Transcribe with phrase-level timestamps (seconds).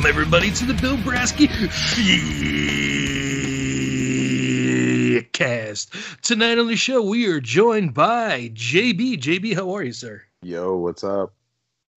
[0.00, 1.46] Welcome everybody to the Bill Brasky
[5.32, 5.94] cast.
[6.22, 9.20] Tonight on the show, we are joined by JB.
[9.20, 10.22] JB, how are you, sir?
[10.40, 11.34] Yo, what's up?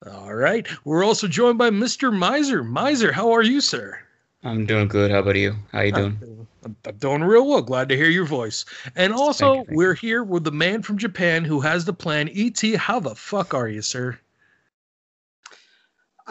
[0.05, 0.67] All right.
[0.83, 2.11] We're also joined by Mr.
[2.13, 2.61] Miser.
[2.61, 3.97] Miser, how are you, sir?
[4.43, 5.09] I'm doing good.
[5.09, 5.55] How about you?
[5.71, 6.47] How you doing?
[6.65, 7.61] I'm, I'm doing real well.
[7.61, 8.65] Glad to hear your voice.
[8.97, 11.93] And also, Thank you, thank we're here with the man from Japan who has the
[11.93, 12.29] plan.
[12.35, 14.19] ET, how the fuck are you, sir?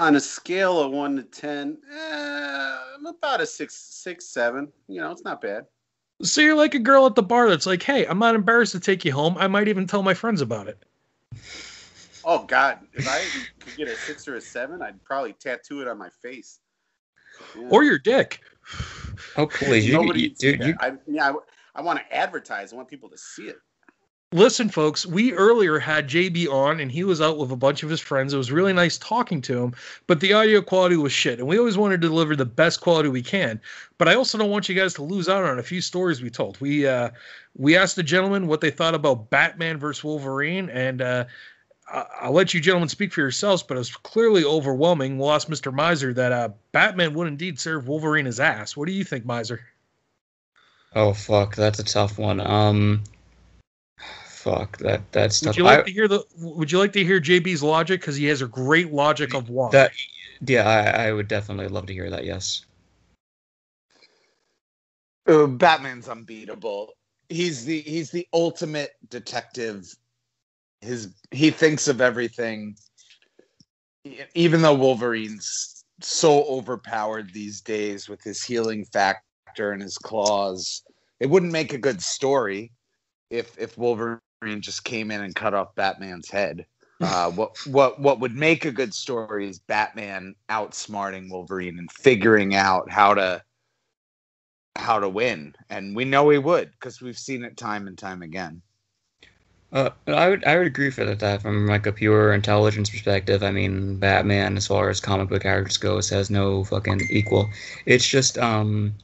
[0.03, 4.73] On a scale of one to ten, eh, I'm about a six, six, seven.
[4.89, 5.67] You know, it's not bad.
[6.23, 8.81] So you're like a girl at the bar that's like, hey, I'm not embarrassed to
[8.81, 9.37] take you home.
[9.39, 10.85] I might even tell my friends about it.
[12.25, 13.23] Oh God, if I
[13.61, 16.59] could get a six or a seven, I'd probably tattoo it on my face.
[17.57, 17.69] Yeah.
[17.71, 18.41] Or your dick.
[19.37, 20.67] Oh please, you, Nobody you, can dude, that.
[20.67, 22.73] you, I, yeah, I, I want to advertise.
[22.73, 23.59] I want people to see it.
[24.35, 27.91] Listen, folks, we earlier had JB on and he was out with a bunch of
[27.91, 28.33] his friends.
[28.33, 29.75] It was really nice talking to him,
[30.07, 31.39] but the audio quality was shit.
[31.39, 33.61] And we always want to deliver the best quality we can.
[33.99, 36.31] But I also don't want you guys to lose out on a few stories we
[36.31, 36.59] told.
[36.63, 37.11] We uh
[37.57, 41.25] we asked the gentlemen what they thought about Batman versus Wolverine, and uh
[42.21, 45.19] I'll let you gentlemen speak for yourselves, but it was clearly overwhelming.
[45.19, 45.75] We'll ask Mr.
[45.75, 48.77] Miser that uh, Batman would indeed serve Wolverine his ass.
[48.77, 49.61] What do you think, Miser?
[50.95, 52.41] oh fuck, that's a tough one.
[52.41, 53.03] Um,
[54.43, 55.57] fuck that that's Would tough.
[55.57, 56.25] you like I- to hear the?
[56.39, 59.71] Would you like to hear JB's logic because he has a great logic of why?
[59.71, 59.93] that
[60.45, 62.25] yeah, I, I would definitely love to hear that.
[62.25, 62.65] Yes.
[65.27, 66.95] Batman's unbeatable.
[67.29, 69.87] He's the he's the ultimate detective.
[70.81, 72.77] His he thinks of everything.
[74.35, 80.83] Even though Wolverine's so overpowered these days with his healing factor and his claws,
[81.21, 82.73] it wouldn't make a good story
[83.31, 84.19] if if Wolverine
[84.61, 86.67] just came in and cut off Batman's head.
[87.01, 92.55] Uh, what what what would make a good story is Batman outsmarting Wolverine and figuring
[92.55, 93.43] out how to
[94.77, 98.23] how to win, and we know he would because we've seen it time and time
[98.23, 98.63] again.
[99.73, 103.43] Uh, I would I would agree for that, from like a pure intelligence perspective.
[103.43, 107.49] I mean, Batman, as far as comic book characters goes, has no fucking equal.
[107.87, 108.95] It's just um,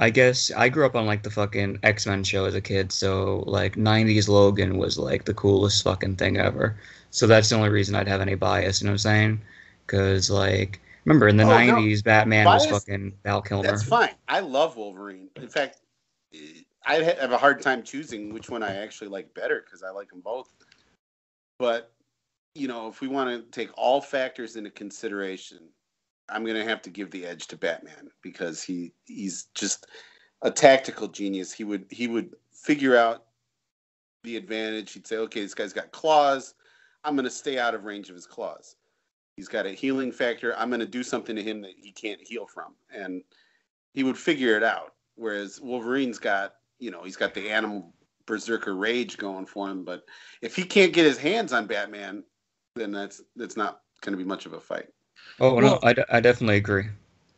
[0.00, 2.92] I guess I grew up on like the fucking X Men show as a kid,
[2.92, 6.78] so like '90s Logan was like the coolest fucking thing ever.
[7.10, 8.80] So that's the only reason I'd have any bias.
[8.80, 9.40] You know what I'm saying?
[9.86, 11.74] Because like, remember in the Oh, no.
[11.74, 13.64] '90s, Batman was fucking Val Kilmer.
[13.64, 14.14] That's fine.
[14.28, 15.30] I love Wolverine.
[15.34, 15.80] In fact,
[16.86, 20.10] I have a hard time choosing which one I actually like better because I like
[20.10, 20.48] them both.
[21.58, 21.90] But
[22.54, 25.58] you know, if we want to take all factors into consideration,
[26.28, 29.86] I'm going to have to give the edge to Batman because he he's just
[30.42, 31.52] a tactical genius.
[31.52, 33.24] He would he would figure out
[34.24, 34.92] the advantage.
[34.92, 36.54] He'd say, "Okay, this guy's got claws.
[37.04, 38.76] I'm going to stay out of range of his claws.
[39.36, 40.56] He's got a healing factor.
[40.58, 43.22] I'm going to do something to him that he can't heal from." And
[43.94, 44.94] he would figure it out.
[45.14, 47.92] Whereas Wolverine's got, you know, he's got the animal
[48.26, 49.84] berserker rage going for him.
[49.84, 50.04] But
[50.42, 52.22] if he can't get his hands on Batman,
[52.76, 54.88] then that's that's not going to be much of a fight.
[55.40, 56.84] Oh Well- no, I, d- I definitely agree.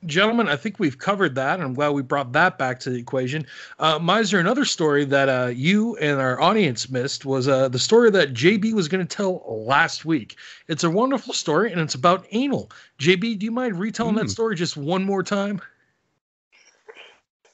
[0.07, 2.97] Gentlemen, I think we've covered that, and I'm glad we brought that back to the
[2.99, 3.47] equation.
[3.79, 8.11] Uh, Miser, another story that uh, you and our audience missed was uh, the story
[8.13, 10.37] that JB was going to tell last week.
[10.69, 12.71] It's a wonderful story, and it's about anal.
[12.99, 14.31] JB, do you mind retelling that Mm.
[14.31, 15.61] story just one more time?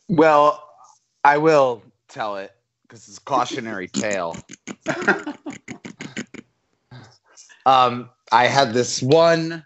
[0.07, 0.63] Well,
[1.25, 2.53] I will tell it
[2.83, 4.37] because it's a cautionary tale.
[7.67, 9.65] um, I had this one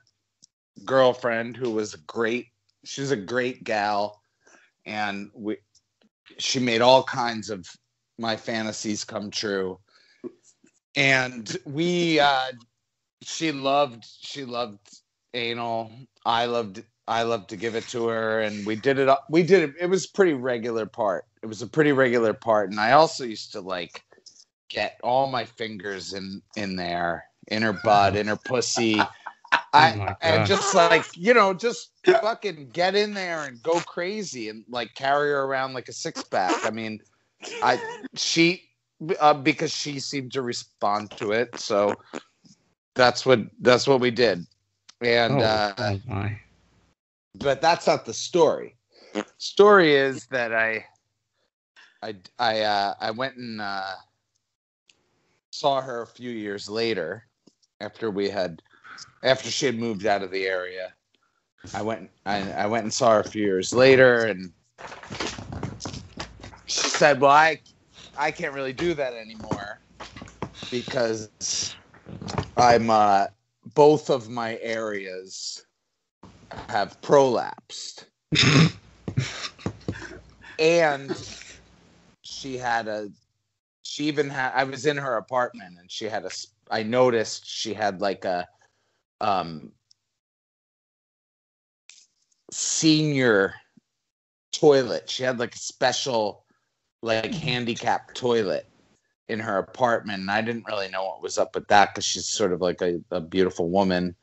[0.90, 2.48] girlfriend who was great.
[2.84, 4.20] She was a great gal,
[4.84, 5.58] and we
[6.38, 7.64] she made all kinds of
[8.18, 9.78] my fantasies come true.
[10.96, 12.50] And we, uh,
[13.22, 14.80] she loved she loved
[15.32, 15.92] anal.
[16.26, 19.08] I loved I loved to give it to her, and we did it.
[19.30, 19.74] We did it.
[19.80, 21.24] It was pretty regular part.
[21.40, 24.02] It was a pretty regular part, and I also used to like
[24.68, 29.00] get all my fingers in in there, in her butt, in her pussy.
[29.72, 34.48] I Oh and just like you know, just fucking get in there and go crazy
[34.48, 36.64] and like carry her around like a six pack.
[36.64, 37.00] I mean,
[37.62, 37.78] I
[38.16, 38.68] she
[39.20, 41.94] uh, because she seemed to respond to it, so
[42.94, 44.46] that's what that's what we did.
[45.00, 46.38] And oh, uh, oh my.
[47.38, 48.76] but that's not the story.
[49.38, 50.84] Story is that I,
[52.02, 53.94] I, I, uh, I went and uh,
[55.50, 57.26] saw her a few years later,
[57.80, 58.62] after we had,
[59.22, 60.94] after she had moved out of the area.
[61.74, 64.52] I went, I, I went and saw her a few years later, and
[66.66, 67.60] she said, "Well, I,
[68.16, 69.80] I can't really do that anymore
[70.70, 71.30] because
[72.56, 73.26] I'm uh,
[73.74, 75.64] both of my areas."
[76.70, 78.06] have prolapsed.
[80.58, 81.10] and
[82.22, 83.08] she had a
[83.82, 86.30] she even had i was in her apartment and she had a
[86.70, 88.46] I noticed she had like a
[89.20, 89.72] um
[92.50, 93.54] senior
[94.52, 95.08] toilet.
[95.10, 96.44] She had like a special
[97.02, 98.66] like handicapped toilet
[99.28, 102.26] in her apartment and i didn't really know what was up with that because she's
[102.26, 104.14] sort of like a, a beautiful woman.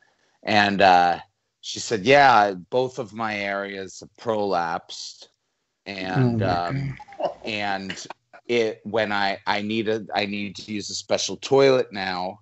[0.44, 1.20] And uh
[1.62, 5.30] she said yeah both of my areas have prolapsed.
[5.86, 6.98] And Oh um
[7.44, 8.06] and
[8.48, 12.40] it when I I needed I need to use a special toilet now.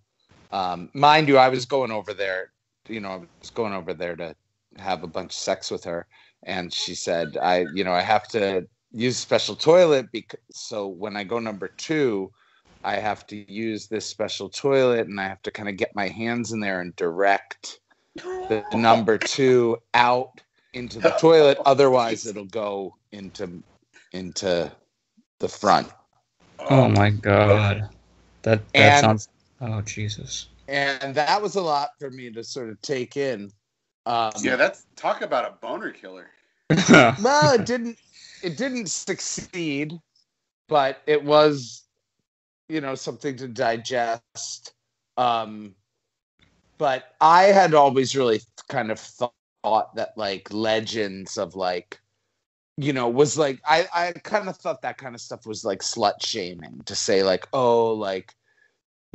[0.51, 2.51] Um, mind you, I was going over there,
[2.88, 4.36] you know, I was going over there to
[4.77, 6.07] have a bunch of sex with her,
[6.44, 11.15] and she said I, you know, I have to use special toilet because so when
[11.18, 12.31] I go number two,
[12.83, 16.07] I have to use this special toilet, and I have to kind of get my
[16.07, 17.80] hands in there and direct
[18.15, 20.41] the number two out
[20.74, 21.57] into the toilet.
[21.65, 23.63] Otherwise, it'll go into
[24.12, 24.71] into
[25.39, 25.89] the front.
[26.69, 27.89] Oh my god.
[28.44, 29.30] That that And- sounds.
[29.62, 30.48] Oh Jesus.
[30.68, 33.52] And that was a lot for me to sort of take in.
[34.06, 36.28] Um, Yeah, that's talk about a boner killer.
[36.90, 37.98] well, it didn't.
[38.44, 39.94] It didn't succeed,
[40.68, 41.84] but it was,
[42.69, 44.74] you know, something to digest.
[45.18, 45.75] Um,
[46.78, 52.00] but I had always really kind of thought that like legends of like,
[52.78, 55.80] you know, was like I I kind of thought that kind of stuff was like
[55.80, 58.34] slut shaming to say like, oh, like,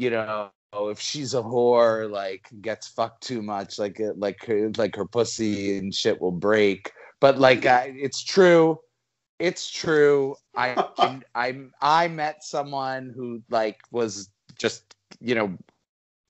[0.01, 0.51] you know.
[0.73, 5.77] If she's a whore, like gets fucked too much, like like her, like her pussy
[5.79, 6.93] and shit will break.
[7.21, 8.79] But like, I, it's true
[9.41, 10.37] it's true.
[10.55, 10.85] I
[11.35, 15.57] I I met someone who like was just you know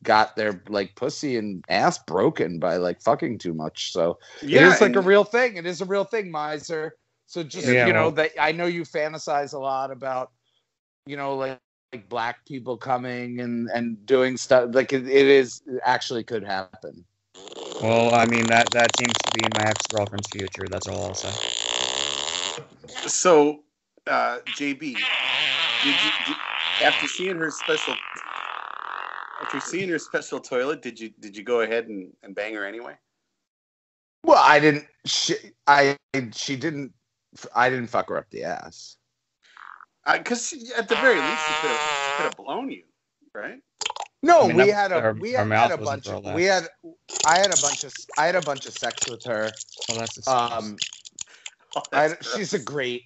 [0.03, 3.93] got their like pussy and ass broken by like fucking too much.
[3.93, 5.57] So yeah, it is like a real thing.
[5.57, 6.95] It is a real thing, miser.
[7.27, 10.31] So just Yeah, you know well- that I know you fantasize a lot about
[11.07, 11.59] you know like
[11.93, 16.45] like black people coming and and doing stuff like it, it is it actually could
[16.45, 17.05] happen.
[17.83, 20.69] well, I mean that that seems to be my ex girlfriend's future.
[20.69, 21.33] That's all I'll say.
[23.09, 23.65] So,
[24.07, 24.95] uh, JB, did you
[26.27, 26.37] did,
[26.83, 27.97] after seeing her special
[29.43, 32.65] after seeing her special toilet, did you did you go ahead and, and bang her
[32.65, 32.95] anyway?
[34.23, 34.87] Well, I didn't.
[35.07, 35.35] She,
[35.67, 35.97] I
[36.33, 36.93] she didn't.
[37.55, 38.97] I didn't fuck her up the ass.
[40.19, 41.81] Because at the very least, she could have
[42.17, 42.85] could have blown you,
[43.35, 43.59] right?
[44.23, 46.69] No, I mean, we had a her- we had, had a bunch of we had
[47.25, 49.55] I had a bunch of I had a bunch of sex with her.
[49.89, 50.77] Well, that's Um,
[51.77, 53.05] Oh, I, she's a great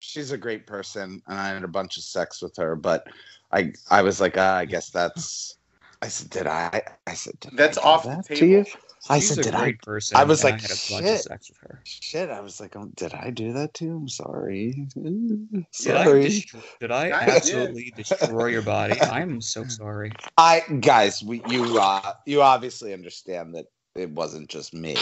[0.00, 2.76] she's a great person, and I had a bunch of sex with her.
[2.76, 3.06] But
[3.52, 5.56] I I was like, ah, I guess that's.
[6.02, 6.82] I said, did I?
[7.06, 8.70] I said, did That's I off the that to table.
[9.08, 9.14] You?
[9.14, 9.72] I she's said, a did I?
[9.82, 10.16] person.
[10.16, 11.20] I was like, I had a bunch of shit.
[11.20, 11.80] sex with her.
[11.84, 13.96] Shit, I was like, oh, did I do that to you?
[13.96, 14.86] I'm sorry.
[14.94, 16.44] Did I, Sorry.
[16.80, 19.00] did I I absolutely destroy your body?
[19.00, 20.12] I'm so sorry.
[20.36, 24.96] I guys, we you uh you obviously understand that it wasn't just me.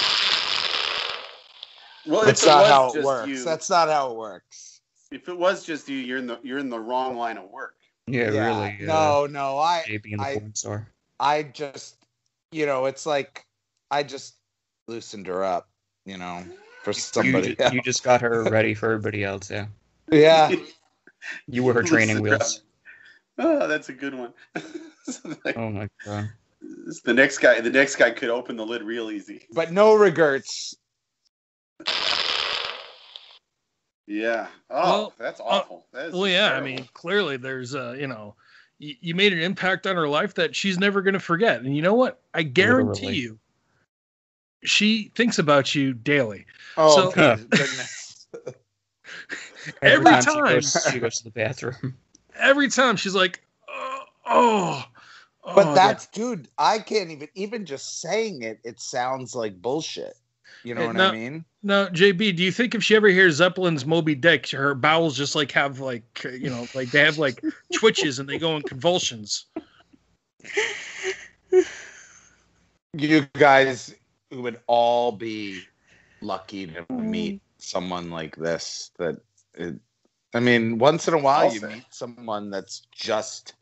[2.07, 3.28] Well, That's not how it works.
[3.28, 4.81] you, That's not how it works.
[5.11, 7.75] if it was just you, you're in the you're in the wrong line of work.
[8.07, 8.78] Yeah, really.
[8.83, 10.88] Uh, No, no, I JB in the I- porn store.
[11.21, 11.97] I just
[12.52, 13.45] you know, it's like
[13.90, 14.37] I just
[14.87, 15.68] loosened her up,
[16.04, 16.45] you know,
[16.83, 19.50] for You, somebody you just got her ready for everybody else.
[19.50, 19.66] Yeah,
[20.11, 20.54] Yeah.
[21.47, 22.62] you were her training Listen, wheels.
[23.38, 24.33] Oh, that's a good one.
[25.04, 26.28] So, like, Oh my god.
[27.04, 29.47] the next guy, the next guy could open the lid real easy.
[29.52, 30.75] But no regrets.
[34.07, 34.49] Yeah.
[34.71, 35.87] Oh, Well, that's awful.
[35.92, 38.35] That is Well, yeah, I mean, clearly there's uh, you know,
[38.78, 41.61] you, you made an impact on her life that she's never going to forget.
[41.61, 42.21] And you know what?
[42.33, 43.21] I guarantee Literally.
[43.21, 43.38] you,
[44.65, 46.47] she thinks about you daily.
[46.77, 47.11] Oh So-
[47.47, 48.27] goodness.
[49.83, 50.45] Every She time.
[50.55, 51.97] goes, she goes to the bathroom.
[52.38, 54.85] Every time she's like, oh, oh.
[55.45, 59.61] oh, but God." that's dude, I can't even even just saying it, it sounds like
[59.61, 60.15] bullshit.
[60.65, 61.09] You know what no.
[61.09, 61.45] I mean?
[61.62, 65.35] Now, JB, do you think if she ever hears Zeppelin's Moby Dick, her bowels just
[65.35, 67.43] like have like you know, like they have like
[67.75, 69.47] twitches and they go in convulsions?
[72.95, 73.95] You guys
[74.32, 75.61] would all be
[76.20, 78.90] lucky to meet someone like this.
[78.99, 79.16] That
[79.54, 79.76] it,
[80.35, 81.75] I mean, once in a while I'll you say.
[81.75, 83.54] meet someone that's just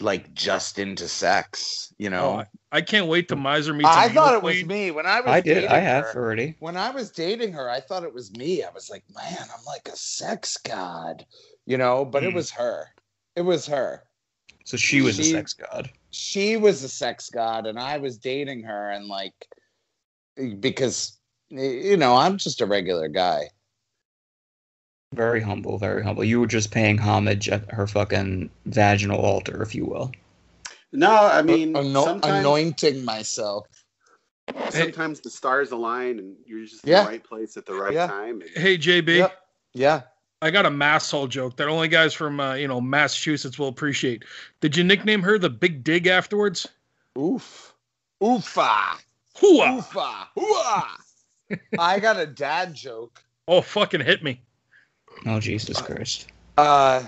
[0.00, 1.92] like just into sex.
[1.98, 3.90] You know, Oh, I can't wait to Miser meets.
[3.90, 5.30] I thought mule it was me when I was.
[5.30, 5.54] I did.
[5.54, 6.56] dating I have her- already.
[6.60, 8.62] when I was dating her, I thought it was me.
[8.62, 11.26] I was like, man, I'm like a sex god,
[11.66, 12.36] you know, but it Hmm.
[12.36, 12.86] was her.
[13.36, 14.04] It was her.
[14.64, 15.90] So she was a sex god.
[16.10, 19.34] She was a sex god, and I was dating her, and like,
[20.60, 21.18] because
[21.50, 23.50] you know I'm just a regular guy.
[25.14, 26.24] Very humble, very humble.
[26.24, 30.10] You were just paying homage at her fucking vaginal altar, if you will.
[30.92, 33.66] No, I mean, Ano- anointing myself.
[34.70, 38.06] sometimes the stars align and you're just in the right place at the right Yeah.
[38.06, 38.40] time.
[38.40, 39.38] And Hey JB, Yep.
[39.74, 40.02] Yeah.
[40.40, 43.68] I got a mass hole joke that only guys from uh, you know Massachusetts will
[43.68, 44.24] appreciate.
[44.60, 46.66] Did you nickname her the Big Dig afterwards?
[47.18, 47.74] Oof.
[48.22, 48.96] Oofa.
[49.38, 49.78] Hooah!
[49.78, 50.26] Oofa.
[50.36, 51.58] Hooah.
[51.78, 53.22] I got a dad joke.
[53.48, 54.40] Oh, fucking hit me.
[55.26, 56.28] Oh Jesus Christ!
[56.56, 57.02] Uh,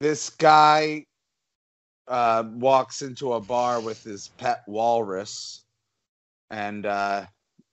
[0.00, 1.04] this guy
[2.08, 5.64] uh, walks into a bar with his pet walrus,
[6.50, 7.26] and uh,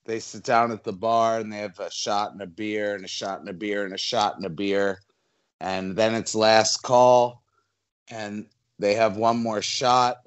[0.06, 3.04] they sit down at the bar and they have a shot and a beer and
[3.04, 5.00] a shot and a beer and a shot and a beer,
[5.60, 7.42] and then it's last call,
[8.10, 8.46] and
[8.78, 10.18] they have one more shot,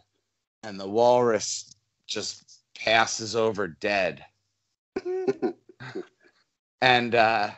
[0.62, 1.76] and the walrus
[2.06, 2.49] just
[2.84, 4.24] passes over dead.
[6.80, 7.50] and uh,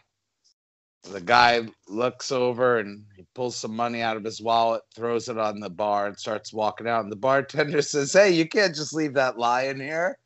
[1.11, 5.39] the guy looks over and he pulls some money out of his wallet, throws it
[5.39, 7.03] on the bar, and starts walking out.
[7.03, 10.19] And the bartender says, Hey, you can't just leave that lion here.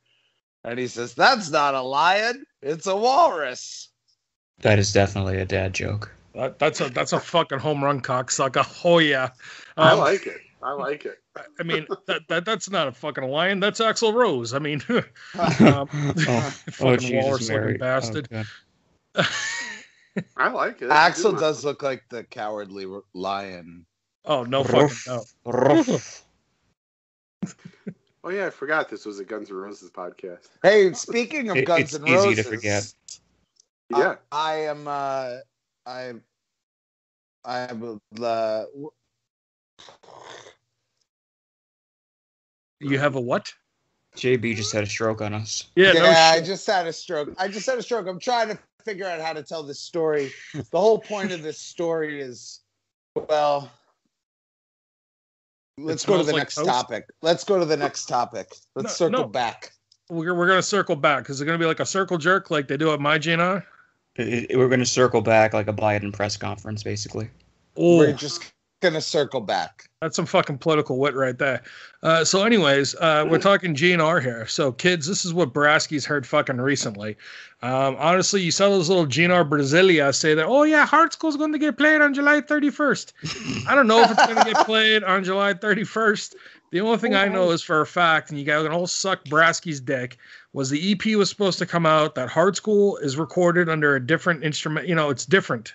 [0.65, 3.91] And he says, That's not a lion, it's a walrus.
[4.61, 6.13] That is definitely a dad joke.
[6.35, 8.67] That, that's a that's a fucking home run cocksucker.
[8.85, 9.31] Oh yeah.
[9.77, 10.41] I Um, like it.
[10.63, 11.19] I like it.
[11.59, 13.61] I mean that, that that's not a fucking lion.
[13.61, 14.55] That's Axl Rose.
[14.55, 15.03] I mean, um,
[15.39, 15.85] oh,
[16.29, 17.65] oh fucking Jesus walrus Mary!
[17.73, 18.29] looking bastard.
[19.15, 19.31] Oh,
[20.37, 20.91] I like it.
[20.91, 23.85] Axl Good does look like the cowardly r- lion.
[24.25, 25.25] oh no fucking no.
[25.45, 26.23] Ruff.
[28.25, 30.49] Oh yeah, I forgot this was a Guns N' Roses podcast.
[30.63, 32.93] Hey, speaking of It- Guns it's N' easy Roses, to forget.
[33.91, 34.17] Yeah.
[34.33, 34.89] I, I am.
[34.89, 35.37] Uh,
[35.87, 36.13] I.
[37.45, 38.01] I will.
[38.21, 38.91] Uh, w-
[42.81, 43.53] You have a what?
[44.17, 45.65] JB just had a stroke on us.
[45.77, 47.35] Yeah, yeah, no I just had a stroke.
[47.39, 48.07] I just had a stroke.
[48.07, 50.31] I'm trying to figure out how to tell this story.
[50.55, 52.61] The whole point of this story is,
[53.15, 53.71] well,
[55.79, 56.69] let's go to the like next toast?
[56.69, 57.07] topic.
[57.23, 58.55] Let's go to the next topic.
[58.75, 59.29] Let's No, circle no.
[59.29, 59.73] back.
[60.09, 62.77] We're, we're gonna circle back because it's gonna be like a circle jerk like they
[62.77, 63.65] do at my GNR.
[64.17, 67.29] It- it- we're going to circle back like a Biden press conference, basically.
[67.77, 69.89] We're Oh, just gonna circle back.
[70.01, 71.63] that's some fucking political wit right there.
[72.03, 74.47] Uh, so, anyways, uh, we're talking GNR here.
[74.47, 77.17] So, kids, this is what Brasky's heard fucking recently.
[77.63, 81.53] Um, honestly, you saw those little GNR Brasilia say that, oh yeah, Hard Skool's going
[81.53, 83.67] to get played on July 31st.
[83.67, 86.35] I don't know if it's going to get played on July 31st.
[86.71, 89.25] The only thing I know is for a fact, and you guys can all suck
[89.25, 90.19] Brasky's dick,
[90.53, 92.15] was the EP was supposed to come out.
[92.15, 94.87] That Hard Skool is recorded under a different instrument.
[94.87, 95.75] You know, it's different.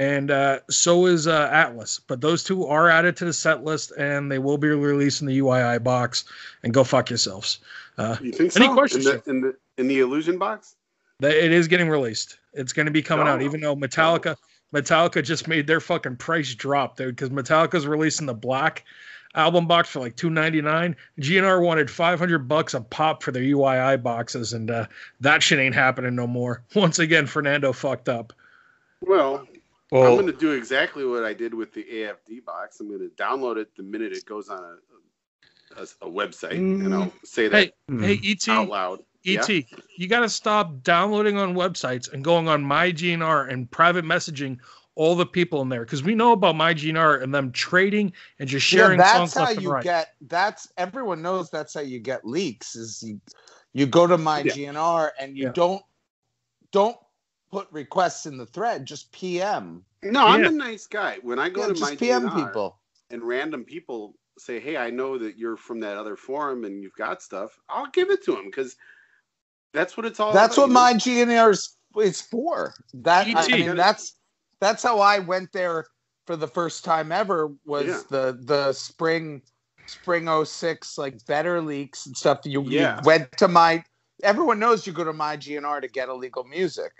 [0.00, 2.00] And uh, so is uh, Atlas.
[2.06, 5.26] But those two are added to the set list, and they will be released in
[5.26, 6.24] the UII box.
[6.62, 7.58] And go fuck yourselves.
[7.98, 8.72] Uh, You think Any so?
[8.72, 10.76] questions, in the, in the in the illusion box?
[11.20, 12.38] It is getting released.
[12.54, 13.44] It's going to be coming out, Oh.
[13.44, 14.36] even though Metallica
[14.74, 17.14] Metallica just made their fucking price drop, dude.
[17.14, 18.84] Because Metallica's releasing the black
[19.34, 20.96] album box for like two ninety nine.
[21.20, 24.86] GNR wanted five hundred bucks a pop for their UII boxes, and uh,
[25.20, 26.62] that shit ain't happening no more.
[26.74, 28.32] Once again, Fernando fucked up.
[29.02, 29.46] Well,
[29.92, 32.80] I'm going to do exactly what I did with the AFD box.
[32.80, 36.94] I'm going to download it the minute it goes on a, a, a website, and
[36.94, 37.26] I'll mm.
[37.26, 38.04] say that Hey, mm.
[38.04, 39.00] hey, ET, out loud.
[39.26, 39.62] ET, Yeah?
[39.96, 44.58] you got to stop downloading on websites and going on my GNR and private messaging
[44.94, 48.48] all the people in there because we know about my GNR and them trading and
[48.48, 49.84] just sharing yeah, songs that's how you right.
[49.84, 50.14] get.
[50.22, 51.50] That's everyone knows.
[51.50, 52.76] That's how you get leaks.
[52.76, 53.20] Is you
[53.72, 54.52] you go to my Yeah.
[54.52, 55.52] GNR and you Yeah.
[55.52, 55.82] don't
[56.72, 56.96] don't
[57.50, 58.86] put requests in the thread.
[58.86, 59.84] Just PM.
[60.02, 60.48] No, I'm Yeah.
[60.48, 61.18] a nice guy.
[61.22, 62.80] When I go Yeah, to just my PM GNR people.
[63.10, 66.94] and random people say, "Hey, I know that you're from that other forum and you've
[66.94, 68.76] got stuff," I'll give it to them because
[69.72, 70.30] that's what it's all.
[70.30, 70.40] About.
[70.40, 70.80] That's about, what you know?
[70.80, 72.74] my GNR is, is for.
[72.94, 73.48] That I ET.
[73.52, 74.16] mean, that's
[74.60, 75.86] that's how I went there
[76.26, 77.52] for the first time ever.
[77.64, 78.02] Was Yeah.
[78.08, 79.42] the the spring
[79.86, 82.40] spring 06 like better leaks and stuff.
[82.44, 82.96] You, Yeah.
[82.96, 83.84] you went to my.
[84.22, 86.92] Everyone knows you go to my GNR to get illegal music.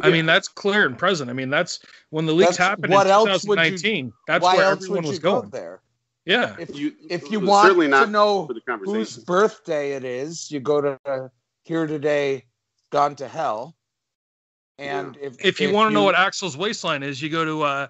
[0.00, 1.28] I mean, that's clear and present.
[1.28, 1.80] I mean, that's
[2.10, 4.12] when the leaks That's- happened what in else would you- 2019.
[4.26, 5.50] that's where everyone would was you go going.
[5.50, 5.80] there?
[6.24, 6.54] Yeah.
[6.58, 10.60] If you, if you want certainly not to know for whose birthday it is, you
[10.60, 11.28] go to uh,
[11.64, 12.44] here today,
[12.90, 13.74] gone to hell.
[14.78, 17.86] And if If you want to know what Axl's waistline is, you go to uh,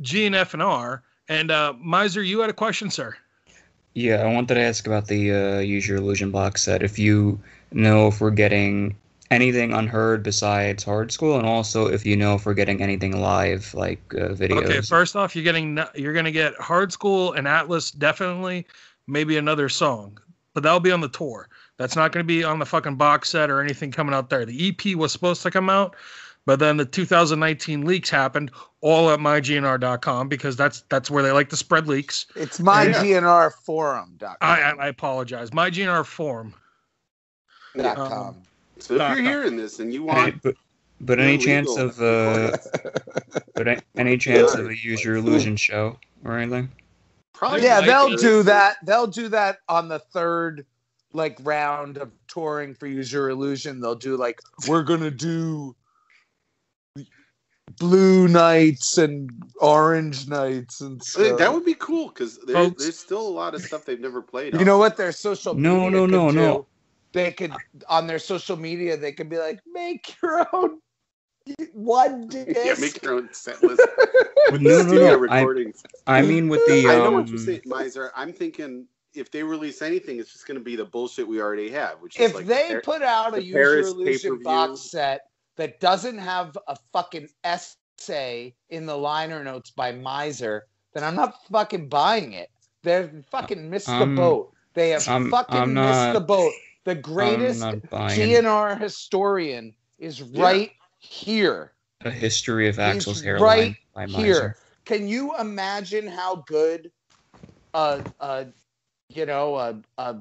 [0.00, 1.02] GNF&R.
[1.28, 3.16] And uh, Miser, you had a question, sir.
[3.94, 6.82] Yeah, I wanted to ask about the uh, Use Your Illusion box set.
[6.82, 7.40] If you
[7.72, 8.96] know if we're getting
[9.30, 13.72] anything unheard besides Hard Skool, and also if you know if we're getting anything live,
[13.74, 14.64] like uh, videos.
[14.64, 18.66] Okay, first off, you're getting you're gonna get Hard Skool and Atlas definitely,
[19.06, 20.18] maybe another song.
[20.52, 21.48] but that'll be on the tour.
[21.76, 24.44] That's not going to be on the fucking box set or anything coming out there.
[24.44, 25.96] The EP was supposed to come out,
[26.44, 28.50] but then the 2019 leaks happened
[28.82, 32.26] all at mygnr.com because that's that's where they like to spread leaks.
[32.34, 34.36] It's mygnrforum.com.
[34.40, 35.50] I I, I apologize.
[35.50, 36.54] MyGNR forum.
[37.76, 38.42] Dot um, com.
[38.80, 40.54] So if you're hearing this and you want, but,
[41.00, 41.44] but any Illegal.
[41.44, 42.56] chance of uh,
[43.54, 46.70] but a- any chance of a use your illusion show or anything?
[47.32, 48.20] probably yeah, they'll it.
[48.20, 48.76] do that.
[48.84, 50.66] They'll do that on the third
[51.12, 53.80] like round of touring for Use Your Illusion.
[53.80, 55.74] They'll do like we're gonna do
[57.78, 61.38] blue nights and orange nights and stuff.
[61.38, 64.52] That would be cool because there, there's still a lot of stuff they've never played.
[64.54, 64.66] you on.
[64.66, 66.36] know what their social No, media no, could no, do?
[66.36, 66.66] no.
[67.12, 67.52] They could
[67.88, 70.80] on their social media they could be like make your own
[71.72, 72.48] one disc.
[72.64, 73.80] Yeah, make your own set list.
[74.52, 75.12] No, no, Studio no.
[75.28, 75.82] I, recordings.
[76.06, 78.12] I mean with the I um, know what you're saying, Miser.
[78.14, 81.70] I'm thinking if they release anything, it's just going to be the bullshit we already
[81.70, 82.00] have.
[82.00, 85.22] Which is if like they the- put out a user Use Illusion box set
[85.56, 91.34] that doesn't have a fucking essay in the liner notes by Miser, then I'm not
[91.50, 92.50] fucking buying it.
[92.82, 94.52] They've fucking missed the boat.
[94.74, 96.52] They have I'm- fucking I'm missed the boat.
[96.90, 101.70] The greatest not GNR historian is right here.
[102.04, 104.56] a history of Axl's He's hairline right by here.
[104.86, 106.90] Can you imagine how good
[107.74, 108.46] a, a
[109.08, 110.16] you know a, a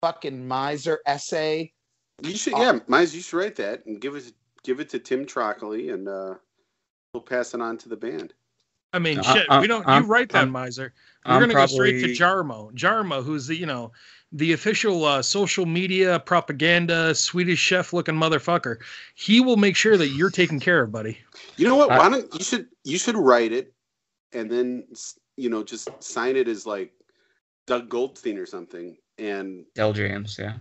[0.00, 1.72] fucking miser essay
[2.22, 5.26] you should, yeah, Miser, you should write that and give it give it to Tim
[5.26, 6.34] Trockley, and uh,
[7.12, 8.34] we'll pass it on to the band.
[8.92, 9.46] I mean, I- shit.
[9.50, 9.84] I'm- we don't.
[9.88, 10.94] I'm- you write that, I'm- miser.
[11.26, 12.72] We're I'm gonna go straight to Jarmo.
[12.72, 13.90] Jarmo, who's the you know
[14.36, 18.78] the official uh, social media propaganda Swedish chef looking motherfucker.
[19.14, 21.18] He will make sure that you're taken care of, buddy.
[21.56, 21.90] You know what?
[21.92, 23.72] I- Why don't you should you should write it,
[24.32, 24.86] and then
[25.36, 26.92] you know just sign it as like
[27.66, 30.54] Doug Goldstein or something, and, Del James, yeah.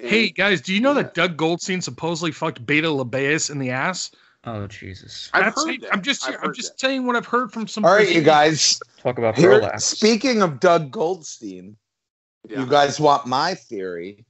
[0.00, 1.02] and Hey guys, do you know Yeah.
[1.04, 4.10] that Doug Goldstein supposedly fucked Beta Lebeis in the ass?
[4.44, 5.30] Oh Jesus.
[5.32, 5.92] I've That's- heard that.
[5.94, 6.80] I'm just I've I'm heard just that.
[6.80, 7.84] saying what I've heard from some.
[7.84, 11.76] all right you guys Talk about here, speaking of doug goldstein
[12.48, 12.60] Yeah.
[12.60, 14.24] you guys want my theory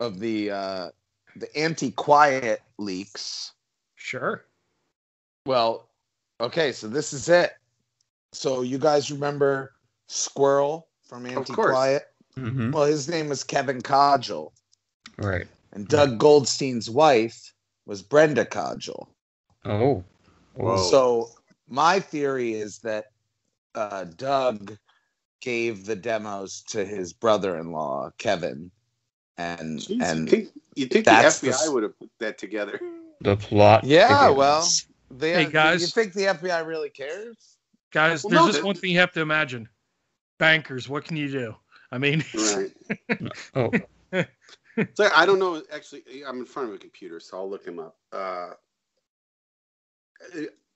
[0.00, 0.88] of the uh
[1.36, 3.52] the anti-quiet leaks
[3.96, 4.44] Sure.
[5.46, 5.88] well
[6.40, 7.52] okay so this is it
[8.32, 9.72] so you guys remember
[10.08, 12.02] squirrel from anti-quiet
[12.34, 14.52] hmm well his name was kevin cogill
[15.18, 15.46] Right.
[15.72, 17.52] and doug goldstein's wife
[17.86, 19.08] was brenda cogill
[19.64, 20.02] Oh.
[20.54, 20.76] Whoa.
[20.90, 21.30] So
[21.68, 23.06] my theory is that
[23.76, 24.76] uh, Doug
[25.42, 28.70] gave the demos to his brother-in-law Kevin,
[29.36, 32.38] and Jeez, and you think, you think the the FBI s- would have put that
[32.38, 32.80] together?
[33.20, 33.84] The plot.
[33.84, 34.36] Yeah, begins.
[34.38, 34.68] well.
[35.10, 35.80] they, Hey, guys.
[35.82, 37.58] you think the FBI really cares?
[37.92, 39.68] Guys, Well, there's no, just that- one thing you have to imagine.
[40.38, 41.54] Bankers, what can you do?
[41.90, 42.72] I mean, Right.
[43.54, 43.70] Oh,
[44.96, 45.62] So I don't know.
[45.70, 47.96] Actually, I'm in front of a computer, so I'll look him up.
[48.10, 48.50] Uh,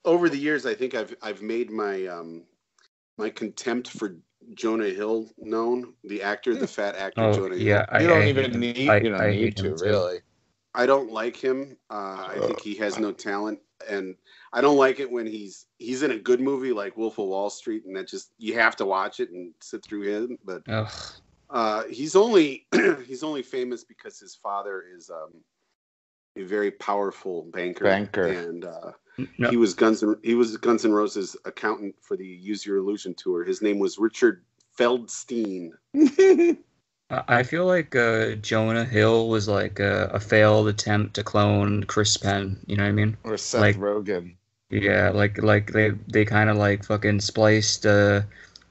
[0.04, 2.44] over the years, I think I've I've made my um,
[3.16, 4.16] my contempt for
[4.54, 5.94] Jonah Hill known.
[6.04, 7.78] The actor, the fat actor oh Jonah yeah.
[7.78, 7.86] Hill.
[7.90, 8.60] I, you don't I even him.
[8.60, 9.84] need I- you don't I need hate to him too.
[9.84, 10.18] really.
[10.74, 11.76] I don't like him.
[11.88, 14.14] Uh, I think he has no talent, and
[14.52, 17.48] I don't like it when he's he's in a good movie like Wolf of Wall
[17.48, 20.38] Street, and that just you have to watch it and sit through him.
[20.44, 20.62] But
[21.48, 22.66] uh, he's only
[23.06, 25.32] he's only famous because his father is um,
[26.36, 27.84] a very powerful banker.
[27.84, 28.26] Banker.
[28.26, 28.90] and uh,
[29.38, 32.76] No, he was Guns N- he was Guns N' Roses accountant for the Use Your
[32.78, 33.44] Illusion tour.
[33.44, 34.42] His name was Richard
[34.78, 35.70] Feldstein.
[37.10, 41.84] I I feel like uh, Jonah Hill was like a, a failed attempt to clone
[41.84, 42.58] Chris Penn.
[42.66, 43.16] You know what I mean?
[43.24, 44.34] or Seth Like- Rogen.
[44.68, 48.22] Yeah, like like they they kind of like fucking spliced uh,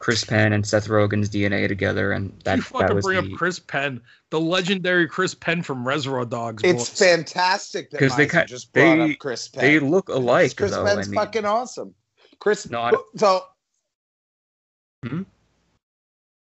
[0.06, 3.32] Chris Penn and Seth Rogen's DNA together, and that you that fucking was bring the,
[3.34, 6.62] up Chris Penn, the legendary Chris Penn from Reservoir Dogs.
[6.63, 7.00] It's boys.
[7.10, 9.63] fantastic because they Miser ki- just brought they- up Chris Penn.
[9.63, 10.86] they look alike Chris though.
[10.86, 11.96] Penn's I mean, fucking awesome.
[12.38, 13.46] Chris, No, I- so
[15.04, 15.24] hmm?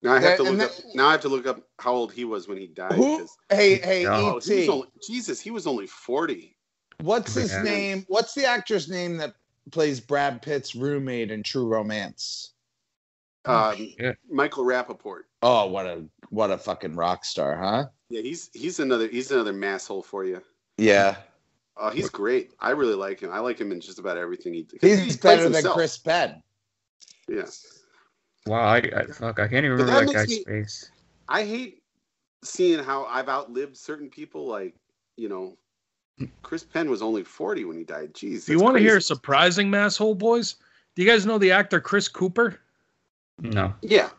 [0.02, 0.94] Now I have to look that- up.
[0.94, 2.92] Now I have to look up how old he was when he died.
[2.92, 3.20] who?
[3.20, 4.36] 'cause- Hey, hey, No.
[4.36, 6.54] Oh, he only, Jesus, he was only forty.
[7.00, 7.62] What's his Yeah.
[7.62, 8.04] name?
[8.08, 9.36] What's the actor's name that
[9.70, 12.50] plays Brad Pitt's roommate in True Romance?
[13.48, 14.18] Oh, Um, shit.
[14.30, 15.22] Michael Rapaport.
[15.42, 17.86] Oh, what a what a fucking rock star, huh?
[18.10, 20.42] Yeah, he's he's another he's another masshole for you.
[20.76, 21.16] Yeah,
[21.76, 22.52] Oh, he's great.
[22.60, 23.30] I really like him.
[23.32, 24.64] I like him in just about everything he.
[24.64, 25.74] 'cause he's he plays better than himself.
[25.74, 26.42] Chris Penn.
[27.28, 27.46] Yeah,
[28.46, 30.90] Wow, I, I fuck, I can't even But remember that that guy's me- face.
[31.28, 31.82] I hate
[32.42, 34.46] seeing how I've outlived certain people.
[34.46, 34.74] Like
[35.16, 35.56] you know,
[36.42, 38.12] Chris Penn was only forty when he died.
[38.14, 39.06] Jeez, If you want to hear a crazy.
[39.06, 40.56] surprising masshole, boys?
[40.96, 42.58] Do you guys know the actor Chris Cooper?
[43.40, 44.10] No, Yeah,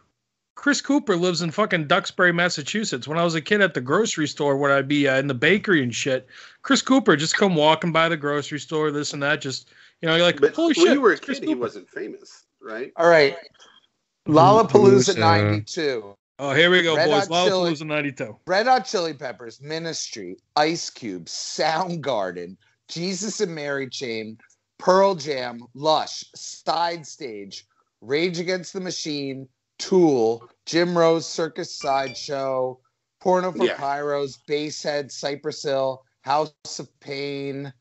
[0.55, 3.07] Chris Cooper lives in fucking Duxbury, Massachusetts.
[3.07, 5.33] When I was a kid at the grocery store, where I'd be uh, in the
[5.33, 6.27] bakery and shit,
[6.63, 9.41] Chris Cooper just come walking by the grocery store, this and that.
[9.41, 9.69] Just
[10.01, 11.53] you know, you're like, But holy when shit, you were a it's Chris kid, he
[11.53, 11.61] Cooper.
[11.61, 12.91] wasn't famous, right?
[12.97, 13.37] All right.
[14.25, 16.15] Who's, Lollapalooza uh, 92.
[16.41, 17.27] Oh, here we go, Red boys.
[17.27, 18.37] Hot Lollapalooza '92.
[18.47, 22.55] Red Hot Chili Peppers, Ministry, Ice Cube, Soundgarden,
[22.87, 24.37] Jesus and Mary Chain,
[24.77, 27.65] Pearl Jam, Lush, Side Stage,
[28.01, 32.79] Rage Against the Machine, Tool, Jim Rose Circus Sideshow,
[33.19, 33.77] Porno for Yeah.
[33.77, 37.73] Pyros, Basehead, Cypress Hill, House of Pain,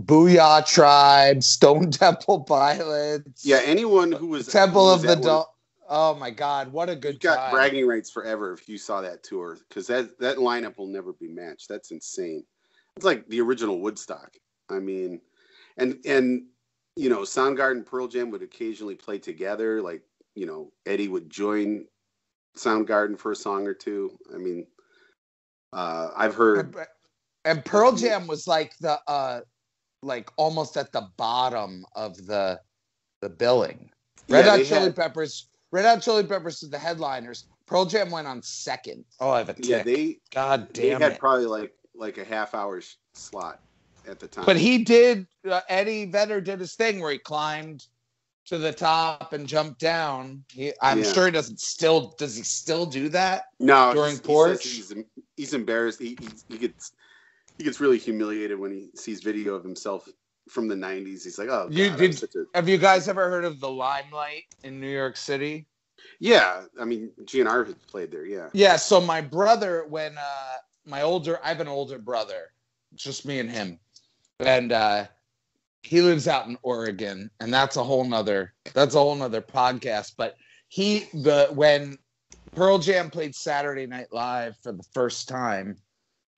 [0.00, 5.46] Booyah Tribe, Stone Temple Pilots, Yeah, anyone who was Temple who of the Dog.
[5.88, 7.50] Oh my God, what a You good got time.
[7.50, 11.26] bragging rights forever if you saw that tour because that that lineup will never be
[11.28, 11.68] matched.
[11.68, 12.44] That's insane.
[12.96, 14.36] It's like the original Woodstock.
[14.68, 15.20] I mean,
[15.76, 16.44] and and
[17.00, 19.80] you know, Soundgarden, Pearl Jam would occasionally play together.
[19.80, 20.02] Like
[20.34, 21.86] you know, Eddie would join
[22.56, 24.18] Soundgarden for a song or two.
[24.34, 24.66] I mean,
[25.72, 26.74] uh, I've heard.
[26.76, 26.86] and,
[27.46, 29.40] and Pearl Jam was like the uh
[30.02, 32.60] like almost at the bottom of the
[33.22, 33.90] the billing.
[34.28, 37.46] Red yeah, Hot they Chili had- Peppers, Red Hot Chili Peppers is the headliners.
[37.66, 39.04] Pearl Jam went on second.
[39.20, 39.64] Oh, I have a tick.
[39.66, 40.82] yeah, they God damn.
[40.82, 41.18] they damn had it.
[41.18, 42.82] probably like like a half hour
[43.14, 43.60] slot
[44.08, 44.46] at the time.
[44.46, 47.86] But he did uh, Eddie Vedder did his thing where he climbed
[48.46, 50.44] to the top and jumped down.
[50.52, 51.12] He, I'm Yeah.
[51.12, 53.44] sure he doesn't still does he still do that?
[53.58, 54.64] No, during he Porch?
[54.64, 54.92] he's,
[55.36, 56.00] he's embarrassed.
[56.00, 56.92] He, he's, he gets
[57.58, 60.08] he gets really humiliated when he sees video of himself
[60.48, 61.24] from the '90s.
[61.24, 64.44] He's like, "Oh, God, You did- a-" Have you guys ever heard of the Limelight
[64.64, 65.66] in New York City?
[66.18, 68.24] yeah." I mean, GNR has played there.
[68.24, 72.50] Yeah, Yeah, so my brother, when uh my older I have an older brother,
[72.94, 73.78] just me and him.
[74.40, 75.06] And uh
[75.82, 80.12] he lives out in Oregon, and that's a whole nother that's a whole nother podcast.
[80.16, 80.36] But
[80.68, 81.98] he the when
[82.54, 85.76] Pearl Jam played Saturday Night Live for the first time,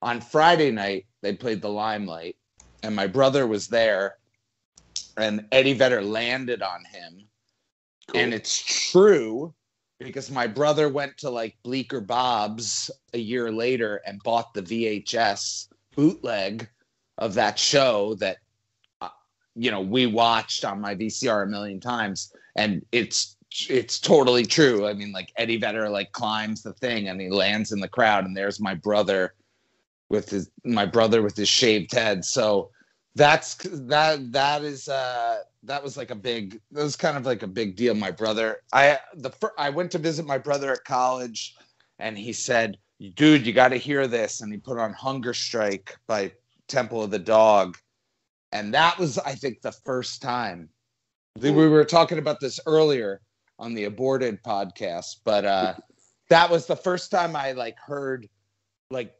[0.03, 2.37] on Friday night, they played the limelight,
[2.83, 4.17] and my brother was there,
[5.17, 7.29] and Eddie Vedder landed on him.
[8.15, 9.55] And it's true
[9.99, 15.69] because my brother went to like Bleecker Bob's a year later and bought the VHS
[15.95, 16.69] bootleg
[17.18, 18.38] of that show that
[19.01, 19.09] uh,
[19.55, 23.37] you know we watched on my VCR a million times and it's
[23.68, 24.87] it's totally true.
[24.87, 28.25] I mean like Eddie Vedder like climbs the thing and he lands in the crowd
[28.25, 29.35] and there's my brother
[30.09, 32.25] with his my brother with his shaved head.
[32.25, 32.70] So
[33.14, 37.42] that's that that is uh that was like a big that was kind of like
[37.42, 40.85] a big deal my brother i the fir- i went to visit my brother at
[40.85, 41.55] college
[41.98, 42.79] and he said
[43.14, 46.33] dude you got to hear this and he put on hunger strike by
[46.73, 47.77] temple of the dog
[48.53, 50.71] and that was i think the first time
[51.39, 53.21] we were talking about this earlier
[53.59, 55.75] on the aborted podcast but uh
[56.31, 58.27] that was the first time i like heard
[58.91, 59.15] like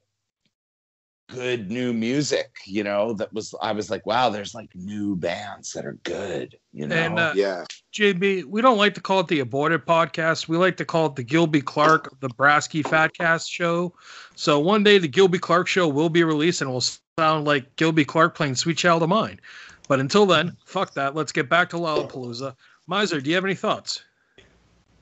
[1.29, 5.73] good new music you know that was i was like wow there's like new bands
[5.73, 7.65] that are good you know And, uh, yeah.
[7.95, 10.49] JB, we don't like to call it the aborted podcast.
[10.49, 13.93] We like to call it the Gilby Clarke, the Brasky Fatcast show.
[14.35, 16.81] So one day the Gilby Clarke show will be released and will
[17.18, 19.38] sound like Gilby Clarke playing Sweet Child of Mine.
[19.87, 21.14] But until then, fuck that.
[21.14, 22.57] Let's get back to Lollapalooza.
[22.87, 24.03] Miser, do you have any thoughts?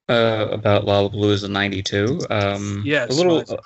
[0.08, 2.18] uh, about Lollapalooza '92.
[2.30, 3.60] Um, Yes, a little, Liza.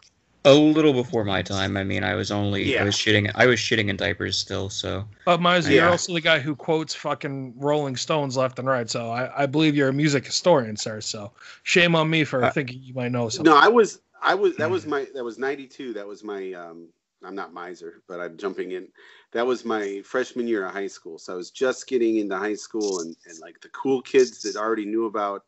[0.44, 1.74] a, little before my time.
[1.78, 2.82] I mean, I was only, Yeah.
[2.82, 4.68] I was shitting, I was shitting in diapers still.
[4.68, 8.90] So But Miser, you're also the guy who quotes fucking Rolling Stones left and right.
[8.90, 11.00] So I, I believe you're a music historian, sir.
[11.00, 13.50] So shame on me for Uh, thinking you might know something.
[13.50, 15.94] No, I was I was that was my that was '92.
[15.94, 16.88] That was my um.
[17.26, 18.88] I'm not miser, but I'm jumping in.
[19.32, 21.18] That was my freshman year of high school.
[21.18, 24.56] So I was just getting into high school, and and like the cool kids that
[24.56, 25.44] already knew about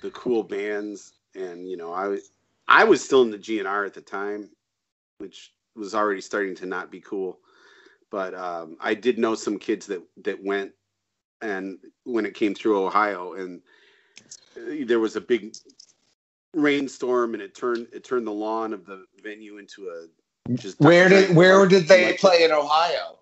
[0.00, 2.30] the cool bands, and you know I was
[2.68, 4.50] I was still in the GNR at the time,
[5.18, 7.38] which was already starting to not be cool.
[8.10, 10.72] But um, I did know some kids that that went,
[11.40, 13.62] and when it came through Ohio, and
[14.56, 15.54] uh, there was a big
[16.54, 20.06] rainstorm, and it turned it turned the lawn of the venue into a
[20.54, 23.18] just where did where did they play in ohio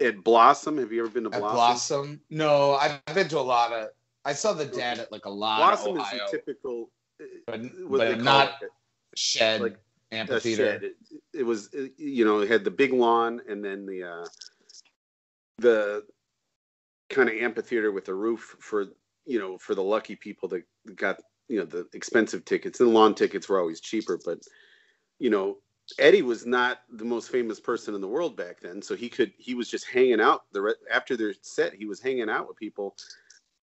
[0.00, 0.78] at Blossom?
[0.78, 1.56] Have you ever been to at Blossom?
[1.56, 3.88] blossom no i've been to a lot of
[4.24, 6.90] i saw the dead at like a lot Blossom of is a typical,
[7.20, 8.70] uh, but, they but not it,
[9.16, 9.78] shed like
[10.12, 10.84] a amphitheater shed.
[10.84, 10.96] It,
[11.32, 14.26] it was, you know, it had the big lawn and then the uh,
[15.58, 16.04] the
[17.10, 18.86] kind of amphitheater with the roof for
[19.26, 20.64] you know for the lucky people that
[20.96, 22.80] got you know the expensive tickets.
[22.80, 24.38] And the lawn tickets were always cheaper, but
[25.18, 25.58] you know.
[25.98, 29.32] Eddie was not the most famous person in the world back then, so he could
[29.38, 31.74] he was just hanging out the re- after their set.
[31.74, 32.96] He was hanging out with people,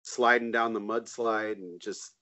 [0.04, 2.14] sliding down the mudslide and just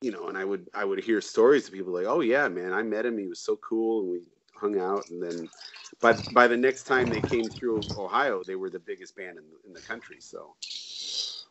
[0.00, 2.72] you know, and I would I would hear stories of people like, oh yeah, man,
[2.72, 3.18] I met him.
[3.18, 4.20] He was so cool, and we
[4.54, 5.08] hung out.
[5.10, 5.48] And then,
[6.00, 9.44] by by the next time they came through Ohio, they were the biggest band in,
[9.66, 10.16] in the country.
[10.20, 10.54] So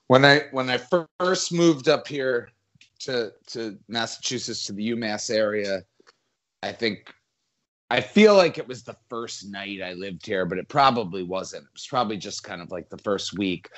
[0.07, 0.79] when I when I
[1.19, 2.49] first moved up here
[3.01, 5.83] to to Massachusetts to the UMass area,
[6.63, 7.13] I think
[7.89, 11.63] I feel like it was the first night I lived here, but it probably wasn't.
[11.63, 13.69] It was probably just kind of like the first week.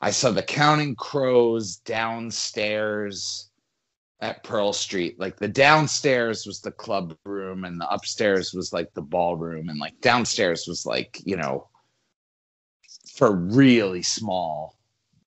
[0.00, 3.50] I saw the Counting Crows downstairs
[4.20, 5.18] at Pearl Street.
[5.20, 9.78] Like the downstairs was the club room and the upstairs was like the ballroom and
[9.78, 11.68] like downstairs was like, you know,
[13.14, 14.76] for really small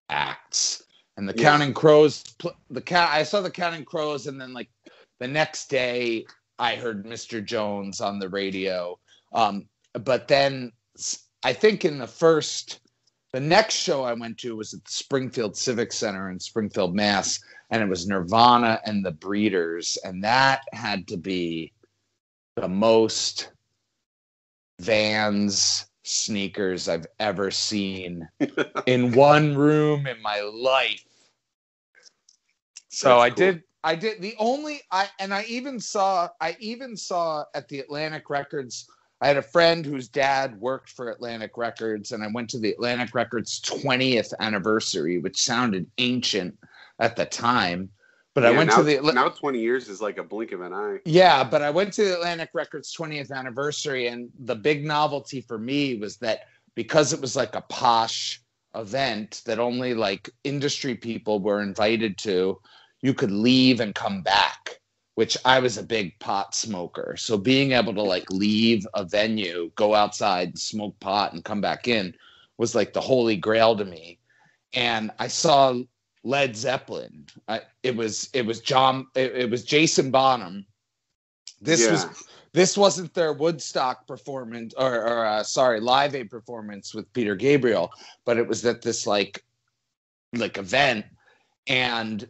[0.10, 0.84] acts.
[1.18, 1.44] And the Yeah.
[1.44, 2.24] Counting Crows
[2.70, 4.70] the cat I saw the Counting Crows and then like
[5.20, 6.26] the next day
[6.60, 7.44] I heard Mr.
[7.44, 8.98] Jones on the radio.
[9.34, 10.72] Um but then
[11.44, 12.80] I think in the first
[13.36, 17.38] the next show I went to was at the Springfield Civic Center in Springfield, Mass,
[17.70, 21.74] and it was Nirvana and the Breeders, and that had to be
[22.56, 23.52] the most
[24.80, 28.26] Vans sneakers I've ever seen
[28.86, 31.04] in one room in my life.
[32.90, 33.36] So That's I cool.
[33.36, 37.80] did I did the only I and I even saw I even saw at the
[37.80, 38.90] Atlantic Records
[39.22, 42.72] I had a friend whose dad worked for Atlantic Records, and I went to the
[42.72, 46.58] Atlantic Records 20th anniversary, which sounded ancient
[47.00, 47.90] at the time.
[48.34, 50.74] But I went now, to the now twenty years is like a blink of an
[50.74, 50.98] eye.
[51.06, 55.58] yeah, but I went to the Atlantic Records 20th anniversary, and the big novelty for
[55.58, 56.42] me was that
[56.76, 58.42] because it was like a posh
[58.76, 62.60] event that only like industry people were invited to,
[63.06, 64.82] you could leave and come back,
[65.14, 67.16] which I was a big pot smoker.
[67.20, 71.62] So being able to like leave a venue, go outside and smoke pot and come
[71.62, 72.16] back in
[72.58, 74.18] was like the holy grail to me.
[74.74, 75.80] And I saw
[76.24, 77.28] Led Zeppelin.
[77.48, 80.66] I, it was it was John it, it was Jason Bonham.
[81.62, 81.92] This Yeah.
[81.92, 82.08] was
[82.54, 87.92] this wasn't their Woodstock performance or, or uh, sorry Live Aid performance with Peter Gabriel,
[88.26, 89.44] but it was at this like
[90.34, 91.06] like event
[91.68, 92.28] and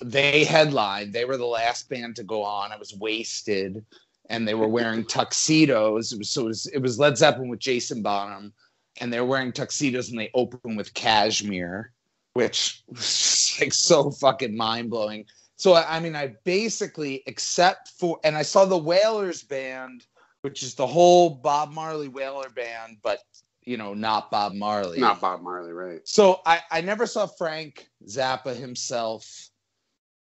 [0.00, 1.12] they headlined.
[1.12, 2.72] They were the last band to go on.
[2.72, 3.84] I was wasted,
[4.28, 6.12] and they were wearing tuxedos.
[6.12, 8.52] It was so it was, it was Led Zeppelin with Jason Bonham,
[9.00, 11.92] and they were wearing tuxedos, and they opened with Kashmir,
[12.34, 15.24] which was like so fucking mind blowing.
[15.56, 20.06] So I I mean, I basically, except for, and I saw the Wailers band,
[20.42, 23.20] which is the whole Bob Marley Wailer band, but
[23.68, 24.98] you know, not Bob Marley.
[24.98, 26.00] Not Bob Marley, right?
[26.04, 29.47] So I, I never saw Frank Zappa himself,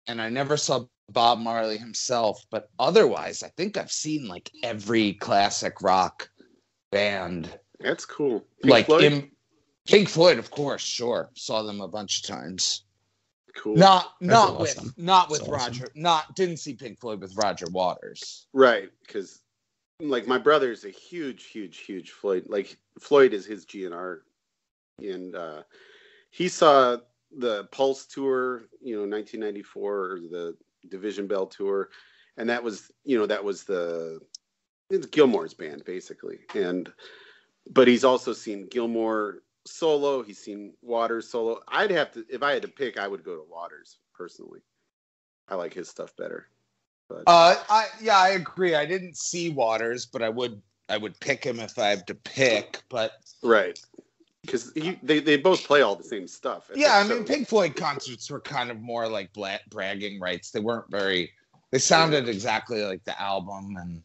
[0.06, 2.44] and I never saw Bob Marley himself.
[2.50, 6.28] But otherwise, I think I've seen like every classic rock
[6.90, 7.58] band.
[7.80, 8.40] That's cool.
[8.62, 9.04] Pink like Floyd?
[9.04, 9.30] in
[9.86, 12.84] Pink Floyd, of course, sure, saw them a bunch of times.
[13.56, 13.76] cool.
[13.76, 14.84] Not That's not awesome.
[14.86, 15.72] with not with That's awesome.
[15.72, 15.88] Roger.
[15.94, 18.46] Not didn't see Pink Floyd with Roger Waters.
[18.52, 19.40] Right, because
[20.00, 22.44] like my brother's a huge, huge, huge Floyd.
[22.48, 24.18] Like Floyd is his GNR,
[24.98, 25.62] and uh,
[26.30, 26.98] he saw
[27.36, 30.56] the Pulse tour, you know, 1994 or the
[30.88, 31.90] Division Bell tour,
[32.36, 34.20] and that was, you know, that was the
[34.90, 36.92] it's Gilmour's band basically, and
[37.70, 40.22] but he's also seen Gilmore solo.
[40.22, 41.60] He's seen Waters solo.
[41.68, 44.60] I'd have to if I had to pick, I would go to Waters personally.
[45.48, 46.48] I like his stuff better.
[47.08, 48.74] But Uh, I yeah, I agree.
[48.74, 52.14] I didn't see Waters, but I would I would pick him if I had to
[52.14, 52.82] pick.
[52.88, 53.78] But Right.
[54.46, 56.70] Because they, they both play all the same stuff.
[56.70, 57.24] at yeah, I the mean.
[57.24, 60.50] Pink Floyd concerts were kind of more like bla- bragging rights.
[60.50, 61.32] They weren't very.
[61.72, 64.02] They sounded exactly like the album, and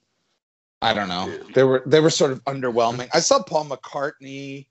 [0.82, 1.32] I don't know.
[1.54, 3.08] They were they were sort of underwhelming.
[3.14, 4.66] I saw Paul McCartney,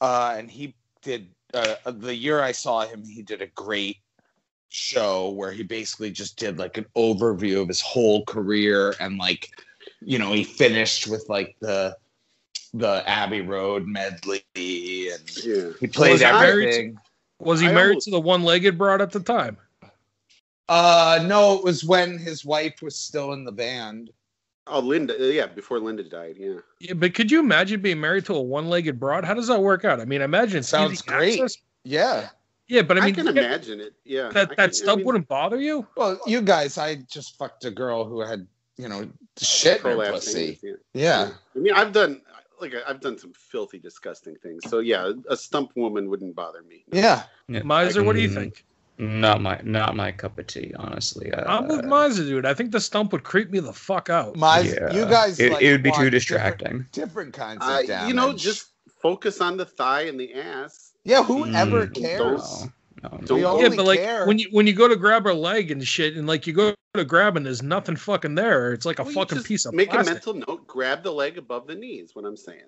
[0.00, 3.04] uh, and he did uh, the year I saw him.
[3.04, 3.96] He did a great
[4.68, 9.50] show where he basically just did like an overview of his whole career and like
[10.00, 11.96] you know he finished with like the
[12.72, 15.70] the Abbey Road medley and Yeah.
[15.80, 16.98] he played Was he married to- everything.
[17.40, 19.56] Was he I married almost- to the one-legged broad at the time?
[20.68, 24.10] Uh, no, it was when his wife was still in the band.
[24.66, 25.16] Oh, Linda.
[25.18, 26.36] Yeah, before Linda died.
[26.38, 26.58] Yeah.
[26.78, 29.24] Yeah, but could you imagine being married to a one-legged broad?
[29.24, 30.00] How does that work out?
[30.00, 31.40] I mean, imagine Sounds great.
[31.40, 31.56] access.
[31.82, 32.28] Yeah.
[32.68, 33.94] Yeah, but I mean, I, mean, can you get- imagine it.
[34.04, 34.28] Yeah.
[34.28, 35.88] I that can- that I stuff mean, wouldn't bother you.
[35.96, 40.12] Well, you guys, I just fucked a girl who had, you know, shit in her
[40.12, 40.56] pussy.
[40.62, 41.30] anus, Yeah.
[41.56, 42.20] I mean, I've done
[42.60, 44.62] like I've done some filthy, disgusting things.
[44.68, 46.84] So yeah, a stump woman wouldn't bother me.
[46.92, 47.22] Yeah.
[47.48, 48.64] Yeah, Miser, what do you Mm, think?
[48.98, 51.32] Not my not my cup of tea, honestly.
[51.32, 52.44] Uh, I'm with Miser, dude.
[52.44, 54.36] I think the stump would creep me the fuck out.
[54.36, 54.92] My, yeah.
[54.92, 56.86] you guys, It, like, it would be want too different- distracting.
[56.92, 58.08] Different, kinds of Uh, damage.
[58.08, 58.66] you know, just
[59.00, 60.92] focus on the thigh and the ass.
[61.04, 61.22] yeah.
[61.24, 62.18] Whoever Mm, cares?
[62.18, 62.68] those-
[63.02, 63.08] No.
[63.24, 64.26] Don't We go- only yeah, but like care.
[64.26, 66.74] when you when you go to grab her leg and shit, and like you go
[66.94, 68.72] to grab and there's nothing fucking there.
[68.72, 70.10] It's like a Well, fucking piece of make plastic.
[70.10, 70.66] a mental note.
[70.66, 72.00] Grab the leg above the knee.
[72.00, 72.64] Is what I'm saying.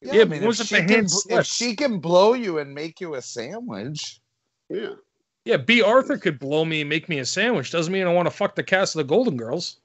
[0.00, 3.14] Yeah, I mean, if if she can, if she can blow you and make you
[3.14, 4.20] a sandwich,
[4.68, 4.94] Yeah.
[5.44, 7.72] Yeah, Bea Arthur could blow me and make me a sandwich.
[7.72, 9.78] Doesn't mean I want to fuck the cast of the Golden Girls.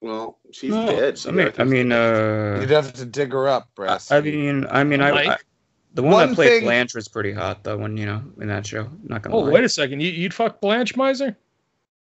[0.00, 1.20] Well, she's No, dead.
[1.26, 4.10] I mean, I mean, uh, you'd have to dig her up, I, Brass.
[4.10, 5.28] I mean, I mean, I, Mike?
[5.28, 5.36] I
[5.94, 7.76] the one, One that played thing- Blanche was pretty hot though.
[7.78, 9.50] When you know in that show, not gonna Oh, lie.
[9.52, 10.00] wait a second.
[10.00, 11.36] You, you'd fuck Blanche Miser?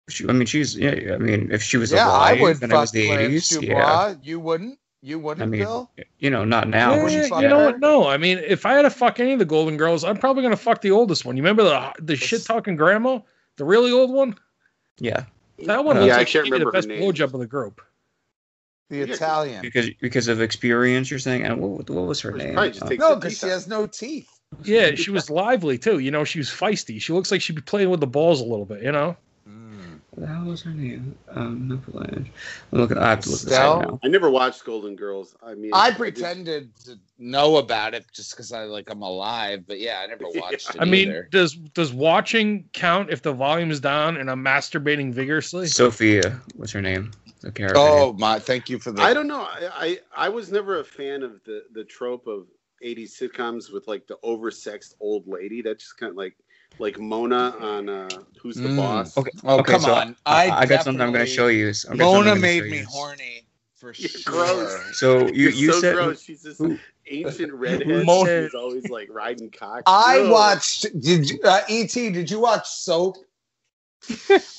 [0.08, 1.14] She, I mean, she's yeah.
[1.14, 3.20] I mean, if she was yeah, alive I would and it was fuck the Blanche
[3.22, 3.66] eighties, Dubois.
[3.68, 4.14] yeah.
[4.22, 4.78] You wouldn't?
[5.02, 5.90] You wouldn't, I mean, Bill?
[6.18, 6.94] you know, not now.
[6.94, 7.78] Yeah, but you you know what?
[7.80, 10.42] No, I mean, if I had to fuck any of the Golden Girls, I'm probably
[10.42, 11.36] gonna fuck the oldest one.
[11.36, 13.20] You remember the the shit talking grandma,
[13.56, 14.36] the really old one?
[14.98, 15.24] yeah,
[15.66, 17.02] That one looks yeah, I like she can't gave me the remember best name.
[17.02, 17.80] blowjob of the group.
[18.88, 19.62] The Yeah, Italian.
[19.62, 21.42] because because of experience, you're saying.
[21.42, 22.56] And what, what was her name?
[22.56, 24.28] Uh, No, because she has no teeth.
[24.62, 25.98] Yeah, she was lively too.
[25.98, 27.00] You know, she was feisty.
[27.00, 28.82] She looks like she'd be playing with the balls a little bit.
[28.82, 29.16] You know.
[30.12, 31.16] what the hell was her name?
[31.32, 32.28] Um, no Blanche.
[32.72, 32.96] I'm looking.
[32.96, 34.00] I have to look this up now.
[34.04, 35.34] I never watched Golden Girls.
[35.42, 39.64] I mean, I just- pretended to know about it just because I like I'm alive,
[39.66, 41.28] but yeah, I never watched it I mean, either.
[41.32, 45.66] does does watching count if the volume is down and I'm masturbating vigorously?
[45.66, 47.10] Sophia what's her name.
[47.46, 47.78] The character.
[47.78, 48.40] Oh my!
[48.40, 49.00] Thank you for the.
[49.02, 49.42] I don't know.
[49.42, 49.70] I,
[50.16, 52.46] I I was never a fan of the the trope of
[52.84, 55.62] 80s sitcoms with like the oversexed old lady.
[55.62, 56.34] That's just kind of like
[56.80, 58.08] like Mona on uh,
[58.42, 58.76] Who's the Mm.
[58.78, 59.16] Boss.
[59.16, 59.30] Okay.
[59.44, 60.16] Oh come so on!
[60.26, 61.66] I, I, I got something I'm going to show you.
[61.66, 62.86] I'm got something I'm Mona made me you.
[62.86, 64.32] horny for You're sure.
[64.32, 64.98] gross.
[64.98, 66.20] So you you so said gross.
[66.22, 66.78] She's this who-
[67.08, 68.04] ancient redhead.
[68.06, 69.82] Mona- She's always like riding cock.
[69.86, 70.30] I Ugh.
[70.32, 70.86] watched.
[71.00, 71.92] Did you, uh, Et?
[71.92, 73.18] Did you watch Soap?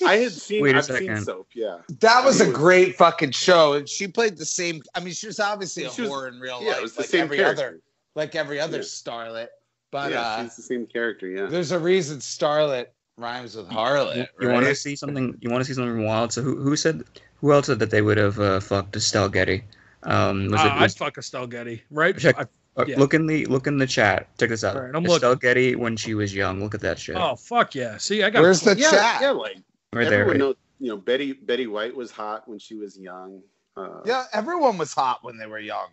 [0.06, 0.62] I had seen.
[0.62, 1.24] Wait a I've seen second.
[1.24, 1.50] soap.
[1.54, 1.78] Yeah.
[2.00, 4.82] That was a It was- great fucking show, and she played the same.
[4.96, 6.94] I mean, she was obviously a She was- whore in real Yeah, life, it was
[6.96, 7.64] the like same every character.
[7.68, 7.80] other,
[8.16, 8.84] like every other Yeah.
[8.84, 9.48] starlet.
[9.92, 11.28] But yeah, uh, she's the same character.
[11.28, 11.46] Yeah.
[11.46, 14.28] there's a reason starlet rhymes with harlot.
[14.42, 15.38] you want to see something?
[15.42, 16.34] You want to see something wild?
[16.34, 17.04] So who who said
[17.42, 19.64] who else said that they would have uh, fucked Estelle Getty?
[20.04, 22.18] Um, was Uh, it I'd fuck Estelle Getty, right?
[22.18, 22.36] Check.
[22.38, 22.46] I-
[22.86, 23.00] yeah.
[23.00, 24.28] look in the look in the chat?
[24.38, 24.76] Check this out.
[24.76, 26.62] All right, I'm Estelle Getty when she was young.
[26.62, 27.16] Look at that shit.
[27.16, 27.98] oh fuck yeah!
[27.98, 28.42] See, I got.
[28.42, 29.22] Where's the yeah, chat?
[29.22, 29.58] yeah, like
[29.94, 30.22] right there.
[30.22, 30.40] everyone Right?
[30.40, 30.56] knows.
[30.80, 33.42] You know, Betty Betty White was hot when she was young.
[33.76, 35.90] Uh, Yeah, everyone was hot when they were young.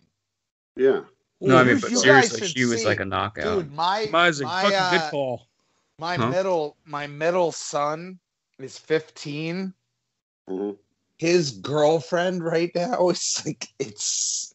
[0.75, 1.01] yeah.
[1.41, 3.43] No, I mean, but seriously, should she was see- like a knockout.
[3.63, 5.47] Dude, my Amazing, my, fucking uh, good call.
[5.99, 6.29] my Huh?
[6.29, 8.19] middle my middle son
[8.57, 9.73] is 15.
[10.49, 10.77] Mhm.
[11.17, 14.54] His girlfriend right now is like it's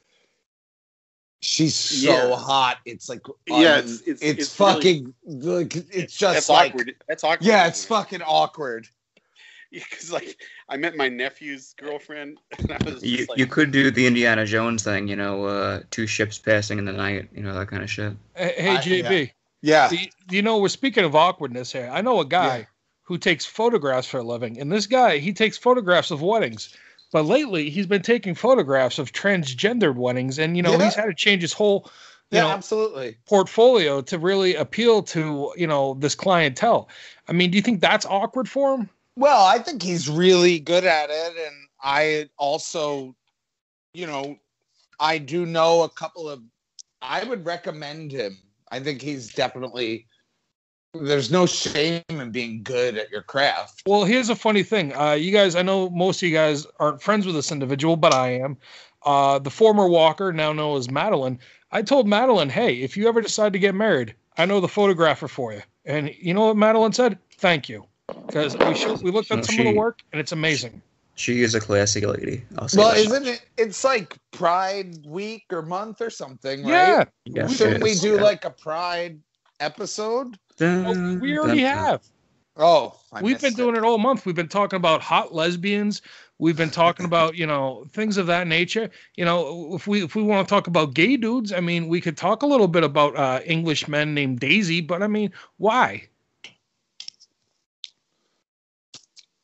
[1.41, 2.37] she's so Yeah.
[2.37, 2.79] hot.
[2.85, 6.71] It's like Yeah, un- it's- it's- it's, it's really- fucking like it's just That's like
[6.73, 6.95] awkward.
[7.09, 7.47] That's awkward.
[7.47, 8.89] yeah, it's fucking awkward.
[9.73, 10.37] because like
[10.69, 14.07] I met my nephew's girlfriend, and I was just You, like, you could do the
[14.07, 17.69] Indiana Jones thing, you know, uh, two ships passing in the night, you know, that
[17.69, 18.13] kind of shit.
[18.35, 19.31] Hey, hey, I- JB,
[19.63, 19.89] Yeah.
[19.89, 21.89] do you, you know we're speaking of awkwardness here.
[21.93, 22.65] I know a guy Yeah.
[23.03, 26.75] who takes photographs for a living, and this guy he takes photographs of weddings.
[27.13, 30.85] But lately, he's been taking photographs of transgendered weddings, and you know Yeah.
[30.85, 31.91] he's had to change his whole,
[32.31, 33.17] you Yeah, know, absolutely.
[33.27, 36.89] portfolio to really appeal to you know this clientele.
[37.29, 38.91] I mean, do you think that's awkward for him?
[39.17, 41.33] Well, I think he's really good at it.
[41.37, 43.15] And I also,
[43.93, 44.39] you know,
[44.99, 46.43] I do know a couple of,
[47.03, 48.39] I would recommend him.
[48.71, 50.07] I think he's definitely,
[50.95, 53.83] there's no shame in being good at your craft.
[53.87, 54.95] Well, here's a funny thing.
[54.95, 58.13] Uh, you guys, I know most of you guys aren't friends with this individual, but
[58.13, 58.57] I am.
[59.05, 61.39] Uh, the former Walker, now known as Madeline.
[61.73, 65.29] I told Madeline, hey, if you ever decide to get married, I know the photographer
[65.29, 65.63] for you.
[65.85, 67.19] And you know what Madeline said?
[67.39, 67.87] Thank you.
[68.27, 70.83] Because we, should- we looked No, at some of the work, and it's amazing.
[71.15, 72.43] She is a classy lady.
[72.59, 73.45] I'll say Well, that isn't it?
[73.59, 77.07] It's like Pride Week or month or something, right?
[77.27, 78.23] Yeah, Shouldn't we do Yeah.
[78.23, 79.21] like a Pride
[79.61, 80.39] episode?
[80.61, 82.03] Oh, we already have.
[82.57, 84.27] Oh, I We've been missed doing it all month.
[84.27, 86.03] We've been talking about hot lesbians.
[86.39, 88.91] We've been talking about, you know, things of that nature.
[89.17, 92.01] You know, if we if we want to talk about gay dudes, I mean, we
[92.01, 96.09] could talk a little bit about uh, English men named Daisy, but I mean, why?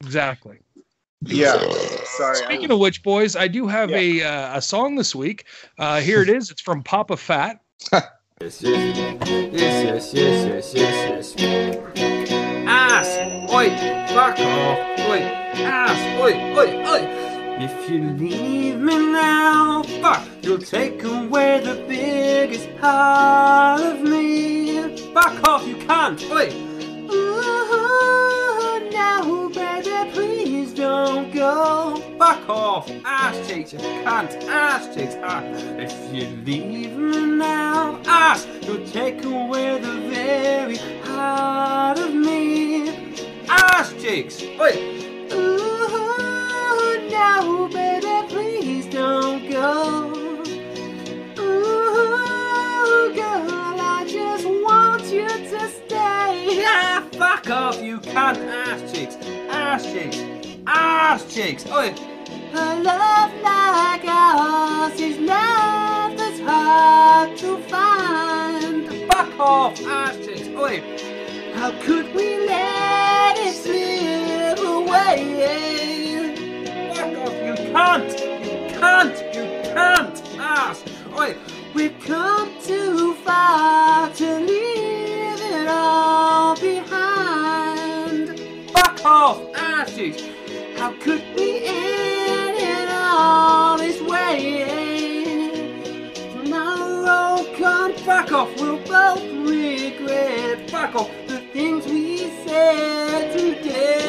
[0.03, 0.59] Exactly.
[1.23, 1.59] yeah.
[2.05, 2.39] Sorry.
[2.43, 5.47] I Speaking of which, boys, I do have a uh, a song this week.
[5.79, 6.51] Uh, here it is.
[6.51, 7.61] It's from Papa Fat.
[8.39, 11.87] Yes, yes, yes, yes, yes, yes, yes.
[12.69, 13.09] Ass,
[13.51, 13.71] oi,
[14.09, 14.79] fuck off,
[15.09, 15.21] oi,
[15.65, 17.03] ass, oi, oi, oi.
[17.65, 24.83] If you leave me now, fuck, you'll take away the biggest part of me.
[25.15, 26.53] Fuck off, you can't, oi.
[27.11, 30.46] Ooh, now, baby, please
[30.97, 31.97] don't go.
[32.19, 35.15] Fuck off, ass cheeks, you can't, ass cheeks.
[35.23, 35.43] Ah,
[35.85, 42.89] if you leave me now, ass, you'll take away the very heart of me.
[43.49, 44.79] Ass cheeks, wait.
[45.33, 50.13] Ooh, no, baby, please don't go.
[51.39, 56.65] Ooh, girl, I just want you to stay.
[56.65, 58.39] Ah, fuck off, you can't.
[58.39, 59.17] Ass cheeks,
[59.51, 60.19] ass cheeks,
[60.67, 61.67] ass cheeks.
[61.67, 61.95] Oi.
[62.55, 68.89] A love like ours is love that's hard to find.
[69.11, 70.49] Fuck off, ass cheeks.
[70.49, 70.83] Oi.
[71.55, 75.23] How could we let it slip away?
[76.95, 78.13] Fuck off, you can't!
[78.13, 79.17] You can't!
[79.35, 80.23] You can't!
[80.39, 80.85] Ass!
[81.19, 81.37] Oi!
[81.75, 88.39] We've come too far to leave it all behind.
[88.71, 90.23] Fuck off, ass cheeks!
[90.87, 95.51] How could we end it all this way?
[96.31, 99.21] Tomorrow come fuck off, we'll both
[99.51, 100.71] regret.
[100.71, 104.03] Fuck off the things we said today.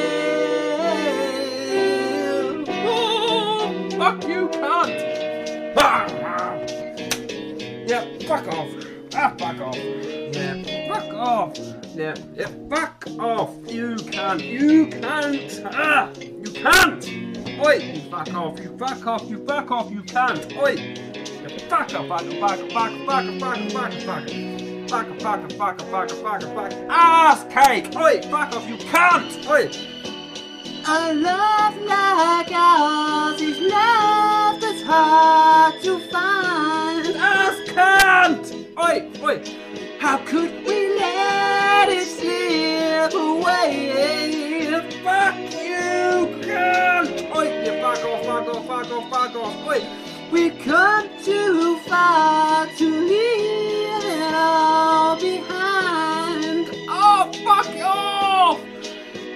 [2.67, 5.73] Oh, fuck you, cunt!
[5.78, 6.53] Ah, ah.
[7.88, 8.69] Yeah, fuck off.
[9.15, 9.75] Ah, fuck off.
[9.75, 10.61] Yeah,
[10.93, 11.57] fuck off.
[11.95, 13.55] Yeah, yeah, fuck off.
[13.65, 14.43] You can't.
[14.43, 15.63] You can't.
[15.65, 16.11] Ah,
[16.62, 17.03] cunt!
[17.66, 17.76] Oi!
[17.76, 20.58] You fuck off, you fuck off, you fuck off, you cunt!
[20.58, 20.72] Oi!
[20.72, 26.74] You fucker, off, fucker, off, fucker, off, fucker, off, Fucker, off, fucker, off, fucker, off.
[26.89, 27.95] Ass cake!
[27.95, 28.22] Oi!
[28.24, 29.47] Fuck off, you cunt!
[29.49, 29.70] Oi!
[30.89, 37.08] A love like ours is love that's hard to find.
[37.18, 38.45] Ass cunt!
[38.78, 39.10] Oi!
[39.24, 39.41] Oi!
[39.99, 44.08] How could we let it slip away?
[45.03, 45.57] Fuck
[49.38, 49.68] off.
[49.68, 49.88] Oi!
[50.32, 56.70] We come too far to leave it all behind.
[56.89, 58.60] Oh, fuck off!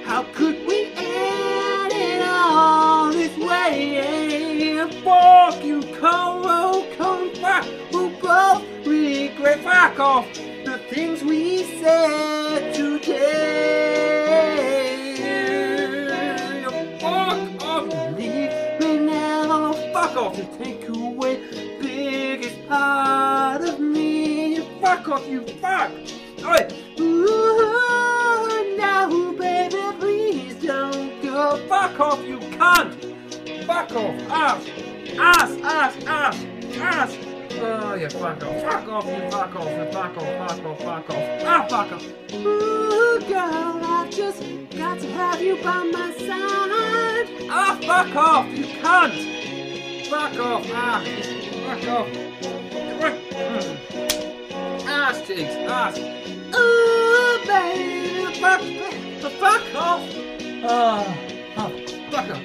[0.04, 4.86] How could we end it all this way?
[5.04, 7.66] Fuck you, Coro, come back.
[7.92, 9.60] We'll both regret.
[9.64, 10.34] Fuck off
[10.66, 14.11] the things we said today.
[20.12, 24.60] Fuck off and take away the biggest part of me.
[24.82, 25.90] Fuck off, you fuck.
[26.44, 26.74] Alright.
[27.00, 31.66] Ooh, now, baby, please don't go.
[31.70, 33.66] Fuck off, you cunt.
[33.66, 34.68] Fuck off, ass,
[35.18, 36.46] ass, ass, ass,
[36.76, 37.18] ass.
[37.62, 38.62] Oh, yeah, fuck off.
[38.64, 41.42] Fuck off, you fuck off, you fuck off, fuck off, fuck off.
[41.46, 42.34] Ah, fuck off.
[42.34, 44.44] Ooh, girl, I've just
[44.78, 47.48] got to have you by my side.
[47.50, 49.51] Ah, fuck off, you cunt.
[50.12, 51.02] Fuck off, ah,
[51.66, 52.08] fuck off.
[53.40, 53.68] Mm.
[54.86, 55.98] Ass cheeks, ass.
[56.54, 58.62] Ooh, baby, fuck,
[59.40, 60.02] fuck off.
[60.64, 61.08] Oh,
[61.56, 61.70] oh,
[62.12, 62.44] fuck off.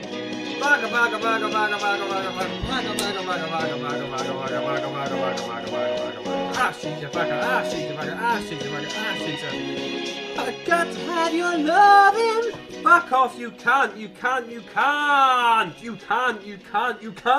[0.61, 4.31] Baga baga baga baga baga baga baga baga baga baga baga baga baga baga baga
[4.31, 7.41] baga baga baga baga baga Ah, she's a fucker.
[7.43, 8.17] Ah, she's a fucker.
[8.17, 8.91] Ah, she's a fucker.
[8.95, 10.26] Ah, she's a.
[10.39, 12.53] I got to have your loving.
[12.83, 13.39] Fuck off!
[13.39, 13.97] You can't.
[13.97, 14.49] You can't.
[14.49, 15.83] You can't.
[15.83, 16.47] You can't.
[16.47, 17.03] You can't.
[17.03, 17.33] You can't.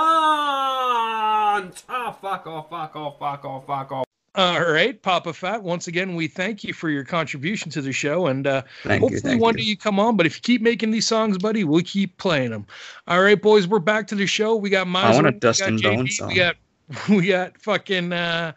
[1.89, 2.69] Ah, fuck off!
[2.69, 3.19] Fuck off!
[3.19, 3.65] Fuck off!
[3.65, 4.05] Fuck off!
[4.35, 5.63] All right, Papa Fat.
[5.63, 9.07] Once again, we thank you for your contribution to the show, and uh, Thank you.
[9.07, 9.63] hopefully Thank one you.
[9.63, 10.15] day you come on.
[10.15, 12.67] But if you keep making these songs, buddy, we'll keep playing them.
[13.07, 14.55] All right, boys, we're back to the show.
[14.55, 15.15] We got Miles.
[15.15, 16.27] want a Dust N' Bones song.
[16.29, 16.55] We got
[17.09, 18.51] we got fucking uh,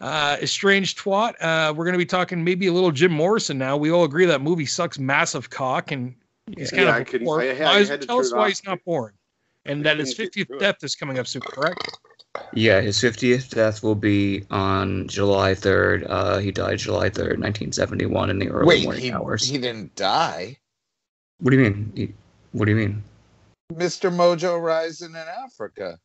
[0.00, 1.34] uh, estranged twat.
[1.40, 3.76] Uh, we're gonna be talking maybe a little Jim Morrison now.
[3.76, 6.14] We all agree that movie sucks massive cock, and
[6.56, 7.42] he's kind Yeah, of I couldn't- bored.
[7.42, 8.48] I had- I Miles, had to tell us why off.
[8.48, 9.14] he's not boring,
[9.64, 11.42] and I that his 50th death is coming up soon.
[11.42, 11.80] Correct?
[12.52, 16.04] Yeah, his 50th death will be on July 3rd.
[16.06, 19.48] Uh, he died July 3rd, 1971, in the early Wait, morning he, hours.
[19.48, 20.58] he didn't die.
[21.38, 21.92] What do you mean?
[21.96, 22.12] He,
[22.52, 23.02] what do you mean?
[23.72, 24.12] Mr.
[24.14, 25.98] Mojo Rising in Africa.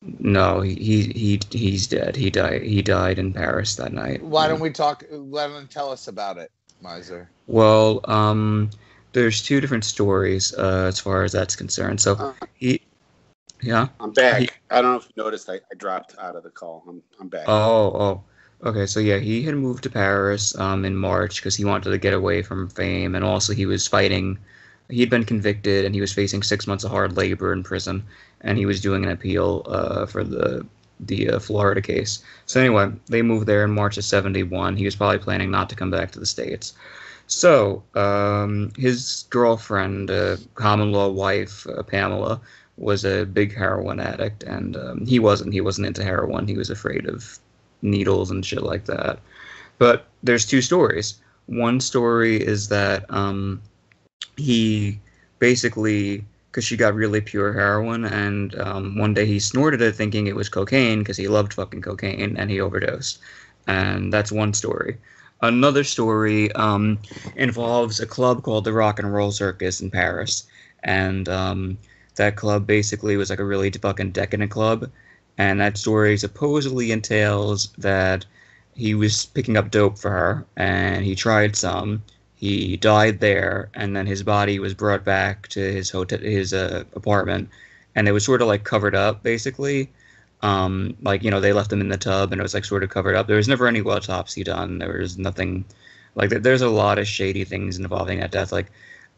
[0.00, 2.14] No, he, he he he's dead.
[2.14, 2.62] He died.
[2.62, 4.22] He died in Paris that night.
[4.22, 5.04] Why don't we talk?
[5.10, 7.28] Let him tell us about it, Miser.
[7.48, 8.70] Well, um,
[9.12, 12.00] there's two different stories uh, as far as that's concerned.
[12.00, 12.32] So Uh.
[12.54, 12.80] he,
[13.60, 13.88] yeah.
[13.98, 14.40] I'm back.
[14.42, 15.50] He- I don't know if you noticed.
[15.50, 16.84] I, I dropped out of the call.
[16.88, 17.44] I'm I'm back.
[17.48, 18.22] Oh, oh.
[18.64, 21.98] Okay, so yeah, he had moved to Paris um, in March because he wanted to
[21.98, 24.38] get away from fame, and also he was fighting.
[24.90, 28.02] He had been convicted, and he was facing six months of hard labor in prison,
[28.42, 30.66] and he was doing an appeal uh, for the
[31.00, 32.22] the uh, Florida case.
[32.46, 34.76] So anyway, they moved there in March of '71.
[34.76, 36.74] He was probably planning not to come back to the states.
[37.28, 42.40] So, um, his girlfriend, uh, common law wife, uh, Pamela,
[42.78, 45.52] was a big heroin addict, and um, he wasn't.
[45.52, 46.48] He wasn't into heroin.
[46.48, 47.38] He was afraid of
[47.82, 49.18] needles and shit like that.
[49.78, 51.20] But there's two stories.
[51.46, 53.60] One story is that um,
[54.36, 54.98] he
[55.38, 60.26] basically, because she got really pure heroin, and um, one day he snorted it thinking
[60.26, 63.18] it was cocaine because he loved fucking cocaine, and he overdosed.
[63.66, 64.96] And that's one story.
[65.42, 66.98] Another story um,
[67.36, 70.46] involves a club called the Rock and Roll Circus in Paris,
[70.82, 71.78] and um,
[72.16, 74.90] that club basically was like a really fucking decadent club.
[75.38, 78.26] And that story supposedly entails that
[78.74, 82.02] he was picking up dope for her, and he tried some.
[82.38, 86.84] He died there, and then his body was brought back to his hotel, his uh,
[86.94, 87.48] apartment,
[87.96, 89.90] and it was sort of like covered up, basically.
[90.42, 92.84] Um, like you know, they left him in the tub, and it was like sort
[92.84, 93.26] of covered up.
[93.26, 94.78] There was never any autopsy done.
[94.78, 95.64] There was nothing.
[96.14, 98.52] Like there's a lot of shady things involving that death.
[98.52, 98.70] Like,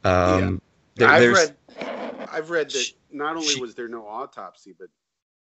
[0.04, 0.62] um,
[0.94, 1.56] there- I've read,
[2.32, 4.88] I've read that not only she- was there no autopsy, but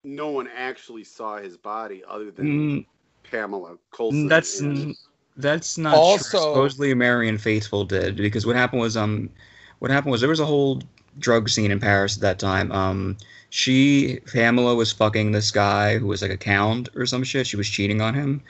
[0.04, 2.86] no one actually saw his body other than Mm,
[3.30, 4.28] Pamela Courson.
[4.28, 4.94] that's and-
[5.36, 6.40] that's not Also- true.
[6.40, 9.30] Supposedly Marianne Faithfull did because what happened was um
[9.78, 10.82] what happened was there was a whole
[11.18, 12.70] drug scene in Paris at that time.
[12.72, 13.16] Um
[13.50, 17.46] she Pamela was fucking this guy who was like a count or some shit.
[17.46, 18.40] She was cheating on him.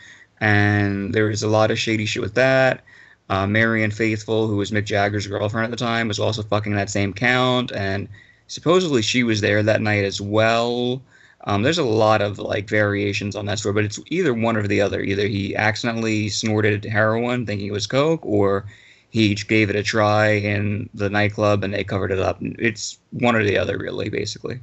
[0.40, 2.84] And there was a lot of shady shit with that.
[3.30, 6.90] Uh, Marianne Faithfull, who was Mick Jagger's girlfriend at the time, was also fucking that
[6.90, 8.08] same count, and
[8.48, 11.00] supposedly she was there that night as well.
[11.44, 14.66] Um, there's a lot of like variations on that story, but it's either one or
[14.66, 15.00] the other.
[15.00, 18.64] Either he accidentally snorted heroin thinking it was coke, or
[19.10, 22.38] he gave it a try in the nightclub and they covered it up.
[22.40, 24.60] It's one or the other, really, basically.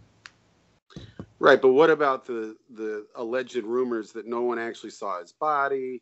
[1.39, 1.61] right.
[1.61, 6.01] But what about the the alleged rumors that no one actually saw his body?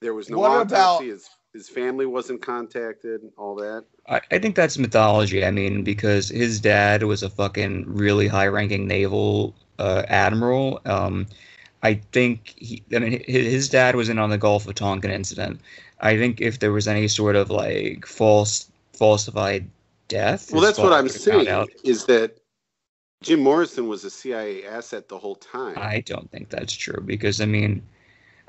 [0.00, 0.74] There was no What autopsy.
[0.74, 3.20] about- his his family wasn't contacted.
[3.36, 3.84] All that.
[4.06, 5.44] I, I think that's mythology.
[5.44, 10.80] I mean, because his dad was a fucking really high-ranking naval uh, admiral.
[10.84, 11.26] Um,
[11.82, 12.82] I think he.
[12.94, 15.60] I mean, his dad was in on the Gulf of Tonkin incident.
[16.00, 19.68] I think if there was any sort of like false, falsified
[20.08, 20.52] death.
[20.52, 21.48] Well, that's what I'm would have found saying.
[21.48, 21.70] out.
[21.84, 22.38] Is that
[23.22, 25.74] Jim Morrison was a CIA asset the whole time?
[25.76, 27.82] I don't think that's true because I mean,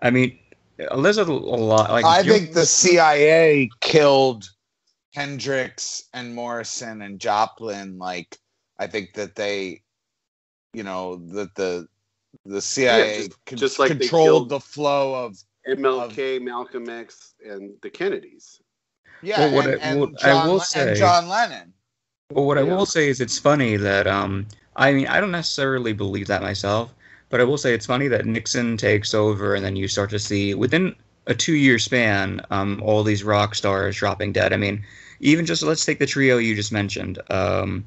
[0.02, 0.38] I mean,
[0.78, 1.92] there's a, a lot.
[1.92, 4.50] Like I think the CIA killed
[5.14, 7.98] Hendrix and Morrison and Joplin.
[7.98, 8.38] Like,
[8.78, 9.82] I think that they,
[10.74, 11.88] you know, that the
[12.46, 17.90] the CIA just- con- just like controlled the flow of MLK, Malcolm X, and the
[17.90, 18.62] Kennedys.
[19.22, 21.74] yeah, Well, what and, I- and what I will Le- and say- John Lennon.
[22.32, 22.76] Well, what I Yeah.
[22.76, 26.94] will say is it's funny that um I mean I don't necessarily believe that myself,
[27.30, 30.20] but I will say it's funny that Nixon takes over and then you start to
[30.20, 30.96] see within
[31.26, 34.54] a two year span um all these rock stars dropping dead.
[34.54, 34.84] I mean,
[35.20, 37.20] even just let's take the trio you just mentioned.
[37.32, 37.84] Um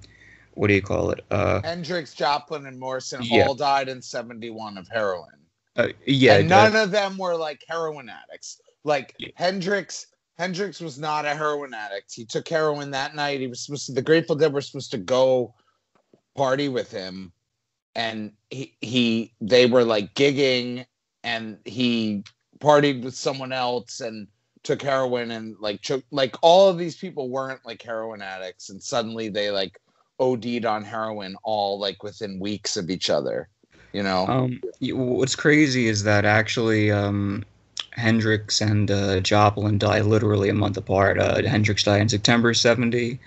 [0.54, 1.24] what do you call it?
[1.30, 3.46] Uh, Hendrix, Joplin, and Morrison Yeah.
[3.46, 5.28] all died in '71 of heroin.
[5.76, 8.60] uh yeah, and none of them were like heroin addicts.
[8.84, 9.28] Like Yeah.
[9.36, 12.12] Hendrix, Hendrix was not a heroin addict.
[12.14, 13.40] He took heroin that night.
[13.40, 13.92] He was supposed to.
[13.92, 15.54] The Grateful Dead were supposed to go
[16.36, 17.32] party with him,
[17.94, 20.84] and he he they were like gigging,
[21.24, 22.22] and he
[22.58, 24.28] partied with someone else and
[24.62, 28.82] took heroin and like took like all of these people weren't like heroin addicts, and
[28.82, 29.78] suddenly they like
[30.22, 33.48] OD'd on heroin all like within weeks of each other.
[33.92, 34.26] You know.
[34.26, 37.44] Um, what's crazy is that actually um,
[37.90, 41.18] Hendrix and uh, Joplin died literally a month apart.
[41.18, 43.18] Uh, Hendrix died in September 70,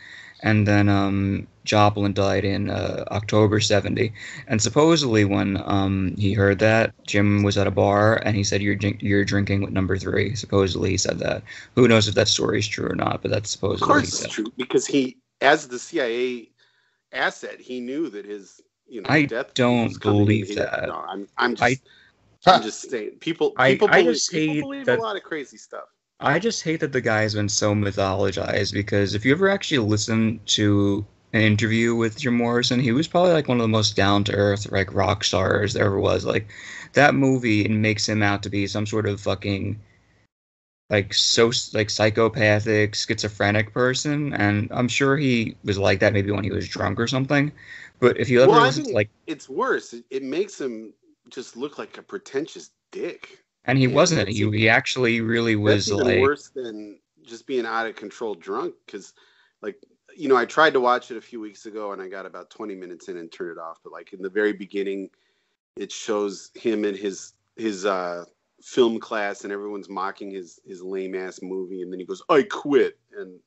[0.41, 4.11] and then um, Joplin died in uh, October 70.
[4.47, 8.61] And supposedly, when um, he heard that, Jim was at a bar and he said,
[8.61, 10.33] "You're drink- you're drinking with number three.
[10.35, 11.43] Supposedly, he said that.
[11.75, 13.21] Who knows if that story is true or not?
[13.21, 16.49] But that's Of supposedly what he course, it's true because he, as the CIA
[17.15, 20.87] asset, he knew that his, you know, I death don't believe He- that.
[20.87, 21.81] No, I'm, I'm just,
[22.45, 23.17] I- I'm just saying.
[23.19, 25.85] People, I- people, I believe, just people hate believe that- a lot of crazy stuff.
[26.21, 30.39] I just hate that the guy's been so mythologized because if you ever actually listen
[30.45, 34.23] to an interview with Jim Morrison, he was probably like one of the most down
[34.25, 36.23] to earth like rock stars there ever was.
[36.25, 36.47] Like
[36.93, 39.77] that movie makes him out to be some sort of fucking
[40.89, 46.43] like so like psychopathic schizophrenic person and I'm sure he was like that maybe when
[46.43, 47.51] he was drunk or something.
[47.99, 49.93] But if you ever Well, I think like It's worse.
[49.93, 50.93] It, it makes him
[51.29, 53.39] just look like a pretentious dick.
[53.65, 57.87] and he yeah, wasn't he, he actually really was like worse than just being out
[57.87, 58.75] of control drunk.
[58.85, 59.13] Because,
[59.61, 59.77] like,
[60.15, 62.51] you know, I tried to watch it a few weeks ago and I got about
[62.51, 63.79] 20 minutes in and turned it off.
[63.83, 65.09] But like in the very beginning,
[65.77, 68.25] it shows him and his his uh,
[68.65, 72.41] film class and everyone's mocking his his lame ass movie, and then he goes, "I
[72.43, 73.39] quit," and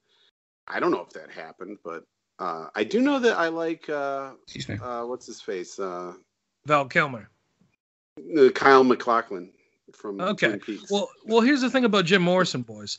[0.69, 2.05] I don't know if that happened, but
[2.39, 4.79] uh, I do know that I like uh, Excuse me.
[4.81, 6.12] uh, what's his face, uh,
[6.66, 7.29] Val Kilmer.
[8.39, 9.51] uh, Kyle MacLachlan
[9.93, 10.57] from Okay.
[10.59, 10.91] Peaks.
[10.91, 12.99] Well, well, here's the thing about Jim Morrison, boys.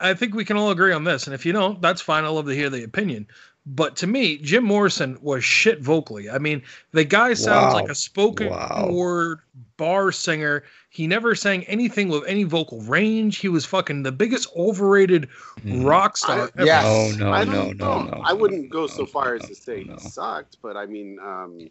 [0.00, 2.24] I think we can all agree on this, and if you don't, that's fine.
[2.24, 3.26] I love to hear the opinion.
[3.66, 6.28] But to me, Jim Morrison was shit vocally.
[6.28, 6.62] I mean,
[6.92, 7.80] the guy sounds Wow.
[7.80, 8.90] like a spoken Wow.
[8.92, 9.38] word
[9.78, 10.64] bar singer.
[10.90, 13.38] He never sang anything with any vocal range.
[13.38, 15.28] He was fucking the biggest overrated
[15.64, 15.84] Mm.
[15.86, 16.40] rock star.
[16.40, 16.66] I- ever.
[16.66, 16.82] Yeah.
[16.84, 18.22] Oh no I no don't no no.
[18.22, 19.94] I wouldn't go no, so far as to say no.
[19.94, 21.70] he sucked, but I mean, um,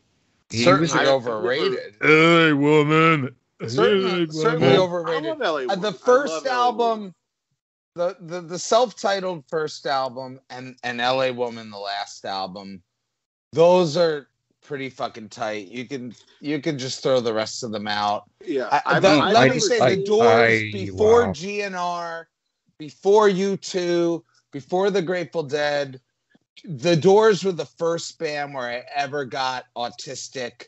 [0.50, 1.96] He certainly was overrated.
[2.02, 3.36] Hey, woman.
[3.68, 4.74] Certainly, Hey, certainly woman.
[4.74, 5.30] I overrated.
[5.30, 5.82] love LA Uh, Woman.
[5.82, 7.16] the I first love LA album,
[7.96, 11.32] The, the the self-titled first album, and and L.A.
[11.32, 12.82] Woman, the last album,
[13.52, 14.30] those are
[14.64, 15.68] pretty fucking tight.
[15.68, 18.24] You can you can just throw the rest of them out.
[18.44, 20.26] Yeah, I, the- I've let I me say I- the Doors
[20.64, 21.34] I- before wow.
[21.34, 22.26] GNR,
[22.80, 26.02] before U2, before the Grateful Dead.
[26.66, 30.66] The Doors were the first band where I ever got autistic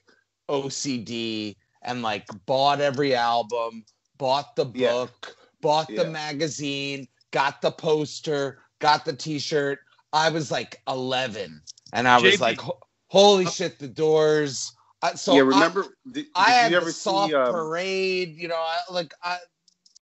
[0.49, 3.83] OCD and like bought every album,
[4.19, 4.91] bought the Yeah.
[4.91, 9.79] book, bought the magazine, got the poster, got the t-shirt.
[10.13, 11.61] I was like 11
[11.91, 12.61] and I was like
[13.07, 14.71] holy shit the Doors.
[15.01, 15.85] I, so yeah, I- remember?
[16.09, 17.35] did, I did had you the soft see?
[17.35, 19.39] Um, parade, you know, I, like I,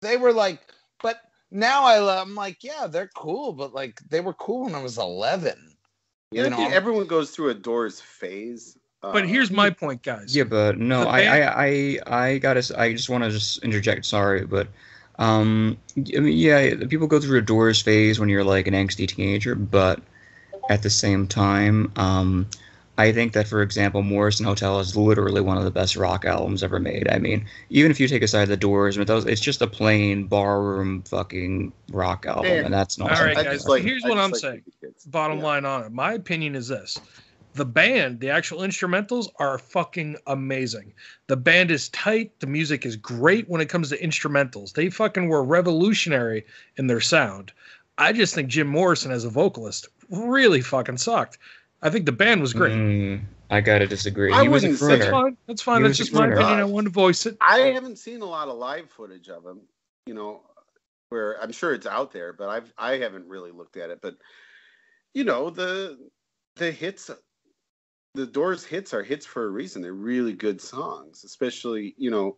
[0.02, 0.62] they were like,
[1.04, 1.18] but
[1.52, 4.98] now I, I'm like, yeah, they're cool, but like they were cool when I was
[4.98, 5.76] 11.
[6.32, 8.78] yeah, you I know, think everyone goes through a Doors phase.
[9.02, 10.34] But Uh, here's my point, guys.
[10.34, 14.06] Yeah, but no, I, I, I, I gotta, I just want to just interject.
[14.06, 14.70] Sorry, but,
[15.20, 19.08] um, I mean, yeah, people go through a Doors phase when you're like an angsty
[19.08, 20.02] teenager, but
[20.70, 22.48] at the same time, um,
[22.98, 26.64] I think that, for example, Morrison Hotel is literally one of the best rock albums
[26.64, 27.10] ever made.
[27.10, 31.72] I mean, even if you take aside the Doors, it's just a plain barroom fucking
[31.92, 32.66] rock album, Yeah.
[32.66, 33.18] and that's not.
[33.18, 34.62] All right, guys, just like- here's I what I'm like saying.
[35.08, 35.44] bottom Yeah.
[35.44, 35.92] line on it.
[35.94, 37.00] My opinion is this.
[37.56, 40.94] The band, the actual instrumentals are fucking amazing.
[41.28, 42.40] The band is tight.
[42.40, 44.74] The music is great when it comes to instrumentals.
[44.74, 46.46] They fucking were revolutionary
[46.78, 47.52] in their sound.
[47.98, 51.38] I just think Jim Morrison as a vocalist really fucking sucked.
[51.82, 52.74] I think the band was great.
[52.74, 54.32] Mm, I gotta disagree.
[54.32, 55.38] I he was a wouldn't say- That's fine.
[55.48, 55.82] That's fine.
[55.82, 56.60] He That's just my opinion.
[56.60, 57.38] I wanted to voice it.
[57.42, 59.62] I haven't seen a lot of live footage of him.
[60.06, 60.42] You know,
[61.10, 64.00] where I'm sure it's out there, but I've I haven't really looked at it.
[64.02, 64.16] But
[65.14, 65.98] you know, the
[66.56, 67.10] the hits,
[68.16, 69.82] the Doors hits are hits for a reason.
[69.82, 72.38] They're really good songs, especially you know.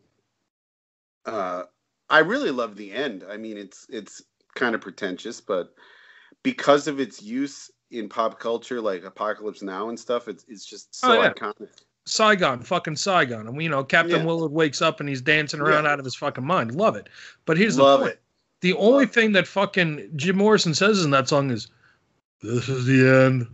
[1.26, 1.64] Uh,
[2.10, 3.24] I really love the end.
[3.30, 4.22] I mean, it's it's
[4.56, 5.74] kind of pretentious, but
[6.44, 10.94] because of its use in pop culture, like Apocalypse Now and stuff, it's it's just
[10.96, 11.30] so Oh, yeah.
[11.34, 11.70] iconic.
[12.06, 13.48] Saigon, fucking Saigon.
[13.48, 14.26] And you know, Captain Yeah.
[14.26, 15.92] Willard wakes up and he's dancing around Yeah.
[15.92, 16.74] out of his fucking mind.
[16.76, 17.08] Love it.
[17.46, 18.16] But here's Love the point.
[18.16, 18.22] it.
[18.62, 21.68] The only Love- thing that fucking Jim Morrison says in that song is,
[22.42, 23.48] "This is the end,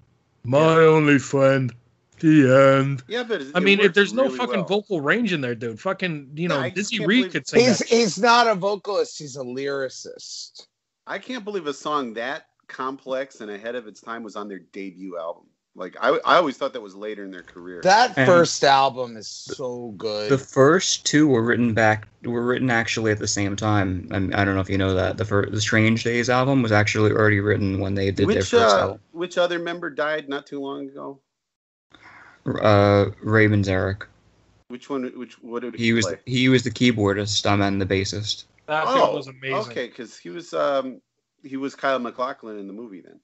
[0.43, 1.73] my only friend,
[2.19, 4.67] the end." Yeah, but it, I mean, if there's works no fucking well.
[4.67, 5.79] vocal range in there, dude.
[5.79, 7.87] Fucking, you know, I just Dizzy Reed could sing He's that.
[7.87, 10.67] he's not a vocalist, he's a lyricist.
[11.05, 14.59] I can't believe a song that complex and ahead of its time was on their
[14.59, 15.45] debut album.
[15.77, 17.81] Like I, I always thought that was later in their career.
[17.83, 20.31] That And- first album is so good.
[20.31, 24.09] The first two were written back were written actually at the same time.
[24.11, 26.63] I, mean, I don't know if you know that the first, the Strange Days album
[26.63, 28.99] was actually already written when they did their which first uh, album.
[29.11, 31.21] which other member died not too long ago?
[32.47, 34.03] Uh, Ray Manzarek.
[34.69, 35.03] Which one?
[35.17, 36.19] Which what did he, He was play?
[36.25, 37.45] he was the keyboardist.
[37.49, 38.45] I'm and the bassist.
[38.67, 39.71] That oh, was amazing.
[39.71, 41.01] okay, because he was um
[41.43, 43.19] he was Kyle MacLachlan in the movie then.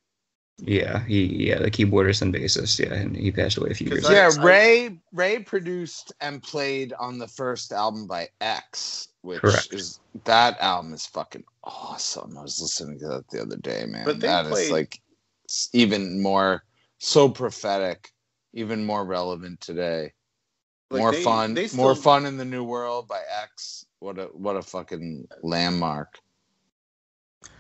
[0.60, 2.80] Yeah, he yeah the keyboardist and bassist.
[2.80, 4.06] Yeah, and he passed away a few years.
[4.06, 4.14] ago.
[4.14, 9.74] yeah, I- Ray Ray produced and played on the first album by X, which Correct.
[9.74, 12.38] is that album is fucking awesome.
[12.38, 14.06] I was listening to that the other day, man.
[14.06, 15.02] But they That is played- like
[15.50, 16.64] s- even more
[17.00, 18.12] so prophetic,
[18.54, 20.14] even more relevant today.
[20.91, 23.86] Like, more they- fun, they more fun in the new world by X.
[23.99, 26.20] What a what a fucking landmark.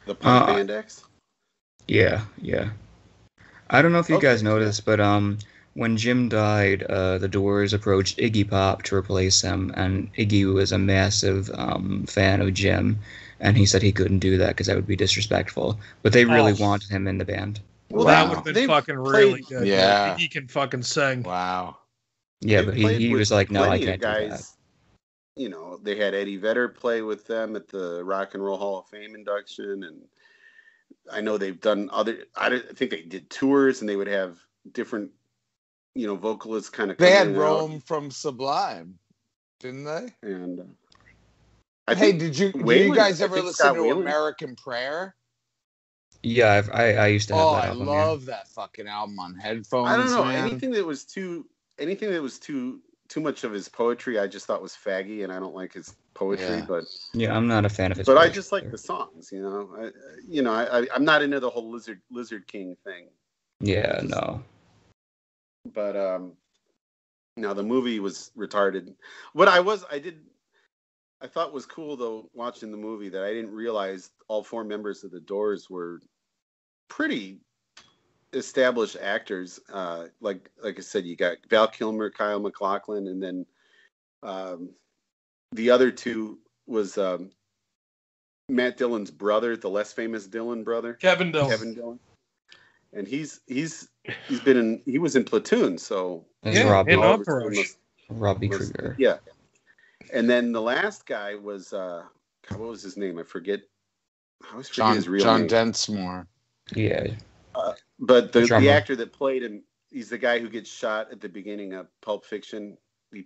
[0.05, 1.03] The Punk Uh, Band X.
[1.87, 2.69] Yeah, yeah.
[3.69, 5.39] I don't know if you Okay, guys noticed, but um,
[5.73, 10.71] when Jim died, uh, the Doors approached Iggy Pop to replace him, and Iggy was
[10.71, 12.99] a massive um, fan of Jim,
[13.39, 15.79] and he said he couldn't do that because that would be disrespectful.
[16.03, 16.57] But they really Oh.
[16.59, 17.59] wanted him in the band.
[17.93, 19.67] Well, that would have been They fucking played- really good.
[19.67, 20.17] Yeah.
[20.17, 21.23] He can fucking sing.
[21.23, 21.77] Wow.
[22.41, 24.41] Yeah, They but he, he was like, no, I can't do that.
[25.35, 28.79] You know, they had Eddie Vedder play with them at the Rock and Roll Hall
[28.79, 30.01] of Fame induction, and
[31.11, 32.25] I know they've done other.
[32.35, 34.37] I I think they did tours, and they would have
[34.73, 35.09] different,
[35.95, 36.97] you know, vocalists kind of.
[36.97, 38.99] They had Rome from Sublime,
[39.59, 40.09] didn't they?
[40.21, 40.63] and uh,
[41.87, 45.15] I hey, think did you did you guys ever listen Scott to Waylon- American Prayer?
[46.23, 47.87] Yeah, I've, I I used to have Oh, that I album.
[47.87, 48.05] yeah.
[48.05, 49.89] love that fucking album on headphones.
[49.89, 50.47] I don't know man.
[50.47, 51.45] anything that was too
[51.79, 54.17] anything that was too too much of his poetry.
[54.17, 56.45] I just thought was faggy, and I don't like his poetry.
[56.59, 56.65] Yeah.
[56.65, 58.07] But Yeah, I'm not a fan of his.
[58.07, 58.71] but I just like either.
[58.71, 59.29] the songs.
[59.31, 59.89] You know, I,
[60.27, 63.09] you know, I, I I'm not into the whole lizard lizard king thing.
[63.59, 64.41] Yeah, no.
[65.73, 66.33] But um,
[67.37, 68.93] now the movie was retarded.
[69.33, 70.21] What I was I did.
[71.21, 75.03] I thought was cool though watching the movie that I didn't realize all four members
[75.05, 76.01] of the Doors were
[76.95, 77.39] pretty
[78.33, 79.59] established actors.
[79.71, 83.45] Uh, like like I said, you got Val Kilmer, Kyle MacLachlan, and then
[84.21, 84.69] um,
[85.53, 87.31] the other two was um,
[88.49, 91.49] Matt Dillon's brother, the less famous Dillon brother, Kevin Dillon.
[91.49, 91.99] Kevin Dillon.
[92.93, 93.89] And he's he's
[94.27, 97.51] he's been in he was in Platoon, so There's Yeah, Robbie, and Oliver
[98.09, 98.95] Robbie was- Krieger.
[98.99, 99.17] yeah.
[100.13, 102.03] And then the last guy was uh
[102.49, 103.17] what was his name?
[103.17, 103.61] I forget.
[104.47, 105.47] I always forget John his real John name.
[105.49, 106.27] Densmore.
[106.75, 107.07] Yeah,
[107.99, 108.61] But the, drummer.
[108.61, 111.87] the actor that played him, he's the guy who gets shot at the beginning of
[112.01, 112.77] Pulp Fiction.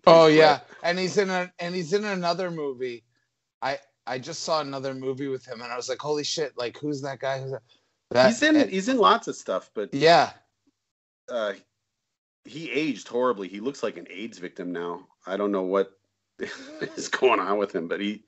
[0.06, 3.06] Oh yeah, and he's in a and he's in another movie.
[3.62, 6.52] I I just saw another movie with him, and I was like, holy shit!
[6.58, 7.40] Like, who's that guy?
[7.40, 7.62] Who's that?
[8.12, 10.32] that he's in and- he's in lots of stuff, but yeah,
[11.30, 11.54] uh,
[12.44, 13.48] he aged horribly.
[13.48, 15.08] He looks like an AIDS victim now.
[15.26, 15.92] I don't know what
[16.98, 18.24] is going on with him, but he,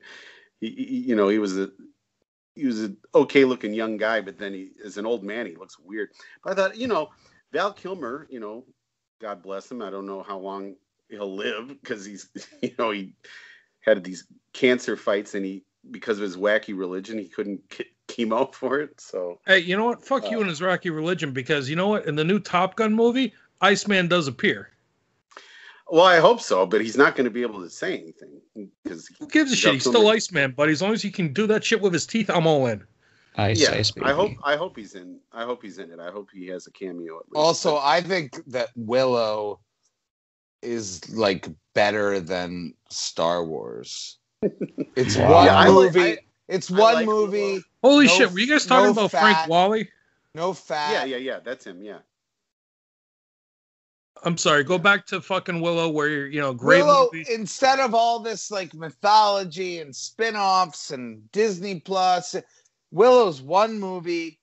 [0.61, 1.69] he, he you know, he was a
[2.59, 5.55] he was an okay looking young guy, but then he is an old man, he
[5.55, 6.09] looks weird.
[6.43, 7.09] But I thought, you know,
[7.53, 8.65] Val Kilmer, you know,
[9.21, 9.81] God bless him.
[9.81, 10.75] I don't know how long
[11.09, 12.29] he'll live because he's,
[12.61, 13.13] you know, he
[13.81, 18.53] had these cancer fights and he because of his wacky religion, he couldn't get chemo
[18.53, 18.99] for it.
[18.99, 20.03] So Hey, you know what?
[20.03, 22.05] Fuck Uh, you and his wacky religion because you know what?
[22.05, 24.71] In the new Top Gun movie, Iceman does appear.
[25.91, 28.41] Well, I hope so, but he's not going to be able to say anything
[28.83, 29.73] because Who gives a shit?
[29.73, 32.29] He's still Iceman, but as long as he can do that shit with his teeth,
[32.29, 32.83] I'm all in.
[33.35, 35.19] Ice yeah, Ice I hope I hope he's in.
[35.31, 35.99] I hope he's in it.
[35.99, 37.17] I hope he has a cameo.
[37.19, 37.35] At least.
[37.35, 39.59] Also, I think that Willow
[40.61, 44.17] is like better than Star Wars.
[44.95, 45.33] It's Wow.
[45.35, 46.01] one Yeah, movie.
[46.01, 46.17] I-
[46.49, 47.37] it's I one like movie.
[47.39, 47.61] Willow.
[47.83, 48.31] Holy No shit!
[48.31, 49.21] Were you guys talking no about fat.
[49.21, 49.89] Frank Whaley?
[50.35, 50.91] No fat.
[50.91, 51.39] yeah, yeah, yeah.
[51.39, 51.81] That's him.
[51.81, 51.99] Yeah.
[54.23, 54.63] I'm sorry.
[54.63, 57.25] Go back to fucking Willow, where you're, you know, great Willow, movie.
[57.33, 62.35] instead of all this like mythology and spin-offs and Disney Plus,
[62.91, 64.39] Willow's one movie.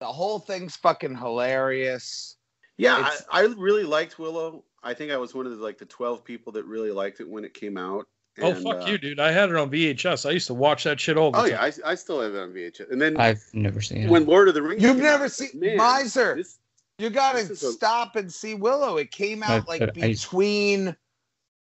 [0.00, 2.36] The whole thing's fucking hilarious.
[2.78, 2.96] Yeah,
[3.32, 4.64] I, I really liked Willow.
[4.82, 7.28] I think I was one of the like the twelve people that really liked it
[7.28, 8.06] when it came out.
[8.40, 9.18] Oh And, fuck uh, you, dude!
[9.18, 10.28] I had it on VHS.
[10.28, 11.50] I used to watch that shit all the Oh time.
[11.52, 12.90] yeah, I, I still have it on VHS.
[12.92, 14.10] And then I've never seen it.
[14.10, 16.36] when Lord of the Rings, You've came never out, seen man, Miser.
[16.36, 16.58] This,
[16.98, 18.96] You gotta This a- stop and see Willow.
[18.96, 20.96] It came out But- like I- between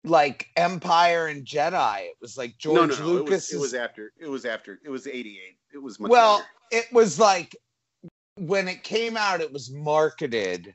[0.04, 2.00] like Empire and Jedi.
[2.06, 2.92] It was like George no, no.
[2.94, 3.30] It Lucas.
[3.30, 4.12] was, it was after.
[4.18, 4.80] It was after.
[4.84, 5.56] It was eighty eight.
[5.72, 6.10] It was much.
[6.10, 6.46] well, later.
[6.72, 7.54] it was like
[8.36, 10.74] when it came out, it was marketed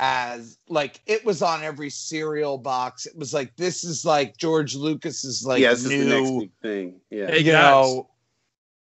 [0.00, 3.04] as like it was on every cereal box.
[3.06, 6.48] It was like this is like George Lucas's like yeah, this is the next new,
[6.62, 7.00] thing.
[7.10, 7.26] Yeah.
[7.28, 7.84] Hey, you guys.
[7.86, 8.10] know.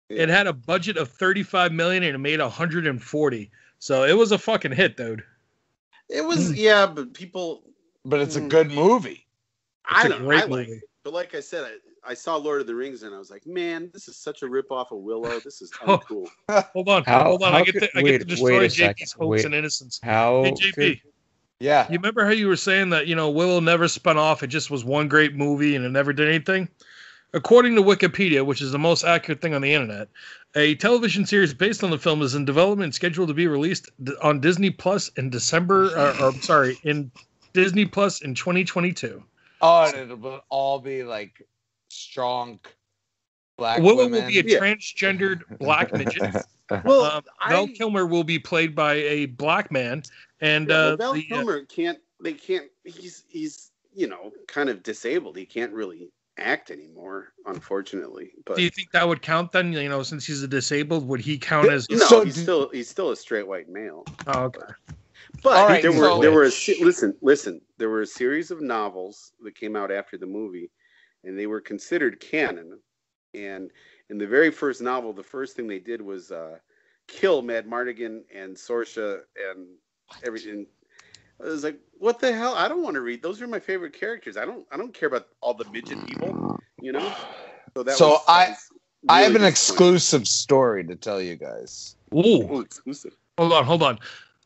[0.10, 3.52] It had a budget of 35 million and it made 140.
[3.84, 5.24] So it was a fucking hit, dude.
[6.10, 7.64] It was yeah, but people.
[8.06, 8.48] But it's a Mm.
[8.48, 9.28] good movie.
[9.86, 10.24] I It's a don't.
[10.24, 10.72] great I like movie.
[10.78, 10.84] it.
[11.04, 11.66] But like I said,
[12.06, 14.42] I, I saw Lord of the Rings and I was like, man, this is such
[14.42, 15.38] a rip off of Willow.
[15.44, 15.98] This is Oh.
[15.98, 16.28] uncool.
[16.74, 17.52] Hold on, How- hold on.
[17.52, 19.08] how I get could- to, I get wait- to wait destroy a JP's second.
[19.20, 19.46] hopes Wait.
[19.46, 20.00] and innocence.
[20.02, 21.02] How Hey, could- JP,
[21.60, 21.86] Yeah.
[21.92, 24.44] you remember how you were saying that you know Willow never spun off?
[24.44, 26.70] It just was one great movie and it never did anything.
[27.36, 30.08] According to Wikipedia, which is the most accurate thing on the internet,
[30.56, 33.90] a television series based on the film is in development and scheduled to be released
[34.22, 35.88] on Disney Plus in December.
[35.98, 37.10] Or, or sorry, in
[37.54, 39.24] Disney Plus in 2022.
[39.62, 41.42] Oh, and it'll all be like
[41.90, 42.60] strong
[43.58, 44.24] black Willow women.
[44.24, 44.60] will be a Yeah.
[44.60, 46.36] transgendered black midget.
[46.86, 50.02] Well, Um, I, Val Kilmer will be played by a black man,
[50.42, 52.00] and yeah, uh, Val the, uh, Kilmer can't.
[52.20, 52.68] They can't.
[52.84, 55.36] He's he's you know kind of disabled.
[55.36, 58.32] He can't really act anymore, unfortunately.
[58.46, 59.74] But do you think that would count then?
[59.74, 61.90] You know, since he's a disabled, would he count as?
[61.90, 64.04] no, So he's do- still he's still a straight white male.
[64.28, 64.62] Oh, okay.
[65.42, 68.52] But All right, there were so- there were a, listen listen there were a series
[68.52, 70.70] of novels that came out after the movie,
[71.24, 72.80] and they were considered canon.
[73.34, 73.72] And
[74.10, 76.58] in the very first novel, the first thing they did was uh,
[77.08, 79.68] kill Madmartigan and Sorsha and
[80.24, 80.66] everything.
[81.42, 82.54] I was like, what the hell?
[82.56, 83.22] I don't want to read.
[83.22, 84.38] Those are my favorite characters.
[84.38, 86.60] I don't I don't care about all the midget people.
[86.82, 87.14] You know.
[87.76, 88.58] So that So was, that I- was
[89.10, 91.96] I have an exclusive story to tell you guys.
[92.14, 93.18] Ooh, Oh, exclusive.
[93.38, 94.00] hold on, hold on.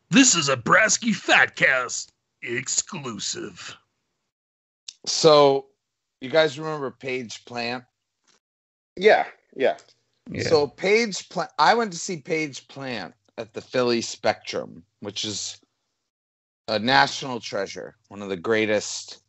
[0.10, 2.08] This is a Brasky Fatcast
[2.42, 3.78] exclusive.
[5.06, 5.68] So,
[6.22, 7.84] you guys remember Page Plant?
[8.96, 9.78] Yeah, yeah.
[10.32, 10.44] Yeah.
[10.44, 15.60] So Page Plant, I went to see Page Plant at the Philly Spectrum, which is
[16.68, 19.22] a national treasure, one of the greatest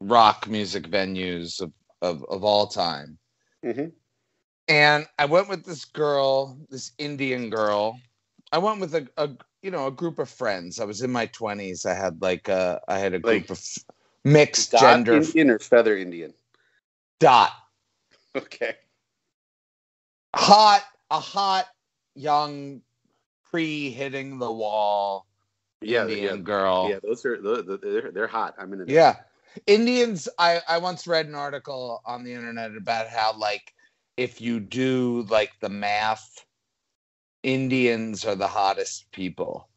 [0.00, 3.18] rock music venues of, of, of all time.
[3.64, 3.92] Mhm.
[4.68, 8.00] And I went with this girl, this Indian girl.
[8.52, 9.30] I went with a, a
[9.62, 10.80] you know a group of friends.
[10.80, 11.84] I was in my twenties.
[11.84, 13.60] I had like a I had a group Like of
[14.24, 16.32] mixed gender Indian or feather Indian?
[17.18, 17.50] dot
[18.34, 18.76] Okay.
[20.34, 21.66] hot a hot
[22.14, 22.80] young
[23.50, 25.26] pre hitting the wall
[25.80, 26.88] Yeah, Indian yeah, girl.
[26.90, 26.98] yeah.
[27.02, 27.40] Those are
[27.78, 28.54] they're they're hot.
[28.58, 28.84] I'm in.
[28.86, 29.16] Yeah.
[29.66, 33.74] Indians, I, I once read an article on the internet about how, like,
[34.16, 36.44] if you do like the math,
[37.42, 39.68] Indians are the hottest people.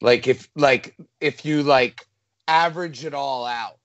[0.00, 2.06] Like, if, like, if you like
[2.48, 3.78] average it all out,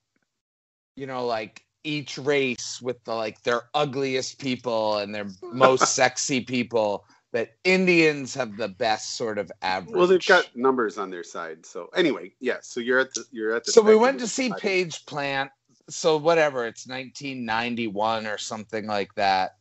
[0.96, 6.40] you know, like each race with the like their ugliest people and their most sexy
[6.40, 9.94] people, that Indians have the best sort of average.
[9.94, 11.66] Well, they've got numbers on their side.
[11.66, 12.58] So anyway, yeah.
[12.62, 13.72] So you're at the you're at the.
[13.72, 15.50] so we went to see hot- Page Plant.
[15.90, 19.56] So whatever, it's 1991 or something like that.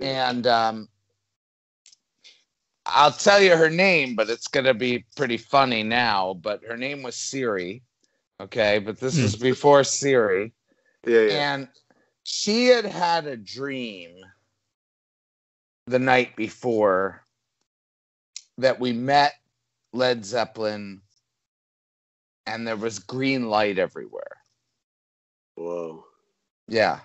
[0.00, 0.88] And um,
[2.86, 6.34] I'll tell you her name, but it's gonna be pretty funny now.
[6.34, 7.82] But her name was Siri.
[8.40, 10.52] Okay, but this is before Siri,
[11.06, 11.52] Yeah, yeah.
[11.54, 11.68] and
[12.22, 14.16] she had had a dream
[15.90, 17.24] the night before
[18.58, 19.34] that we met
[19.92, 21.00] Led Zeppelin,
[22.46, 24.44] and there was green light everywhere.
[25.56, 26.04] Whoa.
[26.68, 27.00] Yeah.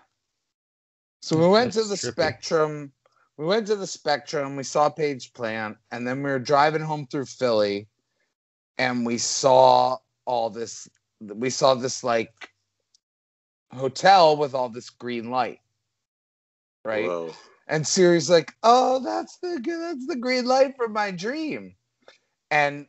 [1.21, 2.11] So we went to the trippy.
[2.11, 2.91] Spectrum.
[3.37, 4.55] We went to the Spectrum.
[4.55, 7.87] We saw Page Plant, and then we were driving home through Philly,
[8.77, 10.87] and we saw all this.
[11.19, 12.51] We saw this like
[13.73, 15.61] hotel with all this green light,
[16.83, 17.07] right?
[17.07, 17.33] Whoa.
[17.67, 21.75] And Siri's like, "Oh, that's the that's the green light for my dream,"
[22.51, 22.87] and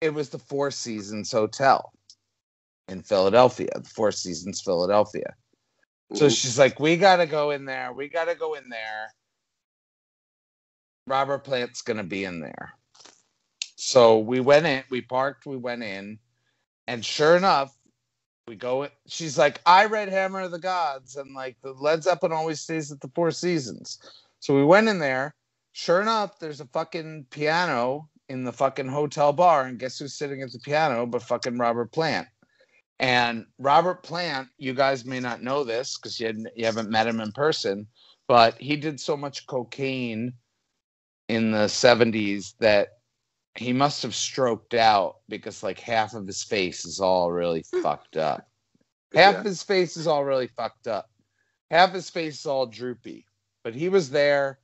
[0.00, 1.92] it was the Four Seasons Hotel
[2.88, 5.34] in Philadelphia, the Four Seasons Philadelphia.
[6.14, 7.92] So she's like, "We gotta go in there.
[7.92, 9.14] We gotta go in there.
[11.06, 12.74] Robert Plant's gonna be in there."
[13.76, 14.84] So we went in.
[14.90, 15.46] We parked.
[15.46, 16.18] We went in,
[16.86, 17.77] and sure enough,
[18.48, 18.88] we go.
[19.06, 22.90] She's like, "I read Hammer of the Gods, and like the Led Zeppelin always stays
[22.90, 23.98] at the Four Seasons."
[24.40, 25.34] So we went in there.
[25.72, 30.42] Sure enough, there's a fucking piano in the fucking hotel bar, and guess who's sitting
[30.42, 32.28] at the piano but fucking Robert Plant.
[32.98, 37.20] And Robert Plant, you guys may not know this because you, you haven't met him
[37.20, 37.86] in person,
[38.26, 40.32] but he did so much cocaine
[41.28, 42.97] in the 70s that
[43.58, 48.16] he must have stroked out because like half of his face is all really fucked
[48.16, 48.48] up.
[49.14, 49.42] Half Yeah.
[49.42, 51.10] his face is all really fucked up.
[51.70, 53.26] Half his face is all droopy.
[53.64, 54.60] But he was there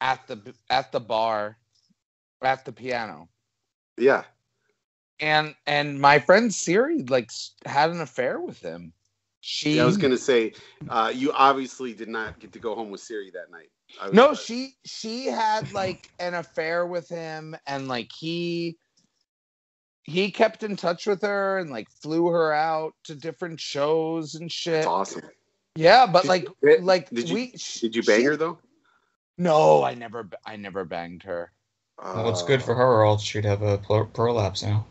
[0.00, 1.58] at the at the bar
[2.42, 3.28] at the piano
[3.96, 4.24] Yeah.
[5.20, 7.30] and and my friend Siri like
[7.64, 8.92] had an affair with him.
[9.40, 10.54] She Yeah, I was gonna say,
[10.88, 13.70] uh, you obviously did not get to go home with Siri that night.
[14.00, 18.76] I was- no, she she had like an affair with him, and like he
[20.04, 24.50] he kept in touch with her and like flew her out to different shows and
[24.50, 24.74] shit.
[24.74, 25.22] That's awesome.
[25.76, 28.58] Yeah, but Did like you- like did you- we Did you bang she- her though?
[29.38, 31.52] No, I never I never banged her.
[31.98, 34.84] Uh, well, it's good for her, or else she'd have a pro- prolapse now.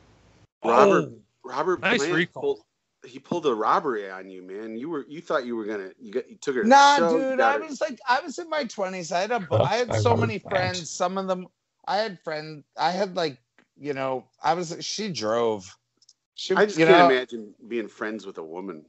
[0.64, 1.10] Robert.
[1.12, 2.42] Oh, Robert Nice Plant recall.
[2.42, 2.64] pulled-
[3.06, 4.78] he pulled a robbery on you, man.
[4.78, 6.70] You were you thought you were gonna you got you took her.
[6.70, 9.12] to Nah, show, dude, I her- was like, I was in my twenties.
[9.12, 10.50] I had a, Oh, I had I so many that.
[10.50, 10.92] friends.
[10.92, 11.48] Some of them,
[11.88, 12.66] I had friends.
[12.78, 13.40] I had like,
[13.78, 14.76] you know, I was.
[14.82, 15.78] She drove.
[16.36, 18.86] She, I just you can't know, imagine being friends with a woman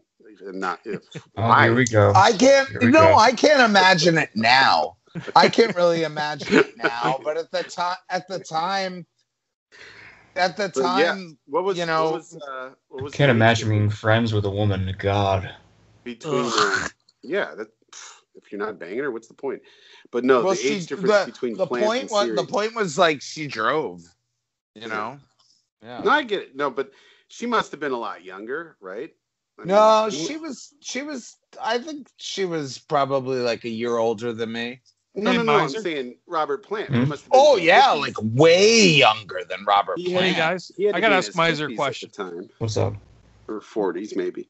[0.47, 0.81] and not.
[0.85, 1.03] If,
[1.37, 1.55] Oh, why?
[1.55, 2.15] here we go.
[2.15, 2.69] I can't.
[2.81, 3.17] No, go.
[3.17, 4.97] I can't imagine it now.
[5.35, 7.21] I can't really imagine it now.
[7.23, 9.07] But at the time, at the time,
[10.37, 13.31] at the But yeah, time, what was you know- What was, uh, what was Can't
[13.31, 14.95] imagine being friends with a woman.
[14.99, 15.55] God.
[16.05, 16.45] between.
[16.47, 16.53] Ugh.
[16.57, 16.89] Uh,
[17.23, 17.69] yeah, that
[18.35, 19.63] if you're not banging her, what's the point?
[20.11, 22.37] But no, well, the she, age difference the, between the Plant point and was Siri.
[22.37, 24.03] the point was like she drove.
[24.75, 25.19] You know.
[25.83, 26.01] Yeah.
[26.03, 26.57] No, I get it.
[26.57, 26.91] No, but
[27.29, 29.11] she must have been a lot younger, right?
[29.59, 30.75] I mean, No, you- she was.
[30.81, 31.37] She was.
[31.61, 34.81] I think she was probably like a year older than me.
[35.15, 35.55] No, no, no.
[35.57, 35.81] I'm Miser?
[35.81, 36.89] saying Robert Plant.
[36.89, 37.09] Hmm?
[37.09, 38.01] Must have Oh yeah, 50s.
[38.01, 40.35] like way younger than Robert He Plant.
[40.35, 42.11] Hey guys, He I gotta ask Miser a question.
[42.11, 42.95] time, What's up?
[43.49, 44.49] or 40s maybe.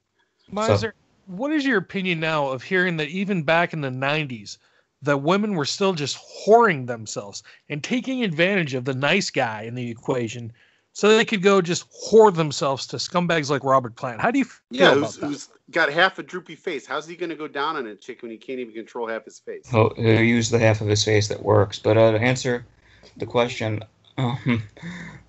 [0.50, 0.94] Miser,
[1.26, 4.58] what is your opinion now of hearing that even back in the 90s,
[5.00, 9.74] that women were still just whoring themselves and taking advantage of the nice guy in
[9.74, 10.52] the equation
[10.92, 14.20] so they could go just whore themselves to scumbags like Robert Plant.
[14.20, 15.26] How do you feel Yeah, about who's, that?
[15.26, 16.86] who's got half a droopy face.
[16.86, 19.24] How's he going to go down on a chick when he can't even control half
[19.24, 19.68] his face?
[19.70, 21.78] He'll, he'll use the half of his face that works.
[21.78, 22.66] But uh, to answer
[23.16, 23.82] the question,
[24.18, 24.62] um,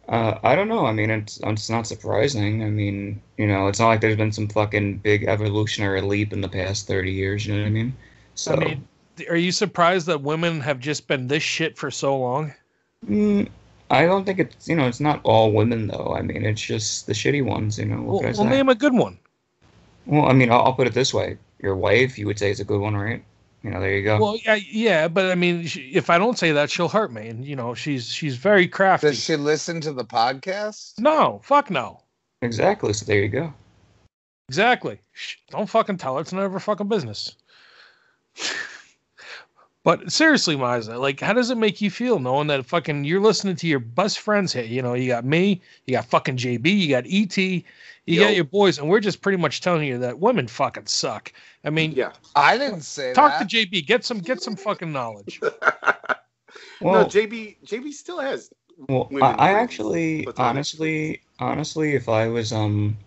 [0.09, 0.85] uh, I don't know.
[0.85, 2.63] I mean, it's it's not surprising.
[2.63, 6.41] I mean, you know, it's not like there's been some fucking big evolutionary leap in
[6.41, 7.45] the past thirty years.
[7.45, 7.95] You know what I mean?
[8.35, 8.87] So, I mean,
[9.29, 12.53] are you surprised that women have just been this shit for so long?
[13.05, 13.47] mm,
[13.93, 16.15] I don't think it's you know it's not all women though.
[16.17, 17.77] I mean, it's just the shitty ones.
[17.77, 17.97] You know.
[18.01, 18.49] What Well, can I well say?
[18.49, 19.19] name a good one.
[20.05, 22.59] Well, I mean, I'll, I'll put it this way: your wife, you would say, is
[22.59, 23.23] a good one, right?
[23.63, 24.19] You know, there you go.
[24.19, 27.29] Well, yeah, yeah, but I mean, sh- if I don't say that, she'll hurt me,
[27.29, 29.07] and you know, she's she's very crafty.
[29.07, 30.99] Does she listen to the podcast?
[30.99, 32.01] No, fuck no.
[32.41, 32.91] exactly.
[32.93, 33.53] So there you go.
[34.49, 34.99] Exactly.
[35.13, 36.21] Shh, Don't fucking tell her.
[36.21, 37.35] It's none of her fucking business.
[39.83, 43.55] But seriously, Miza, like, how does it make you feel knowing that fucking you're listening
[43.57, 44.63] to your best friends here?
[44.63, 47.63] You know, you got me, you got fucking JB, you got ET, you
[48.05, 48.23] Yo.
[48.23, 51.31] got your boys, and we're just pretty much telling you that women fucking suck.
[51.63, 52.13] I mean, Yeah.
[52.35, 53.49] I didn't say talk that.
[53.49, 55.39] to JB, get some get some fucking knowledge.
[56.81, 58.51] Well, no, JB JB still has.
[58.89, 62.97] Well, women I, I actually, honestly, honestly, if I was, um,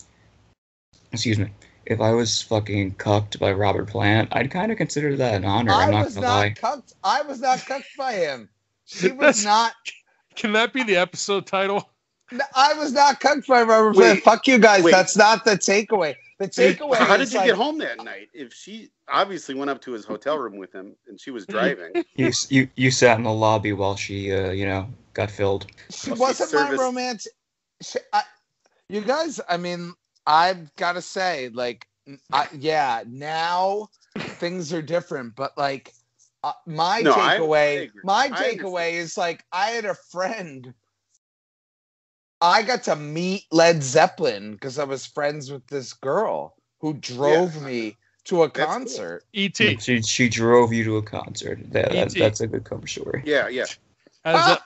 [1.12, 1.48] excuse me,
[1.86, 5.72] if I was fucking cucked by Robert Plant, I'd kind of consider that an honor.
[5.72, 6.50] I I'm not was gonna not lie.
[6.50, 6.92] cucked.
[7.04, 8.48] I was not cucked by him.
[8.84, 9.72] She That's- was not.
[10.34, 11.88] Can that be the episode title?
[12.54, 14.22] I was not cucked by Robert Wait, Plant.
[14.22, 14.82] Fuck you guys.
[14.82, 14.90] wait.
[14.90, 16.16] That's not the takeaway.
[16.38, 16.96] The takeaway.
[16.96, 18.28] How did you like, get home that night?
[18.34, 22.04] If she obviously went up to his hotel room with him and she was driving,
[22.16, 25.66] You, you, you sat in the lobby while she, uh, you know, got filled.
[25.90, 27.26] She Well, wasn't my romance.
[27.80, 28.22] She, I,
[28.88, 29.94] you guys, I mean,
[30.26, 31.86] I've got to say, like,
[32.32, 35.92] I, yeah, now things are different, but like,
[36.42, 40.74] uh, my No, I- I takeaway, my I takeaway is like, I had a friend.
[42.40, 47.60] I got to meet Led Zeppelin because I was friends with this girl who drove
[47.62, 48.66] me to a cool.
[48.66, 49.24] concert.
[49.34, 49.56] ET.
[49.56, 51.58] She, she drove you to a concert.
[51.72, 53.22] That, that, that's a good cover story.
[53.24, 53.66] yeah, yeah.
[54.24, 54.58] as a,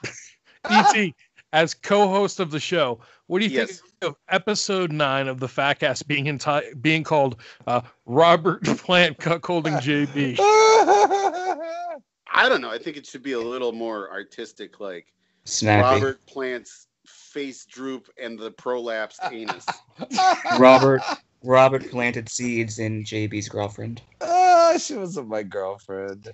[0.69, 1.13] ET
[1.53, 2.99] as co-host of the show.
[3.27, 3.79] What do you Yes.
[3.79, 7.37] think of episode nine of the Fatcast being enti- being called
[7.67, 10.37] uh, Robert Plant cuckolding JB?
[12.33, 12.71] I don't know.
[12.71, 15.13] I think it should be a little more artistic, like
[15.45, 15.95] Snappy.
[15.95, 19.65] Robert Plant's face droop and the prolapsed anus.
[20.59, 21.01] Robert,
[21.43, 24.01] Robert planted seeds in JB's girlfriend.
[24.21, 26.31] Ah, she wasn't my girlfriend.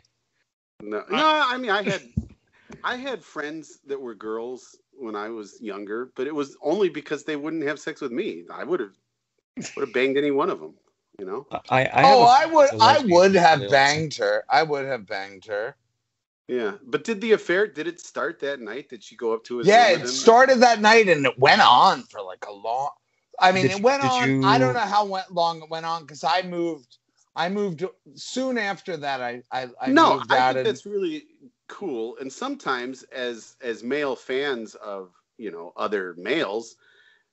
[0.82, 1.44] No, no.
[1.48, 2.02] I mean, I had,
[2.84, 7.24] I had friends that were girls when I was younger, but it was only because
[7.24, 8.46] they wouldn't have sex with me.
[8.52, 8.94] I would have,
[9.76, 10.74] would have banged any one of them.
[11.20, 11.48] You know?
[11.70, 13.70] I, I oh, a- I would, a I lesbian would have too.
[13.70, 14.44] banged her.
[14.50, 15.76] I would have banged her.
[16.48, 16.74] Yeah.
[16.86, 17.68] But did the affair?
[17.68, 18.90] Did it start that night?
[18.90, 19.68] Did she go up to his?
[19.68, 22.92] Yeah, it started that night and it went on for like a long.
[23.40, 24.46] I mean, Did it you- went did on.
[24.46, 26.98] I don't know how went long it went on because I moved.
[27.36, 27.84] I moved
[28.16, 29.22] soon after that.
[29.22, 31.26] I I, I no, moved I out think and that's really
[31.68, 32.18] cool.
[32.20, 36.76] And sometimes, as as male fans of you know other males,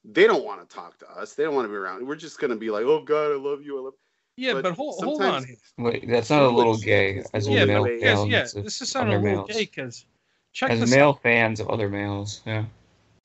[0.04, 1.34] they don't want to talk to us.
[1.34, 2.06] They don't want to be around.
[2.06, 3.78] We're just gonna be like, "Oh God, I love you.
[3.78, 3.94] I love."
[4.36, 5.44] Yeah, But but, hold, hold on.
[5.44, 5.56] here.
[5.78, 8.80] Wait, that's not a little gay as a Yeah, male but male yes, yeah, this
[8.82, 9.48] is not a little males.
[9.48, 10.06] gay because
[10.52, 11.22] check as this male out.
[11.22, 12.40] fans of other males.
[12.44, 12.64] Yeah.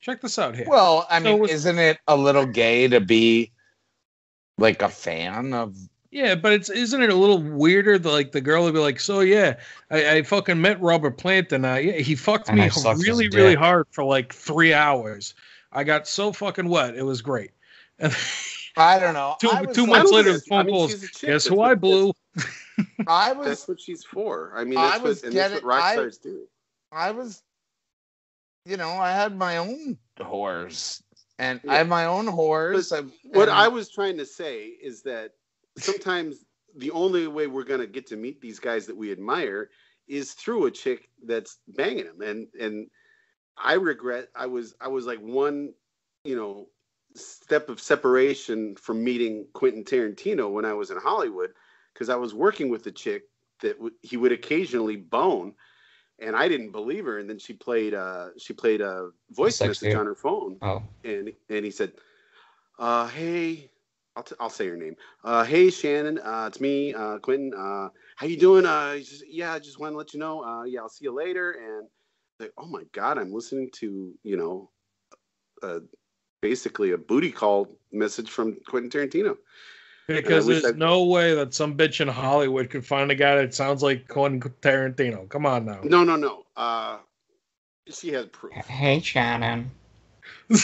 [0.02, 0.66] Check this out here.
[0.68, 3.52] well, I So mean, was- isn't it a little gay to be
[4.60, 5.76] like a fan of?
[6.12, 8.00] Yeah, but it's isn't it a little weirder?
[8.00, 9.58] The, like the girl would be like, "So yeah,
[9.92, 12.98] I, I fucking met Robert Plant and I yeah, he fucked And me I sucked
[12.98, 15.36] his really really dick." hard for like three hours.
[15.72, 17.52] I got so fucking wet, it was great."
[18.00, 18.16] And
[18.78, 19.36] I don't know.
[19.40, 20.92] two two like- months later, think- the phone I mean, calls.
[20.92, 21.12] she's.
[21.12, 22.12] Guess who I blew?
[23.08, 23.46] I was.
[23.48, 24.54] That's was what she's for.
[24.56, 26.48] I mean, I that's was what and that's what getting- rock I- stars do.
[26.92, 27.44] I was,
[28.66, 31.04] you know, I had my own whores,
[31.38, 31.72] and Yeah.
[31.74, 32.92] I have my own whores.
[32.98, 33.04] I,
[33.38, 35.34] What I was trying to say is that
[35.84, 39.70] sometimes the only way we're gonna get to meet these guys that we admire
[40.08, 42.88] is through a chick that's banging them, and and
[43.58, 45.74] I regret I was I was like one,
[46.24, 46.68] you know,
[47.16, 51.52] step of separation from meeting Quentin Tarantino when I was in Hollywood
[51.94, 53.24] because I was working with a chick
[53.62, 55.54] that w- he would occasionally bone.
[56.22, 57.94] And I didn't believe her, and then she played.
[57.94, 60.00] Uh, she played a voice Sex message tape.
[60.00, 60.84] on her phone, Oh.
[61.06, 61.94] and and he said,
[62.78, 63.72] uh, "Hey,
[64.20, 64.98] I'll, t- I'll say your name.
[65.24, 67.54] Uh, hey, Shannon, uh, it's me, uh, Quentin.
[67.58, 68.66] Uh, how you doing?
[68.66, 70.44] Uh, he says, yeah, I just want to let you know.
[70.44, 71.52] Uh, yeah, I'll see you later.
[71.52, 71.88] And
[72.38, 74.72] like, oh my god, I'm listening to you know,
[75.64, 75.80] uh,
[76.42, 79.38] basically a booty call message from Quentin Tarantino.
[80.10, 83.56] Because there's I- no way that some bitch in Hollywood could find a guy that
[83.56, 85.30] sounds like Quentin Tarantino.
[85.30, 85.80] Come on now.
[85.82, 86.44] No, no, no.
[86.58, 86.98] Uh,
[87.90, 88.54] she has proof.
[88.54, 89.72] Hey, Shannon.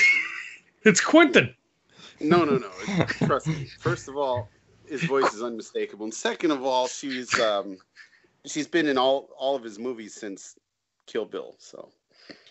[0.88, 1.56] It's Quentin.
[2.20, 2.72] No, no, no.
[3.26, 3.68] Trust me.
[3.80, 4.50] First of all,
[4.88, 7.78] his voice is unmistakable, and second of all, she's um,
[8.46, 10.56] she's been in all all of his movies since
[11.08, 11.56] Kill Bill.
[11.60, 11.90] So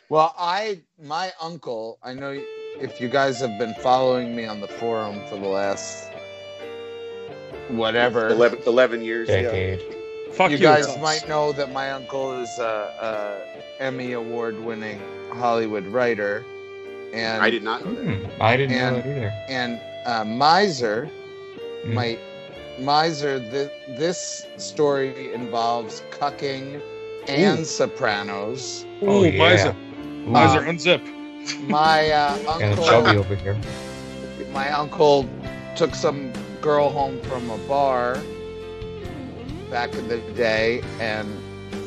[0.08, 1.98] Well, I my uncle.
[2.02, 2.40] I know
[2.80, 6.10] if you guys have been following me on the forum for the last
[7.68, 8.28] whatever.
[8.28, 9.28] 11, 11 years.
[9.28, 9.42] Yeah.
[9.42, 9.82] Decade.
[10.32, 11.00] Fuck you you, guys Gus.
[11.00, 13.40] might know that my uncle is a,
[13.78, 15.00] a Emmy award winning
[15.32, 16.44] Hollywood writer,
[17.14, 18.04] and I did not know that.
[18.04, 19.32] Hmm, I didn't know And- that either.
[19.48, 21.08] and uh, Miser,
[21.84, 21.94] Hmm.
[21.94, 22.18] my
[22.80, 23.38] Miser.
[23.38, 26.80] Th- this story involves cucking
[27.28, 28.84] and Sopranos.
[29.02, 29.38] Oh, yeah.
[29.38, 29.70] Miser.
[29.70, 31.02] Ooh, Miser, Um, unzip.
[31.68, 33.56] My uh, and Shelby uncle, over here.
[34.52, 35.28] my uncle
[35.76, 38.18] took some girl home from a bar
[39.70, 41.28] back in the day and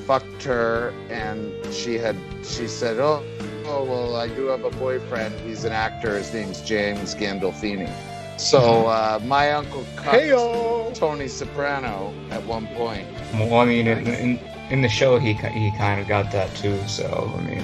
[0.06, 3.24] fucked her, and she had she said, "Oh,
[3.68, 5.40] oh well, I do have a boyfriend.
[5.42, 6.18] He's an actor.
[6.18, 7.92] His name's James Gandolfini."
[8.38, 13.08] So uh, my uncle cucked Tony Soprano at one point.
[13.34, 14.40] Well, I mean, in, in
[14.70, 16.78] in the show, he he kind of got that too.
[16.88, 17.64] So I mean,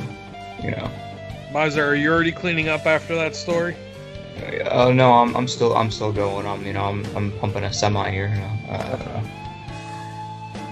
[0.62, 0.90] you know.
[1.52, 3.76] Miser, are you already cleaning up after that story?
[4.72, 6.48] Oh no, I'm I'm still I'm still going.
[6.48, 8.30] I'm you know I'm I'm pumping a semi here.
[8.30, 8.74] You know.
[8.74, 9.24] Uh,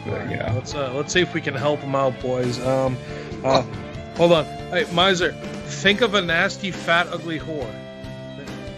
[0.06, 0.52] but, you know.
[0.56, 2.60] Let's uh, let's see if we can help him out, boys.
[2.66, 2.98] Um,
[3.44, 3.64] uh,
[4.22, 4.46] hold on.
[4.70, 5.32] Hey, Miser,
[5.82, 7.74] think of a nasty, fat, ugly whore.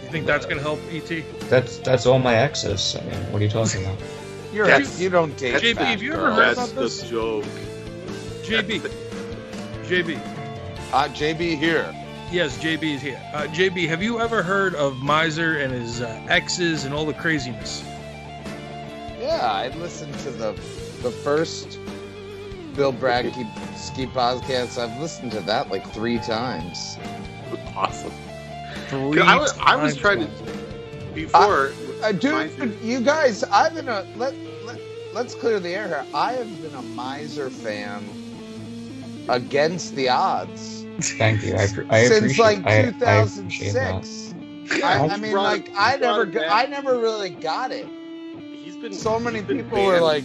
[0.02, 1.22] You think that's gonna help, E ET?
[1.50, 2.96] That's that's all my exes.
[2.96, 3.98] I mean, what are you talking about?
[4.54, 6.36] You're That's- you don't date JB, fat have you ever girls.
[6.38, 7.02] heard That's about this?
[7.02, 7.44] the joke.
[8.42, 8.80] JB,
[9.84, 10.18] JB.
[10.92, 11.92] Uh, JB here.
[12.32, 13.20] Yes, JB is here.
[13.34, 17.12] Uh, JB, have you ever heard of Miser and his uh, exes and all the
[17.14, 17.82] craziness?
[19.20, 20.52] Yeah, I listened to the
[21.02, 21.78] the first
[22.74, 23.46] Bill Bradkey
[23.76, 24.78] ski podcast.
[24.78, 26.98] I've listened to that like three times.
[27.74, 28.12] Awesome.
[28.88, 30.60] Three I was, I was trying to Miser.
[31.14, 31.78] before.
[32.02, 34.80] Uh, dude, Miser- you guys, I've been a let, let
[35.12, 36.06] let's clear the air here.
[36.14, 38.18] I have been a miser fan
[39.28, 41.56] against the odds Thank you.
[41.56, 44.34] I, pre- I since like I, I 2006.
[44.82, 46.52] I, I mean, brought like I never, it got, back.
[46.52, 47.86] I never really got it.
[48.62, 50.24] He's been So many been people were like,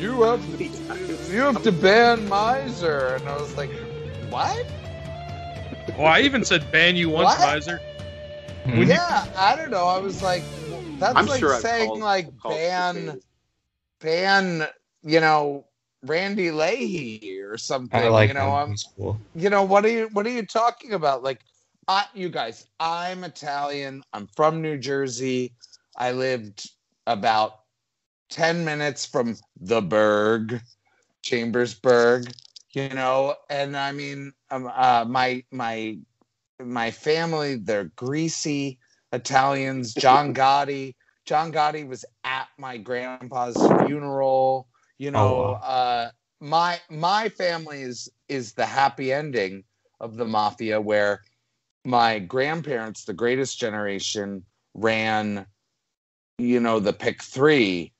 [0.00, 0.64] "You have to,
[1.30, 3.70] you have to ban miser," and I was like,
[4.30, 4.66] "What?"
[5.98, 7.40] Oh, I even said ban you once, What?
[7.40, 7.80] Miser.
[8.64, 8.82] Hmm.
[8.84, 9.86] Yeah, I don't know.
[9.86, 10.42] I was like,
[10.98, 13.20] that's I'm like sure saying called- like called ban,
[14.00, 14.66] ban,
[15.02, 15.64] you know,
[16.02, 18.00] Randy Leahy or something.
[18.00, 18.70] I like you know, him.
[18.70, 19.20] I'm, cool.
[19.34, 21.22] you know, what are you, what are you talking about?
[21.22, 21.40] Like,
[21.88, 24.02] I, you guys, I'm Italian.
[24.12, 25.52] I'm from New Jersey.
[25.96, 26.70] I lived
[27.06, 27.59] about
[28.30, 30.62] ten minutes from the Burg,
[31.22, 32.32] Chambersburg.
[32.72, 35.98] You know, and I mean, um, uh, my my
[36.60, 38.78] my family, they're greasy
[39.12, 39.94] Italians.
[39.94, 40.94] John Gotti.
[41.26, 44.68] John Gotti was at my grandpa's funeral.
[44.98, 49.64] You know, Oh, uh, my my family is is the happy ending
[50.00, 51.22] of the mafia, where
[51.84, 54.44] my grandparents, the greatest generation,
[54.74, 55.46] ran,
[56.38, 57.92] you know, the pick three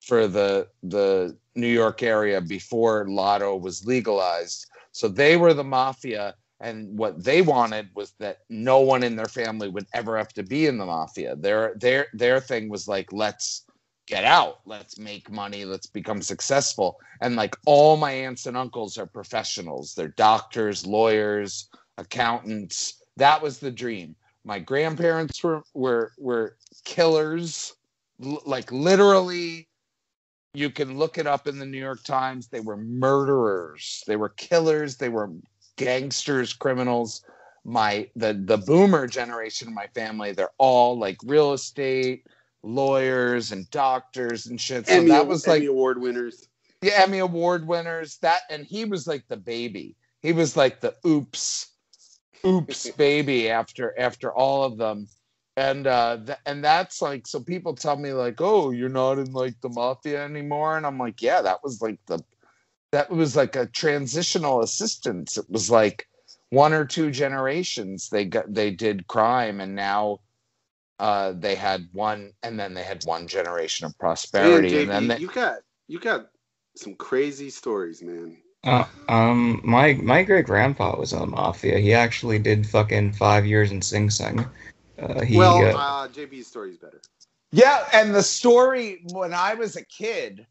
[0.00, 4.66] for the the New York area before Lotto was legalized.
[4.92, 9.26] So they were the mafia, and what they wanted was that no one in their
[9.26, 11.36] family would ever have to be in the mafia.
[11.36, 13.64] Their their their thing was like, let's
[14.06, 16.98] get out, let's make money, let's become successful.
[17.20, 19.94] And like all my aunts and uncles are professionals.
[19.94, 23.02] They're doctors, lawyers, accountants.
[23.16, 24.16] That was the dream.
[24.44, 27.74] My grandparents were were were killers,
[28.18, 29.68] like literally
[30.54, 32.48] you can look it up in the New York Times.
[32.48, 34.02] They were murderers.
[34.06, 34.96] They were killers.
[34.96, 35.30] They were
[35.76, 37.22] gangsters, criminals.
[37.64, 42.24] My the the boomer generation of my family, they're all like real estate
[42.62, 44.86] lawyers and doctors and shit.
[44.86, 46.48] So Emmy, that was like Emmy award winners.
[46.80, 48.18] the Emmy Award winners.
[48.18, 49.96] That and he was like the baby.
[50.20, 51.72] He was like the oops,
[52.44, 55.06] oops baby after after all of them.
[55.60, 59.32] And uh th- and that's like so people tell me like, oh, you're not in
[59.34, 62.24] like the mafia anymore, and I'm like, yeah, that was like the
[62.92, 65.36] that was like a transitional assistance.
[65.36, 66.08] It was like
[66.50, 70.20] one or two generations they got they did crime, and now
[70.98, 74.90] uh they had one, and then they had one generation of Man, prosperity, JB, and
[74.90, 75.58] then they, you got
[75.88, 76.30] you got
[76.76, 78.38] some crazy stories, man.
[78.64, 81.78] Uh, um, my my great grandpa was on mafia.
[81.78, 84.44] He actually did fucking five years in Sing Sing.
[85.00, 87.00] Uh, he well, uh, uh, JB's story is better.
[87.52, 90.46] Yeah, and the story when I was a kid,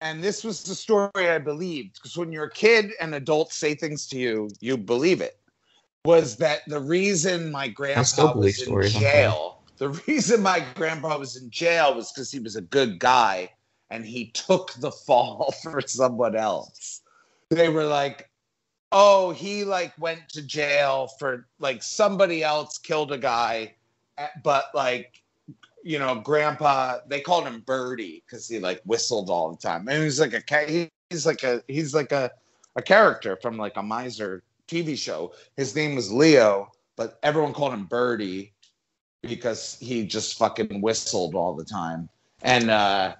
[0.00, 3.74] and this was the story I believed, because when you're a kid and adults say
[3.74, 5.38] things to you, you believe it.
[6.04, 11.36] was that the reason my grandpa was in stories, jail, the reason my grandpa was
[11.36, 13.50] in jail was because he was a good guy
[13.90, 17.02] and he took the fall for someone else.
[17.50, 18.28] They were like,
[18.94, 23.74] oh, he like went to jail for like somebody else killed a guy,
[24.18, 25.20] eh, but like,
[25.82, 29.88] you know, grandpa, they called him Birdie because he like whistled all the time.
[29.88, 32.30] And he's like a he's like a he's like a
[32.76, 35.32] a character from like a miser TV show.
[35.56, 38.52] His name was Leo, but everyone called him Birdie
[39.22, 42.08] because he just fucking whistled all the time.
[42.42, 43.14] And uh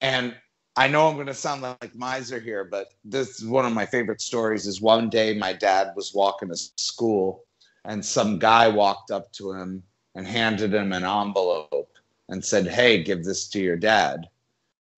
[0.00, 0.36] and
[0.78, 4.20] I know I'm gonna sound like miser here, but this is one of my favorite
[4.20, 4.66] stories.
[4.66, 7.44] Is one day my dad was walking to school,
[7.86, 9.82] and some guy walked up to him
[10.14, 11.96] and handed him an envelope
[12.28, 14.28] and said, "Hey, give this to your dad."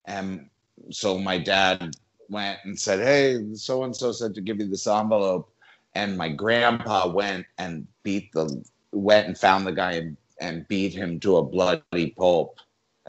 [0.05, 0.49] And
[0.91, 1.95] so my dad
[2.27, 5.49] went and said, "Hey, so and so said to give you this envelope."
[5.95, 10.93] And my grandpa went and beat the went and found the guy and, and beat
[10.93, 12.59] him to a bloody pulp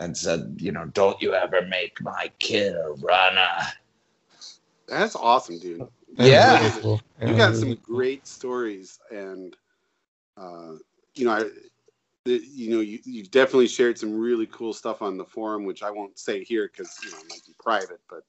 [0.01, 3.49] and said, "You know, don't you ever make my kid a runner."
[4.89, 5.81] That's awesome, dude.
[6.17, 6.59] That was Yeah.
[6.59, 7.01] really cool.
[7.25, 7.97] You got really some cool.
[7.97, 9.57] great stories, and
[10.37, 10.73] uh,
[11.15, 11.45] you know, I,
[12.25, 15.83] the, you know, you, you definitely shared some really cool stuff on the forum, which
[15.83, 18.01] I won't say here because you know it might be private.
[18.09, 18.25] But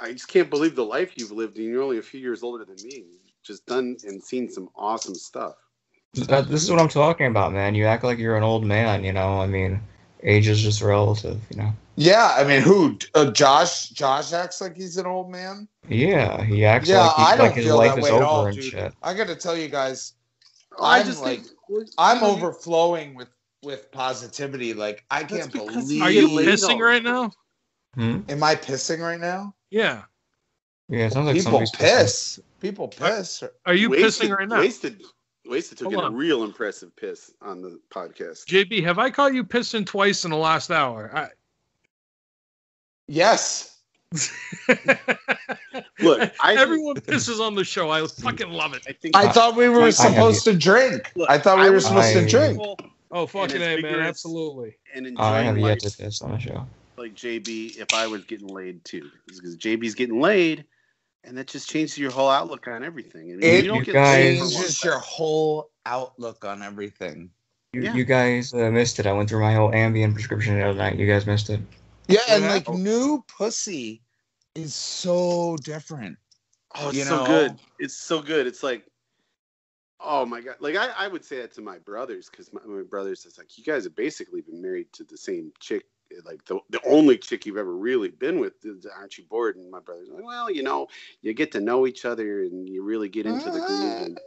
[0.00, 2.64] I just can't believe the life you've lived, and you're only a few years older
[2.64, 2.96] than me.
[2.96, 5.56] You've just done and seen some awesome stuff.
[6.14, 7.74] That- this is what I'm talking about, man.
[7.74, 9.40] You act like you're an old man, you know.
[9.40, 9.80] I mean,
[10.22, 11.72] age is just relative, you know.
[11.96, 12.98] Yeah, I mean, who?
[13.14, 13.88] Uh, Josh?
[13.88, 15.66] Josh acts like he's an old man.
[15.88, 18.10] Yeah, he acts Yeah, like, he, I don't like his feel life that is way
[18.10, 18.64] over at all, and dude.
[18.64, 18.94] shit.
[19.02, 20.12] I got to tell you guys,
[20.80, 23.28] I I'm just like, think I'm overflowing with
[23.64, 24.74] with positivity.
[24.74, 26.02] Like, I can't because believe.
[26.02, 27.32] Are you pissing right now?
[27.94, 28.20] Hmm?
[28.28, 29.54] Am I pissing right now?
[29.70, 30.02] Yeah.
[30.88, 31.98] Yeah, it sounds like People somebody's pissing.
[31.98, 32.40] piss.
[32.60, 33.42] People piss.
[33.66, 34.60] Are you wasted, pissing right now?
[34.60, 35.02] Wasted,
[35.48, 36.14] wasted took Hold a on.
[36.14, 38.46] real impressive piss on the podcast.
[38.46, 41.30] JB, have I caught you pissing twice in the last hour?
[43.06, 43.76] Yes.
[46.00, 47.90] Look, I everyone pisses on the show.
[47.90, 48.84] I fucking love it.
[48.88, 51.12] I think I thought we I- I were supposed to drink.
[51.14, 52.58] Look, I thought we I were was- supposed to drink.
[52.60, 52.76] Oh,
[53.10, 54.76] oh fucking a man, absolutely.
[54.94, 56.66] and I have yet to piss on the show.
[56.96, 60.64] like JB if I was getting laid too, because JB's getting laid,
[61.28, 63.32] and that just changes your whole outlook on everything.
[63.32, 66.62] And It you don't you get guys- laid for one changes your whole outlook on
[66.62, 67.30] everything.
[67.74, 67.94] You, Yeah.
[67.94, 69.06] you guys uh, missed it.
[69.06, 70.96] I went through my whole Ambien prescription the other night.
[70.96, 71.60] You guys missed it.
[72.08, 74.02] Yeah, and like new pussy
[74.54, 76.16] is so different.
[76.74, 77.26] Oh, it's you so know?
[77.26, 77.58] good.
[77.78, 78.46] It's so good.
[78.46, 78.86] It's like,
[80.00, 80.56] oh my god.
[80.60, 83.58] Like I, I would say that to my brothers because my, my brothers is like,
[83.58, 85.84] you guys have basically been married to the same chick.
[86.24, 88.64] Like the, the only chick you've ever really been with.
[88.64, 89.56] is, Aren't you bored?
[89.56, 90.88] And my brother's like, well, you know,
[91.22, 94.18] you get to know each other and you really get into the groove.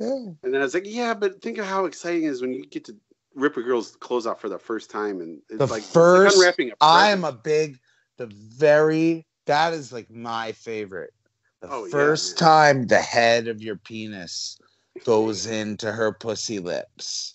[0.00, 2.52] And, and then I was like, yeah, but think of how exciting it is when
[2.52, 2.96] you get to
[3.34, 5.20] rip a girl's clothes off for the first time.
[5.20, 7.18] And it's The like it's like first- unwrapping a I present.
[7.18, 7.78] am a big,
[8.16, 11.12] the very, that is like my favorite.
[11.60, 12.48] The Oh, first man.
[12.48, 14.58] time the head of your penis
[15.04, 17.34] goes into her pussy lips.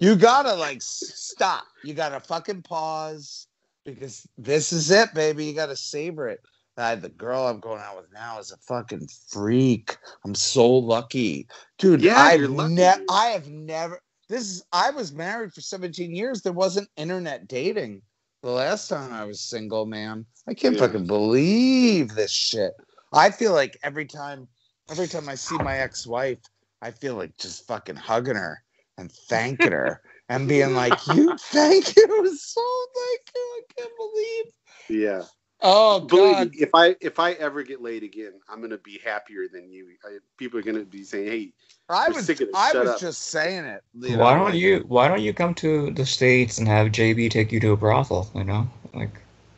[0.00, 1.64] You gotta like stop.
[1.84, 3.46] You gotta fucking pause
[3.84, 5.46] because this is it, baby.
[5.46, 6.40] You gotta savor it.
[6.76, 9.96] I, the girl I'm going out with now is a fucking freak.
[10.24, 11.46] I'm so lucky,
[11.78, 12.00] dude.
[12.00, 14.00] Yeah, I've you're lucky, ne- I have never.
[14.28, 14.64] This is.
[14.72, 16.40] I was married for 17 years.
[16.40, 18.00] There wasn't internet dating.
[18.42, 20.86] The last time I was single, man, I can't Yeah.
[20.86, 22.72] fucking believe this shit.
[23.12, 24.48] I feel like every time,
[24.90, 26.38] every time I see my ex-wife,
[26.80, 28.62] I feel like just fucking hugging her
[28.96, 30.00] and thanking her
[30.32, 32.62] and being like, "You, thank you, so
[32.96, 34.44] thank you." I can't believe.
[34.88, 35.22] yeah.
[35.60, 38.98] Oh Believe God, me, if I if I ever get laid again, I'm gonna be
[39.04, 39.88] happier than you.
[40.04, 41.52] I, people are gonna be saying, "Hey,
[41.88, 42.56] I was, sick of it.
[42.56, 43.00] I Shut was up.
[43.00, 43.82] just saying it.
[43.94, 47.30] you why know, don't you Why don't you come to the states and have JB
[47.30, 48.30] take you to a brothel?
[48.34, 49.10] You know, like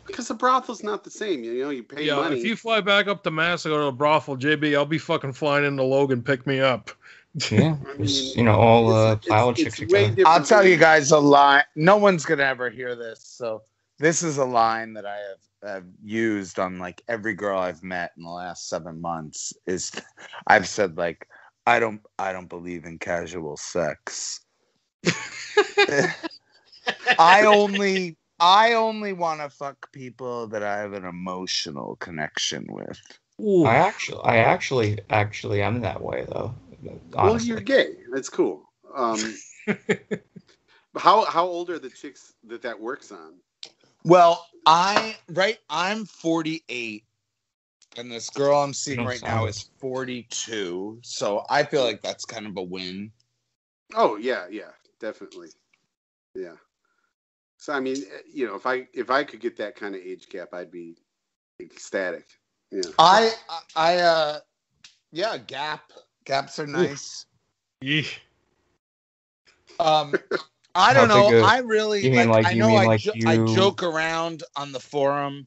[0.06, 1.44] because the brothel's not the same.
[1.44, 2.36] You know, you pay Yeah, money.
[2.36, 4.98] if you fly back up to Mass and go to a brothel, JB, I'll be
[4.98, 6.22] fucking flying into Logan.
[6.22, 6.90] Pick me up.
[7.50, 10.02] Yeah, I just, mean, you know, all uh, it's- pilot it's- chicks it's are way
[10.02, 10.16] together.
[10.16, 11.64] different I'll tell you guys a line.
[11.76, 13.62] No one's gonna ever hear this, so
[13.98, 18.12] this is a line that I have, have used on like every girl I've met
[18.16, 19.52] in the last seven months.
[19.66, 19.92] Is
[20.46, 21.28] I've said like,
[21.66, 24.40] I don't, I don't believe in casual sex.
[27.18, 33.00] I only, I only want to fuck people that I have an emotional connection with.
[33.40, 33.64] Ooh.
[33.64, 36.54] I actually, I actually, actually, am that way though.
[37.12, 37.96] Well, you're gay.
[38.12, 38.70] That's cool.
[38.94, 39.18] Um,
[40.96, 43.34] how how old are the chicks that that works on?
[44.04, 47.04] Well, I right, I'm 48.
[47.96, 50.98] and this girl I'm seeing No right now is 42.
[51.02, 53.12] So I feel like that's kind of a win.
[53.94, 54.70] Oh yeah, yeah,
[55.00, 55.48] definitely.
[56.34, 56.54] Yeah.
[57.58, 60.00] So I mean, eh, you know, if I if I could get that kind of
[60.00, 60.96] age gap, I'd be
[61.60, 62.26] ecstatic.
[62.70, 62.82] Yeah.
[62.98, 63.32] I
[63.76, 64.40] I uh
[65.12, 65.92] yeah, gap.
[66.24, 67.26] Gaps are nice.
[69.78, 70.14] Um
[70.74, 71.44] I don't How know.
[71.44, 74.80] I really like, like- I know mean I, like jo- I joke around on the
[74.80, 75.46] forum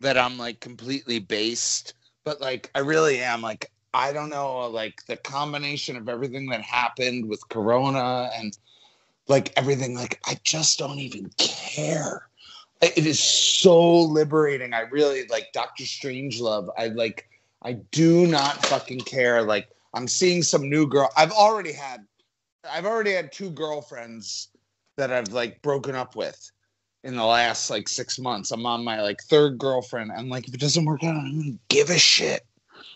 [0.00, 1.94] that I'm like completely based,
[2.24, 6.62] but like I really am like I don't know like the combination of everything that
[6.62, 8.56] happened with corona and
[9.26, 12.28] like everything like I just don't even care.
[12.80, 14.72] It is so liberating.
[14.74, 16.68] I really like Doctor Strangelove.
[16.78, 17.28] I like
[17.62, 19.42] I do not fucking care.
[19.42, 21.10] Like I'm seeing some new girl.
[21.16, 22.04] I've already had
[22.70, 24.48] I've already had two girlfriends
[24.96, 26.50] that I've like broken up with
[27.04, 28.50] in the last like six months.
[28.50, 30.12] I'm on my like third girlfriend.
[30.12, 32.44] I'm like, if it doesn't work out, I don't give a shit.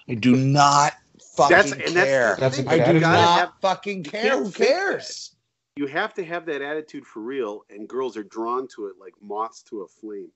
[0.09, 0.95] I do not
[1.37, 2.35] fucking That's and that's, care.
[2.35, 2.69] the That's a thing.
[2.69, 3.03] I do attitude.
[3.03, 4.23] not have fucking care.
[4.23, 5.37] can't Who cares?
[5.77, 9.15] you have to have that attitude for real, and girls are drawn to it like
[9.23, 10.29] moths to a flame.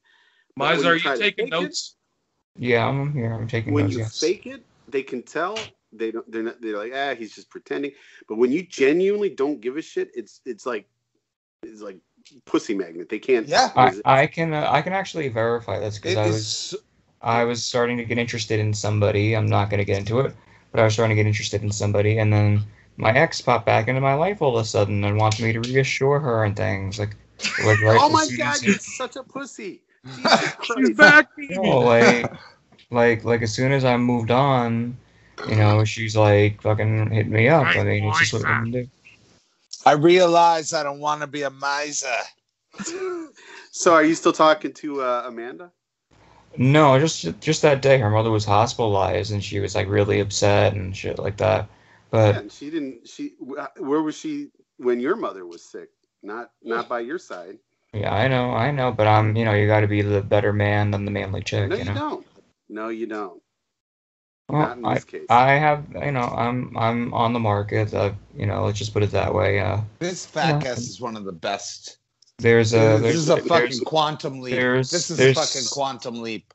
[0.56, 1.96] But when Mize, are you taking fake it- notes?
[2.58, 3.34] Yeah, I'm here.
[3.34, 3.94] I'm taking when notes.
[3.94, 4.20] When you yes.
[4.20, 5.58] fake it, they can tell.
[5.98, 6.30] They don't.
[6.30, 6.60] They're not.
[6.60, 7.92] They're like, ah, he's just pretending.
[8.28, 10.88] But when you genuinely don't give a shit, it's it's like
[11.62, 11.98] it's like
[12.44, 13.08] pussy magnet.
[13.08, 13.46] They can't.
[13.46, 13.70] Yeah.
[13.76, 13.92] I.
[14.04, 16.76] I can uh, I can actually verify this because I was so-
[17.22, 19.34] I was starting to get interested in somebody.
[19.34, 20.34] I'm not going to get into it,
[20.70, 22.62] but I was starting to get interested in somebody, and then
[22.98, 25.60] my ex popped back into my life all of a sudden and wants me to
[25.60, 27.16] reassure her and things like,
[27.64, 29.82] like right oh my god, as you're it- such a pussy.
[30.16, 30.96] Jesus She's Christ.
[30.96, 31.28] back.
[31.36, 32.32] no, like,
[32.90, 34.96] like, like as soon as I moved on,
[35.48, 37.66] you know, she's like fucking hit me up.
[37.66, 38.88] I mean, it's just what women do.
[39.84, 42.06] I realize I don't want to be a miser.
[43.70, 45.70] so, are you still talking to uh, Amanda?
[46.58, 50.74] No, just just that day, her mother was hospitalized and she was like really upset
[50.74, 51.68] and shit like that.
[52.10, 53.06] But And she didn't.
[53.06, 54.48] She where was she
[54.78, 55.90] when your mother was sick?
[56.22, 57.58] Not not by your side.
[57.92, 58.90] yeah, I know, I know.
[58.90, 61.68] But I'm, you know, you got to be the better man than the manly chick.
[61.68, 61.94] No, you you know.
[61.94, 62.26] don't.
[62.68, 63.40] No, you don't.
[64.48, 65.26] Well, Not in I, case.
[65.28, 67.92] I have, you know, I'm I'm on the market.
[67.92, 69.58] Uh, you know, let's just put it that way.
[69.58, 70.60] Uh, This fat Yeah.
[70.60, 71.98] guess is one of the best.
[72.38, 74.54] there's a this is a there's, fucking quantum leap.
[74.54, 76.52] there's- this is a fucking quantum leap.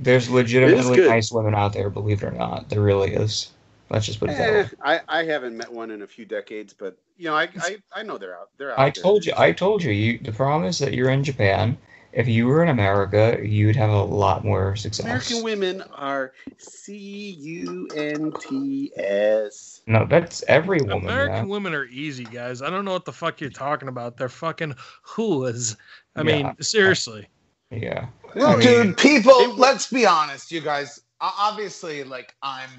[0.00, 1.88] there's legitimately nice women out there.
[1.88, 3.52] Believe it or not, there really is.
[3.90, 4.68] Let's just put it that Eh, way.
[5.08, 8.02] I, I haven't met one in a few decades, but you know, I I, I
[8.02, 8.50] know they're out.
[8.58, 8.78] They're out.
[8.78, 9.02] I there.
[9.02, 9.92] told you, I told you.
[9.92, 11.78] You the problem is that you're in Japan.
[12.12, 15.04] If you were in America, you'd have a lot more success.
[15.04, 19.82] American women are C U N T S.
[19.86, 21.04] No, that's every woman.
[21.04, 21.52] American yeah.
[21.52, 22.62] women are easy, guys.
[22.62, 24.16] I don't know what the fuck you're talking about.
[24.16, 24.74] They're fucking
[25.06, 25.76] whoas.
[26.16, 26.42] I Yeah.
[26.42, 27.28] mean, seriously.
[27.70, 28.08] Yeah.
[28.34, 29.38] Well, I mean- dude, people.
[29.38, 31.00] They- let's be honest, you guys.
[31.20, 32.70] Obviously, like I'm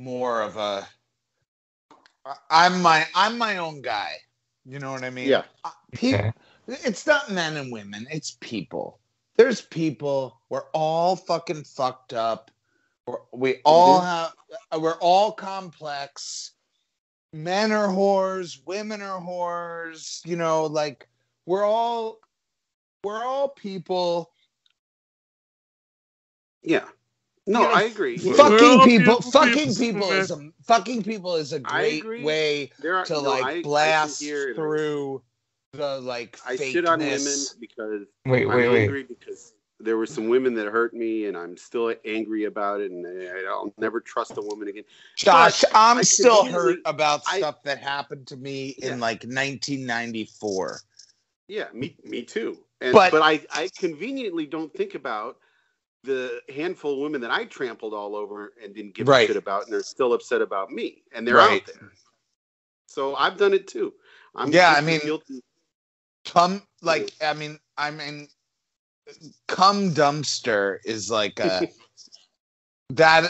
[0.00, 0.86] more of a.
[2.50, 4.16] I'm my I'm my own guy.
[4.64, 5.28] You know what I mean?
[5.28, 5.42] Yeah.
[5.64, 6.20] Uh, People.
[6.20, 6.32] Okay.
[6.68, 8.06] It's not men and women.
[8.10, 9.00] It's people.
[9.36, 10.40] There's people.
[10.48, 12.50] We're all fucking fucked up.
[13.06, 14.32] We're, we all have.
[14.70, 16.52] Uh, we're all complex.
[17.32, 18.58] Men are whores.
[18.66, 20.24] Women are whores.
[20.26, 21.08] You know, like
[21.46, 22.20] we're all.
[23.02, 24.30] We're all people.
[26.62, 26.84] Yeah.
[27.48, 28.18] No, You know, I agree.
[28.18, 29.20] Fucking all people.
[29.20, 30.18] Fucking people, people man.
[30.20, 33.52] is a fucking people is a great way There are to no, like I- I
[33.54, 34.54] can blast hear it.
[34.54, 35.22] through
[35.72, 37.18] the like I shit on women
[37.58, 39.08] because Wait, I'm wait, wait.
[39.08, 43.04] because there were some women that hurt me, and I'm still angry about it, and
[43.06, 44.84] I- I'll never trust a woman again.
[45.16, 48.92] Josh, But I'm I still conveniently- hurt about I- stuff that happened to me Yeah.
[48.92, 50.80] in like 1994.
[51.48, 52.58] Yeah, me, me too.
[52.80, 55.38] And, But- but I, I conveniently don't think about
[56.04, 59.24] the handful of women that I trampled all over and didn't give Right.
[59.24, 61.62] a shit about, and they're still upset about me, and they're Right.
[61.68, 61.92] out there.
[62.86, 63.94] So I've done it too.
[64.34, 65.42] I'm Yeah, just I mean- guilty.
[66.24, 68.28] Come like I mean I mean
[69.48, 71.68] cum dumpster is like a
[72.90, 73.24] that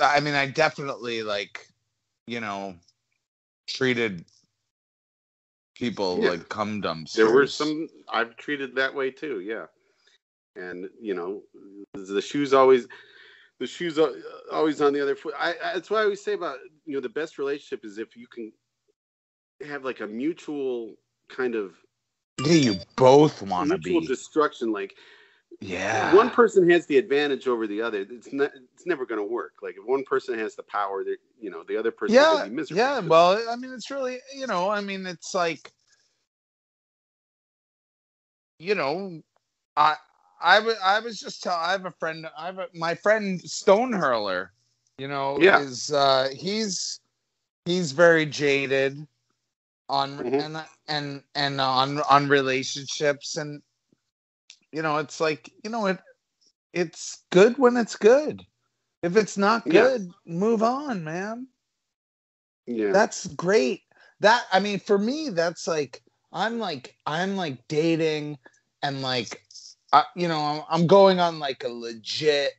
[0.00, 1.66] I mean I definitely like
[2.26, 2.76] you know
[3.66, 4.24] treated
[5.74, 6.30] people Yeah.
[6.30, 7.14] like cum dumpsters.
[7.14, 9.40] There were some I've treated that way too.
[9.40, 9.66] Yeah,
[10.56, 11.42] and you know,
[11.94, 12.86] the shoes always,
[13.60, 14.12] the shoes are
[14.52, 15.34] always on the other foot.
[15.38, 18.16] I, I that's why I always say about you know the best relationship is if
[18.16, 18.52] you can
[19.66, 20.94] have like a mutual
[21.28, 21.74] kind of
[22.40, 24.06] Yeah, you both want to be.
[24.06, 24.72] destruction.
[24.72, 24.94] Like
[25.60, 26.14] yeah.
[26.14, 28.06] one person has the advantage over the other.
[28.10, 28.50] It's not.
[28.74, 29.54] It's never going to work.
[29.62, 32.50] Like if one person has the power, that you know the other person yeah, be
[32.50, 32.82] miserable.
[32.82, 33.00] yeah.
[33.00, 35.72] Well, I mean, it's really, you know, I mean, it's like,
[38.60, 39.20] you know,
[39.76, 39.96] I
[40.40, 43.40] I was I was just tell I have a friend I have a, my friend
[43.40, 44.52] Stone Hurler,
[44.98, 45.60] you know, Yeah.
[45.60, 47.00] is uh he's
[47.64, 49.06] he's very jaded
[49.88, 50.40] on Mhm.
[50.40, 50.58] and
[50.88, 53.62] and and on on relationships and
[54.72, 55.98] you know it's like you know it
[56.74, 58.42] it's good when it's good.
[59.02, 59.70] If it's not Yeah.
[59.70, 61.48] good, move on, man
[62.66, 62.92] Yeah.
[62.92, 63.82] that's great
[64.20, 66.02] that i mean for me that's like
[66.32, 68.38] i'm like i'm like dating
[68.82, 69.42] and like
[69.92, 72.52] I, you know I'm, I'm going on like a legit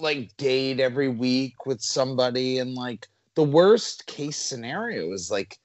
[0.00, 5.58] like date every week with somebody and like the worst case scenario is like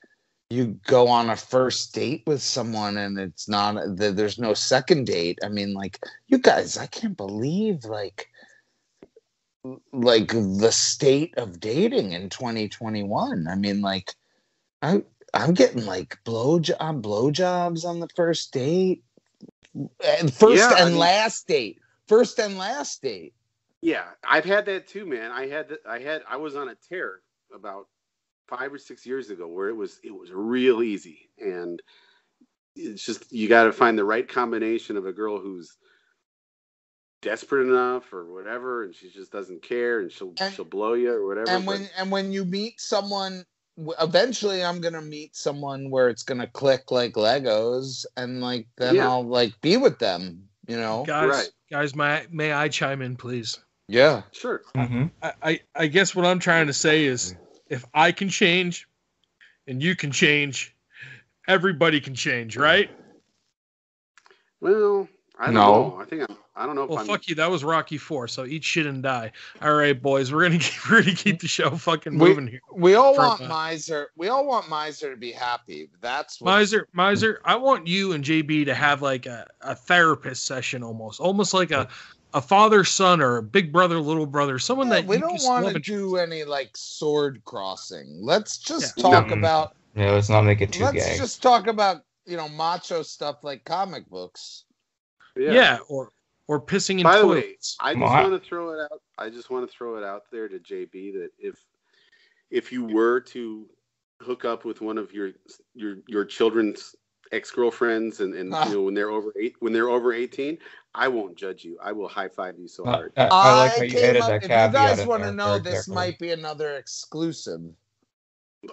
[0.49, 5.05] you go on a first date with someone and it's not th- there's no second
[5.07, 8.27] date i mean like you guys i can't believe like
[9.93, 14.11] like the state of dating in 2021 i mean like
[14.81, 15.01] i
[15.33, 19.03] i'm getting like blow job blowjobs on the first date
[20.19, 23.33] and first Yeah, I and mean- last date first and last date
[23.81, 25.31] Yeah, I've had that too, man.
[25.31, 25.71] I had.
[25.89, 26.21] I had.
[26.29, 27.21] I was on a tear
[27.55, 27.87] about
[28.47, 31.81] five or six years ago where it was it was real easy, and
[32.75, 35.77] it's just you got to find the right combination of a girl who's
[37.21, 41.11] desperate enough or whatever, and she just doesn't care, and she'll And- she'll blow you
[41.13, 41.49] or whatever.
[41.51, 43.45] and but- when and when you meet someone
[44.01, 49.07] eventually i'm gonna meet someone where it's gonna click like legos and like then Yeah.
[49.07, 51.49] i'll like be with them you know Guys, Right.
[51.71, 53.57] guys, may may I chime in, please?
[53.91, 55.05] Yeah sure, Mm-hmm.
[55.21, 57.35] I, I I guess what I'm trying to say is,
[57.69, 58.87] if I can change,
[59.67, 60.75] and you can change,
[61.47, 62.89] everybody can change, right?
[64.59, 65.07] well,
[65.39, 65.61] I don't No.
[65.89, 65.97] know.
[65.99, 66.37] I think I'm.
[66.55, 67.07] I don't know if Well, I'm.
[67.07, 67.35] fuck you.
[67.35, 68.27] That was Rocky Four.
[68.27, 69.31] So eat shit and die.
[69.61, 72.59] All right, boys, we're gonna keep, we're gonna keep the show fucking We- moving here.
[72.73, 76.51] we all From, want uh, miser we all want miser to be happy that's what
[76.51, 81.19] Miser, Miser, I want you and JB to have like a, a therapist session almost,
[81.19, 81.87] almost like a,
[82.33, 85.43] a father son or a big brother little brother, someone Yeah, that we you don't
[85.43, 89.03] want to do any like sword crossing let's just Yeah.
[89.03, 89.33] talk No.
[89.33, 91.17] about Yeah, let's not make it too let's gay.
[91.17, 94.65] just talk about you know macho stuff like comic books
[95.35, 95.51] yeah.
[95.51, 96.11] yeah or
[96.47, 97.55] or pissing in By the way.
[97.79, 99.01] I just Well, I- want to throw it out.
[99.17, 101.57] I just want to throw it out there to JB that if
[102.49, 103.69] if you were to
[104.21, 105.31] hook up with one of your
[105.73, 106.95] your your children's
[107.31, 108.67] ex girlfriends and and Ah.
[108.67, 110.57] you know when they're over eight when they're over eighteen,
[110.93, 111.77] I won't judge you.
[111.81, 113.13] I will high five you so Uh, hard.
[113.17, 115.57] I, I like how you came added up- that if you guys want to know
[115.59, 115.95] this carefully.
[115.95, 117.61] might be another exclusive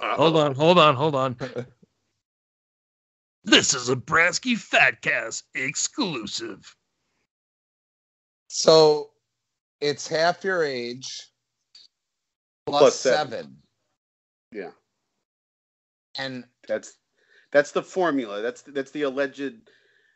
[0.01, 1.37] Uh, Hold on, hold on, hold on.
[3.45, 6.75] this is a Bransky Fatcast exclusive.
[8.49, 9.11] so
[9.81, 11.23] it's half your age
[12.67, 13.31] plus, Plus seven.
[13.31, 13.57] seven.
[14.53, 14.71] Yeah,
[16.19, 16.99] and that's
[17.51, 18.43] that's the formula.
[18.43, 19.55] That's that's the alleged.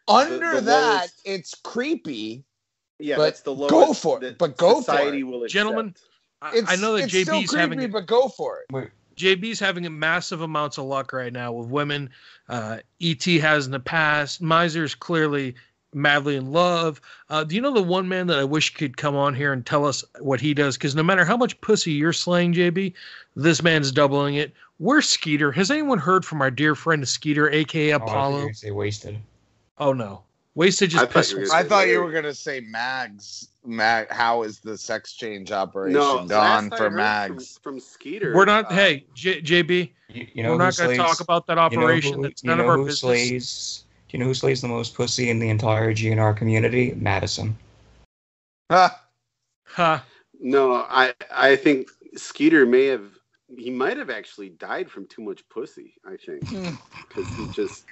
[0.09, 2.45] under the that lowest- it's creepy
[2.99, 3.71] Yeah, But that's the lowest.
[3.71, 5.23] go for it, but go for it.
[5.25, 5.53] will accept.
[5.53, 5.95] Gentlemen,
[6.41, 8.91] I, I know that it's still JB's having creepy a- but go for it Wait,
[9.17, 12.11] JB's having a massive amounts of luck right now with women.
[12.49, 14.41] Uh, ET has in the past.
[14.43, 15.55] Miser's clearly
[15.95, 17.01] madly in love.
[17.31, 19.65] Uh, do you know the one man that I wish could come on here and
[19.65, 20.77] tell us what he does?
[20.77, 22.93] Because no matter how much pussy you're slaying, JB,
[23.37, 24.53] this man's doubling it.
[24.79, 25.53] Where's Skeeter?
[25.53, 28.41] Has anyone heard from our dear friend Skeeter, aka oh, I thought you were Apollo?
[28.43, 29.19] gonna say wasted.
[29.79, 30.23] Oh no,
[30.55, 34.43] wasted I just thought you were i thought you were gonna say mags mag how
[34.43, 38.35] is the sex change operation No, gone for mags from, from Skeeter.
[38.35, 38.71] We're not.
[38.71, 41.47] uh, hey, J- JB, You, you know we're who not going to slays- talk about
[41.47, 42.15] that you know operation.
[42.15, 43.01] who- That's you none know of our who business.
[43.01, 43.82] slays.
[44.13, 46.93] Do you know who slays the most pussy in the entire GNR community?
[46.97, 47.57] Madison.
[48.69, 49.01] Ah,
[49.69, 50.05] Ha.
[50.39, 53.07] No, I I think Skeeter may have
[53.57, 55.95] he might have actually died from too much pussy.
[56.05, 56.75] I think Hmm.
[57.09, 57.87] because he just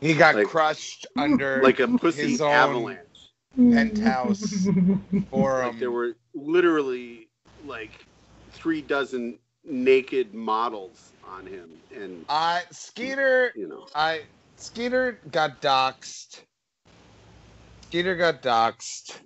[0.00, 3.28] he got Like- crushed under like a pussy his own avalanche.
[3.54, 4.66] penthouse
[5.30, 7.28] forum Like there were literally
[7.66, 8.06] like
[8.52, 14.22] three dozen naked models on him, and I Skeeter you know I
[14.56, 16.40] Skeeter got doxxed.
[17.82, 19.18] Skeeter got doxxed.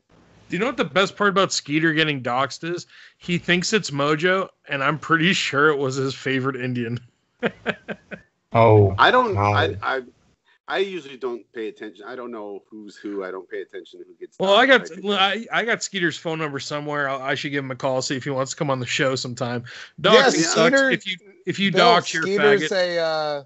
[0.49, 2.87] Do you know what the best part about Skeeter getting doxxed is?
[3.19, 7.01] He thinks it's Mojo, and I'm pretty sure it was his favorite Indian.
[8.53, 9.41] Oh, I don't No.
[9.41, 10.03] I I.
[10.67, 12.05] I usually don't pay attention.
[12.07, 13.25] I don't know who's who.
[13.25, 14.39] I don't pay attention to who gets.
[14.39, 17.09] Well, I got I, I got Skeeter's phone number somewhere.
[17.09, 18.87] I'll, I should give him a call see if he wants to come on the
[18.87, 19.65] show sometime.
[20.01, 20.53] Doxing Yeah, sucks.
[20.53, 23.43] Skeeter- if you if you Bill, dox your Skeeter's faggot, a uh,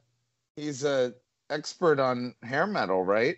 [0.57, 1.15] he's a
[1.51, 3.37] expert on hair metal, right?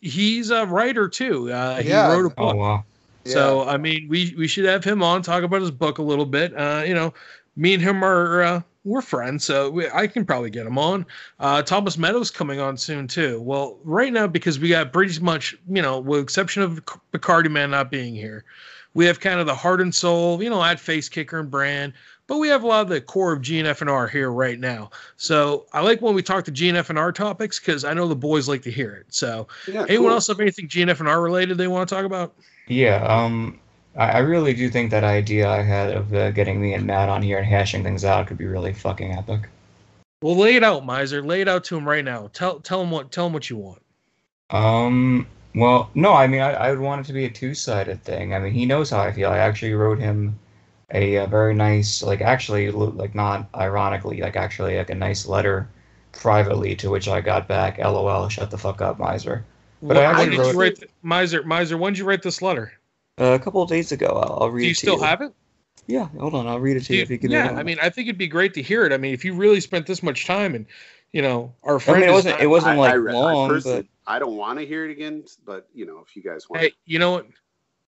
[0.00, 1.50] he's a writer too.
[1.50, 2.08] Uh, he Yeah.
[2.08, 2.56] wrote a oh book.
[2.56, 2.84] wow.
[3.24, 6.26] So I mean, we we should have him on talk about his book a little
[6.26, 6.56] bit.
[6.56, 7.12] Uh, you know,
[7.56, 11.06] me and him are uh, we're friends, so we, I can probably get him on.
[11.40, 13.40] Uh, Thomas Meadows coming on soon too.
[13.40, 17.70] Well, right now because we got pretty much, you know, with exception of Bacardi Man
[17.70, 18.44] not being here,
[18.94, 21.94] we have kind of the heart and soul, you know, at face kicker and brand,
[22.26, 24.90] but we have a lot of the core of GNF&R here right now.
[25.16, 28.62] So I like when we talk to GNF&R topics because I know the boys like
[28.62, 29.06] to hear it.
[29.10, 30.14] So Yeah, anyone cool.
[30.14, 32.34] else have anything GNF&R related they want to talk about?
[32.66, 33.60] Yeah, um,
[33.96, 37.08] I, I really do think that idea I had of uh, getting me and Matt
[37.08, 39.48] on here and hashing things out could be really fucking epic.
[40.22, 41.22] Well, lay it out, Miser.
[41.22, 42.30] Lay it out to him right now.
[42.32, 43.82] Tell tell him what tell him what you want.
[44.50, 48.34] Um, well, no, I mean, I, I would want it to be a two-sided thing.
[48.34, 49.30] I mean, he knows how I feel.
[49.30, 50.38] I actually wrote him
[50.92, 55.68] a, uh very nice, like, actually, like, not ironically, like, actually, like, a nice letter
[56.12, 59.44] privately to which I got back, LOL, shut the fuck up, miser.
[59.82, 61.76] But I When actually did you wrote- write th- Miser Miser?
[61.76, 62.72] When did you write this letter?
[63.20, 65.02] Uh, a couple of days ago, I'll, I'll read Do you it to still you.
[65.02, 65.32] have it?
[65.86, 67.44] Yeah, hold on, I'll read it to you you- if you give yeah, me a
[67.44, 67.66] I moment.
[67.66, 68.92] mean, I think it'd be great to hear it.
[68.92, 70.66] I mean, if you really spent this much time and
[71.12, 72.94] you know our I friend mean, it is wasn't, not- it wasn't, I, like, I,
[72.94, 74.12] re- long, I personally, but...
[74.12, 76.72] I don't want to hear it again, but you know, if you guys want, Hey,
[76.86, 77.26] you know what?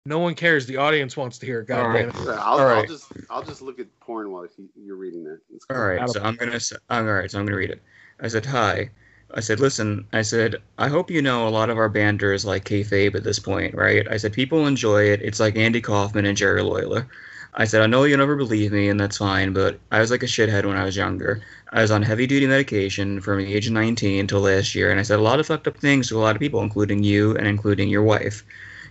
[0.04, 0.66] No one cares.
[0.66, 1.68] The audience wants to hear it.
[1.68, 2.08] God All damn right.
[2.08, 2.28] it.
[2.28, 5.38] I'll, I'll just I'll just look at porn while he, you're reading that.
[5.54, 5.84] It's All cool.
[5.86, 6.56] right, so I'm gonna.
[6.56, 7.80] s- All right, so I'm gonna read it.
[8.20, 8.90] I said, "Hi."
[9.32, 12.44] I said, "Listen." I said, "I hope you know a lot of our banter is
[12.44, 15.22] like kayfabe at this point, right?" I said, "People enjoy it.
[15.22, 17.06] It's like Andy Kaufman and Jerry Lawler."
[17.54, 20.24] I said, "I know you'll never believe me, and that's fine, but I was like
[20.24, 21.42] a shithead when I was younger.
[21.70, 24.98] I was on heavy duty medication from the age of 19 until last year, and
[24.98, 27.36] I said a lot of fucked up things to a lot of people, including you
[27.36, 28.42] and including your wife.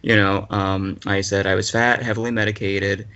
[0.02, 3.08] You know, um, I said I was fat, heavily medicated."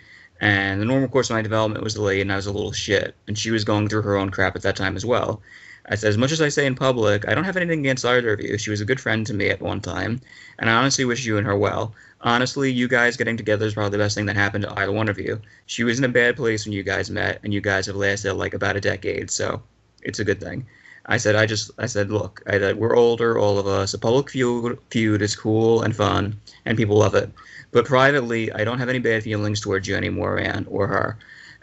[0.42, 3.16] and the normal course of my development was delayed and I was a little shit.
[3.28, 5.42] And she was going through her own crap at that time as well.
[5.88, 8.34] I said, as much as I say in public, I don't have anything against either
[8.34, 8.58] of you.
[8.58, 10.20] She was a good friend to me at one time,
[10.58, 11.94] and I honestly wish you and her well.
[12.22, 15.10] Honestly, you guys getting together is probably the best thing that happened to either one
[15.10, 15.40] of you.
[15.68, 18.34] She was in a bad place when you guys met, and you guys have lasted
[18.34, 19.62] like about a decade, so
[20.02, 20.66] it's a good thing.
[21.08, 23.94] I said, I just, I said, look, I said, we're older, all of us.
[23.94, 27.30] A public feud, feud is cool and fun, and people love it.
[27.72, 31.18] But privately, I don't have any bad feelings towards you anymore, Anne, or her.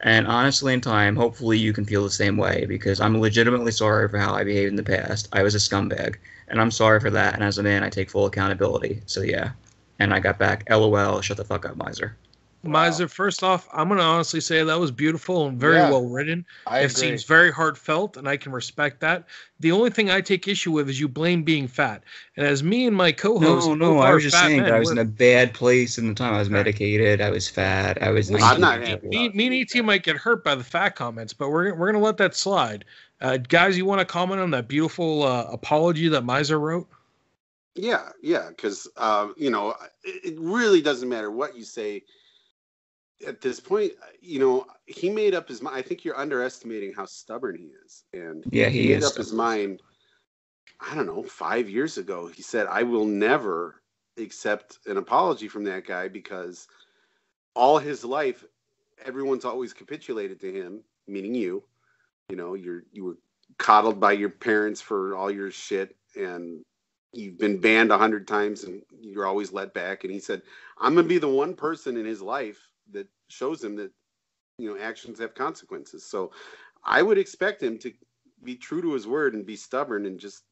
[0.04, 4.08] And honestly, in time, hopefully you can feel the same way because I'm legitimately sorry
[4.08, 5.28] for how I behaved in the past.
[5.32, 6.16] I was a scumbag,
[6.48, 7.34] and I'm sorry for that.
[7.34, 9.02] And as a man, I take full accountability.
[9.06, 9.52] So yeah.
[9.98, 12.16] And I got back, LOL, shut the fuck up, miser.
[12.64, 15.90] Miser, first off, I'm going to honestly say that was beautiful and very Yeah.
[15.90, 16.44] well written.
[16.66, 17.08] I it agree.
[17.08, 19.24] seems very heartfelt, and I can respect that.
[19.60, 22.02] The only thing I take issue with is you blame being fat.
[22.36, 24.78] And as me and my co-host, No, no, both I was just saying that I
[24.78, 26.34] was in a bad place in the time.
[26.34, 27.20] I was medicated.
[27.20, 28.00] I was fat.
[28.02, 28.30] I was.
[28.30, 29.08] I'm not happy.
[29.08, 32.04] me, me and ET might get hurt by the fat comments, but we're we're gonna
[32.04, 32.84] let that slide.
[33.20, 36.88] Uh, guys, you want to comment on that beautiful uh, apology that Miser wrote?
[37.74, 39.70] Yeah, yeah, because uh, you know
[40.04, 42.02] it, it really doesn't matter what you say.
[43.26, 45.76] At this point, you know he made up his mind.
[45.76, 49.32] I think you're underestimating how stubborn he is, and Yeah, he made is up his
[49.32, 49.82] mind.
[50.80, 53.82] I don't know, five years ago, he said, "I will never
[54.18, 56.66] accept an apology from that guy because
[57.54, 58.44] all his life,
[59.04, 61.62] everyone's always capitulated to him, meaning you.
[62.28, 63.18] You know, you're you were
[63.58, 66.64] coddled by your parents for all your shit, and
[67.12, 70.42] you've been banned a hundred times, and you're always let back." And he said,
[70.78, 72.71] "I'm gonna be the one person in his life
[73.32, 73.90] shows him that
[74.58, 76.32] you know actions have consequences." So,
[76.84, 77.92] I would expect him to
[78.44, 80.42] be true to his word and be stubborn and just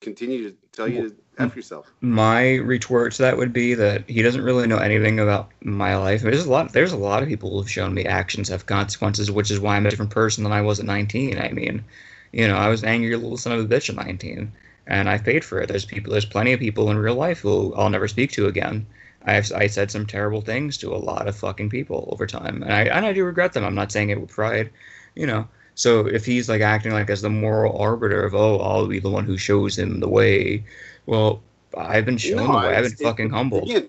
[0.00, 1.90] continue to tell you to f yourself.
[2.00, 6.22] My retort to that would be that he doesn't really know anything about my life.
[6.22, 6.72] There's a lot.
[6.72, 9.86] There's a lot of people who've shown me actions have consequences, which is why I'm
[9.86, 11.38] a different person than I was at 19.
[11.38, 11.84] I mean,
[12.32, 14.52] you know, I was an angry little son of a bitch at 19,
[14.86, 15.68] and I paid for it.
[15.68, 16.12] There's people.
[16.12, 18.86] There's plenty of people in real life who I'll never speak to again.
[19.24, 22.72] I've I said some terrible things to a lot of fucking people over time, and
[22.72, 23.64] I and I do regret them.
[23.64, 24.70] I'm not saying it with pride,
[25.14, 25.48] you know.
[25.74, 29.10] So if he's like acting like as the moral arbiter of oh I'll be the
[29.10, 30.64] one who shows him the way,
[31.06, 31.42] well
[31.76, 32.74] I've been shown No, the way.
[32.76, 33.64] I've been fucking it- humbled.
[33.64, 33.88] Again,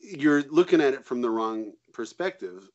[0.00, 2.68] you're looking at it from the wrong perspective.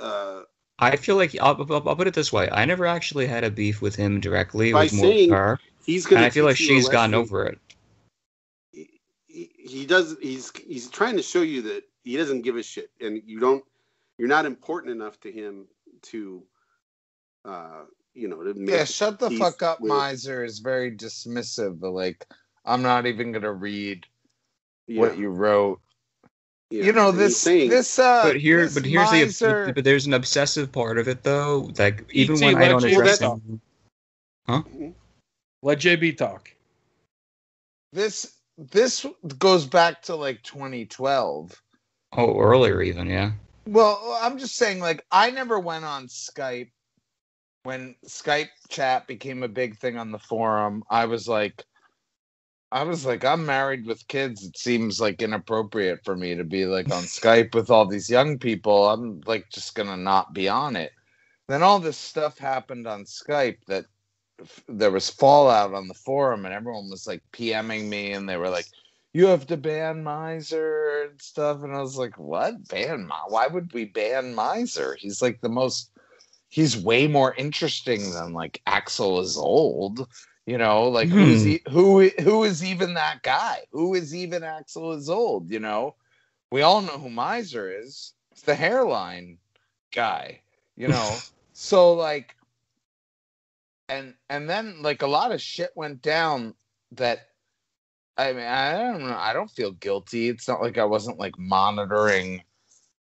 [0.00, 0.42] Uh,
[0.78, 3.50] I feel like I'll, I'll, I'll put it this way: I never actually had a
[3.50, 4.70] beef with him directly.
[4.70, 7.44] It By was more saying her, he's and going I feel like she's gotten over
[7.46, 7.58] it.
[9.68, 10.16] He, he does.
[10.20, 13.64] He's he's trying to show you that he doesn't give a shit, and you don't.
[14.18, 15.66] You're not important enough to him
[16.02, 16.42] to,
[17.44, 17.82] uh,
[18.14, 21.78] you know, to make Yeah, shut the fuck up, with- miser is very dismissive.
[21.78, 22.26] But like,
[22.64, 24.06] I'm not even gonna read
[24.88, 25.80] yeah, what you wrote.
[26.70, 26.84] yeah.
[26.84, 28.22] You know And this saying- this uh.
[28.24, 31.22] But here, this but here's the miser- but, but there's an obsessive part of it
[31.22, 31.70] though.
[31.78, 33.40] Like even E.T., when I don't you address talk.
[34.48, 34.94] him,
[35.62, 36.50] Let JB talk.
[37.92, 39.06] this this
[39.38, 41.62] goes back to like 2012.
[42.16, 43.32] oh earlier even, yeah.
[43.66, 46.70] Well, I'm just saying, like, I never went on Skype
[47.68, 51.64] when Skype chat became a big thing on the forum, I was like,
[52.72, 54.42] I was like, I'm married with kids.
[54.42, 58.38] It seems like inappropriate for me to be like on Skype with all these young
[58.38, 58.88] people.
[58.88, 60.92] I'm like just gonna not be on it.
[61.48, 63.84] Then all this stuff happened on Skype that
[64.68, 68.50] there was fallout on the forum, and everyone was like PMing me, and they were
[68.50, 68.66] like,
[69.12, 72.68] "You have to ban Miser and stuff." And I was like, "What?
[72.68, 73.10] Ban?
[73.28, 74.96] Why would we ban Miser?
[74.98, 75.90] He's like the most.
[76.48, 80.06] He's way more interesting than like Axel is old."
[80.48, 81.72] You know, like who's he, hmm.
[81.72, 83.64] who who is even that guy?
[83.70, 85.50] Who is even Axel is old?
[85.50, 85.94] You know,
[86.50, 88.14] we all know who Miser is.
[88.32, 89.36] It's the hairline
[89.94, 90.40] guy.
[90.74, 91.16] You know,
[91.52, 92.34] so like,
[93.88, 96.54] and and then like a lot of shit went down
[96.92, 97.20] that.
[98.16, 99.16] I mean, I don't know.
[99.16, 100.28] I don't feel guilty.
[100.28, 102.42] It's not like I wasn't like monitoring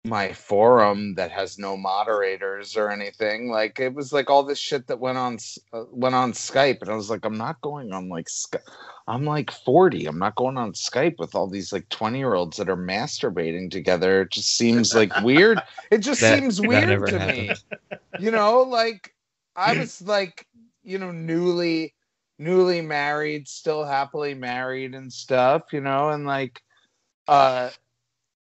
[0.06, 3.50] my forum that has no moderators or anything.
[3.50, 5.38] Like it was like all this shit that went on
[5.74, 8.62] uh, went on Skype, and I was like, I'm not going on like Skype.
[9.08, 10.06] I'm like 40.
[10.06, 13.72] I'm not going on Skype with all these like 20 year olds that are masturbating
[13.72, 14.22] together.
[14.22, 15.60] It just seems like weird.
[15.90, 17.52] It just That- seems weird to me.
[18.20, 19.16] You know, like
[19.56, 20.46] I was like,
[20.84, 21.94] you know, newly
[22.38, 26.62] newly married, still happily married and stuff, you know, and like
[27.28, 27.70] uh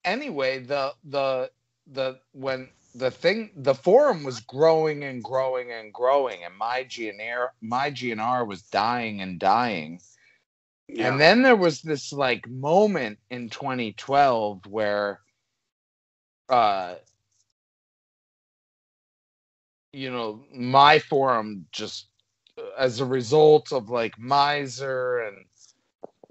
[0.03, 1.49] anyway, the the
[1.87, 7.49] the when the thing the forum was growing and growing and growing and my GNR
[7.61, 9.99] my GNR was dying and dying.
[10.87, 11.09] Yeah.
[11.09, 15.21] And then there was this like moment in 2012 where
[16.49, 16.95] uh
[19.91, 22.07] you know my forum just
[22.77, 25.45] as a result of like miser and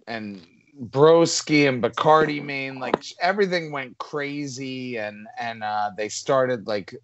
[0.07, 0.47] and
[0.91, 6.95] broski and bacardi main like everything went crazy and and uh they started like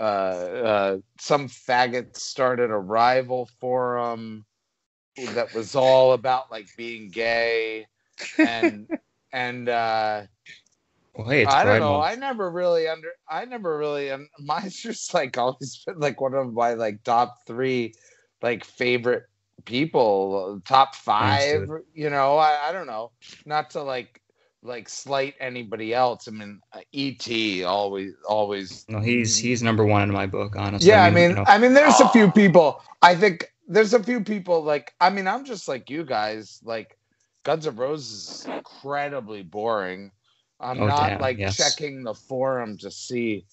[0.00, 4.44] uh uh some faggot started a rival forum
[5.34, 7.86] that was all about like being gay
[8.38, 8.88] and
[9.32, 10.22] and uh
[11.14, 11.98] Well, hey, I don't know.
[11.98, 12.04] Month.
[12.04, 13.08] I never really under.
[13.28, 14.08] I never really.
[14.08, 17.94] And mine's just like always been like one of my like top three,
[18.42, 19.24] like favorite
[19.64, 21.68] people, top five.
[21.94, 23.12] You know, I, I don't know.
[23.46, 24.20] Not to like
[24.62, 26.28] like slight anybody else.
[26.28, 27.64] I mean, uh, E.T.
[27.64, 28.84] always always.
[28.88, 30.90] No, he's he's number one in my book, honestly.
[30.90, 32.82] Yeah, I mean, you know, I mean, there's a few people.
[33.02, 34.94] I think there's a few people like.
[35.00, 36.60] I mean, I'm just like you guys.
[36.64, 36.98] Like,
[37.44, 40.12] Guns N' Roses is incredibly boring.
[40.60, 41.56] I'm Oh, not damn, like yes.
[41.56, 43.44] checking the forum to see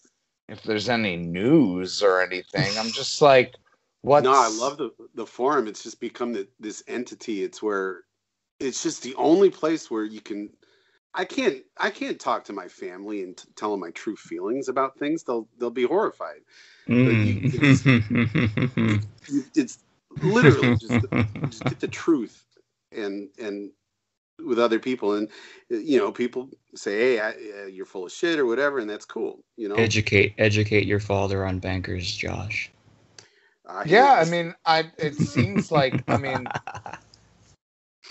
[0.48, 2.78] if there's any news or anything.
[2.78, 3.56] I'm just like,
[4.02, 4.24] what?
[4.24, 5.68] No, I love the the forum.
[5.68, 7.44] It's just become the, this entity.
[7.44, 8.02] It's where
[8.60, 10.50] it's just the only place where you can.
[11.16, 11.64] I can't.
[11.78, 15.24] I can't talk to my family and t- tell them my true feelings about things.
[15.24, 16.42] They'll they'll be horrified.
[16.90, 17.42] mm.
[19.28, 19.80] You- It's
[20.12, 21.06] literally just,
[21.50, 22.46] just get the truth
[22.92, 23.72] and and
[24.46, 25.30] with other people and
[25.70, 29.06] you know people say hey I, uh, you're full of shit or whatever and that's
[29.06, 32.72] cool you know educate educate your father on bankers, Josh.
[33.70, 34.92] I hear Yeah, I mean, I.
[34.98, 36.04] It seems like.
[36.10, 36.52] I mean,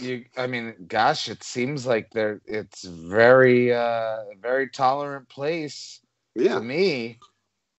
[0.01, 0.25] you.
[0.37, 2.41] I mean, gosh, it seems like there.
[2.47, 6.01] It's very, uh, very tolerant place.
[6.35, 7.19] yeah to me,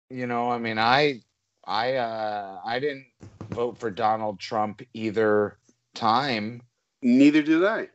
[0.09, 1.21] you know, I mean, I,
[1.65, 3.05] I, uh, I didn't
[3.51, 5.57] vote for Donald Trump either
[5.95, 6.61] time,
[7.01, 7.87] neither did i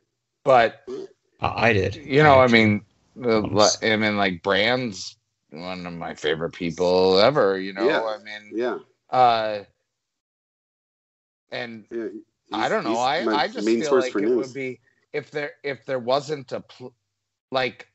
[0.44, 0.82] but
[1.40, 1.96] I I did.
[1.96, 2.64] you know, I actually.
[2.64, 2.84] mean,
[3.16, 5.16] the, I mean, like Brand's
[5.50, 7.58] one of my favorite people ever.
[7.58, 8.02] You know, Yeah.
[8.02, 8.78] I mean, yeah,
[9.10, 9.64] uh,
[11.50, 12.08] and yeah.
[12.52, 12.98] I don't know.
[12.98, 14.36] I my I just feel like it news.
[14.36, 14.80] would be
[15.12, 16.94] if there if there wasn't a pl-
[17.50, 17.88] like.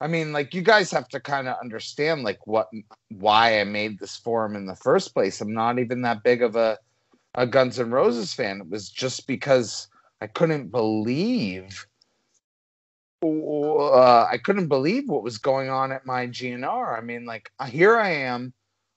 [0.00, 2.68] I mean, like you guys have to kind of understand like what
[3.10, 5.40] why I made this forum in the first place.
[5.40, 6.76] I'm not even that big of a
[7.34, 8.60] a Guns N' Roses fan.
[8.60, 9.86] It was just because
[10.20, 11.86] I couldn't believe
[13.22, 16.98] uh, I couldn't believe what was going on at my GNR.
[16.98, 18.52] I mean, like here I am.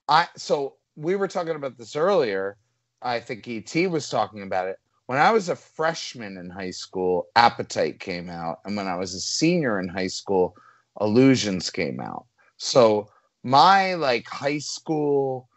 [0.08, 2.58] I so we were talking about this earlier.
[3.06, 4.80] I think ET was talking about it.
[5.06, 9.14] When I was a freshman in high school, Appetite came out, and when I was
[9.14, 10.56] a senior in high school,
[11.00, 12.26] Illusions came out.
[12.58, 13.08] So
[13.44, 15.50] my like high school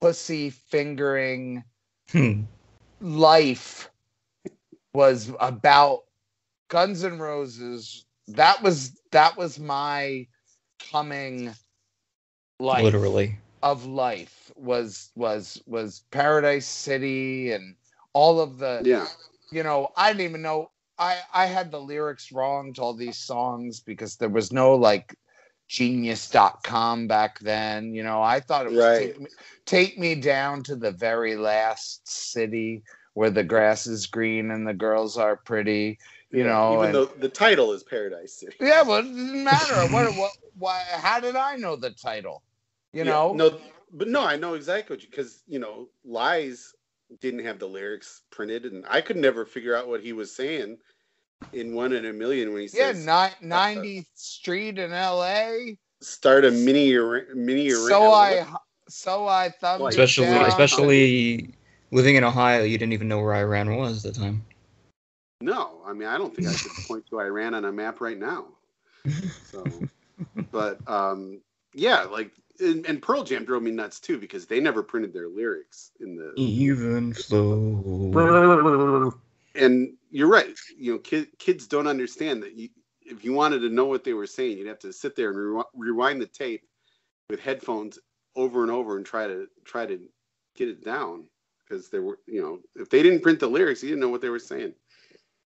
[0.00, 1.64] pussy fingering
[2.10, 2.42] Hmm.
[3.00, 3.90] life
[4.94, 6.00] was about
[6.68, 8.06] Guns N' Roses.
[8.28, 10.26] That was that was my
[10.90, 11.54] coming
[12.58, 13.38] life literally.
[13.62, 17.74] Of life was was was Paradise City and
[18.12, 19.06] all of the yeah
[19.50, 23.18] you know I didn't even know I I had the lyrics wrong to all these
[23.18, 25.14] songs because there was no like
[25.68, 27.94] genius.com back then.
[27.94, 28.98] You know, I thought it was Right.
[29.12, 29.26] take, me,
[29.66, 32.82] take me down to the very last city
[33.14, 35.98] where the grass is green and the girls are pretty.
[36.32, 38.56] You know, even and- though the title is Paradise City.
[38.60, 39.86] yeah, well, it doesn't matter.
[39.92, 42.42] what, what, why, how did I know the title?
[42.92, 43.60] You Yeah, know, no,
[43.92, 46.74] but no, I know exactly because you know, lies
[47.20, 50.78] didn't have the lyrics printed, and I could never figure out what he was saying
[51.52, 55.78] in One in a Million when he yeah, says, ni- 90th Street in L.A.
[56.00, 58.44] "Start a mini ar- mini arena." So I,
[58.88, 60.48] so I thumbed Like, it Especially, down.
[60.48, 61.54] especially
[61.90, 64.44] living in Ohio, you didn't even know where Iran was at the time.
[65.40, 68.18] No, I mean I don't think I could point to Iran on a map right
[68.18, 68.46] now.
[69.42, 69.86] So,
[70.52, 71.40] but um,
[71.74, 75.28] yeah, like and, and Pearl Jam drove me nuts too because they never printed their
[75.28, 78.12] lyrics in the Even flow.
[79.54, 80.58] and you're right.
[80.76, 82.54] You know, kid, kids don't understand that.
[82.54, 82.68] You,
[83.02, 85.38] if you wanted to know what they were saying, you'd have to sit there and
[85.38, 86.62] rewi- rewind the tape
[87.28, 87.98] with headphones
[88.36, 90.00] over and over and try to try to
[90.56, 91.24] get it down
[91.68, 94.20] because there were, you know, if they didn't print the lyrics, you didn't know what
[94.20, 94.74] they were saying.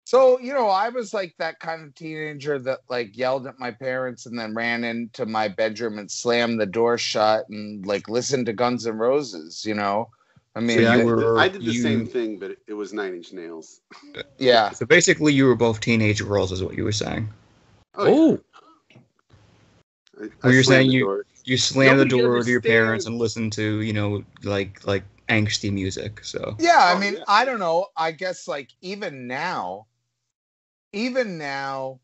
[0.08, 3.72] So, you know, I was like that kind of teenager that like yelled at my
[3.72, 8.46] parents and then ran into my bedroom and slammed the door shut and like listened
[8.46, 10.08] to Guns N' Roses, you know?
[10.56, 12.74] I mean, So you I, were- I did the you- same thing, but it, it
[12.74, 13.82] was Nine Inch Nails.
[14.38, 14.70] yeah.
[14.72, 17.28] So basically, you were both teenage girls, is what you were saying.
[17.96, 18.40] Oh,
[18.96, 18.98] yeah.
[20.22, 21.26] I, I Well, you're saying you- door.
[21.44, 25.70] You slammed the door to your parents and listened to, you know, like like angsty
[25.70, 26.24] music.
[26.24, 27.24] So Yeah, I Oh, mean, yeah.
[27.28, 27.88] I don't know.
[27.98, 29.86] I guess like even now,
[30.94, 32.00] even now,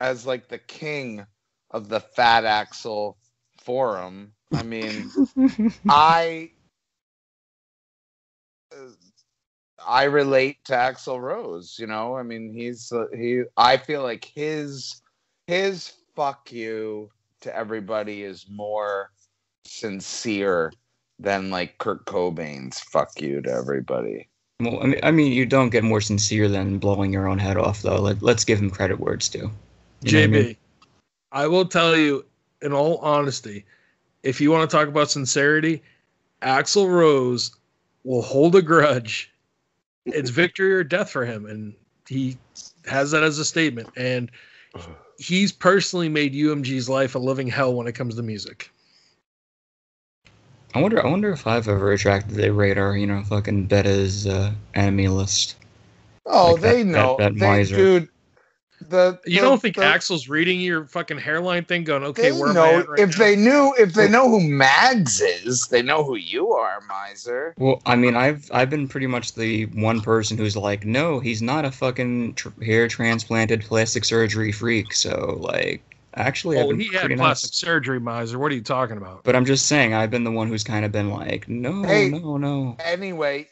[0.00, 1.26] as like the king
[1.70, 3.14] of the Fat Axl
[3.60, 5.10] forum, I mean,
[5.88, 6.50] I
[8.72, 8.90] uh,
[9.86, 11.76] I relate to Axl Rose.
[11.78, 13.42] You know, I mean, he's uh, he.
[13.56, 15.02] I feel like his
[15.46, 17.10] his fuck you
[17.40, 19.10] to everybody is more
[19.66, 20.72] sincere
[21.18, 24.28] than like Kurt Cobain's fuck you to everybody.
[24.60, 27.56] Well, I mean, I mean, you don't get more sincere than blowing your own head
[27.56, 28.00] off, though.
[28.00, 29.50] Let, let's give him credit where it's due.
[30.02, 30.56] You know I JB, mean?
[31.32, 32.24] I will tell you,
[32.62, 33.64] in all honesty,
[34.22, 35.82] if you want to talk about sincerity,
[36.42, 37.50] Axl Rose
[38.04, 39.32] will hold a grudge.
[40.06, 41.74] It's victory or death for him, and
[42.06, 42.36] he
[42.86, 43.88] has that as a statement.
[43.96, 44.30] And
[45.18, 48.70] he's personally made UMG's life a living hell when it comes to music.
[50.74, 51.04] I wonder.
[51.04, 52.96] I wonder if I've ever attracted the radar.
[52.96, 55.56] You know, fucking Beta's uh, enemy list.
[56.26, 57.76] Oh, Like that- they know, that- that they, miser.
[57.76, 58.08] dude.
[58.88, 62.32] The You the- don't think the- Axl's reading your fucking hairline thing, going, "Okay, they
[62.32, 65.20] where am I know at right if now?" they knew if they know who Mags
[65.22, 67.54] is, they know who you are, miser.
[67.56, 71.40] Well, I mean, I've I've been pretty much the one person who's like, no, he's
[71.40, 74.92] not a fucking tr- hair transplanted plastic surgery freak.
[74.92, 75.82] So like,
[76.16, 77.56] actually, oh, I've Oh, he had plastic nice.
[77.56, 78.38] surgery, miser.
[78.38, 79.24] What are you talking about?
[79.24, 82.08] But I'm just saying, I've been the one who's kind of been like, no, Hey.
[82.08, 82.76] no, no.
[82.80, 83.48] Anyway,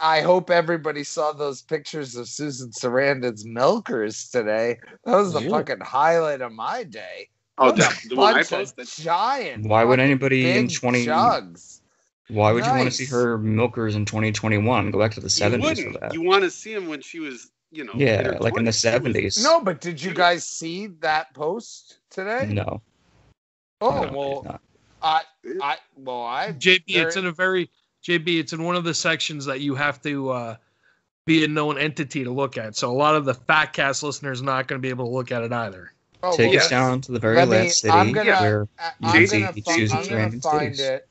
[0.00, 4.78] I hope everybody saw those pictures of Susan Sarandon's milkers today.
[5.04, 5.50] That was the Yeah.
[5.50, 7.28] fucking highlight of my day.
[7.58, 8.88] Oh, What a the, the one I posted.
[8.88, 9.66] Giant.
[9.66, 11.82] Why would anybody in 20 jugs?
[12.28, 14.90] Why would you want to see her milkers in 2021?
[14.90, 16.14] Go back to the You 70s for that.
[16.14, 18.70] You want to see him when she was, you know, yeah, her like in the
[18.70, 19.02] 20s.
[19.02, 19.42] Was- 70s.
[19.42, 22.46] No, but did you guys see that post today?
[22.52, 22.80] no.
[23.80, 24.60] Oh no, well, not.
[25.02, 25.22] I
[25.60, 27.68] I well I JB, it's in a very
[28.06, 28.38] JB.
[28.38, 30.56] It's in one of the sections that you have to uh,
[31.26, 32.76] be a known entity to look at.
[32.76, 35.32] So a lot of the fat cast listeners not going to be able to look
[35.32, 35.92] at it either.
[36.22, 38.68] oh, Take well, us down to the very Let me- last city I'm gonna- where
[38.78, 40.80] I- You I'm can gonna, see fi- I'm gonna find titties.
[40.80, 41.08] it.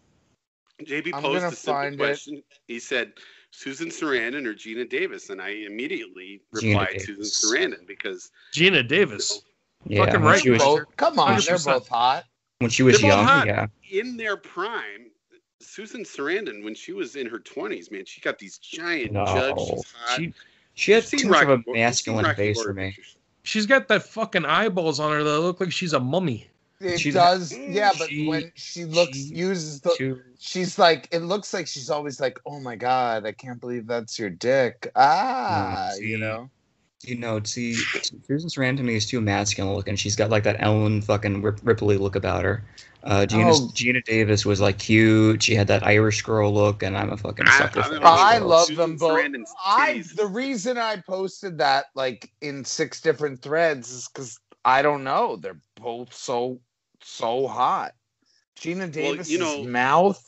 [0.83, 1.97] JB I'm posed gonna a simple find it.
[1.97, 2.43] question.
[2.67, 3.13] He said
[3.51, 7.45] Susan Sarandon or Geena Davis, and I immediately Geena replied Susan Davis.
[7.45, 9.41] Sarandon because Geena Davis.
[9.85, 12.25] yeah, Fucking right, she was Both, come on, they're both hot.
[12.59, 13.47] when she was They're young, hot.
[13.47, 13.67] yeah.
[13.91, 15.11] in their prime,
[15.59, 19.93] Susan Sarandon, when she was in her twenties, man, she got these giant No, jugs.
[20.15, 20.33] She
[20.73, 22.97] she had too much of a Rocky Horror- you've seen masculine face for me.
[23.43, 26.47] She's got that fucking eyeballs on her that look like she's a mummy.
[26.83, 31.07] It She's- does, yeah, but she- when she looks she- uses the Too- she's like
[31.11, 34.91] it looks like she's always like, Oh my god, I can't believe that's your dick.
[34.95, 36.49] Ah No, you know.
[37.03, 39.95] you know, see, Susan Sarandon to me is too masculine looking.
[39.95, 42.63] She's got like that Ellen fucking Rip- Ripley look about her.
[43.03, 43.67] Uh, Geena, Oh.
[43.73, 45.41] Geena Davis was like cute.
[45.41, 48.03] She had that Irish girl look, and I'm a fucking I- sucker I for don't
[48.03, 48.07] that.
[48.07, 49.17] I love Susan them both.
[49.19, 54.83] Sarandon's I the reason I posted that like in six different threads is because I
[54.83, 55.37] don't know.
[55.37, 56.59] They're both so
[57.03, 57.93] so hot.
[58.57, 60.27] Geena Davis's you know- mouth.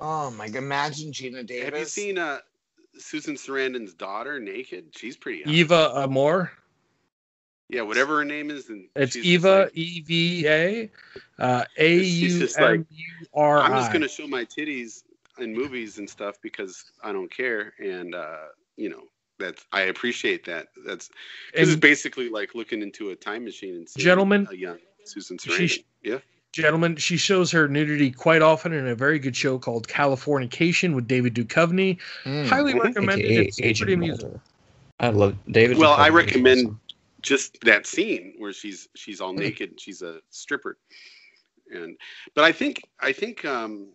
[0.00, 0.58] Oh my god!
[0.58, 1.64] Imagine Geena Davis.
[1.64, 2.38] Have you seen uh,
[2.98, 4.86] Susan Sarandon's daughter naked?
[4.94, 5.54] She's pretty hot.
[5.54, 6.50] Eva Amurri.
[7.68, 10.90] Yeah, whatever her name is, and It's Eva like, E V A
[11.38, 15.02] uh, A She's U just like, M U R I'm just gonna show my titties
[15.38, 19.02] in movies and stuff because I don't care, and uh, you know
[19.38, 20.68] that's I appreciate that.
[20.86, 21.10] That's
[21.54, 25.38] this is basically like looking into a time machine and seeing Gentlemen, a young Susan
[25.38, 25.84] she- Sarandon.
[26.02, 26.18] yeah,
[26.52, 31.06] gentlemen, she shows her nudity quite often in a very good show called Californication with
[31.06, 31.98] David Duchovny.
[32.24, 32.46] Mm.
[32.46, 32.82] Highly Mhm.
[32.84, 33.24] recommend it.
[33.24, 34.40] AKA It's pretty amusing.
[35.00, 35.76] I love David.
[35.78, 36.80] Well, I Duchovny is recommend- awesome.
[37.22, 40.78] just that scene where she's she's all naked, she's a stripper,
[41.70, 41.96] and
[42.34, 43.88] but I think I think um,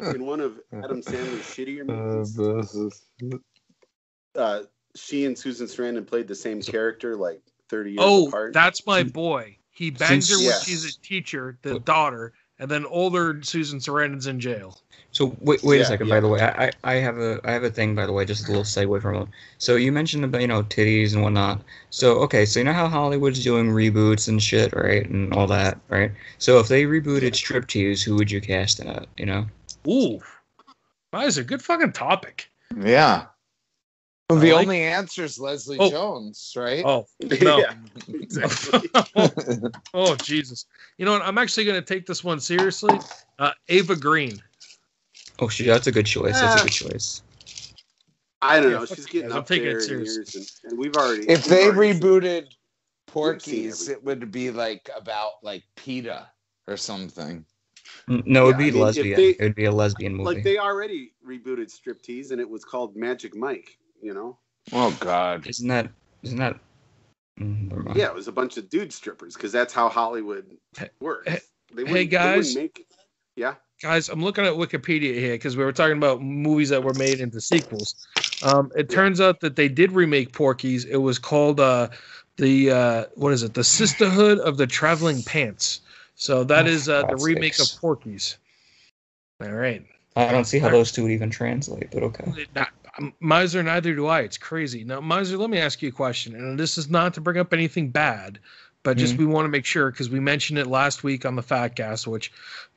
[0.00, 3.40] in one of Adam Sandler's shittier movies,
[4.34, 4.62] uh,
[4.96, 8.52] she and Susan Sarandon played the same character like 30 years Oh, apart.
[8.52, 9.56] that's my boy.
[9.74, 10.58] He bangs her Since- when Yeah.
[10.60, 14.80] she's a teacher, the daughter, and then older Susan Sarandon's in jail.
[15.10, 16.06] So wait, wait Yeah, a second.
[16.08, 16.14] yeah.
[16.14, 17.94] By the way, I, I I have a I have a thing.
[17.94, 19.28] By the way, just a little segue from it.
[19.58, 21.60] So you mentioned about you know titties and whatnot.
[21.90, 25.78] So okay, so you know how Hollywood's doing reboots and shit, right, and all that,
[25.88, 26.10] right?
[26.38, 29.08] So if they rebooted striptease, who would you cast in it?
[29.16, 29.46] You know?
[29.86, 30.20] Ooh,
[31.12, 32.50] that is a good fucking topic.
[32.80, 33.26] Yeah.
[34.30, 35.90] I the like- only answer is Leslie Oh.
[35.90, 36.82] Jones, right?
[36.84, 37.06] Oh
[37.42, 37.58] no.
[37.58, 37.74] yeah,
[38.08, 38.88] exactly.
[39.94, 40.66] oh Jesus!
[40.98, 41.22] You know what?
[41.22, 42.98] I'm actually going to take this one seriously.
[43.38, 44.40] Uh, Ava Green.
[45.40, 46.40] Oh shit, that's a good choice.
[46.40, 46.62] That's a Ah.
[46.64, 47.22] good choice.
[48.40, 48.80] I don't know.
[48.86, 49.36] fuck She's you getting guys.
[49.38, 50.14] I'm taking it there in serious.
[50.34, 51.22] years, and, and we've already.
[51.28, 52.48] if we've they already rebooted seen
[53.06, 56.26] Porky's, it would be like about like PETA
[56.66, 57.44] or something.
[58.08, 59.16] No, it'd Yeah, be I mean, lesbian.
[59.16, 60.34] they- it would be a lesbian movie.
[60.36, 63.78] like they already rebooted striptease, and it was called Magic Mike.
[64.04, 64.36] You know?
[64.72, 65.46] Oh God.
[65.46, 65.88] Isn't that?
[66.22, 66.58] Isn't that?
[67.40, 67.96] Mm.
[67.96, 70.44] Yeah, it was a bunch of dude strippers because that's how Hollywood
[70.76, 71.30] Hey- works.
[71.30, 71.40] hey-
[71.74, 72.54] They hey, wouldn't- they guys.
[72.54, 72.86] make,
[73.34, 73.54] yeah.
[73.82, 77.20] Guys, I'm looking at Wikipedia here because we were talking about movies that were made
[77.20, 78.06] into sequels.
[78.42, 78.94] Um, it Yeah.
[78.96, 80.84] turns out that they did remake Porky's.
[80.84, 81.88] It was called uh,
[82.36, 83.54] the uh, what is it?
[83.54, 85.80] The Sisterhood of the Traveling Pants.
[86.14, 87.74] So that Oh, is uh, the remake sakes.
[87.74, 88.36] of Porky's.
[89.42, 89.84] All right.
[90.14, 92.46] I don't see how those two would even translate, but okay.
[92.54, 92.68] Not,
[93.20, 94.20] Miser, neither do I.
[94.20, 94.84] It's crazy.
[94.84, 96.34] Now, Miser, let me ask you a question.
[96.34, 98.38] And this is not to bring up anything bad,
[98.82, 101.42] but just we want to make sure because we mentioned it last week on the
[101.42, 102.30] fat Fatcast, which,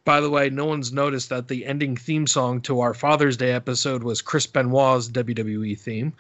[0.06, 3.52] by the way, no one's noticed that the ending theme song to our Father's Day
[3.52, 6.14] episode was Chris Benoit's WWE theme.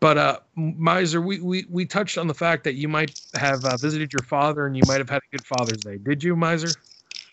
[0.00, 3.76] But uh, Miser, we, we we touched on the fact that you might have uh,
[3.76, 5.98] visited your father and you might have had a good Father's Day.
[5.98, 6.70] Did you, Miser?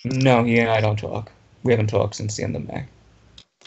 [0.04, 1.32] No, he and I don't talk.
[1.64, 2.86] We haven't talked since the end of May.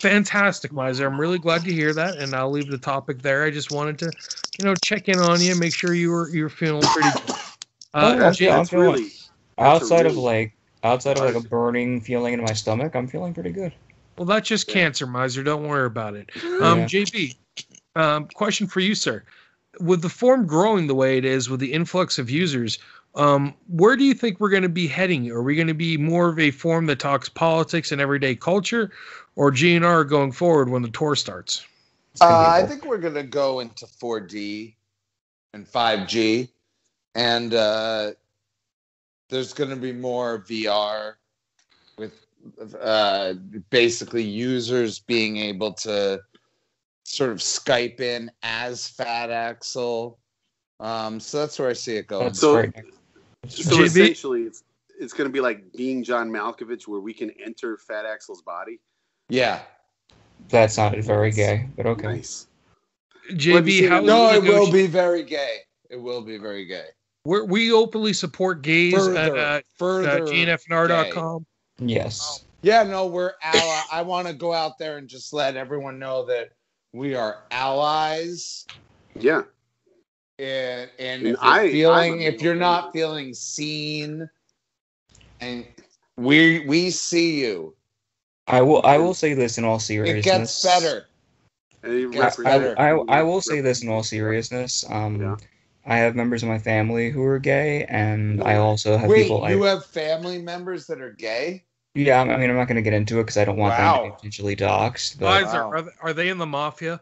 [0.02, 1.06] Fantastic, Miser.
[1.06, 3.44] I'm really glad to hear that, and I'll leave the topic there.
[3.44, 4.10] I just wanted to,
[4.58, 7.36] you know, check in on you, make sure you were you're feeling pretty good.
[7.94, 8.18] Oh, Uh, yeah.
[8.20, 9.02] That's, yeah, I'm that's feeling- really
[9.58, 10.52] That's Outside of really like
[10.82, 13.72] outside of like a burning feeling in my stomach, I'm feeling pretty good.
[14.16, 14.74] well, that's just Yeah.
[14.74, 15.42] cancer, Miser.
[15.44, 16.30] Don't worry about it.
[16.62, 16.86] Um, Yeah.
[16.86, 17.36] JB,
[17.94, 19.22] um, question for you, sir.
[19.78, 22.78] With the form growing the way it is, with the influx of users,
[23.14, 25.30] um, where do you think we're going to be heading?
[25.30, 28.90] Are we going to be more of a form that talks politics and everyday culture,
[29.36, 31.66] or GNR going forward when the tour starts?
[32.20, 34.74] Uh, I think we're gonna go into 4D
[35.54, 36.48] and 5G,
[37.14, 38.12] and uh,
[39.30, 41.14] there's gonna be more VR
[41.96, 42.26] with
[42.80, 43.34] uh,
[43.70, 46.20] basically users being able to
[47.04, 50.16] sort of Skype in as Fat Axl.
[50.80, 52.24] Um, so that's where I see it going.
[52.26, 52.72] That's So- great.
[53.48, 53.84] So JB?
[53.86, 54.62] essentially, it's
[55.00, 58.78] it's going to be like being John Malkovich, where we can enter Fat Axl's body.
[59.28, 59.60] Yeah.
[60.48, 62.06] That sounded very gay, but okay.
[62.16, 62.46] Nice.
[63.32, 65.58] JB, seen how No, the it will be very gay.
[65.88, 66.86] It will be very gay.
[67.24, 70.24] We're, we openly support gays Further, at uh, further.
[70.24, 71.46] uh, gnfnr.com.
[71.78, 72.44] Yes.
[72.62, 73.80] Yeah, no, we're ally.
[73.92, 76.50] I want to go out there and just let everyone know that
[76.92, 78.66] we are allies.
[79.14, 79.42] Yeah.
[80.38, 84.28] And, And and if you're I- feeling, I'm if you're not feeling seen,
[85.40, 85.64] and
[86.16, 87.74] we we see you,
[88.46, 90.26] I will I will say this in all seriousness.
[90.26, 90.62] it seriousness.
[90.62, 91.06] gets better.
[91.84, 94.84] And Gets I, represents- I, I, I will say this in all seriousness.
[94.88, 95.36] Um, Yeah.
[95.84, 99.48] I have members of my family who are gay, and I also have Wait, people.
[99.50, 101.64] you I, have family members that are gay?
[101.96, 103.96] yeah, I mean, I'm not going to get into it because I don't want them
[103.96, 105.18] to be potentially doxxed.
[105.18, 105.70] But Miser, Wow.
[105.72, 107.00] are, they, are they in the mafia?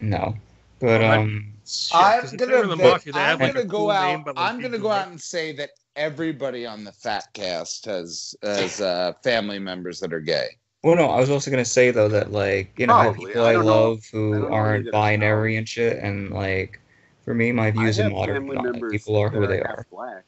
[0.00, 0.34] no,
[0.80, 3.90] but Well, I- um, Shit, 'cause I'm gonna, the mafia, I'm gonna a go cool
[3.92, 4.08] out.
[4.08, 7.84] name, but, like, I'm gonna go out and say that everybody on the Fat Cast
[7.86, 10.48] has has uh, family members that are gay.
[10.82, 13.26] Well, no, I was also going to say though that like you know, Probably.
[13.26, 16.30] people I I, don't know- love I who aren't either, so- binary and shit, and
[16.30, 16.80] like
[17.24, 18.38] for me, my views I are have moderate.
[18.42, 18.90] family on it.
[18.90, 19.86] People are who that they are.
[19.90, 20.24] Black.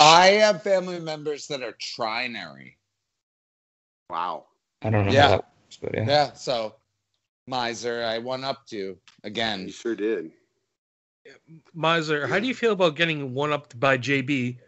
[0.00, 2.74] I have family members that are trinary.
[4.08, 4.46] Wow.
[4.82, 5.22] I don't know Yeah.
[5.22, 6.04] how that works, but yeah.
[6.06, 6.76] Yeah, so
[7.46, 10.30] miser, I won up to you You sure did.
[11.74, 14.58] Miser, how do you feel about getting one up by JB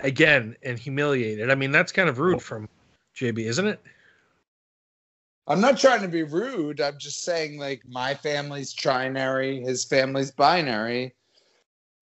[0.00, 1.50] again and humiliated?
[1.50, 2.68] I mean, that's kind of rude from
[3.16, 3.80] JB, isn't it?
[5.46, 6.80] I'm not trying to be rude.
[6.80, 11.14] I'm just saying, like, my family's trinary, his family's binary.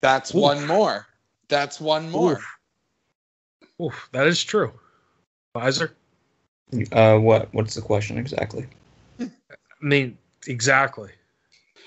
[0.02, 0.42] That's Oof.
[0.42, 1.06] one more.
[1.48, 2.32] That's one more.
[2.32, 2.58] Oof.
[3.82, 4.72] Oof, that is true.
[5.54, 5.94] Miser?
[6.92, 7.52] Uh, what?
[7.52, 8.66] What's the question exactly?
[9.18, 9.28] I
[9.80, 11.10] mean, exactly.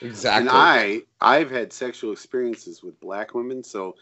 [0.02, 0.42] Exactly.
[0.42, 3.96] And I I've had sexual experiences with black women, so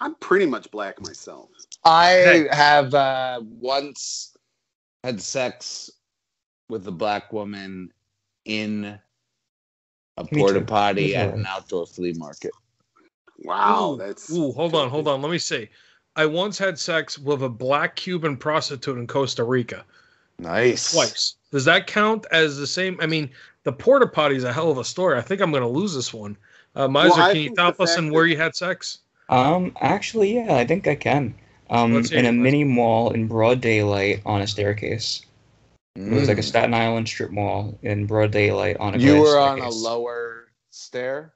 [0.00, 1.50] I'm pretty much black myself.
[1.84, 4.36] I have uh, once
[5.04, 5.90] had sex
[6.68, 7.92] with a black woman
[8.44, 8.98] in
[10.16, 12.52] a porta potty at an outdoor flea market.
[13.40, 15.20] Wow, Ooh, that's Ooh, hold on, hold on.
[15.20, 15.68] Let me see.
[16.16, 19.84] I once had sex with a black Cuban prostitute in Costa Rica
[20.38, 20.92] Nice.
[20.92, 21.34] twice.
[21.52, 22.98] Does that count as the same?
[23.00, 23.30] I mean,
[23.64, 25.18] the porta potty is a hell of a story.
[25.18, 26.36] I think I'm going to lose this one.
[26.74, 28.98] Uh, Miser, Well, can you think the top us fact in where you had sex?
[29.28, 31.34] Um, actually, yeah, I think I can.
[31.68, 35.22] Um, in a mini mall in broad daylight on a staircase.
[35.96, 36.44] It was like a Mm.
[36.44, 38.98] Staten Island strip mall in broad daylight on a.
[38.98, 41.32] You were on a lower stair.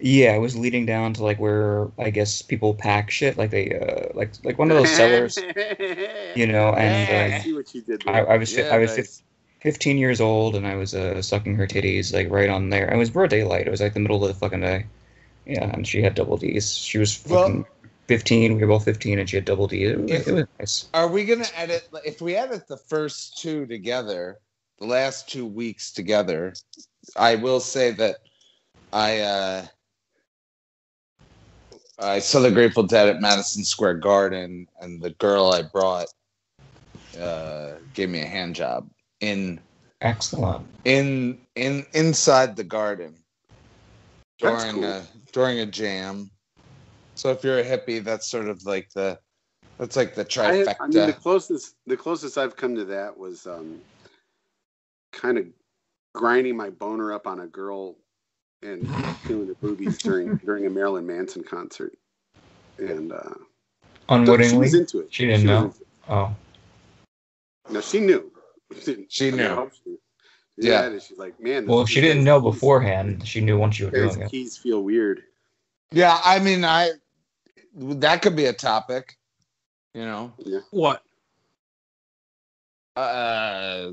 [0.00, 3.70] Yeah, it was leading down to like where I guess people pack shit, like they
[3.78, 5.36] uh like like one of those cellars,
[6.36, 6.70] you know.
[6.70, 8.10] I And see what you did uh.
[8.10, 9.22] I, I was Yeah, I was nice.
[9.62, 12.92] 15 years old, and I was uh, sucking her titties like right on there.
[12.92, 13.66] It was broad daylight.
[13.66, 14.84] It was like the middle of the fucking day.
[15.46, 16.76] Yeah, and she had double D's.
[16.76, 17.66] She was Well- fucking
[18.08, 18.54] 15.
[18.56, 19.84] We were both 15, and she had double D.
[19.84, 20.88] It was, If- it was nice.
[20.94, 21.88] Are we gonna edit?
[22.04, 24.38] If we edit the first two together,
[24.78, 26.54] the last two weeks together,
[27.16, 28.16] I will say that
[28.92, 29.66] I uh
[31.98, 36.08] I saw the Grateful Dead at Madison Square Garden, and the girl I brought
[37.18, 38.88] uh gave me a hand job
[39.20, 39.60] in
[40.00, 40.66] Excellent.
[40.84, 43.14] in in inside the garden
[44.40, 44.90] That's during cool.
[44.90, 46.30] a during a jam.
[47.24, 49.18] So if you're a hippie, that's sort of like the
[49.78, 50.74] that's like the trifecta.
[50.78, 53.80] I mean, the closest the closest I've come to that was um,
[55.10, 55.46] kind of
[56.14, 57.96] grinding my boner up on a girl
[58.62, 58.86] and
[59.22, 61.94] feeling the boobies during during a Marilyn Manson concert,
[62.78, 64.58] and uh, she Unwittingly.
[64.58, 65.10] was into it.
[65.10, 66.34] She didn't was know?
[67.66, 68.30] Oh, No, she knew.
[69.08, 69.70] She I knew.
[69.82, 69.96] She-
[70.56, 70.82] Yeah.
[70.82, 71.66] Yeah, and she's like, man.
[71.66, 73.26] well, if she didn't know beforehand.
[73.26, 74.30] She knew once you were Guy's doing it.
[74.30, 75.22] keys feel weird.
[75.90, 76.90] Yeah, I mean, I
[77.74, 79.16] that could be a topic.
[79.94, 80.32] You know,
[80.70, 81.02] What?
[82.96, 83.92] uh,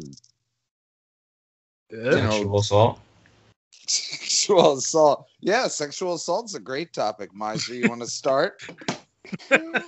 [1.89, 1.97] Yeah.
[1.97, 2.99] You know- Sexual assault.
[3.87, 5.27] sexual assault.
[5.41, 7.33] Yeah, sexual assault's a great topic.
[7.33, 8.63] Miser, you want to start?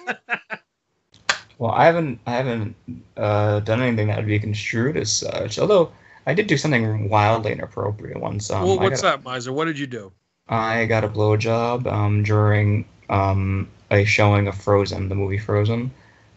[1.60, 2.76] Well, I haven't I haven't
[3.15, 5.60] uh, done anything that would be construed as such.
[5.60, 5.91] Although
[6.26, 8.49] I did do something wildly inappropriate once.
[8.49, 9.53] Um, well, what's got, that, Miser?
[9.53, 10.11] What did you do?
[10.49, 15.91] I got a blowjob um, during um, a showing of Frozen, the movie Frozen.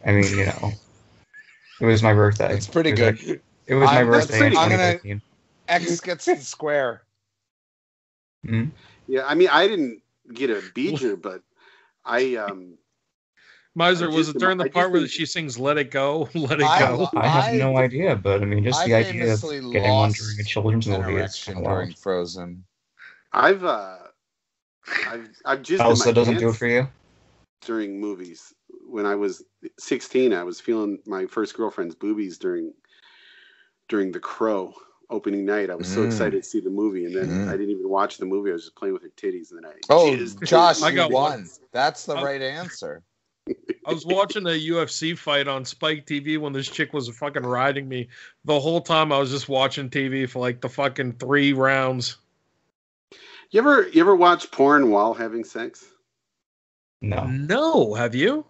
[0.05, 0.73] I mean, you know,
[1.81, 2.55] it was my birthday.
[2.55, 3.28] It's pretty It good.
[3.28, 5.20] like- it was my I'm- that's birthday in pretty- I'm gonna-
[5.69, 7.03] X gets the square.
[8.47, 8.70] Mhm.
[9.09, 10.03] Yeah, I mean, I didn't
[10.33, 11.43] get a beeger, but
[12.05, 12.78] I um
[13.74, 16.28] Miser, was it during the I part where think- she sings "Let It Go"?
[16.35, 17.11] Let it I- go.
[17.16, 20.16] I have no idea, but I mean, just I the idea of getting one lost
[20.19, 21.99] during a children's movie is erection kind of during wild.
[21.99, 22.65] Frozen.
[23.33, 23.99] I've uh
[25.09, 26.89] I've I've just Elsa doesn't do it for you.
[27.67, 28.55] During movies.
[28.89, 29.43] When I was
[29.79, 32.73] 16, I was feeling my first girlfriend's boobies during
[33.89, 34.75] during The Crow
[35.11, 35.71] opening night.
[35.71, 36.07] I was so Mm.
[36.07, 37.49] excited to see the movie, and then Mm.
[37.49, 38.51] I didn't even watch the movie.
[38.51, 40.45] I was just playing with her titties, and then I Oh, jizzed.
[40.45, 41.31] Josh, I you got won.
[41.43, 41.51] one.
[41.73, 43.03] That's the I- right answer.
[43.49, 47.89] I was watching a UFC fight on Spike TV when this chick was fucking riding
[47.89, 48.09] me.
[48.45, 52.17] The whole time I was just watching TV for like the fucking three rounds.
[53.53, 55.87] You ever you ever watch porn while having sex?
[57.09, 57.24] No.
[57.27, 58.45] No, have you?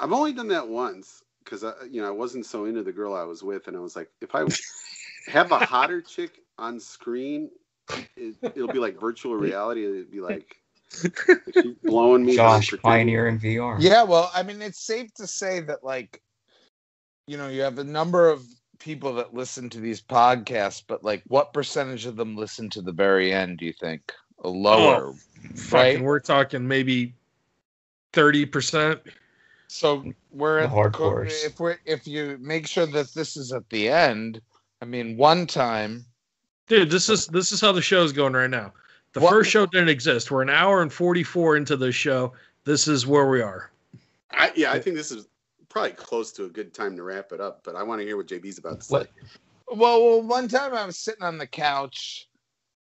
[0.00, 3.14] I've only done that once because I, you know, I wasn't so into the girl
[3.14, 4.44] I was with, and I was like, if I
[5.30, 7.50] have a hotter chick on screen,
[8.16, 9.84] it, it'll be like virtual reality.
[9.84, 10.56] It'd be like
[10.90, 12.36] she's blowing me.
[12.36, 13.06] but Josh, pretending.
[13.16, 13.76] pioneering VR.
[13.80, 16.20] Yeah, well, I mean, it's safe to say that, like,
[17.26, 18.44] you know, you have a number of
[18.78, 22.92] people that listen to these podcasts, but like, what percentage of them listen to the
[22.92, 23.58] very end?
[23.58, 24.12] Do you think
[24.44, 25.08] a lower?
[25.08, 25.14] Oh,
[25.56, 26.00] fucking, Right.
[26.00, 27.14] we're talking maybe
[28.12, 29.00] thirty percent.
[29.68, 31.44] So we're The at hardcores.
[31.44, 34.40] if we are if you make sure that this is at the end.
[34.80, 36.04] I mean, one time.
[36.68, 38.72] Dude, this is this is how the show's going right now.
[39.14, 40.30] The What- first show didn't exist.
[40.30, 42.32] We're an hour and forty four into the show.
[42.64, 43.70] This is where we are.
[44.30, 45.26] I, yeah, I think this is
[45.70, 47.62] probably close to a good time to wrap it up.
[47.64, 48.92] But I want to hear what JB's about to say.
[48.92, 49.10] What?
[49.70, 52.28] Well, well, one time I was sitting on the couch,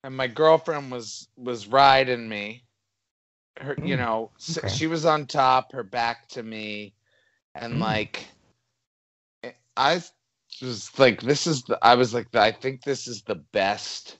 [0.04, 2.64] and my girlfriend was was riding me,
[3.58, 4.68] her you Mm, know okay.
[4.68, 6.94] she was on top her back to me
[7.54, 7.80] and Mm.
[7.80, 8.28] like
[9.76, 10.00] i
[10.62, 14.18] was like this is the i was like i think this is the best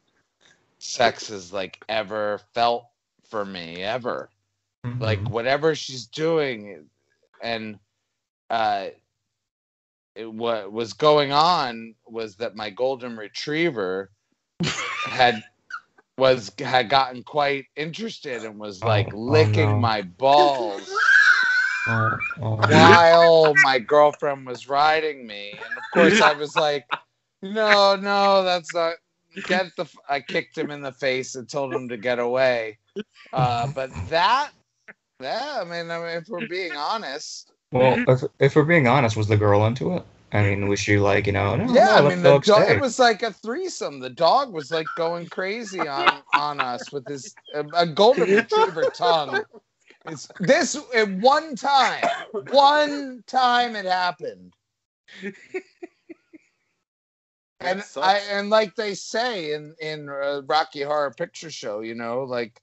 [0.79, 2.85] sex has like ever felt
[3.29, 4.31] for me ever
[4.99, 5.31] like Mhm.
[5.31, 6.89] whatever she's doing
[7.43, 7.79] and
[8.51, 8.87] uh
[10.15, 14.11] it, what was going on was that my golden retriever
[15.05, 15.45] had
[16.19, 19.79] was had gotten quite interested and was like Oh, oh licking no.
[19.79, 20.89] my balls
[21.89, 22.57] Oh, oh.
[22.57, 26.85] while my girlfriend was riding me and of course i was like
[27.43, 28.95] no no that's not
[29.47, 32.79] get the f-" i kicked him in the face and told him to get away
[33.33, 34.51] uh but that
[35.21, 39.17] yeah i mean, I mean if we're being honest Well, if, if we're being honest,
[39.17, 40.05] was the girl into it?
[40.37, 42.45] I mean, was she like, you know, no, yeah, no, I mean, the the dog
[42.45, 42.75] dog, stay.
[42.77, 44.01] it was like a threesome.
[44.01, 48.85] The dog was like going crazy on on us with his a, a golden retriever
[48.95, 49.45] tongue.
[50.07, 52.05] It's this at one time,
[52.51, 54.53] one time it happened,
[57.61, 62.25] and I and like they say in in uh, Rocky Horror Picture Show, you know,
[62.25, 62.61] like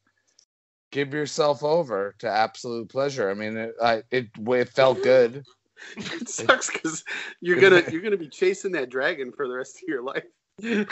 [0.92, 3.30] give yourself over to absolute pleasure.
[3.30, 5.44] I mean, it I, it it felt good.
[5.98, 7.04] it sucks because
[7.42, 10.24] you're gonna you're gonna be chasing that dragon for the rest of your life.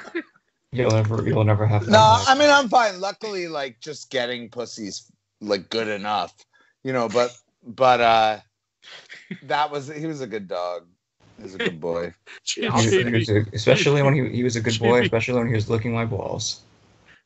[0.73, 1.81] You'll never, you'll never have.
[1.83, 2.23] No, that.
[2.27, 3.01] I mean I'm fine.
[3.01, 5.11] Luckily, like just getting pussy's
[5.41, 6.33] like good enough,
[6.83, 7.09] you know.
[7.09, 8.39] But but uh,
[9.43, 10.87] that was he was a good dog.
[11.37, 12.13] He was a good boy.
[12.45, 15.47] He was- he was a- especially when he, he was a good boy, especially when
[15.49, 16.61] he was licking my balls.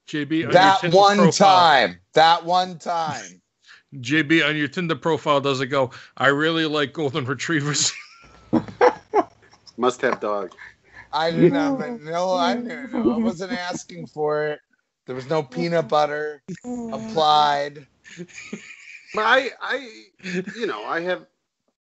[0.07, 1.99] JB, that one profile, time.
[2.13, 3.41] That one time.
[4.01, 5.91] JB on your Tinder profile does it go?
[6.17, 7.91] I really like golden retrievers.
[9.77, 10.51] Must have dog.
[11.11, 11.79] I did not.
[12.01, 12.87] No, I knew.
[12.93, 14.59] I wasn't asking for it.
[15.05, 16.41] There was no peanut butter
[16.91, 17.85] applied.
[19.13, 19.89] But I I
[20.55, 21.25] you know I have.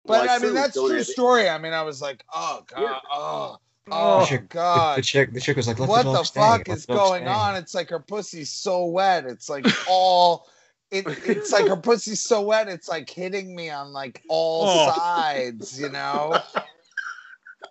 [0.04, 1.48] But well, I, mean, that's true have- story.
[1.48, 2.98] I mean, I was like, oh god, Yeah.
[3.12, 3.56] oh,
[3.86, 4.98] The oh chick- god.
[4.98, 6.86] The, chick, the chick was like, Let what the, the dog stay, fuck let is
[6.86, 7.56] going stay." on?
[7.56, 9.24] It's like her pussy's so wet.
[9.26, 10.48] It's like all
[10.90, 14.90] it, it's like her pussy's so wet, it's like hitting me on like all Oh.
[14.90, 16.40] sides, you know?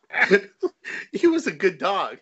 [1.12, 2.18] he was a good dog.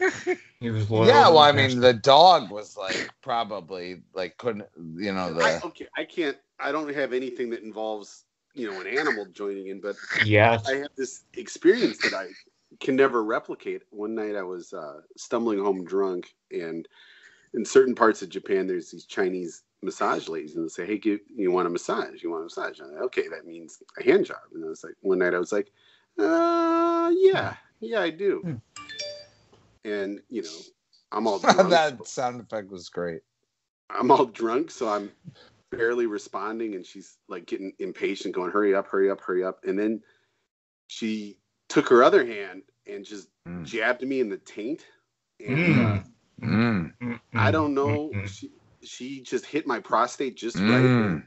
[0.60, 1.06] He was loyal.
[1.06, 4.66] yeah, well, I mean the dog was like probably like couldn't
[4.96, 6.36] you know I, the okay, I can't.
[6.58, 8.24] I don't have anything that involves
[8.54, 9.94] you know an animal joining in, but
[10.24, 12.26] yeah, I have this experience that I
[12.80, 13.82] can never replicate.
[13.90, 16.88] One night I was uh, stumbling home drunk, and
[17.54, 21.50] in certain parts of Japan, there's these Chinese massage ladies, and say, "Hey, give, you
[21.52, 22.22] want a massage?
[22.22, 24.38] You want a massage?" Like, okay, that means a hand job.
[24.54, 25.70] And I was like, one night I was like,
[26.18, 28.54] "Uh, yeah, yeah, I do." Hmm.
[29.84, 30.58] And you know,
[31.12, 31.70] I'm all drunk.
[31.70, 33.22] that sound effect was great.
[33.90, 35.10] I'm all drunk, so I'm
[35.70, 39.78] barely responding, and she's like getting impatient, going, "Hurry up, hurry up, hurry up!" And
[39.78, 40.02] then
[40.88, 41.38] she
[41.68, 43.64] took her other hand and just Mm.
[43.64, 44.84] jabbed me in the taint,
[45.40, 45.98] and Mm.
[45.98, 46.02] uh,
[46.40, 47.20] Mm.
[47.34, 48.28] I don't know, mm, mm.
[48.28, 48.50] she
[48.88, 50.64] she just hit my prostate just right.
[50.66, 51.22] Mm.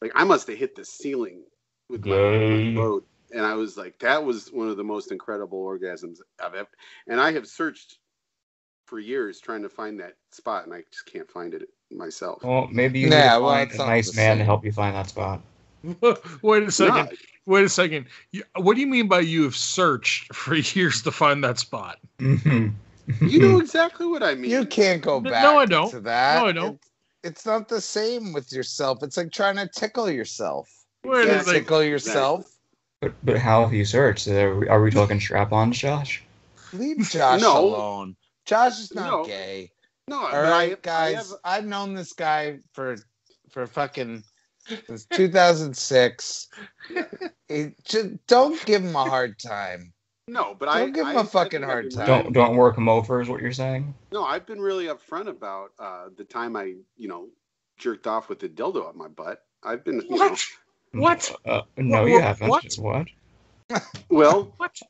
[0.00, 1.42] Like I must have hit the ceiling
[1.88, 2.72] with my, Yay.
[2.74, 6.54] my load, and I was like, that was one of the most incredible orgasms I've
[6.54, 6.68] ever.
[7.08, 7.98] And I have searched
[8.86, 12.44] for years trying to find that spot, and I just can't find it myself.
[12.44, 14.94] Well, maybe you Nah, need to well, find a nice man to help you find
[14.94, 15.40] that spot.
[16.42, 17.06] Wait a second.
[17.06, 17.08] No,
[17.46, 18.06] Wait a second.
[18.32, 21.98] You, what do you mean by you have searched for years to find that spot?
[22.18, 22.72] Mhm.
[23.20, 24.50] you know exactly what I mean.
[24.50, 25.42] You can't go back.
[25.42, 25.90] No, back I don't.
[25.90, 26.40] to that.
[26.42, 26.74] No, I don't.
[26.74, 26.80] It-
[27.26, 29.02] it's not the same with yourself.
[29.02, 30.70] It's like trying to tickle yourself.
[31.04, 31.60] Wait a Can't Exactly.
[31.60, 32.46] tickle yourself.
[33.00, 34.28] But but how have you searched?
[34.28, 36.22] Are we, are we talking strap-ons, Josh?
[36.72, 37.66] Leave Josh No.
[37.66, 38.16] alone.
[38.46, 39.24] Josh is not No.
[39.24, 39.70] gay.
[40.08, 41.14] No, All but right, I, guys.
[41.14, 42.96] I have, I've known this guy for
[43.50, 44.22] for fucking
[44.86, 46.48] since 2006.
[47.48, 49.92] It, just, don't give him a hard time.
[50.28, 52.06] No, but I Don't give him I- a fucking hard time.
[52.06, 53.94] Don't don't work him over, is what you're saying?
[54.12, 57.28] No, I've been really upfront about uh, the time I, you know,
[57.78, 59.44] jerked off with the dildo up my butt.
[59.62, 60.44] I've been, you know, What?
[60.92, 61.36] What?
[61.44, 62.48] Uh, no, What- you haven't.
[62.48, 62.64] what?
[62.78, 63.06] What?
[64.08, 64.80] well, What?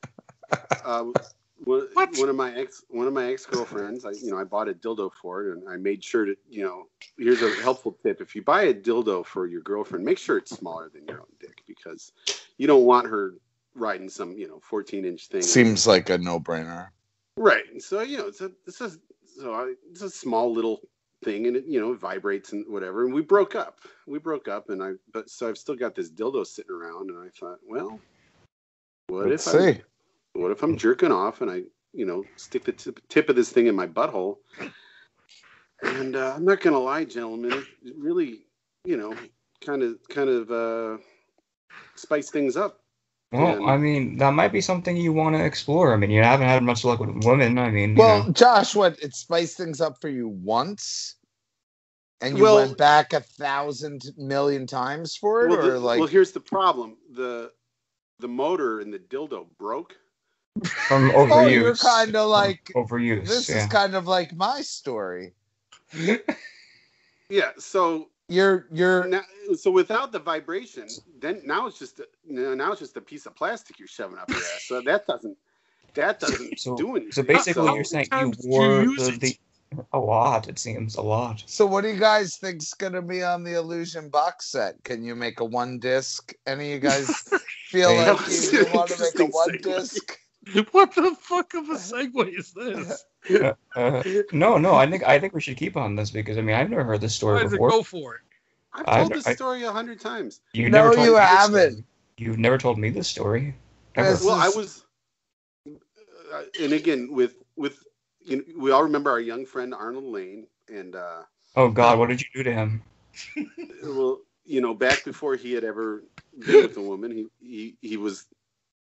[0.85, 1.05] uh,
[1.65, 2.17] one, What?
[2.19, 4.75] one of my ex, one of my ex girlfriends, I, you know, I bought a
[4.75, 6.87] dildo for it, and I made sure to, you know,
[7.19, 10.57] here's a helpful tip: if you buy a dildo for your girlfriend, make sure it's
[10.57, 12.13] smaller than your own dick because
[12.59, 13.35] you don't want her
[13.77, 15.43] riding some, you know, 14 inch thing.
[15.43, 16.89] Seems like a no-brainer.
[17.37, 17.65] Right.
[17.83, 18.91] So you know, it's a it's a
[19.39, 20.81] so I, it's a small little
[21.23, 23.05] thing, and it you know it vibrates and whatever.
[23.05, 23.81] And we broke up.
[24.07, 27.19] We broke up, and I but so I've still got this dildo sitting around, and
[27.19, 28.01] I thought, well,
[29.09, 29.81] what Let's if I see.
[30.33, 31.63] what if I'm jerking off and I
[31.93, 34.39] you know stick the tip, tip of this thing in my butthole?
[35.83, 38.47] And uh, I'm not gonna lie, gentlemen, it really
[38.85, 39.15] you know
[39.61, 41.03] kind of kind of uh,
[41.97, 42.81] spice things up.
[43.37, 45.93] Well, And- I mean, that might be something you want to explore.
[45.93, 47.59] I mean, you haven't had much luck with women.
[47.59, 48.33] I mean, you Well, know.
[48.33, 51.17] Josh, what it spiced things up for you once,
[52.21, 55.99] and you Well- went back a thousand million times for it, Well, or the- like
[56.01, 57.53] well, here's the problem: the
[58.19, 59.95] the motor in the dildo broke.
[60.89, 61.53] from oh, overuse.
[61.53, 63.27] you're kind of From like overuse.
[63.29, 63.65] this yeah.
[63.65, 65.35] is kind of like my story.
[67.29, 69.23] Yeah, so You're you're now,
[69.57, 70.89] so without the vibration,
[71.21, 74.29] then now it's just a, now it's just a piece of plastic you're shoving up
[74.29, 74.65] your ass.
[74.67, 75.37] So that doesn't
[75.95, 77.13] that doesn't So- do anything.
[77.13, 79.39] So basically, How you're saying you times do you wore the, the
[79.93, 80.49] a lot.
[80.49, 81.43] It seems a lot.
[81.47, 84.83] so what do you guys think's gonna be on the illusion box set?
[84.85, 86.33] Can you make a one disc?
[86.47, 87.09] Any of you guys
[87.69, 90.19] feel like That you, want to make a one disc?
[90.73, 93.05] What the fuck of a segue is this?
[93.31, 93.53] Uh,
[94.33, 94.75] no, no.
[94.75, 97.01] I think I think we should keep on this because I mean I've never heard
[97.01, 97.71] this story Why before.
[97.71, 98.21] go for it?
[98.73, 100.41] I've I- told this I- story a hundred times.
[100.53, 101.73] You No, never told you me haven't.
[101.73, 101.85] story.
[102.19, 103.55] You've never told me this story.
[103.95, 104.17] Ever.
[104.25, 104.85] Well, I was,
[105.69, 107.83] uh, and again with with
[108.25, 111.23] you know, we all remember our young friend Arnold Lane, and uh,
[111.55, 112.83] Oh God, what did you do to him?
[113.85, 116.03] well, you know, back before he had ever
[116.39, 118.27] been with a woman, he he he was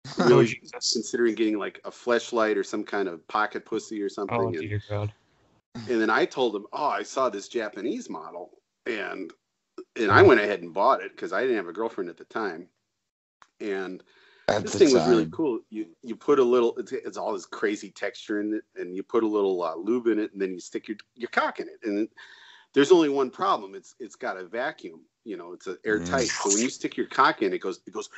[0.17, 0.93] really Jesus.
[0.93, 4.37] considering getting like a fleshlight or some kind of pocket pussy or something.
[4.39, 5.11] Oh and, dear God.
[5.73, 9.31] and then I told him, "Oh, I saw this Japanese model," and
[9.95, 12.25] and I went ahead and bought it because I didn't have a girlfriend at the
[12.25, 12.67] time,
[13.59, 14.03] and
[14.47, 15.59] At this the thing was really cool.
[15.69, 19.03] You you put a little, it's, it's all this crazy texture in it, and you
[19.03, 21.67] put a little uh, lube in it, and then you stick your your cock in
[21.67, 22.07] it, and
[22.73, 23.75] there's only one problem.
[23.75, 25.01] It's it's got a vacuum.
[25.25, 26.27] You know, it's a airtight.
[26.27, 28.09] So when you stick your cock in, it goes it goes,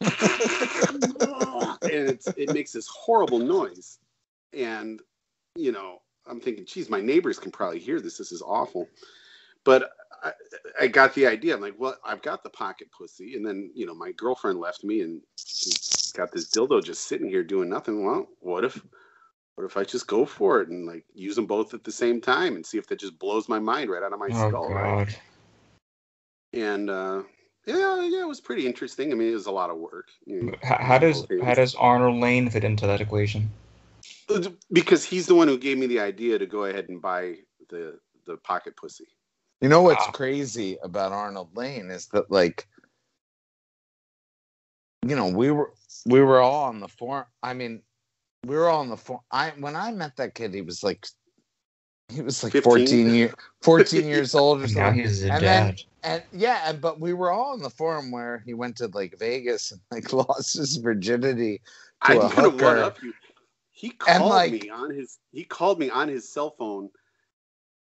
[0.00, 3.98] and it's it makes this horrible noise,
[4.52, 5.00] and
[5.56, 8.18] you know, I'm thinking, geez, my neighbors can probably hear this.
[8.18, 8.88] This is awful.
[9.64, 9.90] But
[10.22, 10.32] I,
[10.82, 11.54] I got the idea.
[11.54, 13.34] I'm like, well, I've got the pocket pussy.
[13.34, 17.28] And then, you know, my girlfriend left me and she's got this dildo just sitting
[17.28, 18.04] here doing nothing.
[18.04, 18.80] Well, what if,
[19.56, 22.20] what if I just go for it and like use them both at the same
[22.20, 24.70] time and see if that just blows my mind right out of my Oh skull,
[24.70, 24.98] right?
[24.98, 25.14] God.
[26.52, 27.22] And uh,
[27.66, 29.12] yeah, yeah, it was pretty interesting.
[29.12, 30.08] I mean, it was a lot of work.
[30.26, 33.50] You know, How, how does both how does Arnold Lane fit into that equation?
[34.28, 37.36] Uh, because he's the one who gave me the idea to go ahead and buy
[37.70, 39.06] the the pocket pussy.
[39.60, 40.12] You know what's Wow.
[40.12, 42.66] crazy about Arnold Lane is that like
[45.06, 45.72] you know, we were
[46.06, 47.26] we were all on the forum.
[47.42, 47.82] I mean,
[48.44, 49.22] we were all on the forum.
[49.30, 51.06] I when I met that kid, he was like
[52.08, 52.62] he was like 15?
[52.86, 55.02] 14 year 14 years old or And now something.
[55.02, 55.82] he's a And then- dad.
[56.02, 59.18] And yeah, and but we were all in the forum where he went to like
[59.18, 61.60] Vegas and like lost his virginity.
[62.04, 62.76] To I'm a hooker.
[62.78, 62.98] up.
[63.72, 66.90] He called like- me on his he called me on his cell phone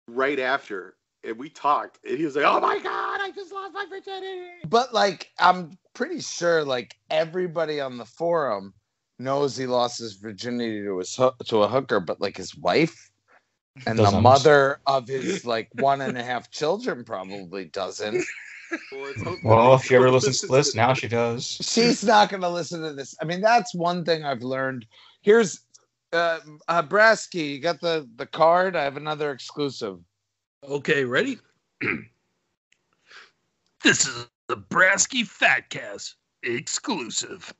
[0.07, 3.73] right after and we talked and he was like, Oh my god, I just lost
[3.76, 4.47] my virginity.
[4.68, 8.73] But like I'm pretty sure like everybody on the forum
[9.19, 13.11] knows he lost his virginity to his to a hooker, but like his wife
[13.85, 14.23] and the Doesn't.
[14.23, 18.23] mother of his like one and a half children probably doesn't.
[18.91, 21.45] Well, Well, if she ever listens to this, now she does.
[21.45, 23.15] She's not going to listen to this.
[23.22, 24.85] I mean, that's one thing I've learned.
[25.22, 25.61] Here's
[26.14, 28.76] uh, uh Brasky, you got the the card.
[28.76, 29.99] I have another exclusive.
[30.64, 31.38] Okay, ready?
[33.84, 37.53] this is the Brasky Fatcast exclusive.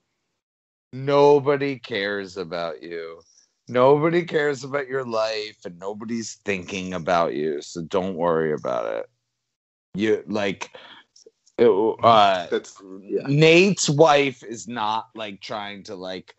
[0.94, 3.22] Nobody cares about you.
[3.68, 7.62] Nobody cares about your life and nobody's thinking about you.
[7.62, 9.10] So don't worry about it.
[9.96, 10.72] You like
[11.58, 13.24] it, uh That's yeah.
[13.28, 16.36] Nate's wife is not like trying to like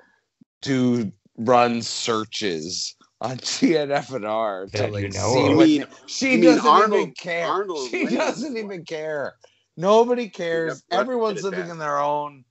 [0.62, 6.36] do run searches on GNFNR to That like you know see what I mean, she
[6.36, 7.46] you doesn't even care.
[7.46, 9.34] Arnold she Lane doesn't even care.
[9.76, 10.82] Nobody cares.
[10.90, 12.44] Everyone's living in their own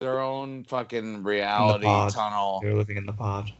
[0.00, 2.12] their own fucking reality pod.
[2.12, 2.60] tunnel.
[2.62, 3.52] They're living in the pod.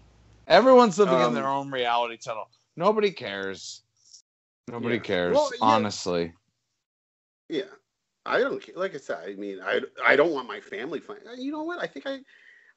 [0.47, 2.51] Everyone's living in Um, their own reality tunnel.
[2.77, 3.83] Nobody cares.
[4.69, 5.01] Nobody Yeah.
[5.03, 5.59] cares, Well, yeah.
[5.65, 6.33] honestly.
[7.49, 7.63] Yeah.
[8.27, 8.75] I don't care.
[8.77, 11.21] Like I said, I mean, I I don't want my family find.
[11.37, 11.79] You know what?
[11.83, 12.21] I think I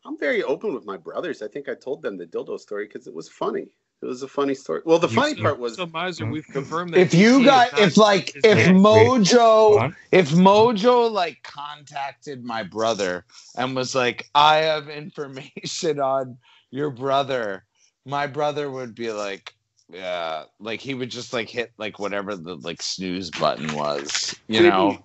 [0.06, 1.41] I'm very open with my brothers.
[1.41, 3.68] I think I told them the dildo story because it was funny.
[4.02, 4.81] It was a funny story.
[4.85, 6.31] Well, the You funny see- part was So Miser, Hmm?
[6.31, 12.44] we've confirmed that If you got if like if not- Mojo if Mojo like contacted
[12.44, 13.26] my brother
[13.56, 16.38] and was like, I have information on
[16.72, 17.65] your brother,
[18.06, 19.53] my brother would be like,
[19.89, 24.61] yeah, like he would just like hit like whatever the like snooze button was, you
[24.61, 24.98] know.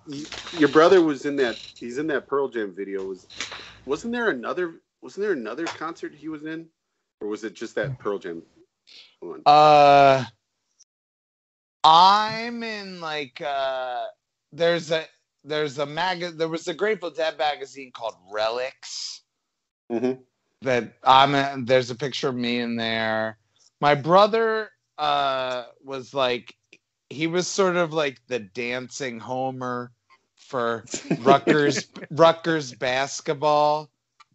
[0.51, 1.61] your brother was in that.
[1.79, 3.03] He's in that Pearl Jam video.
[3.03, 3.27] Was
[3.85, 4.81] wasn't there another?
[5.01, 6.67] Wasn't there another concert he was in,
[7.21, 8.41] or was it just that Pearl Jam
[9.21, 9.41] one?
[9.45, 10.23] Uh,
[11.83, 14.05] I'm in like uh
[14.51, 15.05] there's a
[15.43, 19.23] there's a mag there was a Grateful Dead magazine called Relics
[19.91, 20.23] Mhm.
[20.63, 23.37] That I'm in, there's a picture of me in there.
[23.81, 26.55] My brother uh was like
[27.09, 29.91] he was sort of like the dancing Homer
[30.37, 30.85] for
[31.19, 33.89] Rutgers Rutgers basketball.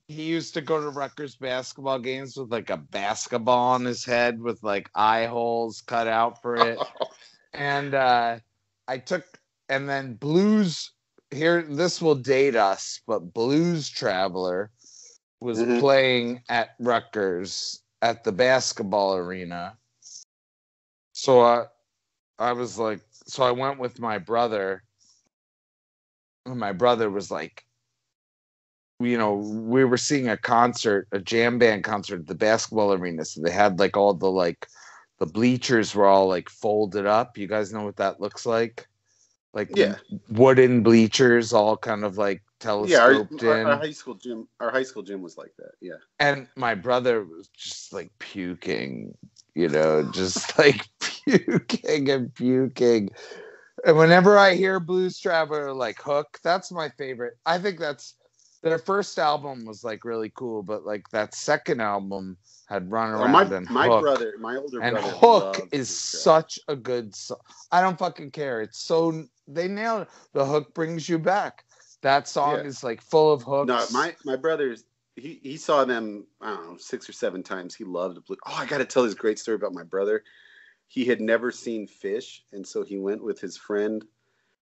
[0.08, 4.40] He used to go to Rutgers basketball games with like a basketball on his head
[4.40, 6.78] with like eye holes cut out for it.
[7.52, 8.38] and uh
[8.86, 9.24] I took
[9.68, 10.92] and then Blues
[11.30, 14.70] here this will date us, but Blues Traveler
[15.40, 15.78] was Mhm.
[15.80, 19.76] playing at Rutgers at the basketball arena.
[21.12, 21.66] So I
[22.38, 24.84] I was like so I went with my brother
[26.46, 27.64] and my brother was like
[29.00, 33.24] you know, we were seeing a concert, a jam band concert at the basketball arena.
[33.24, 34.66] So they had like all the like
[35.18, 37.38] the bleachers were all like folded up.
[37.38, 38.88] You guys know what that looks like?
[39.54, 39.96] Like Yeah.
[40.30, 43.66] wooden bleachers, all kind of like Yeah, our, telescoped our, in.
[43.66, 45.72] our high school gym, our high school gym was like that.
[45.80, 45.94] Yeah.
[46.18, 49.16] and my brother was just like puking,
[49.54, 53.10] you know, just like puking and puking.
[53.84, 57.34] And whenever I hear Blues Traveler like Hook, that's my favorite.
[57.46, 58.14] I think that's
[58.62, 62.36] their first album was like really cool, but like that second album
[62.66, 64.02] had Run Well, Around my and my Hook.
[64.02, 67.38] brother, my older and brother, Hook is such a good song.
[67.70, 68.60] I don't fucking care.
[68.60, 70.08] It's so they nailed it.
[70.32, 71.64] The hook brings you back.
[72.02, 72.62] That song Yeah.
[72.62, 73.68] is like full of hooks.
[73.68, 74.84] No, my my brother's
[75.16, 77.74] he he saw them I don't know six or seven times.
[77.74, 78.36] He loved blue.
[78.46, 80.22] Oh, I got to tell this great story about my brother.
[80.86, 84.04] He had never seen Phish, and so he went with his friend,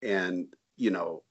[0.02, 1.24] and you know,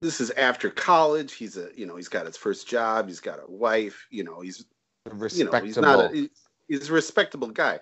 [0.00, 1.32] this is after college.
[1.32, 3.08] He's a you know he's got his first job.
[3.08, 4.06] He's got a wife.
[4.10, 4.64] You know he's
[5.06, 5.52] you respectable.
[5.60, 6.30] know he's not a,
[6.68, 7.80] he's a respectable guy,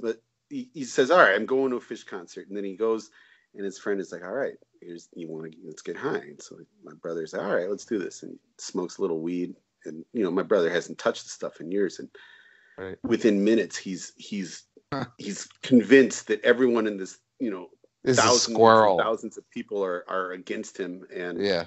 [0.00, 2.76] but he, he says, "All right, I'm going to a Phish concert," and then he
[2.76, 3.10] goes,
[3.54, 6.40] and his friend is like, "All right, here's you want to let's get high." And
[6.40, 9.54] so my brother's like, "All right, let's do this," and he smokes a little weed,
[9.84, 12.08] and you know my brother hasn't touched the stuff in years, and
[12.76, 12.98] Right.
[13.04, 14.64] within minutes he's he's
[15.18, 17.68] he's convinced that everyone in this you know
[18.02, 18.58] is a thousands
[18.98, 21.66] thousands of people are are against him, and Yeah.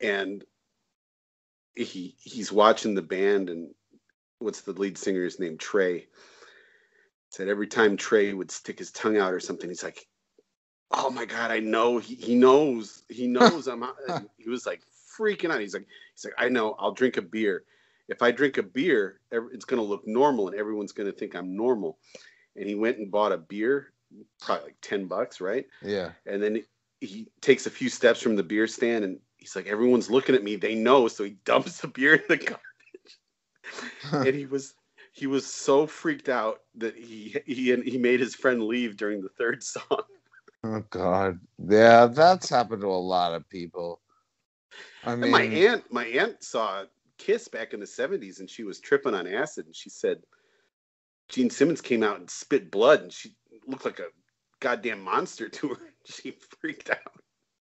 [0.00, 0.44] and
[1.74, 3.50] he he's watching the band.
[3.50, 3.74] And
[4.38, 6.06] what's the lead singer's name trey.
[7.30, 10.06] Said every time trey would stick his tongue out or something he's like
[10.96, 13.84] oh my god i know he, he knows he knows i'm
[14.38, 14.82] he was like
[15.18, 15.60] freaking out.
[15.60, 17.64] He's like he's like i know i'll drink a beer.
[18.08, 21.34] If i drink a beer it's going to look normal and everyone's going to think
[21.34, 21.98] i'm normal.
[22.56, 23.92] And he went and bought a beer
[24.40, 25.66] probably like 10 bucks right?
[25.82, 26.10] Yeah.
[26.26, 26.62] and then
[27.00, 30.42] he takes a few steps from the beer stand and he's like everyone's looking at
[30.42, 30.56] me.
[30.56, 31.08] They know.
[31.08, 32.60] So he dumps the beer in the garbage.
[34.12, 34.74] And he was
[35.12, 39.22] he was so freaked out that he he and he made his friend leave during
[39.22, 40.02] the third song
[40.64, 41.40] Oh God.
[41.58, 44.00] Yeah, that's happened to a lot of people.
[45.04, 46.84] I and mean, my aunt my aunt saw
[47.18, 50.20] kiss back in the 70s and she was tripping on acid and she said
[51.28, 53.36] gene simmons came out and spit blood and she
[53.68, 54.08] looked like a
[54.58, 57.14] goddamn monster to her she freaked out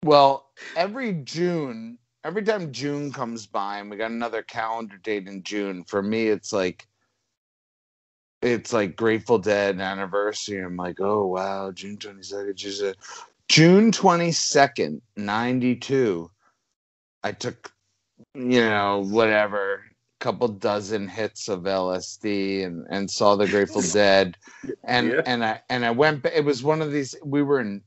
[0.03, 5.43] well, every June, every time June comes by and we got another calendar date in
[5.43, 6.87] June, for me it's like
[8.43, 10.59] it's like Grateful Dead anniversary.
[10.63, 12.55] I'm like, oh wow, June 22nd.
[12.55, 12.95] June-
[13.49, 16.31] June 22nd, 92.
[17.23, 17.71] I took,
[18.33, 19.83] you know, whatever,
[20.19, 24.37] couple dozen hits of LSD and and saw the Grateful Dead.
[24.83, 25.21] And Yeah.
[25.25, 27.81] and I and I went it was one of these we were in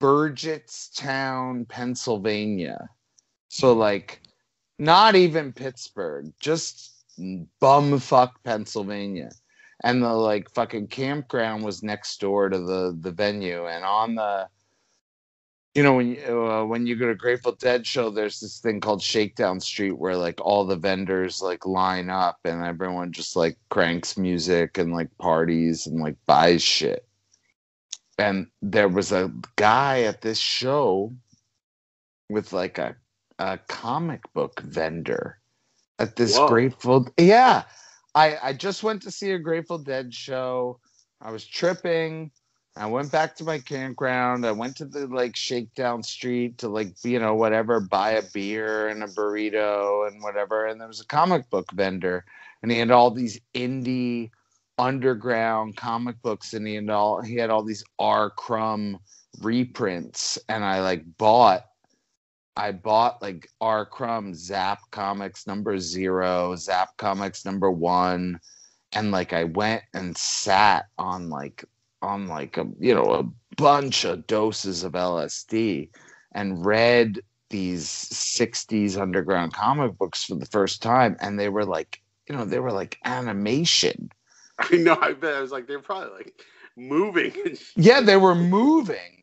[0.00, 2.88] Burgettstown, Pennsylvania.
[3.48, 3.80] So mm-hmm.
[3.80, 4.22] like
[4.78, 6.92] not even Pittsburgh, just
[7.60, 9.30] bumfuck Pennsylvania.
[9.84, 13.66] And the like fucking campground was next door to the the venue.
[13.66, 14.48] And on the
[15.74, 18.80] you know when you uh, when you go to Grateful Dead show there's this thing
[18.80, 23.56] called Shakedown Street where like all the vendors like line up and everyone just like
[23.70, 27.06] cranks music and like parties and like buys shit.
[28.18, 31.12] And there was a guy at this show
[32.28, 32.94] with like a,
[33.38, 35.38] a comic book vendor
[35.98, 36.48] at this Whoa.
[36.48, 37.62] grateful yeah
[38.14, 40.78] i i just went to see a grateful dead show.
[41.20, 42.32] I was tripping.
[42.76, 44.46] I went back to my campground.
[44.46, 48.88] I went to the like shakedown street to like you know whatever buy a beer
[48.88, 50.66] and a burrito and whatever.
[50.66, 52.24] And there was a comic book vendor
[52.62, 54.30] and he had all these indie
[54.78, 58.98] underground comic books and he had all he had all these R Crumb
[59.40, 60.38] reprints.
[60.48, 61.66] And I like bought
[62.56, 68.38] I bought like R Crumb Zap Comics number 0, Zap Comics number 1
[68.92, 71.64] and like I went and sat on like
[72.02, 75.88] on like a you know a bunch of doses of LSD
[76.32, 77.20] and read
[77.50, 82.44] these 60s underground comic books for the first time and they were like you know
[82.44, 84.10] they were like animation
[84.58, 84.98] I know.
[85.00, 85.34] I bet.
[85.34, 86.44] I was like, they're probably like
[86.76, 87.32] moving.
[87.76, 89.21] Yeah they were moving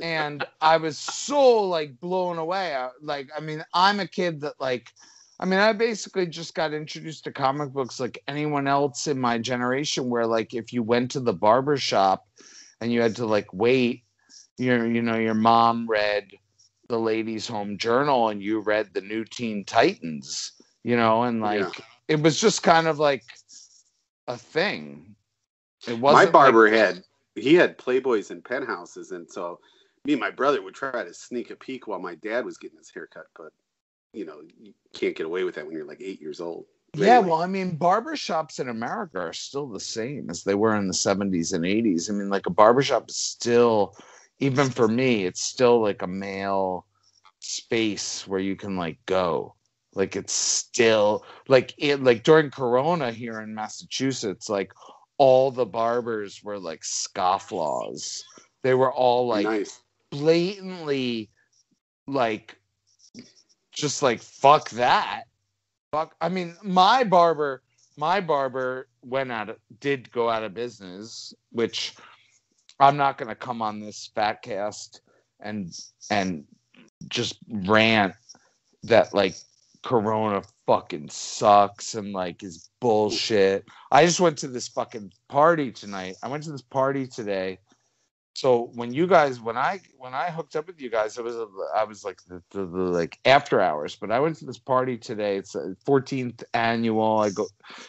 [0.00, 4.54] and i was so like blown away I, like i mean i'm a kid that
[4.60, 4.88] like
[5.38, 9.38] i mean i basically just got introduced to comic books like anyone else in my
[9.38, 12.26] generation where like if you went to the barber shop
[12.80, 14.02] and you had to like wait
[14.58, 16.28] your you know your mom read
[16.88, 20.52] the ladies home journal and you read the new teen titans
[20.82, 21.84] you know and like Yeah.
[22.08, 23.22] it was just kind of like
[24.26, 25.14] a thing
[25.86, 27.04] it wasn't barber like, had
[27.34, 29.58] he had playboys and penthouses, and so
[30.04, 32.78] me and my brother would try to sneak a peek while my dad was getting
[32.78, 33.26] his haircut.
[33.36, 33.52] But
[34.12, 36.66] you know, you can't get away with that when you're like eight years old.
[36.92, 37.30] But Yeah, anyway.
[37.30, 40.94] well, I mean, barbershops in America are still the same as they were in the
[40.94, 42.08] 70s and 80s.
[42.08, 43.96] I mean, like a barbershop is still,
[44.38, 46.86] even for me, it's still like a male
[47.40, 49.54] space where you can like go.
[49.94, 54.72] Like it's still like it like during Corona here in Massachusetts, like
[55.18, 58.22] all the barbers were like scofflaws.
[58.62, 59.80] They were all like nice.
[60.14, 61.28] Blatantly
[62.06, 62.56] like
[63.72, 65.24] just like fuck that.
[65.90, 67.62] Fuck i mean my barber
[67.96, 71.94] my barber went out of did go out of business which
[72.80, 75.02] i'm not going to come on this fat cast
[75.40, 75.72] and
[76.10, 76.44] and
[77.08, 78.14] just rant
[78.82, 79.36] that like
[79.82, 83.64] corona fucking sucks and like is bullshit.
[83.92, 86.16] I just went to this fucking party tonight.
[86.22, 87.58] I went to this party today
[88.34, 91.36] so when you guys when i when i hooked up with you guys it was
[91.36, 91.46] a,
[91.76, 94.96] i was like the, the, the like after hours but i went to this party
[94.98, 95.36] today.
[95.36, 97.18] It's a 14th annual.
[97.20, 97.46] I go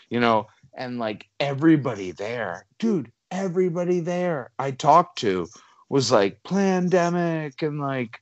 [0.09, 0.47] you know
[0.77, 5.47] and like everybody there dude everybody there i talked to
[5.89, 8.19] was like pandemic and like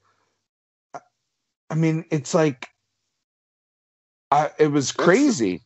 [1.69, 2.67] I- mean it's like
[4.31, 5.61] I, it was That's- crazy.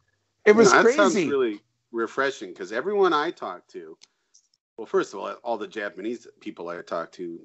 [0.45, 1.29] It was No, that sounds crazy.
[1.29, 1.59] really
[1.91, 3.97] refreshing because everyone I talked to,
[4.77, 7.39] well, first of all, all the Japanese people I talk to,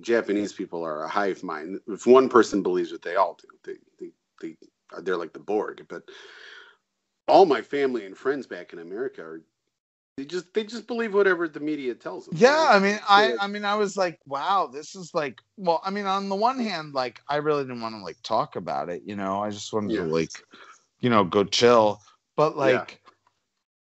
[0.00, 1.80] Japanese people are a hive mind.
[1.88, 3.48] If one person believes it, they all do.
[3.64, 4.56] They they they
[5.02, 5.84] they're like the Borg.
[5.88, 6.02] But
[7.26, 9.42] all my family and friends back in America are
[10.16, 12.36] they just they just believe whatever the media tells them.
[12.36, 15.90] Yeah, I mean, I I mean, I was like, wow, this is like, well, I
[15.90, 19.02] mean, on the one hand, like, I really didn't want to like talk about it,
[19.04, 20.02] you know, I just wanted Yeah.
[20.02, 20.32] to like,
[21.00, 22.00] you know, go chill,
[22.36, 23.00] but like,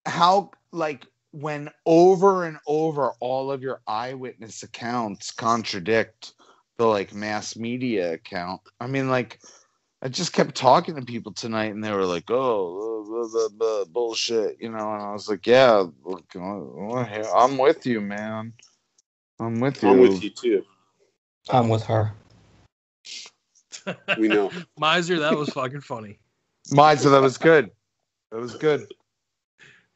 [0.06, 6.34] how like when over and over all of your eyewitness accounts contradict
[6.76, 8.60] the like mass media account.
[8.80, 9.40] I mean, like,
[10.00, 13.84] I just kept talking to people tonight, and they were like, "Oh, blah, blah, blah,
[13.86, 14.92] bullshit," you know.
[14.92, 18.52] And I was like, "Yeah, look, uh, I'm with you, man.
[19.40, 20.64] I'm with you." I'm with you too.
[21.50, 22.12] I'm with her.
[24.16, 24.52] We know.
[24.78, 26.20] Miser, that was fucking funny.
[26.70, 27.72] Miser, that was good.
[28.30, 28.86] That was good.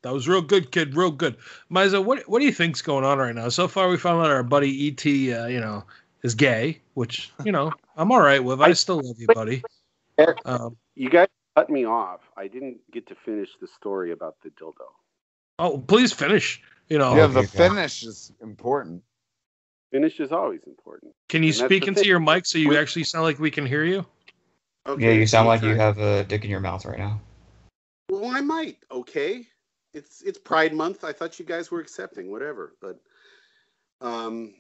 [0.02, 0.94] That was real good, kid.
[0.94, 1.36] Real good.
[1.70, 3.48] Miza, what what do you think's going on right now?
[3.48, 5.84] So far, we found out our buddy ET, uh, you know,
[6.22, 8.60] is gay, which you know I'm all right with.
[8.60, 9.62] I still love you, buddy.
[10.44, 12.20] Um, You guys cut me off.
[12.36, 14.74] I didn't get to finish the story about the dildo.
[15.58, 16.62] oh, please finish.
[16.88, 19.02] You know, yeah, the finish is important.
[19.90, 21.14] Finish is always important.
[21.28, 22.08] can you and speak into thing.
[22.08, 24.06] your mic so you We- actually sound like we can hear you?
[24.86, 27.20] Yeah, you sound like you have a dick in your mouth right now.
[28.10, 28.78] Well, I might.
[28.90, 29.46] Okay,
[29.98, 31.04] it's it's Pride Month.
[31.04, 32.74] I thought you guys were accepting, whatever.
[32.80, 33.00] But
[34.00, 34.54] um,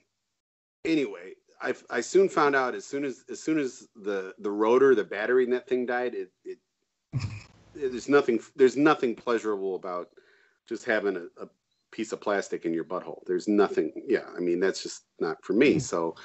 [0.84, 4.94] anyway, I I soon found out as soon as as soon as the the rotor,
[4.94, 6.14] the battery in that thing died.
[6.14, 6.58] It it
[7.74, 10.08] there's nothing there's nothing pleasurable about
[10.68, 11.48] just having a, a
[11.90, 13.24] piece of plastic in your butthole.
[13.26, 13.92] There's nothing.
[14.06, 15.78] Yeah, I mean that's just not for me.
[15.78, 16.16] So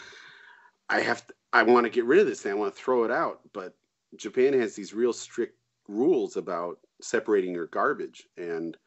[0.89, 2.51] I have to, I want to get rid of this thing.
[2.51, 3.75] I want to throw it out, but
[4.15, 5.57] Japan has these real strict
[5.87, 8.77] rules about separating your garbage and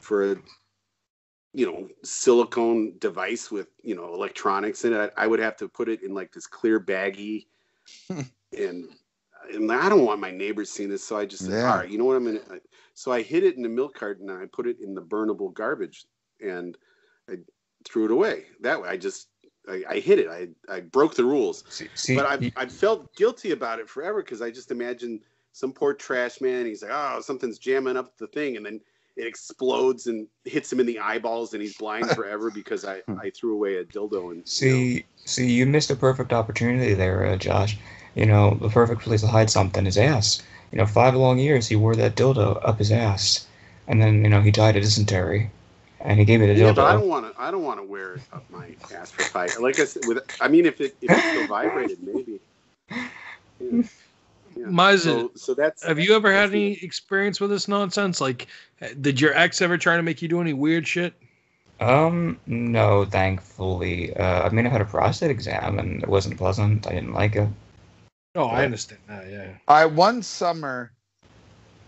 [0.00, 0.36] for a
[1.52, 5.68] you know silicone device with you know electronics in it i, I would have to
[5.68, 7.46] put it in like this clear baggie
[8.10, 8.88] and,
[9.52, 11.70] and i don't want my neighbors seeing this so i just said Yeah.
[11.70, 12.60] all right you know what i'm gonna
[12.94, 15.52] so i hid it in the milk carton and i put it in the burnable
[15.52, 16.04] garbage
[16.40, 16.76] and
[17.28, 17.34] i
[17.84, 19.28] threw it away that way i just
[19.68, 22.72] i, I hid it I, I broke the rules See, see but I've, y- I've
[22.72, 25.20] felt guilty about it forever because I just imagine
[25.52, 26.64] some poor trash man.
[26.66, 28.80] He's like, oh, something's jamming up the thing, and then
[29.16, 33.30] it explodes and hits him in the eyeballs, and he's blind forever because I, I
[33.30, 34.30] threw away a dildo.
[34.32, 37.76] And you know, see, see, you missed a perfect opportunity there, uh, Josh.
[38.14, 40.42] You know, the perfect place to hide something is ass.
[40.72, 43.46] You know, five long years he wore that dildo up his ass,
[43.88, 45.50] and then you know he died of dysentery.
[46.00, 47.00] and he gave me the Yeah, but I dildo.
[47.00, 47.40] don't want to.
[47.42, 49.60] I don't want to wear it up my ass for fight.
[49.60, 52.40] Like I said, with I mean, if it if it still vibrated, maybe.
[53.60, 53.82] Yeah.
[54.56, 54.66] Yeah.
[54.66, 55.84] Mize, So, so that's.
[55.84, 58.20] Have you ever had that's the- any experience with this nonsense?
[58.20, 58.46] Like,
[59.00, 61.14] did your ex ever try to make you do any weird shit?
[61.80, 64.14] Um, no, thankfully.
[64.14, 66.86] Uh, I mean, I had a prostate exam and it wasn't pleasant.
[66.86, 67.48] I didn't like it.
[68.34, 69.30] Oh, I understand that.
[69.30, 69.48] Yeah.
[69.66, 70.92] I one summer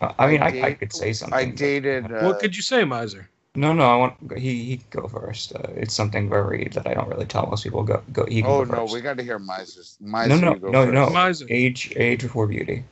[0.01, 1.39] Uh, I mean, I I, I could say something.
[1.39, 2.11] I dated.
[2.11, 3.29] Uh, what could you say, Miser?
[3.55, 5.55] No, no, I want he he go first.
[5.55, 7.83] Uh, it's something very that I don't really tell most people.
[7.83, 8.25] Go go.
[8.25, 9.99] He can oh go no, we got to hear Miser's.
[10.01, 11.11] Miser, No, no, you go no, no.
[11.11, 11.47] Miser.
[11.51, 12.85] Age age before beauty.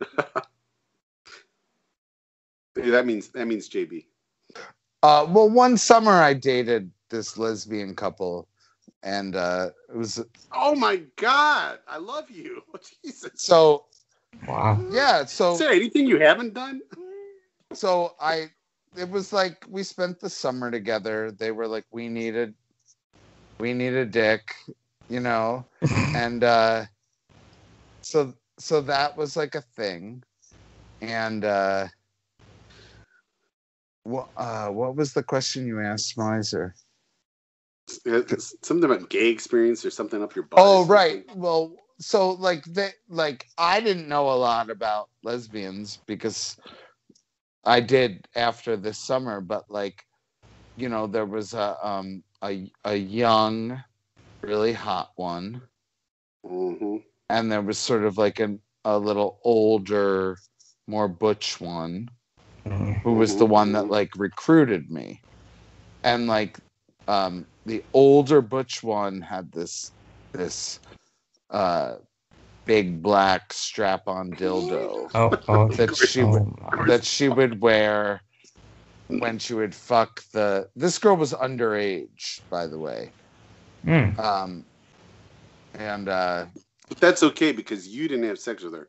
[2.76, 4.06] That means that means JB.
[5.02, 8.48] Uh, well, one summer I dated this lesbian couple,
[9.02, 11.80] and uh, it was Oh my God!
[11.88, 12.62] I love you.
[13.04, 13.30] Jesus.
[13.34, 13.86] so
[14.46, 14.80] Wow.
[14.92, 15.24] yeah.
[15.24, 16.80] So Is there anything you haven't done?
[17.72, 18.50] so I
[18.96, 21.30] it was like we spent the summer together.
[21.30, 22.54] They were like we needed
[23.58, 24.54] we need a dick,
[25.08, 25.64] you know,
[26.14, 26.84] and uh,
[28.02, 30.22] so so that was like a thing,
[31.00, 31.88] and uh,
[34.04, 36.74] what uh, what was the question you asked, Miser?
[37.88, 40.60] Something about gay experience or something up your butt.
[40.60, 41.24] Oh right.
[41.34, 46.56] Well, so like they like I didn't know a lot about lesbians because
[47.64, 50.04] I did after this summer, but like
[50.76, 53.82] you know there was a um a a young,
[54.42, 55.62] really hot one,
[56.44, 57.02] Mhm.
[57.28, 60.36] and there was sort of like an a little older,
[60.86, 62.08] more butch one
[62.66, 63.02] Mhm.
[63.04, 65.24] who was the one that like recruited me
[66.04, 66.58] and like
[67.08, 69.92] um the older butch one had this
[70.32, 70.80] this
[71.50, 71.96] uh
[72.68, 76.84] big black strap on dildo Oh, oh, that she oh, would my.
[76.86, 78.20] that she would wear
[79.08, 83.10] when she would fuck the this girl was underage by the way
[83.86, 84.18] Mm.
[84.18, 84.64] um
[85.78, 86.44] and uh
[86.88, 88.88] But that's okay because you didn't have sex with her.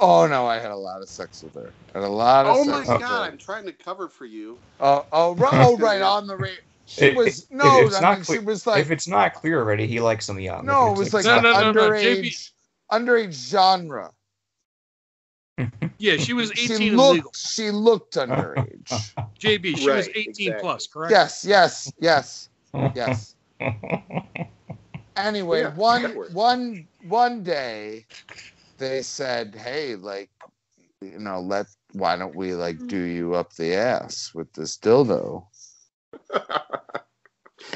[0.00, 2.64] oh no i had a lot of sex with her had a lot of Oh
[2.64, 3.24] sex my with God!
[3.26, 3.30] her.
[3.30, 4.58] I'm trying to cover for you.
[4.80, 7.96] oh oh right, oh right on the rate she If- was if- no if it's
[7.96, 10.40] i not mean clear- she was like if it's not clear already, he likes them
[10.40, 10.64] young.
[10.66, 12.50] No, it was it's like No, the no, no, no, underage,
[12.90, 12.98] JB.
[12.98, 14.12] underage genre.
[15.98, 16.96] Yeah, she was 18 and legal.
[16.96, 18.88] looked, she looked underage.
[19.40, 20.60] JB, she was 18 exactly.
[20.60, 21.10] plus, correct?
[21.12, 22.48] yes, yes, yes,
[22.94, 23.34] yes.
[25.16, 26.32] Anyway, Yeah, one that works.
[26.34, 28.06] one one day,
[28.78, 30.30] they said, "Hey, like,
[31.00, 33.14] you know, let why don't we like do mm.
[33.14, 35.46] you up the ass with this dildo?"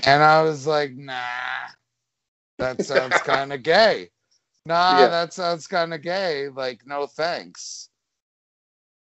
[0.05, 1.15] And I was like, "Nah,
[2.59, 4.11] that sounds kind of gay."
[4.67, 5.09] Nah, Yeah.
[5.09, 6.49] that's sounds kind of gay.
[6.49, 7.89] Like, no thanks.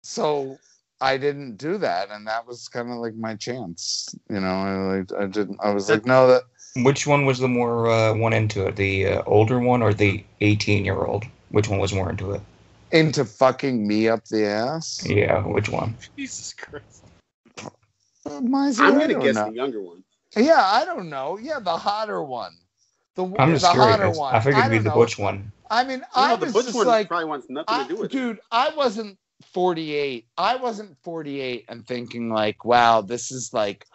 [0.03, 0.59] So
[1.01, 4.15] I didn't do that, and that was kind of like my chance.
[4.28, 5.59] You know, I like I didn't.
[5.61, 6.43] I was like, no, that
[6.77, 8.77] Which one was the more uh, one into it?
[8.77, 11.24] The uh, older one or the 18 year old?
[11.51, 12.43] Which one was more into it?
[12.93, 15.07] into fucking me up the ass.
[15.09, 15.97] Yeah, which one?
[16.16, 17.05] Jesus Christ.
[18.27, 18.41] Uh,
[18.81, 19.47] I'm gonna don't guess know.
[19.47, 20.03] the younger one.
[20.37, 21.39] Yeah, I don't know.
[21.39, 22.57] Yeah, the hotter one.
[23.16, 24.19] The I'm the just hotter curious.
[24.19, 24.35] one.
[24.35, 24.95] I figured it'd be the know.
[24.95, 25.53] butch one.
[25.70, 27.82] I mean, You I know, the was butch just one like, probably wants nothing I,
[27.82, 28.12] to do with it.
[28.12, 29.19] dude, I wasn't
[29.53, 30.27] 48.
[30.39, 33.87] I wasn't 48 and thinking like, wow, this is like.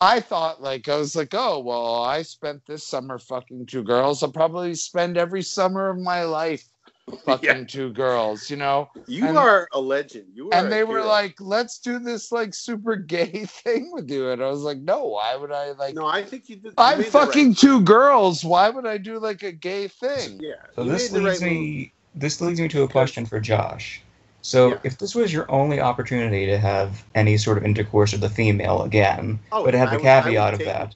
[0.00, 4.22] I thought like I was like, oh well, I spent this summer fucking two girls.
[4.22, 6.68] I'll probably spend every summer of my life
[7.24, 7.64] fucking Yeah.
[7.64, 8.50] two girls.
[8.50, 10.26] You know, You and- are a legend.
[10.34, 11.08] You are and they were hero.
[11.08, 14.30] like, let's do this like super gay thing with you.
[14.30, 16.72] And I was like, no, why would I like "No, I think you did." you
[16.78, 18.44] I'm fucking right- two girls.
[18.44, 20.40] Why would I do like a gay thing?
[20.42, 20.54] Yeah.
[20.74, 21.50] So you this leads right move.
[21.50, 21.92] me.
[22.14, 24.00] This leads me to a question for Josh.
[24.42, 24.78] So, Yeah.
[24.84, 28.82] if this was your only opportunity to have any sort of intercourse with a female
[28.82, 30.94] again, Oh, but to have the I would- would caveat of take- that,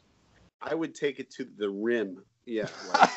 [0.61, 2.23] I would take it to the rim.
[2.45, 2.69] Yeah.
[2.95, 3.11] Like,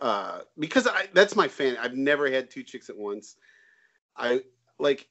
[0.00, 1.76] uh, because I, that's my fan.
[1.80, 3.36] I've never had two chicks at once.
[4.16, 4.42] I
[4.78, 5.08] like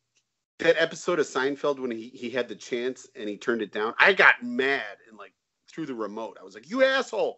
[0.59, 3.93] that episode of Seinfeld when he, he had the chance and he turned it down.
[3.99, 5.33] I got mad and like
[5.69, 6.37] threw the remote.
[6.39, 7.37] I was like, "You asshole!"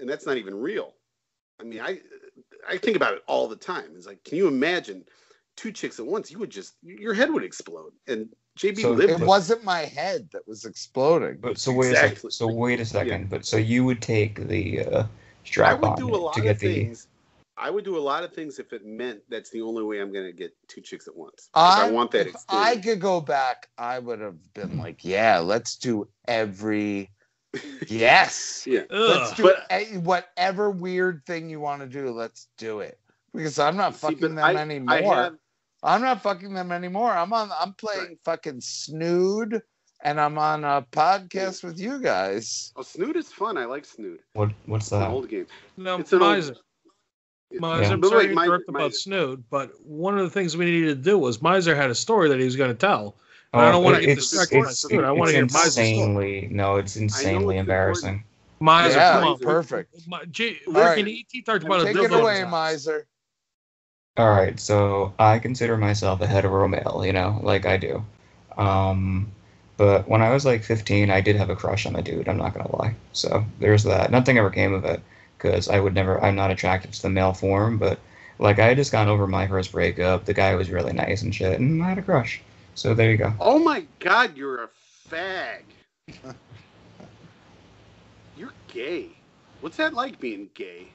[0.00, 0.94] And that's not even real.
[1.60, 2.00] I mean, I
[2.68, 3.90] I think about it all the time.
[3.94, 5.04] It's like, can you imagine
[5.56, 6.30] two chicks at once?
[6.30, 7.92] You would just your head would explode.
[8.08, 8.28] And
[8.58, 9.26] JB So lived It it.
[9.26, 11.38] wasn't my head that was exploding.
[11.40, 12.30] but so wait a second.
[12.30, 13.28] So wait a second.
[13.28, 15.06] But so you would take the uh, I
[15.44, 16.74] strap would on do a lot to get of the.
[16.84, 17.08] things.
[17.56, 20.10] I would do a lot of things if it meant that's the only way I'm
[20.12, 21.50] going to get two chicks at once.
[21.52, 25.38] I, I, want that if I could go back, I would have been like, yeah,
[25.40, 27.10] let's do every
[27.88, 28.64] yes.
[28.66, 28.82] yeah.
[28.90, 32.10] Let's do But- a- whatever weird thing you want to do.
[32.12, 32.98] Let's do it
[33.34, 34.94] because I'm not See, fucking but them I- anymore.
[34.94, 35.34] I have,
[35.82, 37.10] I'm not fucking them anymore.
[37.12, 37.50] I'm on.
[37.58, 39.60] I'm playing fucking snood.
[40.02, 42.72] And I'm on a podcast with you guys.
[42.76, 43.56] Oh, Snood is fun.
[43.58, 44.20] I like Snood.
[44.34, 45.10] What what's It's an that?
[45.10, 45.46] old game.
[45.76, 46.52] No, It's an Miser.
[46.52, 46.64] It's-
[47.60, 47.92] Miser, Yeah.
[47.94, 50.56] I'm But sorry wait, to Mi- interrupt Mi- about Snood, but one of the things
[50.56, 53.16] we needed to do was Miser had a story that he was going to tell.
[53.52, 55.02] I Oh, don't wanna it- get it's, distracted by it's, Snood.
[55.04, 55.88] I wanna it's hear Miser's story.
[55.98, 58.22] insanely no, it's insanely it's embarrassing.
[58.60, 59.38] Miser, Yeah, come on.
[59.40, 60.06] perfect.
[60.06, 60.98] My, J, All Rick right.
[60.98, 63.06] and ET talked about a Take it away, his miser.
[64.16, 68.04] All right, so I consider myself a hetero male, you know, like I do.
[68.56, 69.32] Um,
[69.80, 72.28] but when I was like 15, I did have a crush on a dude.
[72.28, 72.94] I'm not gonna lie.
[73.14, 74.10] So there's that.
[74.10, 75.00] Nothing ever came of it
[75.38, 76.22] because I would never.
[76.22, 77.98] I'm not attracted to the male form, but
[78.38, 80.26] like I had just gone over my first breakup.
[80.26, 82.42] The guy was really nice and shit, and I had a crush.
[82.74, 83.32] So there you go.
[83.40, 84.68] Oh my God, you're a
[85.10, 85.62] fag.
[88.36, 89.06] you're gay.
[89.62, 90.88] What's that like being gay?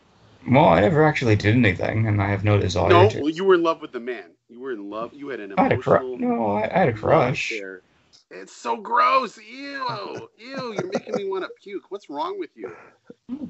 [0.47, 3.21] Well, I never actually did anything, and I have no desire no, to.
[3.21, 4.29] well, you were in love with the man.
[4.47, 5.11] You were in love.
[5.15, 6.03] You had an I had a crush.
[6.03, 6.37] emotional.
[6.37, 7.49] No, I, I had a crush.
[7.49, 7.81] there.
[8.31, 9.37] It's so gross.
[9.37, 10.29] Ew.
[10.37, 10.73] Ew.
[10.73, 11.83] You're making me want to puke.
[11.89, 12.75] What's wrong with you?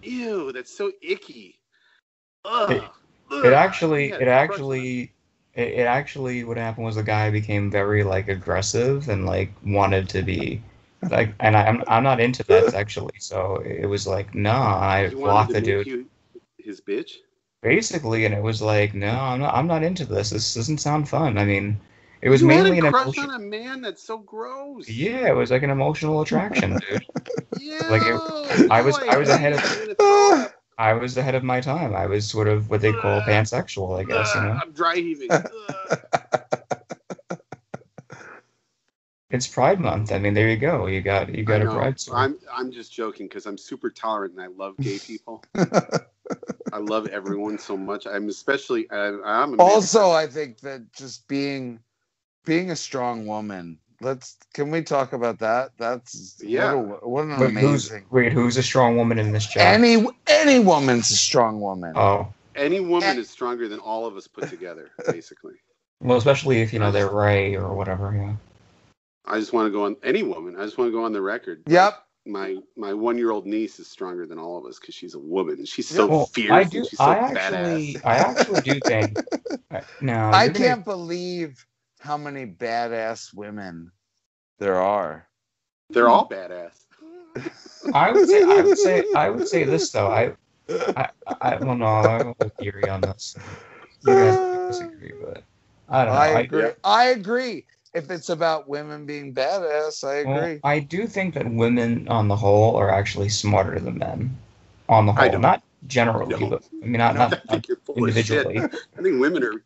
[0.01, 0.51] Ew.
[0.51, 1.59] That's so icky.
[2.45, 2.71] Ugh.
[2.71, 2.83] It-
[3.31, 3.43] Ugh.
[3.45, 5.11] It actually, it a crush on actually,
[5.55, 10.07] it, it actually, what happened was the guy became very like aggressive and like wanted
[10.09, 10.61] to be,
[11.09, 13.15] like, and I, I'm I'm not into that actually.
[13.17, 16.05] so it was like, nah, I blocked the dude
[16.59, 17.13] his bitch.
[17.63, 20.29] basically, and it was like, no, I'm not, I'm not into this.
[20.29, 21.39] This doesn't sound fun.
[21.39, 21.79] I mean,
[22.25, 23.29] it was you mainly had an a crush emotion.
[23.29, 24.89] on a man that's so gross.
[24.89, 27.05] Yeah, it was like an emotional attraction, dude.
[27.59, 27.79] Ew.
[27.89, 30.55] Like, it- I was- Ew, I was ahead of- I'm gonna throw up.
[30.79, 31.95] I was ahead of my time.
[31.95, 34.33] I was sort of what they call uh, pansexual, I guess.
[34.33, 35.29] You uh, know, I'm dry heaving.
[39.29, 40.11] It's Pride Month.
[40.11, 40.87] I mean, there you go.
[40.87, 41.65] You got you got a.
[41.65, 41.99] Pride.
[41.99, 42.15] song.
[42.15, 45.43] I'm I'm just joking because I'm super tolerant and I love gay people.
[45.55, 48.07] I love everyone so much.
[48.07, 49.59] I'm especially I, I'm a man.
[49.59, 51.79] also, I think that just being
[52.45, 53.79] being a strong woman.
[54.01, 55.71] Let's can we talk about that?
[55.77, 56.73] That's Yeah.
[56.73, 58.05] What, a, what an Wait, who's, amazing.
[58.11, 59.73] wait, who's a strong woman in this chat?
[59.73, 61.93] Any any woman's a strong woman.
[61.95, 64.91] Oh, any woman And- is stronger than all of us put together.
[65.11, 65.53] Basically,
[66.01, 68.13] well, especially if you know they're Ray or whatever.
[68.15, 68.35] Yeah.
[69.27, 70.55] I just want to go on any woman.
[70.59, 71.63] I just want to go on the record.
[71.67, 72.01] Yep.
[72.27, 75.19] My my one year old niece is stronger than all of us because she's a
[75.19, 76.83] woman and she's so Well, fierce I and do.
[76.83, 77.35] she's so I badass.
[77.37, 79.17] actually, I actually do think.
[80.01, 81.65] no, I you're gonna- can't believe
[82.05, 83.91] how many badass women
[84.59, 85.27] there are.
[85.89, 86.85] They're all badass.
[87.93, 88.43] I would say.
[88.43, 89.03] I would say.
[89.15, 90.07] I would say this though.
[90.11, 90.33] I.
[90.69, 91.09] I.
[91.41, 91.85] I well, no.
[91.85, 93.35] I have a theory on this.
[94.03, 94.37] You guys
[94.69, 95.43] disagree, but
[95.89, 96.19] I don't know.
[96.19, 96.69] I I, agree.
[96.83, 97.65] I agree.
[97.93, 100.59] If it's about women being badass, I well, agree.
[100.63, 104.37] I do think that women, on the whole, are actually smarter than men.
[104.89, 105.41] On the I whole, don't.
[105.41, 106.49] not generally, No.
[106.49, 108.45] but I mean, not I not, not think you're full of shit.
[108.45, 108.59] individually.
[108.97, 109.63] I think women are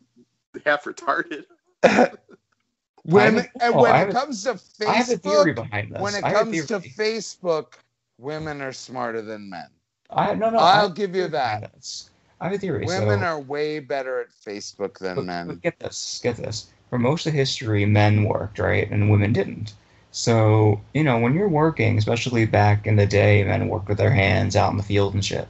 [0.64, 1.44] half retarded.
[3.04, 6.14] when a- and oh, when it a- comes to I have a theory Facebook, when
[6.14, 6.80] it I have a comes to.
[6.80, 7.74] Facebook,
[8.18, 9.68] women are smarter than men.
[10.10, 10.58] I no no.
[10.58, 11.72] I'll give you that.
[12.40, 12.86] I have a theory.
[12.86, 15.46] Women so, are way better at Facebook than but, men.
[15.48, 16.70] but get this, get this.
[16.88, 19.74] For most of history, men worked, right, and women didn't.
[20.10, 24.10] So you know, when you're working, especially back in the day, men worked with their
[24.10, 25.48] hands out in the field and shit.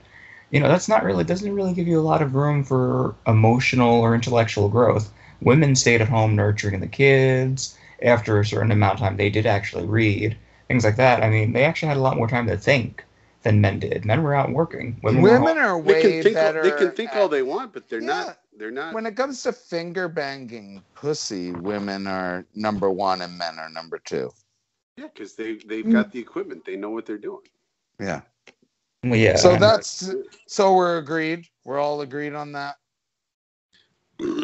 [0.51, 4.01] You know, that's not really doesn't really give you a lot of room for emotional
[4.01, 5.11] or intellectual growth.
[5.43, 7.77] Women stayed at home nurturing the kids.
[8.03, 10.37] After a certain amount of time, they did actually read
[10.69, 11.23] things like that.
[11.23, 13.05] I mean, they actually had a lot more time to think
[13.43, 14.05] than men did.
[14.07, 14.99] Men were out working.
[15.03, 15.67] Women, were Women home.
[15.81, 16.63] are They way can think better.
[16.63, 18.07] they can think at- all they want, but they're Yeah.
[18.07, 18.37] not.
[18.57, 18.93] They're not.
[18.93, 23.99] when it comes to finger banging pussy, women are number one and men are number
[23.99, 24.31] two.
[24.99, 25.93] Yeah, because they they've Mm.
[25.93, 26.67] got the equipment.
[26.67, 27.41] They know what they're doing.
[27.99, 28.21] Yeah.
[29.03, 29.37] Well, yeah.
[29.37, 30.13] So and- that's
[30.47, 31.47] so we're agreed.
[31.65, 32.77] We're all agreed on that.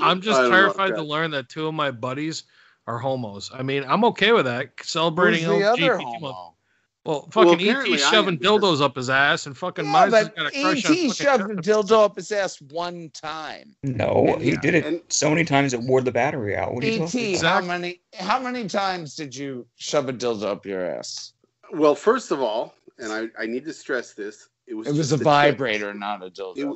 [0.03, 2.45] I'm just I terrified to learn that two of my buddies
[2.87, 3.51] are homos.
[3.53, 4.71] I mean, I'm okay with that.
[4.83, 6.35] Celebrating Who's Celebrating the other LGBT month.
[6.37, 6.53] homo?
[7.05, 10.37] Well, fucking apparently ET shoving am, dildos up his ass and fucking Yeah, Miser's but
[10.37, 13.77] got a crush ET fucking shoved a dildo up his ass one time.
[13.85, 16.75] No, he Yeah, did it and- so many times it wore the battery out.
[16.75, 17.63] What are ET, talking about?
[17.63, 21.33] how many how many times did you shove a dildo up your ass?
[21.73, 24.49] Well, first of all, and I, I need to stress this.
[24.67, 25.25] It was It was a the tip.
[25.25, 26.57] vibrator, not a dildo.
[26.57, 26.69] it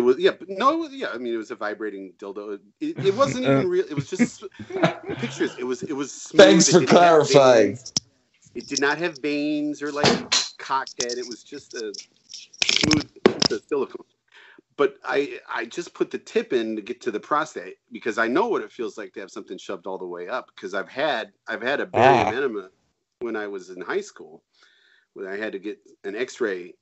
[0.00, 1.08] was yeah, but no, it was yeah.
[1.14, 2.60] I mean, it was a vibrating dildo.
[2.80, 3.86] It, it wasn't even real.
[3.88, 4.44] It was just
[5.18, 5.56] pictures.
[5.56, 6.12] It was it was.
[6.12, 6.46] Smooth.
[6.46, 7.78] Thanks for didn't clarifying.
[8.54, 10.16] It did not have veins or like
[10.60, 11.18] cockhead.
[11.18, 11.94] It was just a
[12.64, 13.08] smooth
[13.68, 14.06] silicone.
[14.76, 18.28] But I I just put the tip in to get to the prostate because I
[18.28, 20.88] know what it feels like to have something shoved all the way up because I've
[20.90, 22.32] had I've had a barium Ah.
[22.32, 22.70] enema
[23.20, 24.42] when I was in high school
[25.14, 26.74] when I had to get an X-ray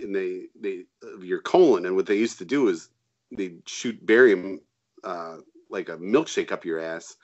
[0.00, 2.88] and they they of your colon and what they used to do is
[3.32, 4.60] they shoot barium
[5.04, 5.36] uh,
[5.70, 7.16] like a milkshake up your ass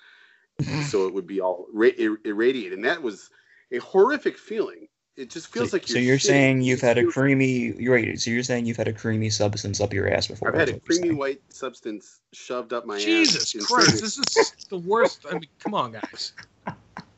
[0.89, 3.31] so it would be all ra- ir- irradiated and that was
[3.73, 4.89] a horrific feeling.
[5.17, 6.03] It just feels so, like so you're.
[6.09, 6.27] you're shitting.
[6.27, 7.73] saying you've had a creamy.
[7.79, 8.19] You're right.
[8.19, 10.49] So you're saying you've had a creamy substance up your ass before.
[10.49, 13.65] I've had a creamy white substance shoved up my Jesus ass.
[13.65, 15.25] Christ, this is the worst.
[15.31, 16.33] I mean, come on, guys.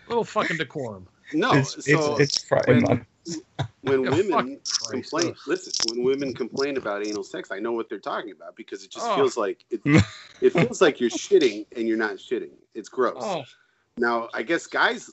[0.08, 1.08] Little fucking decorum.
[1.32, 3.06] No, It's so it's it's fri- when-
[3.82, 7.72] when Yeah, women fucking Christ, complain, listen, when women complain about anal sex, I know
[7.72, 9.16] what they're talking about because it just Oh.
[9.16, 9.80] feels like it,
[10.40, 12.52] it feels like you're shitting and you're not shitting.
[12.74, 13.16] It's gross.
[13.20, 13.44] Oh,
[13.98, 15.10] Now, I guess guys,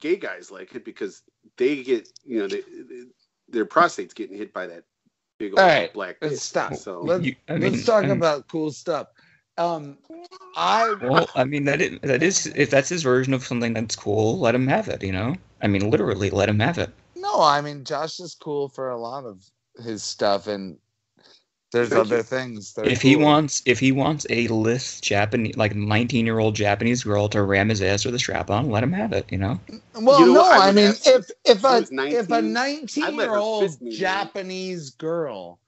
[0.00, 1.22] gay guys like it because
[1.56, 3.04] they get, you know, they, they-
[3.48, 4.84] their prostate's getting hit by that
[5.40, 6.18] big old All right, black.
[6.22, 6.40] let's dick.
[6.42, 6.74] stop.
[6.76, 9.08] So Let- You- I mean, Let's talk I'm- about cool stuff.
[9.58, 9.98] Um,
[10.56, 13.96] I Well, I mean that is, that is if that's his version of something that's
[13.96, 15.02] cool, let him have it.
[15.02, 16.90] You know, I mean literally let him have it.
[17.40, 19.50] No, I mean Josh is cool for a lot of
[19.82, 20.78] his stuff, and
[21.72, 22.22] there's Thank other you.
[22.22, 22.74] things.
[22.74, 26.54] That are if he wants if he wants a list Japanese like 19 year old
[26.54, 29.30] Japanese girl to ram his ass with a strap on, let him have it.
[29.30, 29.60] You know.
[29.94, 30.50] Well, You know no.
[30.50, 32.42] I I, mean, if if if a 19, if a
[33.00, 33.90] I'd 19 let year her old fist me.
[33.90, 35.60] Japanese girl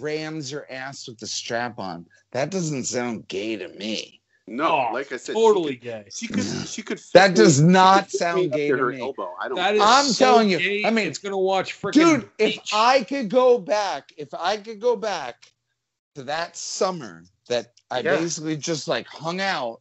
[0.00, 4.20] rams your ass with the strap on, that doesn't sound gay to me.
[4.46, 6.04] No, Oh, like I said, totally she gay.
[6.10, 7.00] she could, she could.
[7.14, 9.00] That fit me- does not sound gay to to her me.
[9.00, 9.34] elbow.
[9.40, 9.56] I don't.
[9.56, 12.58] That is I'm so telling you, gay, I mean, it's gonna watch freaking Dude, if
[12.72, 15.52] I could go back, if I could go back
[16.14, 18.16] to that summer that I Yeah.
[18.18, 19.80] basically just like hung out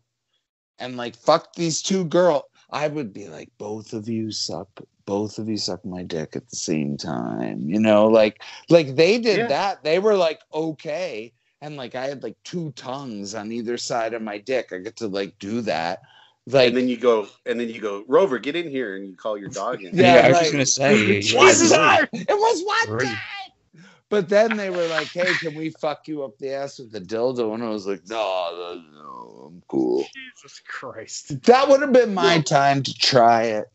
[0.79, 4.67] and like fucked these two girls, I would be like, both of you suck,
[5.05, 7.69] both of you suck my dick at the same time.
[7.69, 9.47] You know, like like they did Yeah.
[9.47, 9.83] that.
[9.83, 11.33] They were like okay.
[11.65, 14.71] And like I had like two tongues on either side of my dick.
[14.71, 16.03] I get to like do that.
[16.45, 19.15] Like and then you go, and then you go, Rover, get in here, and you
[19.15, 19.89] call your dog in.
[19.97, 21.21] Yeah, I was like- just gonna say.
[21.21, 23.07] you One guys- It was one Great.
[23.07, 23.17] time!
[24.09, 27.01] But then they were like, hey, can we fuck you up the ass with the
[27.01, 27.55] dildo?
[27.55, 28.15] And I was like, no,
[28.53, 30.03] no, no, I'm cool.
[30.13, 31.41] Jesus Christ.
[31.45, 32.41] That would have been my No.
[32.43, 33.65] time to try it.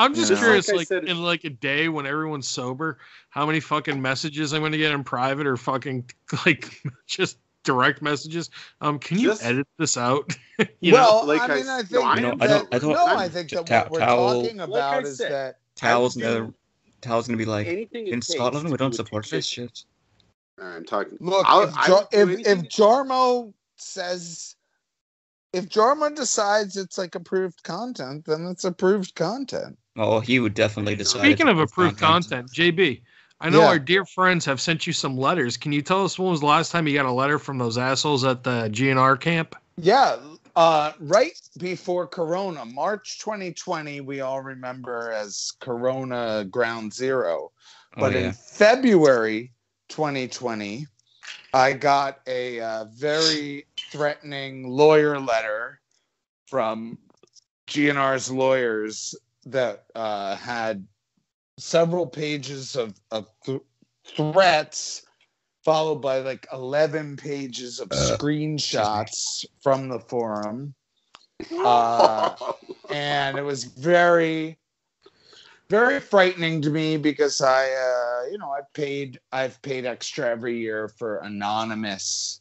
[0.00, 0.42] I'm just You know?
[0.42, 2.98] curious, Like like, said- in like a day when everyone's sober,
[3.28, 6.10] how many fucking messages I'm gonna get in private or fucking
[6.46, 8.48] like just direct messages.
[8.80, 10.34] Um, can you Just- edit this out?
[10.80, 10.98] you know?
[10.98, 13.06] well, like I I mean, I think no, I that, I don't- I don't- no,
[13.06, 16.16] I'm- think that Ta- what we're towel- talking Like about I is said, that Towel's
[16.16, 16.54] I gonna
[17.02, 19.68] Towel's gonna be like in Scotland we don't support this petition.
[19.68, 19.84] shit.
[20.62, 21.18] I'm talking.
[21.20, 24.56] look, I'll- if, I Jar- would do if, if Jarmo says
[25.52, 29.76] if Jarmo decides it's like approved content, then it's approved content.
[29.96, 31.20] Oh, he would definitely decide.
[31.20, 33.02] Speaking of approved content, JB,
[33.40, 33.68] I know Yeah.
[33.68, 35.56] our dear friends have sent you some letters.
[35.56, 37.78] Can you tell us when was the last time you got a letter from those
[37.78, 39.56] assholes at the GNR camp?
[39.76, 40.16] Yeah,
[40.56, 47.50] uh, right before Corona, March 2020, we all remember as Corona Ground Zero.
[47.96, 48.18] Oh, But yeah.
[48.18, 49.52] in February
[49.88, 50.86] 2020,
[51.54, 55.80] I got a uh, very threatening lawyer letter
[56.46, 56.98] from
[57.66, 59.14] GNR's lawyers
[59.46, 60.86] that uh, had
[61.58, 63.62] several pages of, of th-
[64.16, 65.02] threats
[65.64, 70.74] followed by like 11 pages of screenshots from the forum.
[71.64, 72.36] Uh,
[72.90, 74.58] and it was very
[75.70, 80.58] very frightening to me because i uh you know i've paid i've paid extra every
[80.58, 82.40] year for anonymous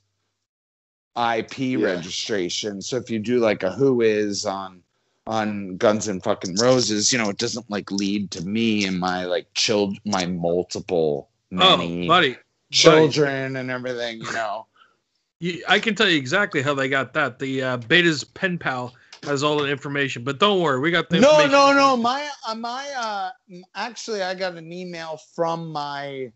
[1.18, 2.82] ip registration.
[2.82, 4.82] So if you do like a who is on
[5.30, 9.26] on guns and fucking roses you know it doesn't like lead to me and my
[9.26, 12.38] like child my multiple many Oh, buddy,
[12.72, 14.66] children and everything you know
[15.40, 17.38] you, I can tell you exactly how they got that.
[17.38, 18.94] The uh, Beta's pen pal
[19.24, 22.56] has all the information, but don't worry, we got the no no no my uh,
[22.56, 23.30] my uh
[23.76, 26.32] actually i got an email from my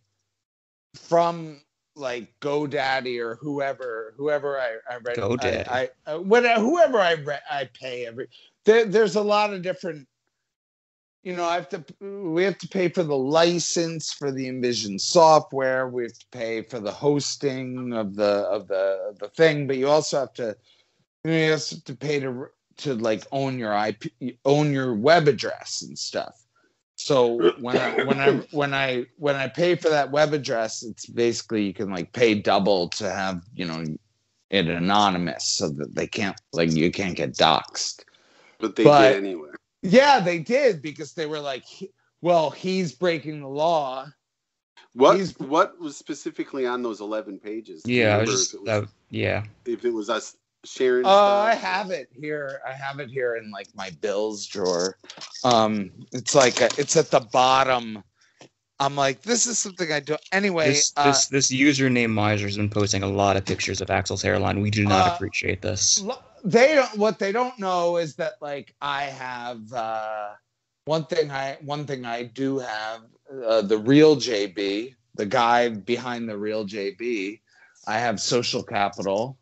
[0.95, 1.61] from
[1.95, 5.67] like godaddy or whoever whoever i i read GoDaddy.
[5.67, 8.27] i, I uh, whatever whoever i re- i pay every
[8.65, 10.07] there, there's a lot of different
[11.23, 11.83] you know i have to
[12.31, 16.61] we have to pay for the license for the Invision software we have to pay
[16.61, 20.55] for the hosting of the of the the thing but you also have to
[21.23, 24.03] you, know, you have to pay to to like own your ip
[24.45, 26.43] own your web address and stuff
[26.95, 31.05] so when I when I when I when I pay for that web address, it's
[31.05, 33.83] basically you can like pay double to have you know
[34.49, 38.03] it anonymous so that they can't like you can't get doxxed.
[38.59, 39.49] But they but- did anyway.
[39.85, 41.65] Yeah, they did because they were like,
[42.21, 44.07] well, he's breaking the law.
[44.93, 47.81] What He's- what was specifically on those eleven pages?
[47.85, 49.43] Yeah, I was just if, it was, that, yeah.
[49.65, 51.05] if it was us sharing.
[51.05, 51.09] Uh.
[51.09, 52.61] I have it here.
[52.65, 54.97] I have it here in like my bills drawer.
[55.43, 58.03] Um, it's like a, it's at the bottom.
[58.79, 60.69] I'm like, this is something I do anyway.
[60.69, 64.21] This uh, this this username miser has been posting a lot of pictures of Axl's
[64.21, 64.61] hairline.
[64.61, 66.01] We do not Uh, appreciate this.
[66.01, 70.29] Lo- they don't what they don't know is that like i have uh
[70.85, 73.01] one thing I one thing I do have
[73.45, 77.39] uh, the real JB, the guy behind the real JB.
[77.87, 79.37] I have social capital,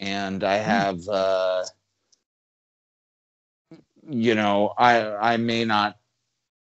[0.00, 1.64] and I have uh,
[4.08, 5.98] you know I I may not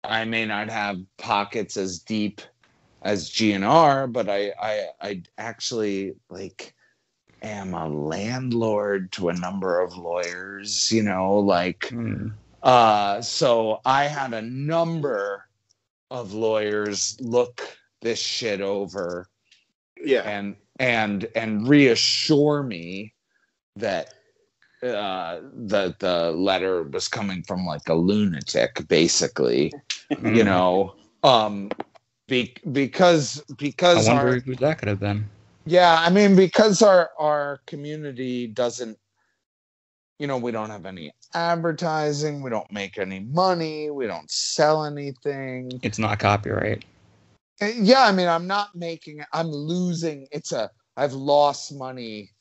[0.03, 2.41] I may not have pockets as deep
[3.01, 6.74] as GNR, but I I I actually like
[7.41, 10.91] am a landlord to a number of lawyers.
[10.91, 11.89] You know, like.
[11.89, 12.29] Hmm.
[12.63, 15.45] Uh, so I had a number
[16.09, 17.61] of lawyers look
[18.01, 19.27] this shit over
[20.03, 20.21] Yeah.
[20.21, 23.13] and and and reassure me
[23.75, 24.13] that
[24.83, 29.71] uh that the letter was coming from like a lunatic basically
[30.09, 30.45] you Hmm.
[30.45, 31.69] know um
[32.27, 35.29] be, because because I wonder our, who that could have been.
[35.65, 38.97] Yeah, I mean, because our our community doesn't,
[40.19, 44.85] you know, we don't have any advertising, we don't make any money, we don't sell
[44.85, 45.71] anything.
[45.81, 46.85] It's not copyright.
[47.61, 50.27] Uh, Yeah, I mean, I'm not making, I'm losing.
[50.31, 52.31] It's a, I've lost money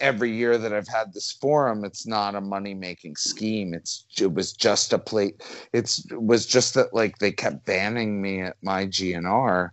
[0.00, 1.84] every year that I've had this forum.
[1.84, 3.74] It's not a money making scheme.
[3.74, 5.42] It's it was just a plate.
[5.72, 9.70] It's it was just that like they kept banning me at my GNR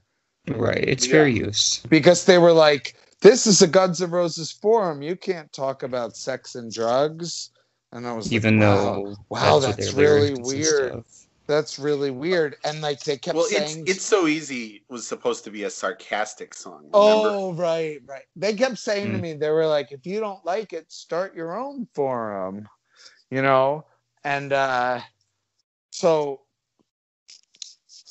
[0.47, 0.83] Right.
[0.87, 1.11] It's Yeah.
[1.11, 1.81] fair use.
[1.89, 5.01] because they were like, "This is a Guns N' Roses forum.
[5.01, 7.51] You can't talk about sex and drugs."
[7.91, 11.03] And I was Even like, though wow, what that's their lyrics really weird.
[11.47, 12.55] That's really weird.
[12.63, 15.69] And like they kept Well, it's saying, it's so easy was supposed to be a
[15.69, 16.85] sarcastic song.
[16.85, 17.29] Remember?
[17.33, 19.21] "Oh, right, right." They kept saying to Mm.
[19.21, 22.67] me, they were like, "If you don't like it, start your own forum,"
[23.29, 23.85] you know.
[24.23, 25.01] And uh,
[25.91, 26.41] so,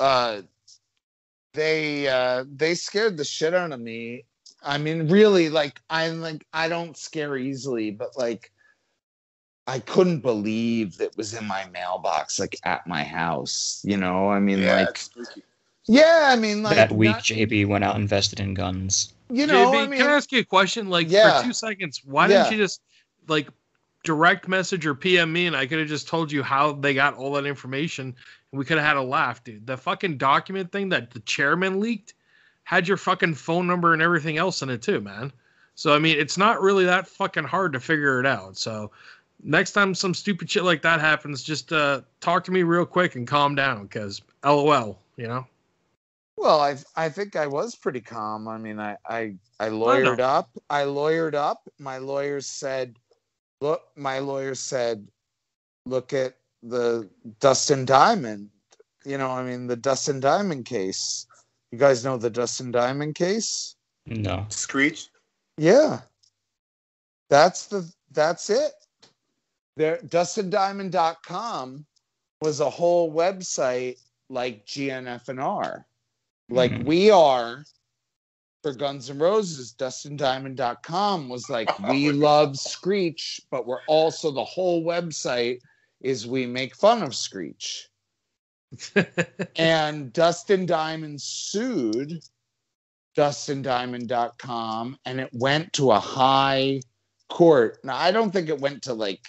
[0.01, 0.43] uh,
[1.53, 4.25] they uh, they scared the shit out of me.
[4.63, 8.53] I mean, really, like I'm like I don't scare easily, but like
[9.67, 13.83] I couldn't believe that was in my mailbox, like at my house.
[13.85, 15.01] You know, I mean, yeah, like
[15.87, 19.15] yeah, I mean, like that week, not- JB went out and invested in guns.
[19.31, 20.89] you know, JB, I mean, can I ask you a question?
[20.91, 21.41] Like Yeah.
[21.41, 22.43] for two seconds, why Yeah.
[22.45, 22.81] didn't you just
[23.29, 23.49] like
[24.03, 27.15] direct message or PM me and I could have just told you how they got
[27.15, 28.15] all that information
[28.53, 29.67] and we could have had a laugh, dude.
[29.67, 32.15] The fucking document thing that the chairman leaked
[32.65, 35.33] had your fucking phone number and everything else in it too, man.
[35.75, 38.57] So I mean, it's not really that fucking hard to figure it out.
[38.57, 38.91] So
[39.43, 43.17] next time some stupid shit like that happens, just uh talk to me real quick
[43.17, 45.47] and calm down because LOL, you know.
[46.37, 48.49] Well, I I think I was pretty calm.
[48.49, 50.49] I mean, I I I lawyered up.
[50.71, 51.69] I lawyered up.
[51.79, 52.97] My lawyers said,
[53.61, 55.07] "Look, my lawyer said,
[55.87, 57.09] look at the
[57.41, 58.51] Dustin Diamond.
[59.05, 61.27] You know, I mean, the Dustin Diamond case.
[61.73, 63.77] You guys know the Dustin Diamond case?
[64.07, 64.47] No.
[64.49, 65.09] Screech.
[65.57, 66.01] Yeah.
[67.29, 68.73] That's the that's it.
[69.77, 71.87] There DustinDiamond.com
[72.43, 73.99] was a whole website
[74.29, 75.85] like GNFNR.
[76.49, 76.85] Like Mhm.
[76.85, 77.65] we are
[78.63, 84.85] for Guns N' Roses, DustinDiamond.com was like we love Screech, but we're also the whole
[84.85, 85.59] website
[86.01, 87.89] is we make fun of Screech.
[89.57, 92.21] and Dustin Diamond sued
[93.17, 96.81] DustinDiamond.com and it went to a high
[97.29, 97.79] court.
[97.83, 99.27] Now, I don't think it went to like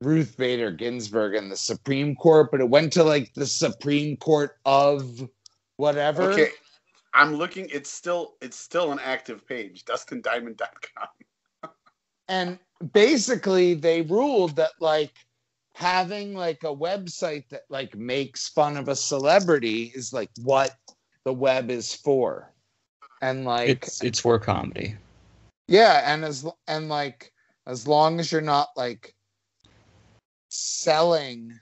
[0.00, 4.56] Ruth Bader Ginsburg and the Supreme Court, but it went to like the Supreme Court
[4.64, 5.28] of
[5.76, 6.32] whatever.
[6.32, 6.50] Okay.
[7.14, 7.68] I'm looking.
[7.70, 9.84] It's still it's still an active page.
[9.84, 11.70] DustinDiamond.com.
[12.28, 12.58] and
[12.92, 15.12] basically they ruled that like
[15.74, 20.72] having like a website that like makes fun of a celebrity is like what
[21.24, 22.52] the web is for
[23.22, 24.96] and like It's it's for comedy.
[25.68, 27.32] yeah and as and like
[27.66, 29.14] as long as you're not like
[30.48, 31.58] selling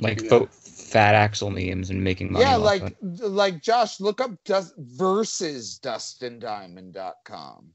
[0.00, 0.46] Like Yeah.
[0.72, 2.44] Fo- fat Axl memes and making money.
[2.44, 2.96] yeah like it.
[3.02, 7.70] like josh look up dust versus dustindiamond.com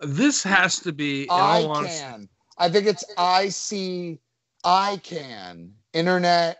[0.00, 2.28] this has to be I all honesty, can.
[2.58, 4.18] I think it's I see
[4.64, 6.58] I can internet.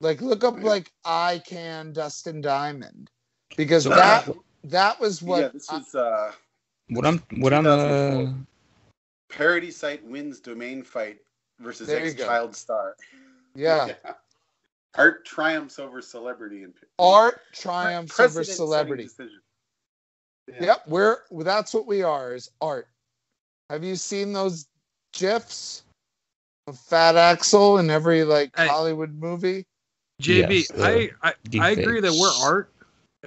[0.00, 3.10] Like look up like I can Dustin Diamond
[3.56, 4.28] because So- that
[4.64, 6.32] that was what yeah, this is uh,
[6.88, 8.32] What I'm what I'm uh
[9.28, 11.18] parody site wins domain fight
[11.60, 12.96] versus ex child star.
[13.54, 13.94] yeah.
[14.96, 19.08] Art triumphs over celebrity and Art triumphs over celebrity.
[20.48, 20.54] Yeah.
[20.60, 22.88] Yep, we're that's what we are is art.
[23.68, 24.66] Have you seen those
[25.12, 25.82] gifs
[26.68, 28.68] of Fat Axl in every like Hey.
[28.68, 29.66] Hollywood movie?
[30.22, 32.72] JB, Yes, I, I I agree that we're art,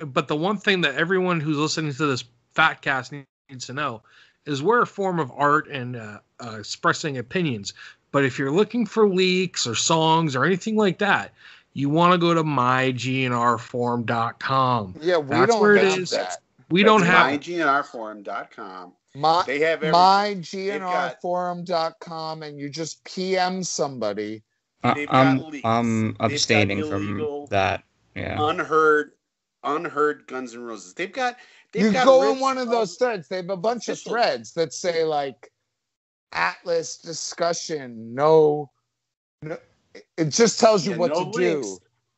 [0.07, 2.23] but the one thing that everyone who's listening to this
[2.56, 4.01] fat cast needs to know
[4.45, 7.73] is we're a form of art, and uh, uh, expressing opinions.
[8.11, 11.31] But if you're looking for leaks or songs or anything like that,
[11.73, 14.95] you want to go to mygnrforum.com.
[15.01, 16.09] Yeah, we That's don't where it have is.
[16.11, 16.38] that.
[16.69, 18.93] We don't have mygnrforum.com.
[19.15, 20.69] My, They have everything.
[20.69, 24.43] They've mygnrforum.com and you just PM somebody.
[24.83, 25.43] Uh, I'm.
[25.64, 27.83] I'm They've got abstaining from that.
[28.15, 28.38] Yeah.
[28.39, 29.11] Unheard,
[29.64, 30.93] unheard Guns N' Roses.
[30.93, 31.38] They've got.
[31.72, 33.27] They've you got go in one of those threads.
[33.27, 35.51] They have a bunch of threads that say like
[36.31, 38.72] Atlas discussion, no,
[39.41, 39.57] no
[40.18, 41.77] it just tells you Yeah, what no to links, do.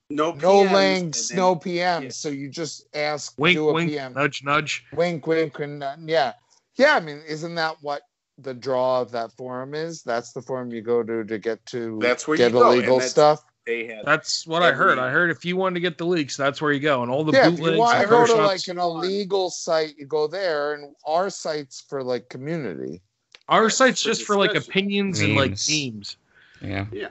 [0.09, 2.01] No, No PMs, links, then- no PMs.
[2.03, 2.09] yeah.
[2.09, 4.13] So you just ask, wink, do a wink, PM.
[4.13, 4.83] nudge, nudge.
[4.93, 6.33] Wink, wink, and uh, yeah,
[6.75, 6.95] yeah.
[6.95, 8.01] I mean, isn't that what
[8.37, 10.03] the draw of that forum is?
[10.03, 12.77] That's the forum you go to to get to That's where get you go, and
[12.77, 13.43] illegal that's- stuff.
[13.67, 14.05] They have.
[14.05, 14.97] That's what I heard.
[14.97, 17.11] Every- I heard if you wanted to get the leaks, that's where you go, and
[17.11, 19.93] all the yeah, if bootlegs you want and to go to like an illegal site,
[19.99, 23.01] you go there, and our site's for like community.
[23.49, 24.71] Our site's for just for like discussion.
[24.71, 25.69] opinions and like Memes.
[25.69, 26.17] memes.
[26.61, 26.85] Yeah.
[26.91, 27.07] Yeah,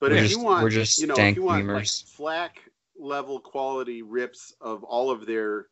[0.00, 2.50] but We're if just- you want, we're just you know, if you want like memers.
[3.00, 5.66] Level quality rips of all of their,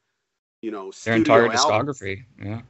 [0.62, 2.24] you know, Their studio entire albums, discography.
[2.40, 2.62] Yeah.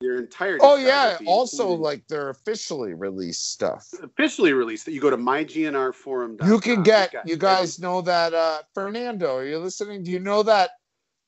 [0.00, 0.58] their entire.
[0.60, 3.86] Oh yeah, also including like their officially released stuff.
[4.02, 4.84] officially released.
[4.86, 6.44] That you go to mygnrforum.
[6.44, 10.02] You can get you guys know that uh Fernando, are you listening?
[10.02, 10.70] Do you know that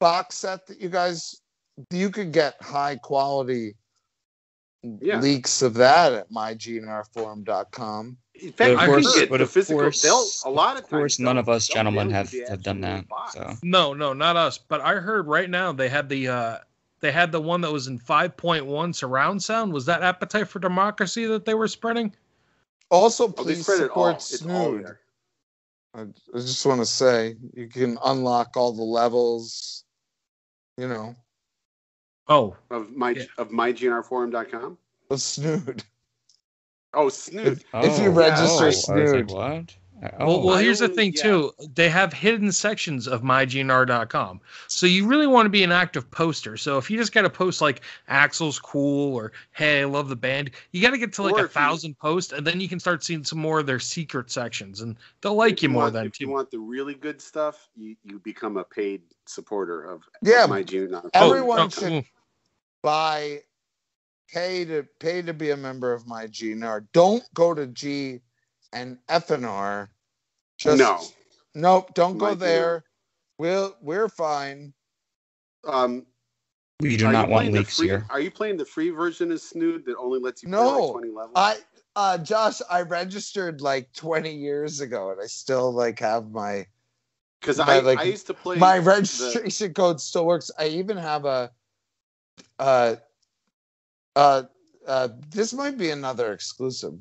[0.01, 1.41] box set that you guys
[1.93, 3.77] you could get high quality
[4.83, 5.21] Yeah.
[5.21, 8.17] leaks of that at mygnrforum.com.
[8.43, 9.81] In fact, But of you can course- get but the of physical.
[9.83, 11.01] course- they'll a lot of Of times.
[11.01, 13.07] course, none of us gentlemen have have done that.
[13.09, 13.35] box.
[13.35, 14.59] So No, no, not us.
[14.59, 16.59] But I heard right now they had the uh
[17.01, 19.73] they had the one that was in 5.1 surround sound.
[19.73, 22.15] Was that Appetite for Democracy that they were spreading?
[22.91, 23.89] Also, Oh, please spread it all.
[23.89, 24.97] support It's Snood.
[25.95, 26.07] I, I
[26.39, 29.85] just want to say you can unlock all the levels.
[30.77, 31.15] You know,
[32.29, 33.25] Oh, of my Yeah.
[33.39, 34.79] of mygnrforum.com.
[35.11, 35.85] a Snood.
[36.95, 37.47] Oh, Snood.
[37.47, 39.77] If, if you Oh, register oh, I was like, Snood, what?
[40.19, 41.23] well, well here's the thing yeah.
[41.23, 41.53] too.
[41.75, 44.41] They have hidden sections of mygnr.com.
[44.67, 46.57] So you really want to be an active poster.
[46.57, 50.17] So if you just got to post like Axl's cool or hey, I love the
[50.17, 52.61] band, you got to get to like Or a if you- thousand posts, and then
[52.61, 55.69] you can start seeing some more of their secret sections, and they'll like If you
[55.69, 56.25] more want, then if too.
[56.25, 61.09] you want the really good stuff, you, you become a paid supporter of, Yeah, mygnr.
[61.15, 62.05] everyone oh, should- mm.
[62.83, 63.41] buy
[64.33, 66.87] pay to pay to be a member of my GNR.
[66.93, 68.21] Don't go to G
[68.73, 69.89] and FNR.
[70.59, 71.01] Just no.
[71.55, 72.39] nope, don't go GNR.
[72.39, 72.85] there.
[73.39, 74.73] We'll we're fine.
[75.67, 76.07] Um,
[76.81, 78.07] we do not want playing the leaks free, here.
[78.11, 80.93] Are you playing the free version of Snood that only lets you play No, like
[80.93, 81.33] 20 levels?
[81.37, 81.57] I
[81.95, 86.67] uh Josh, I registered like 20 years ago and I still like have my
[87.41, 90.51] Because I, like, I used to play my the- registration code still works.
[90.59, 91.51] I even have a
[92.59, 92.97] uh
[94.17, 94.43] uh
[94.87, 96.95] uh this might be another exclusive.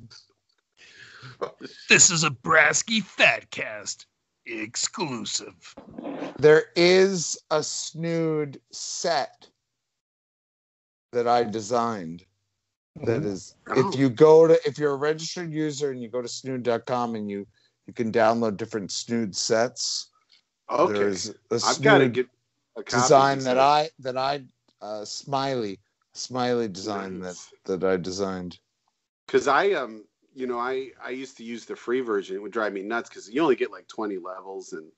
[1.89, 4.05] This is a Brasky Fatcast
[4.45, 5.75] exclusive.
[6.39, 9.47] There is a snood set
[11.11, 12.25] that I designed.
[13.03, 13.87] That is, Oh.
[13.89, 17.29] if you go to, if you're a registered user and you go to snood.com and
[17.29, 17.47] you
[17.87, 20.09] you can download different snood sets.
[20.69, 20.93] okay.
[20.93, 22.27] There's a I've got to get
[22.77, 23.01] a copy.
[23.01, 24.43] design that I that I
[24.81, 25.79] uh, smiley
[26.13, 28.59] smiley design that that I designed.
[29.25, 32.35] because I um you know I I used to use the free version.
[32.35, 34.91] It would drive me nuts because you only get like 20 levels and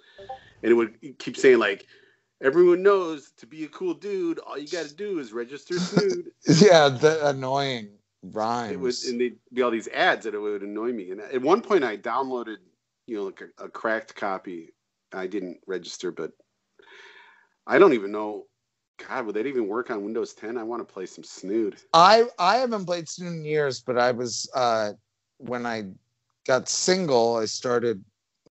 [0.61, 1.85] and it would keep saying like
[2.41, 6.25] everyone knows to be a cool dude all you got to do is register Snood.
[6.47, 7.89] Yeah, the annoying
[8.23, 8.71] rhymes.
[8.71, 11.11] it would and they'd be all these ads that it would annoy me.
[11.11, 12.57] And at one point I downloaded
[13.07, 14.73] you know like a, a cracked copy.
[15.13, 16.31] I didn't register, but
[17.67, 18.45] I don't even know.
[19.07, 20.57] God, would that even work on Windows 10?
[20.57, 21.77] I want to play some Snood.
[21.93, 24.93] I I haven't played Snood in years, but I was uh
[25.37, 25.85] when I
[26.47, 28.03] got single, I started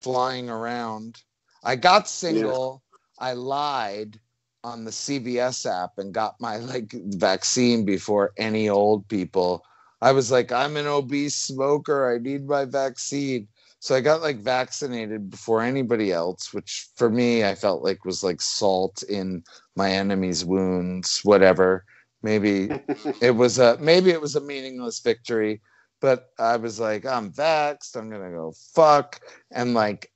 [0.01, 1.23] flying around.
[1.63, 2.83] I got single,
[3.19, 4.21] I lied
[4.65, 9.65] on the CVS app and got my like vaccine before any old people.
[10.03, 13.49] I was like, I'm an obese smoker, I need my vaccine.
[13.81, 18.23] So I got like vaccinated before anybody else, which for me I felt like was
[18.23, 19.43] like salt in
[19.75, 21.85] my enemy's wounds, whatever.
[22.23, 22.71] Maybe
[23.21, 25.61] it was a maybe it was a meaningless victory
[26.01, 30.11] but i was like i'm vaxxed i'm gonna go fuck and like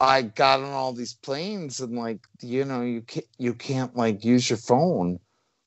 [0.00, 4.24] i got on all these planes and like you know you can't you can't like
[4.24, 5.18] use your phone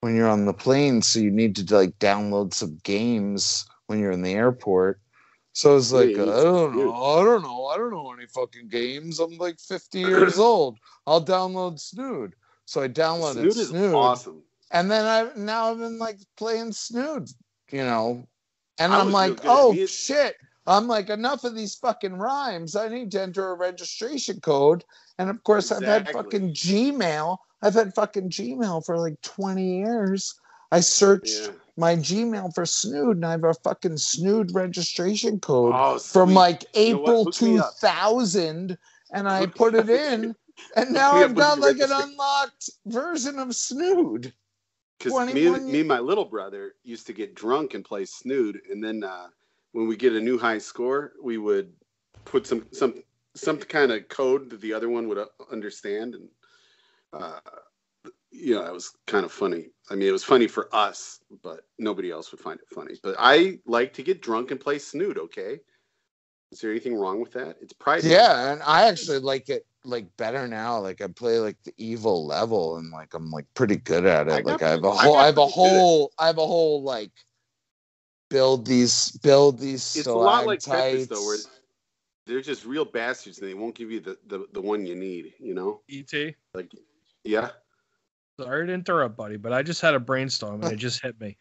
[0.01, 4.11] when you're on the plane so you need to like download some games when you're
[4.11, 4.99] in the airport
[5.53, 8.25] so I was Yeah, like, I don't know, I don't know, I don't know any
[8.27, 9.19] fucking games.
[9.19, 10.79] I'm like 50 years old.
[11.07, 12.35] I'll download Snood.
[12.65, 14.41] So I downloaded Snood is Snood awesome.
[14.71, 17.29] and then I now I've been like playing Snood,
[17.71, 18.27] you know,
[18.79, 20.35] And I I'm like, real good at oh being- shit.
[20.65, 22.77] I'm like, enough of these fucking rhymes.
[22.77, 24.85] I need to enter a registration code.
[25.19, 27.37] And of course, I've had fucking Gmail.
[27.61, 30.39] I've had fucking Gmail for like 20 years.
[30.71, 31.51] I searched Yeah.
[31.77, 36.65] My Gmail for Snood and I have a fucking Snood registration code Oh, from like
[36.75, 36.99] You know?
[36.99, 37.73] April me up.
[37.79, 38.77] 2000
[39.11, 40.35] and I put it in
[40.75, 44.33] and now I've got like an unlocked version of Snood.
[44.99, 48.61] Because me, and- me and my little brother used to get drunk and play snood,
[48.69, 49.27] and then uh,
[49.71, 51.73] when we get a new high score, we would
[52.23, 53.03] put some some
[53.35, 56.29] some kind of code that the other one would uh, understand, and
[57.11, 57.39] uh,
[58.33, 59.67] you know, it was kind of funny.
[59.89, 62.95] I mean, it was funny for us, but nobody else would find it funny.
[63.01, 65.17] But I like to get drunk and play snood.
[65.17, 65.59] Okay,
[66.51, 67.57] is there anything wrong with that?
[67.61, 68.03] It's pride.
[68.03, 70.79] Yeah, and I actually like it like better now.
[70.79, 74.43] Like I play like the evil level and like I'm like pretty good at it.
[74.43, 75.79] got Like I have a pretty- I whole I have a pretty good at it.
[75.79, 77.11] whole I have a whole like
[78.29, 81.07] build these build these It's a lot like Tetris stalactites.
[81.07, 81.37] though, where
[82.25, 85.33] they're just real bastards, and they won't give you the the, the one you need.
[85.39, 86.35] You know, Et.
[86.53, 86.71] like
[87.23, 87.49] yeah.
[88.39, 91.37] Sorry to interrupt, buddy, but I just had a brainstorm and it just hit me.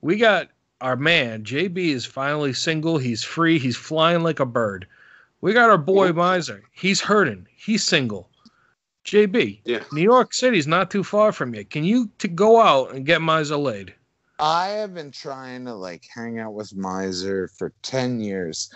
[0.00, 0.48] We got
[0.80, 2.98] our man, JB is finally single.
[2.98, 3.58] He's free.
[3.58, 4.86] He's flying like a bird.
[5.40, 6.64] We got our boy Miser.
[6.72, 7.46] He's hurting.
[7.56, 8.28] He's single.
[9.04, 9.84] JB, Yeah.
[9.92, 11.64] New York City's not too far from you.
[11.64, 13.94] Can you to go out and get Miser laid?
[14.38, 18.70] I have been trying to like hang out with Miser for 10 years.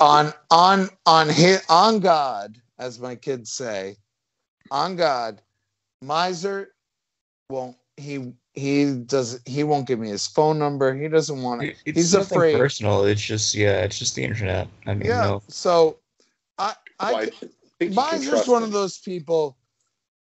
[0.00, 3.96] on on on his, on God, as my kids say,
[4.70, 5.40] on God,
[6.02, 6.74] Miser
[7.50, 10.94] won't he he does he won't give me his phone number.
[10.94, 11.68] He doesn't want to.
[11.68, 12.56] It- It's He's nothing afraid.
[12.56, 13.04] personal.
[13.04, 14.68] It's just yeah, it's just the internet.
[14.86, 15.22] I mean, Yeah.
[15.22, 15.42] no.
[15.48, 15.98] So
[16.58, 17.30] I Well, I I
[17.80, 18.68] think Miser's one him.
[18.68, 19.56] of those people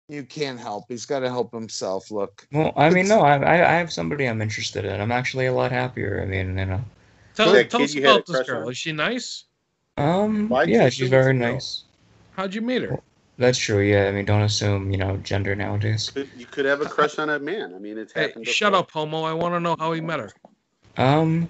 [0.09, 0.85] you can't help.
[0.89, 2.11] He's got to help himself.
[2.11, 2.47] Look.
[2.53, 3.21] Well, I mean, no.
[3.21, 5.01] I, I I have somebody I'm interested in.
[5.01, 6.21] I'm actually a lot happier.
[6.23, 6.85] I mean, you know.
[7.35, 8.63] Tell, That tell kid us you had a about this girl.
[8.67, 8.71] on?
[8.71, 9.45] Is she nice?
[9.97, 10.49] Um.
[10.49, 11.85] Why'd yeah, she's very nice.
[12.37, 13.01] How'd you meet her?
[13.39, 13.81] That's true.
[13.81, 14.07] Yeah.
[14.07, 16.11] I mean, don't assume you know gender nowadays.
[16.11, 17.75] Could- You could have a crush on a man.
[17.75, 18.47] I mean, it's Hey, happened.
[18.47, 18.83] shut before.
[18.83, 19.23] up, homo.
[19.25, 20.31] I want to know how he met her.
[20.97, 21.49] Um.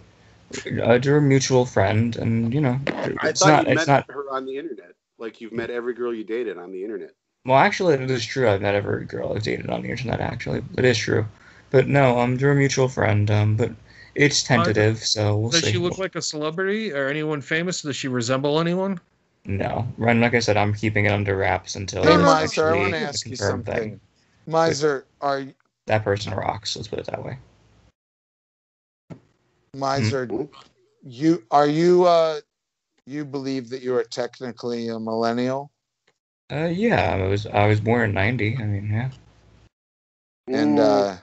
[0.82, 3.66] Uh, through a mutual friend, and you know, it's I it's thought not.
[3.66, 4.14] you It's met not.
[4.14, 4.92] her on the internet.
[5.18, 7.10] Like you've met every girl you dated on the internet.
[7.44, 8.48] Well, actually, it is true.
[8.48, 10.20] I've met every girl I've dated on the internet.
[10.20, 11.26] Actually, it is true.
[11.70, 13.28] But no, um, through a mutual friend.
[13.30, 13.72] Um, but
[14.14, 15.72] it's tentative, so we'll Does see.
[15.72, 17.82] she look like a celebrity or anyone famous?
[17.82, 19.00] Does she resemble anyone?
[19.46, 20.20] No, Ryan.
[20.20, 22.02] Like I said, I'm keeping it under wraps until.
[22.02, 24.00] Hey, it's Miser, I actually want to ask you something.
[24.46, 25.54] Miser, are you-
[25.86, 26.76] That person rocks.
[26.76, 27.36] Let's put it that way.
[29.76, 30.48] Miser, Mhm.
[31.02, 32.40] you are you uh
[33.06, 35.70] you believe that you are technically a millennial
[36.50, 38.56] Uh, yeah, I was I was born in '90.
[38.56, 39.10] I mean, yeah.
[40.48, 41.16] and uh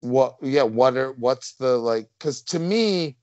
[0.00, 3.16] what yeah what are what's the like because to me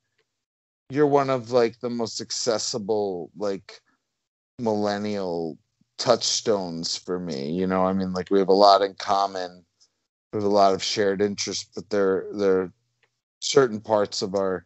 [0.90, 3.82] you're one of like the most accessible like
[4.60, 5.58] millennial
[5.98, 7.86] touchstones for me you know?
[7.86, 9.66] I mean like we have a lot in common.
[10.34, 12.74] We have a lot of shared interests but there there are
[13.40, 14.66] certain parts of our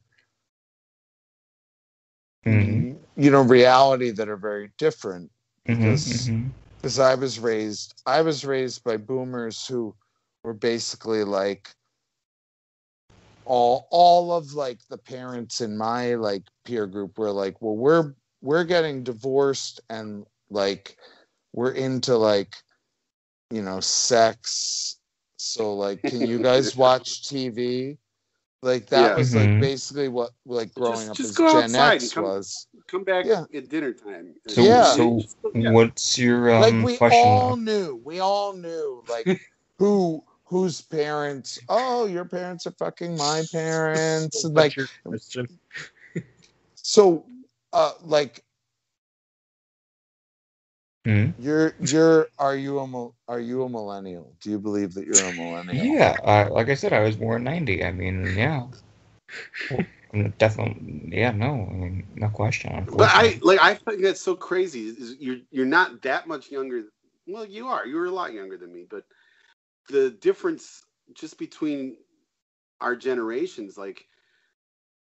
[2.46, 5.32] Mhm, you know reality that are very different.
[5.68, 6.30] Mhm, Because-
[6.78, 9.96] because I was raised I was raised by boomers who
[10.44, 11.74] were basically like
[13.46, 18.14] all all of like the parents in my like peer group were like well we're
[18.42, 20.98] we're getting divorced and like
[21.54, 22.54] we're into like
[23.50, 24.98] you know sex
[25.38, 27.98] so like can you guys watch TV
[28.62, 29.16] like that Yeah.
[29.18, 29.62] was like Mhm.
[29.62, 33.26] basically what like growing Just- up just as go Gen X come- was Come back
[33.26, 33.46] Yeah.
[33.54, 34.36] at dinner time.
[34.48, 34.84] So, Yeah.
[34.84, 35.22] so
[35.54, 35.72] Yeah.
[35.72, 37.20] what's your um, like we question?
[37.26, 39.28] all knew we all knew like
[39.80, 44.88] who whose parents oh your parents are fucking my parents and like your
[46.76, 47.26] so
[47.74, 48.44] uh like
[51.06, 51.32] Hmm?
[51.40, 55.34] you're you're are you a are you a millennial do you believe that you're a
[55.34, 57.84] millennial Yeah, uh, like I said, I was born '90.
[57.84, 58.68] I mean, yeah.
[60.14, 62.72] Well, definitely, yeah, no, I mean, no question.
[62.98, 63.40] But I unfortunately.
[63.42, 64.88] like I think that's so crazy.
[64.90, 66.84] Is you're you're not that much younger.
[67.28, 67.86] Well, you are.
[67.86, 69.04] You're a lot younger than me, but
[69.90, 70.84] the difference
[71.16, 71.98] just between
[72.82, 74.06] our generations, like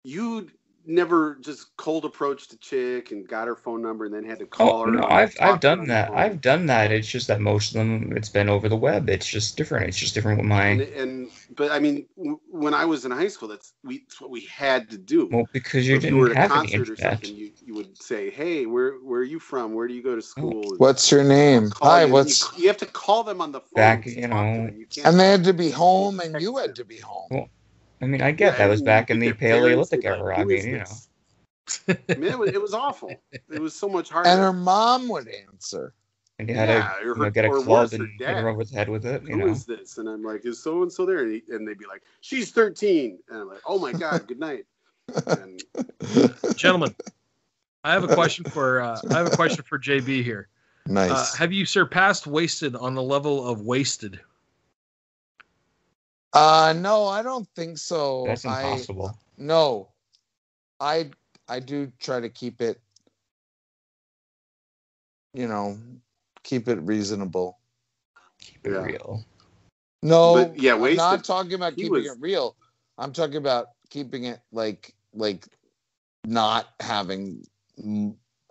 [0.04, 0.50] you
[0.86, 4.48] never just cold approached a chick and got her phone number and then had to
[4.60, 4.92] oh, call Oh her.
[4.92, 6.10] no, I've I've done that.
[6.10, 6.18] phone.
[6.18, 6.92] I've done that.
[6.92, 9.10] It's just that most of them, it's been over the web.
[9.10, 9.88] It's just different.
[9.88, 10.88] It's just different with And, my.
[10.96, 14.30] and but I mean, w- when I was in high school, that's we that's what
[14.32, 15.28] we had to do.
[15.32, 16.96] Well, because you if you were didn't at a have any concert or internet.
[16.96, 19.74] something, you, you would say, "Hey, where where are you from?
[19.74, 20.22] Where do you go to oh.
[20.22, 22.14] school?" And what's your name hi you.
[22.14, 23.76] what's you, you have to call them on the phone.
[23.76, 24.70] Back, you know.
[24.76, 27.50] You and they had to be home and you had to be home Well,
[28.04, 30.38] I mean, I get that was back in the Paleolithic era.
[30.40, 30.80] I mean, you know.
[30.84, 31.10] this?"
[31.88, 33.14] I mean, it was, it was awful.
[33.32, 34.30] It was so much harder.
[34.30, 35.94] And her mom would answer.
[36.40, 38.08] And you had Yeah, to or you know, her- get a or club her and
[38.20, 38.38] hit dad.
[38.42, 39.24] her over the head with it.
[39.24, 39.98] You Who is know, this?
[40.00, 41.20] And I'm like, is so and so there?
[41.20, 43.20] And, he, and they'd be like, she's 13.
[43.30, 44.66] And I'm like, oh my god, good night.
[45.26, 45.64] And
[46.58, 46.94] Gentlemen,
[47.86, 50.50] I have a question for uh, I have a question for JB here.
[50.88, 51.12] nice.
[51.12, 54.20] Uh, have you surpassed wasted on the level of wasted?
[56.34, 58.24] Uh no, I don't think so.
[58.28, 59.18] that's I impossible.
[59.38, 59.90] no.
[60.80, 61.12] I
[61.48, 62.80] I do try to keep it
[65.34, 65.78] you know,
[66.44, 67.58] keep it reasonable.
[68.40, 68.84] Keep it Yeah.
[68.84, 69.26] real.
[70.04, 72.56] No, But, yeah, I'm wasted- not talking about keeping was- it real.
[72.98, 75.48] I'm talking about keeping it like like
[76.26, 77.46] not having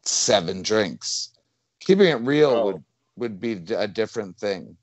[0.04, 1.30] seven drinks.
[1.80, 2.64] Keeping it real Oh.
[2.66, 2.84] would
[3.16, 4.76] would be a different thing.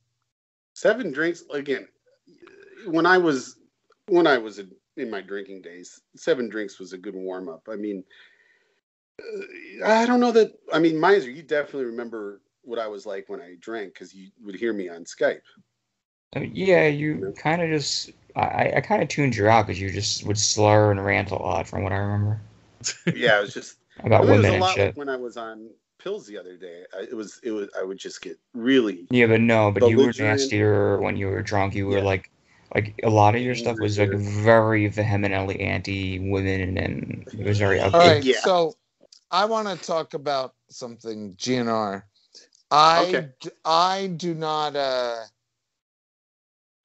[0.76, 1.88] seven drinks again.
[2.88, 3.58] When I was
[4.08, 7.68] when I was in, in my drinking days, seven drinks was a good warm up.
[7.70, 8.04] I mean,
[9.22, 10.54] uh, I don't know that.
[10.74, 14.30] I mean, Miser, you definitely remember what I was like when I drank because you
[14.44, 15.42] would hear me on Skype.
[16.36, 18.12] Yeah, you kind of just.
[18.36, 21.36] I, I kind of tuned you out because you just would slur and rant a
[21.36, 22.40] lot, from what I remember
[23.16, 24.88] Yeah, it was just about there was women a and lot shit.
[24.88, 26.84] like when I was on pills the other day.
[26.98, 29.98] I, it was it was I would just get really Yeah, but no, but you
[29.98, 31.76] were nastier when you were drunk.
[31.76, 32.04] You were Yeah.
[32.04, 32.30] like,
[32.76, 37.80] like a lot of your stuff was like very vehemently anti-women, and it was very
[37.80, 38.00] ugly.
[38.00, 38.40] All right, Yeah.
[38.42, 38.76] so
[39.32, 42.04] I want to talk about something, GNR.
[42.72, 43.28] I Okay.
[43.42, 44.76] d- I do not.
[44.76, 45.16] Uh,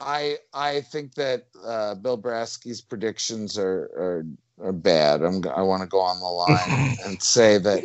[0.01, 4.27] I I think that uh, Bill Brasky's predictions are are,
[4.63, 5.23] are bad.
[5.23, 7.83] I'm I want to go on the line and say that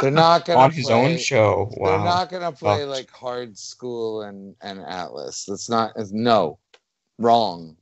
[0.00, 1.70] they're not going to On to his play, own show.
[1.76, 2.88] They're not going to play Fucked.
[2.88, 5.44] like Hard Skool and and Atlas.
[5.46, 5.90] That's not.
[5.90, 6.58] it's- No,
[7.20, 7.76] wrong.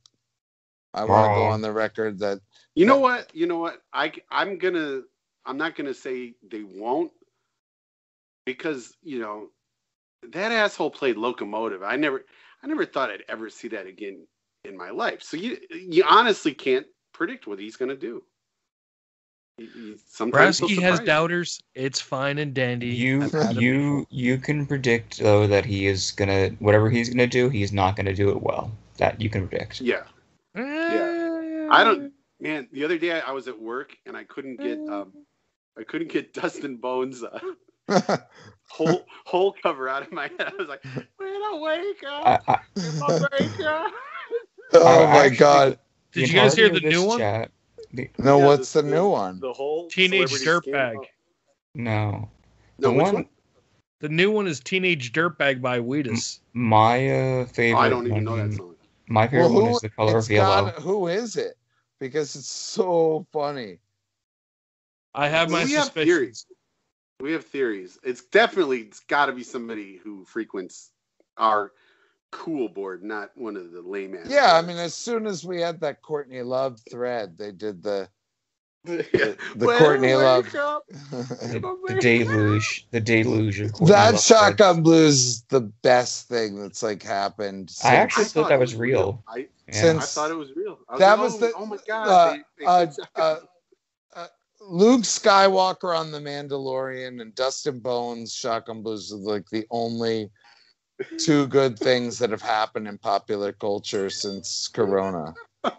[0.93, 2.39] I want to go on the record that
[2.75, 3.33] You know what?
[3.33, 3.81] You know what?
[3.93, 5.01] I I'm gonna
[5.45, 7.11] I'm not gonna say they won't
[8.45, 9.49] because you know
[10.31, 11.83] that asshole played locomotive.
[11.83, 12.25] I never
[12.63, 14.27] I never thought I'd ever see that again
[14.65, 15.21] in my life.
[15.23, 18.23] So you you honestly can't predict what he's gonna do.
[19.57, 21.61] He- he- Sometimes he'll Brasky has doubters.
[21.75, 22.87] It's fine and dandy.
[22.87, 27.09] You I've had them you you can predict though that he is gonna whatever he's
[27.09, 28.71] gonna do, he's not gonna do it well.
[28.99, 29.81] That you can predict.
[29.81, 30.03] Yeah,
[30.53, 31.67] before.
[31.71, 32.67] I don't- man.
[32.71, 35.13] The other day I was at work and I couldn't get um
[35.77, 37.39] I couldn't get Dust N' Bones uh,
[38.69, 40.41] whole whole cover out of my head.
[40.41, 40.83] I was like,
[41.17, 42.41] when I wake up.
[42.47, 43.87] I, I, Breaker.
[44.73, 45.79] oh I my actually- god.
[46.11, 47.19] Did you guys hear the new one?
[47.19, 47.51] Chat,
[47.93, 49.39] the, No, Yeah, what's the the- new one?
[49.39, 50.95] The whole Teenage celebrity Dirtbag.
[51.75, 51.83] no.
[51.85, 52.29] No,
[52.79, 53.29] The which one- one?
[54.01, 56.39] The new one is Teenage Dirtbag by Wheatus.
[56.53, 57.79] My uh, Oh, favorite.
[57.81, 58.75] I don't even know that song.
[59.09, 60.65] My favorite Well, one who- is the color it's of yellow.
[60.65, 61.57] gotta- who is it?
[61.99, 63.79] Because it's so funny.
[65.13, 66.45] I have my we have theories.
[67.19, 67.97] We have theories.
[68.03, 70.91] It's definitely it's got to be somebody who frequents
[71.37, 71.73] our
[72.31, 74.27] cool board, not one of the lame ass.
[74.29, 78.07] Yeah, I mean, as soon as we had that Courtney Love thread, they did the
[78.85, 79.03] Yeah.
[79.11, 80.53] the Well, Courtney Love.
[80.55, 80.83] up.
[81.11, 82.87] The, the deluge.
[82.91, 83.59] The deluge.
[83.59, 87.75] of Courtney that Love Shotgun Blues is the best thing that's like happened.
[87.83, 89.21] I actually since- thought that was real.
[89.27, 89.73] I, Yeah.
[89.81, 90.79] Since- I thought it was real.
[90.87, 92.07] I was That like, was oh, the- oh my god.
[92.07, 93.47] uh, they- they uh, put Shotgun-
[94.15, 94.27] uh, uh,
[94.61, 100.29] Luke Skywalker on The Mandalorian and Dust N' Bones Shotgun Blues are like the only
[101.17, 105.33] two good things that have happened in popular culture since Corona.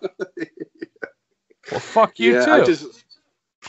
[1.70, 2.50] Well, fuck you yeah, too.
[2.52, 3.04] I just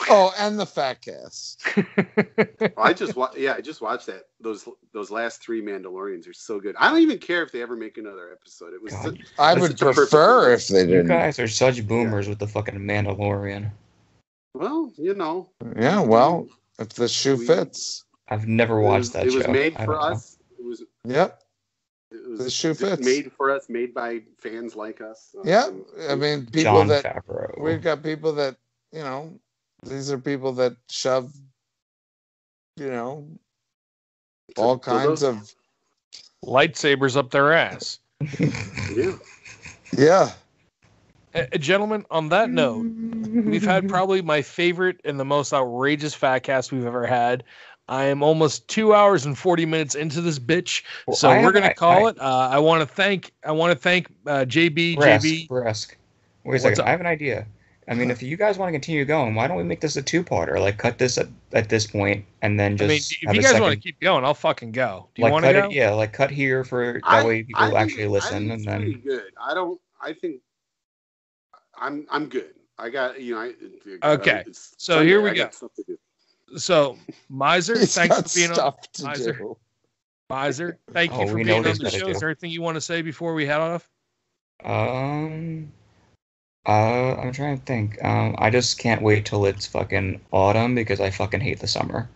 [0.08, 1.62] Oh, and the Fat Cast.
[2.78, 4.22] I just wa- yeah, I just watched that.
[4.40, 6.74] Those those last three Mandalorians are so good.
[6.78, 8.72] I don't even care if they ever make another episode.
[8.72, 11.02] It was God, so- I would such a perfect prefer if they You didn't.
[11.02, 13.70] You guys are such boomers with the fucking Mandalorian.
[14.54, 15.50] well, you know.
[15.76, 16.48] Yeah, well,
[16.78, 18.04] if the shoe We- fits.
[18.28, 20.00] I've never it watched was, that it was made for don't know.
[20.00, 20.38] us.
[20.58, 21.41] It was Yep.
[22.12, 23.04] It was The shoe fits.
[23.04, 25.34] made for us, made by fans like us.
[25.44, 25.64] Yeah.
[25.64, 27.60] Um, I mean, people Jon that Favreau.
[27.60, 28.56] we've got people that,
[28.92, 29.32] you know,
[29.84, 31.32] these are people that shove,
[32.76, 33.26] you know,
[34.56, 35.54] all so those- kinds of,
[36.44, 38.00] Lightsabers up their ass.
[38.94, 39.12] yeah.
[39.96, 40.30] yeah.
[41.34, 46.40] Uh, gentlemen, on that note, we've had probably my favorite and the most outrageous fat
[46.40, 47.44] cast we've ever had.
[47.88, 51.52] I am almost two hours and forty minutes into this bitch, Well, so I we're
[51.52, 52.20] gonna I- call I- it.
[52.20, 53.32] Uh, I want to thank.
[53.44, 54.96] I want to thank uh, JB.
[54.96, 55.48] Bresk, JB.
[55.48, 55.88] Bresk.
[55.90, 56.80] Wait a What's second.
[56.80, 56.86] up?
[56.86, 57.46] I have an idea.
[57.88, 60.02] I mean, if you guys want to continue going, why don't we make this a
[60.02, 60.58] two-parter?
[60.60, 63.42] Like, cut this at, at this point, and then I just mean, if have you
[63.42, 63.62] guys second.
[63.64, 65.08] want to keep going, I'll fucking go.
[65.16, 65.64] Do you like, want to go?
[65.66, 65.72] it.
[65.72, 68.50] Yeah, like cut here for that I- way people think actually it- I listen, think
[68.52, 69.32] and it's pretty then good.
[69.44, 69.80] I don't.
[70.00, 70.36] I think.
[71.76, 72.54] I'm I'm good.
[72.78, 73.40] I got you know.
[73.40, 73.52] I,
[74.02, 74.44] I- Okay.
[74.46, 75.50] it's So Sunday, here we I go.
[76.56, 76.98] So,
[77.30, 78.54] Miser, He's thanks got for being on.
[78.54, 79.32] stuff to Miser.
[79.32, 79.56] do.
[80.28, 82.06] Miser, thank you Oh, for being on the show.
[82.06, 82.08] do.
[82.08, 83.88] Is there anything you want to say before we head off?
[84.64, 85.72] Um,
[86.66, 88.02] uh, I'm trying to think.
[88.04, 92.08] Um, I just can't wait till it's fucking autumn because I fucking hate the summer.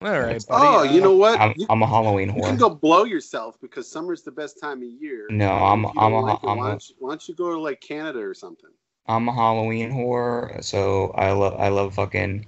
[0.00, 0.66] All right, buddy.
[0.66, 1.38] Oh, Uh, you know what?
[1.40, 4.78] I'm, you, I'm a Halloween you can go blow yourself because summer's the best time
[4.82, 5.26] of year.
[5.30, 7.08] No, I'm- if you I'm don't a- like it, I'm why, a- don't you, why
[7.10, 8.70] don't you go to like Canada or something?
[9.06, 12.46] I'm a Halloween whore, so I love I love fucking,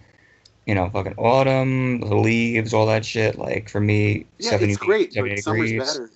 [0.67, 3.39] you know, fucking autumn, the leaves, all that shit.
[3.39, 5.83] Like for me, Yeah, 70, it's great, 70 but degrees.
[5.97, 6.11] better.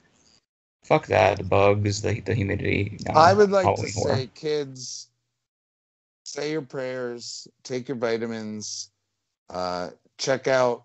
[0.85, 2.97] Fuck that, the bugs, the the humidity.
[3.07, 4.15] No, I would like to Halloween whore.
[4.17, 5.09] say, kids,
[6.25, 8.89] say your prayers, take your vitamins,
[9.51, 10.85] uh, check out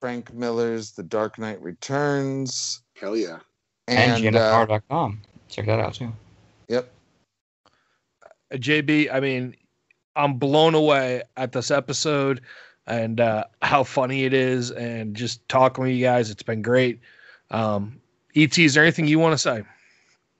[0.00, 3.38] Frank Miller's The Dark Knight Returns, Hell yeah.
[3.86, 5.20] and, and uh, GNFR.com.
[5.48, 6.12] Check that out too.
[6.68, 6.90] yep,
[8.52, 9.54] Uh, JB, I mean,
[10.16, 12.40] I'm blown away at this episode
[12.86, 16.30] and uh, how funny it is, and just talking with you guys.
[16.30, 17.00] It's been great.
[17.50, 18.00] Um,
[18.34, 19.64] Et, is there anything you want to say?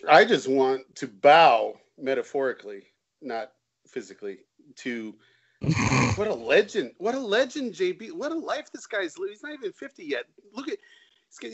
[0.09, 2.83] I just want to bow metaphorically,
[3.23, 3.53] not
[3.87, 4.39] physically,
[4.77, 5.15] to
[6.17, 6.93] what a legend.
[6.99, 8.13] What a legend, JB.
[8.13, 9.33] What a life this guy's living.
[9.33, 10.25] He's not even 50 yet.
[10.53, 10.79] Look at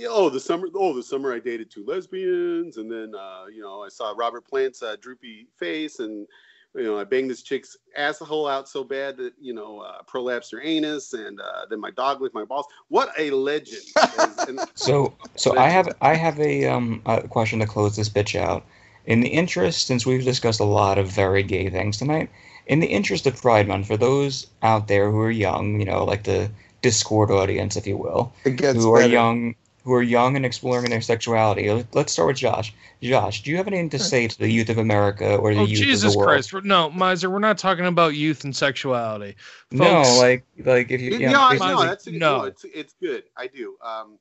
[0.09, 3.83] oh, the summer oh, the summer I dated two lesbians and then uh, you know,
[3.83, 6.27] I saw Robert Plant's uh, droopy face and
[6.75, 10.53] you know, I banged this chick's asshole out so bad that, you know, uh, prolapsed
[10.53, 12.67] her anus and uh, then my dog licked my balls.
[12.89, 13.83] What a legend.
[14.49, 18.39] And- So, so I have I have a um a question to close this bitch
[18.39, 18.65] out.
[19.07, 22.31] In the interest, since we've discussed a lot of very gay things tonight,
[22.67, 26.05] in the interest of Pride Month, for those out there who are young, you know,
[26.05, 26.51] like the
[26.83, 29.13] Discord audience, if you will, it gets who are better.
[29.13, 31.71] young, who are young and exploring their sexuality.
[31.71, 32.75] Let- Let's start with Josh.
[33.03, 35.65] Josh, do you have anything to say to the youth of America or the Oh,
[35.65, 36.29] youth Jesus of the world?
[36.31, 36.53] Christ.
[36.53, 39.37] We're- No, Miser, we're not talking about youth and sexuality.
[39.71, 42.13] No, like like if you, You yeah, know, no, that's no.
[42.41, 43.25] no, it's it's good.
[43.37, 43.77] I do.
[43.83, 44.19] Um,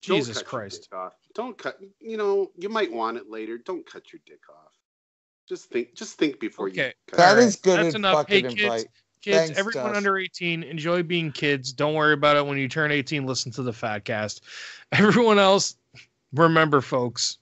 [0.00, 0.88] Jesus Christ.
[0.92, 1.14] off.
[1.34, 1.78] Don't cut.
[2.00, 3.58] You know, you might want it later.
[3.58, 4.72] Don't cut your dick off.
[5.48, 5.94] Just think.
[5.94, 6.82] Just think before you.
[6.82, 6.94] Okay.
[7.08, 8.26] Cut That All is good That's enough.
[8.28, 8.86] Hey, kids, invite.
[9.22, 9.96] Kids, Thanks, everyone Josh.
[9.96, 11.72] under 18, enjoy being kids.
[11.72, 13.24] Don't worry about it when you turn 18.
[13.24, 14.40] Listen to the Fatcast.
[14.92, 15.76] Everyone else,
[16.32, 17.38] remember, folks,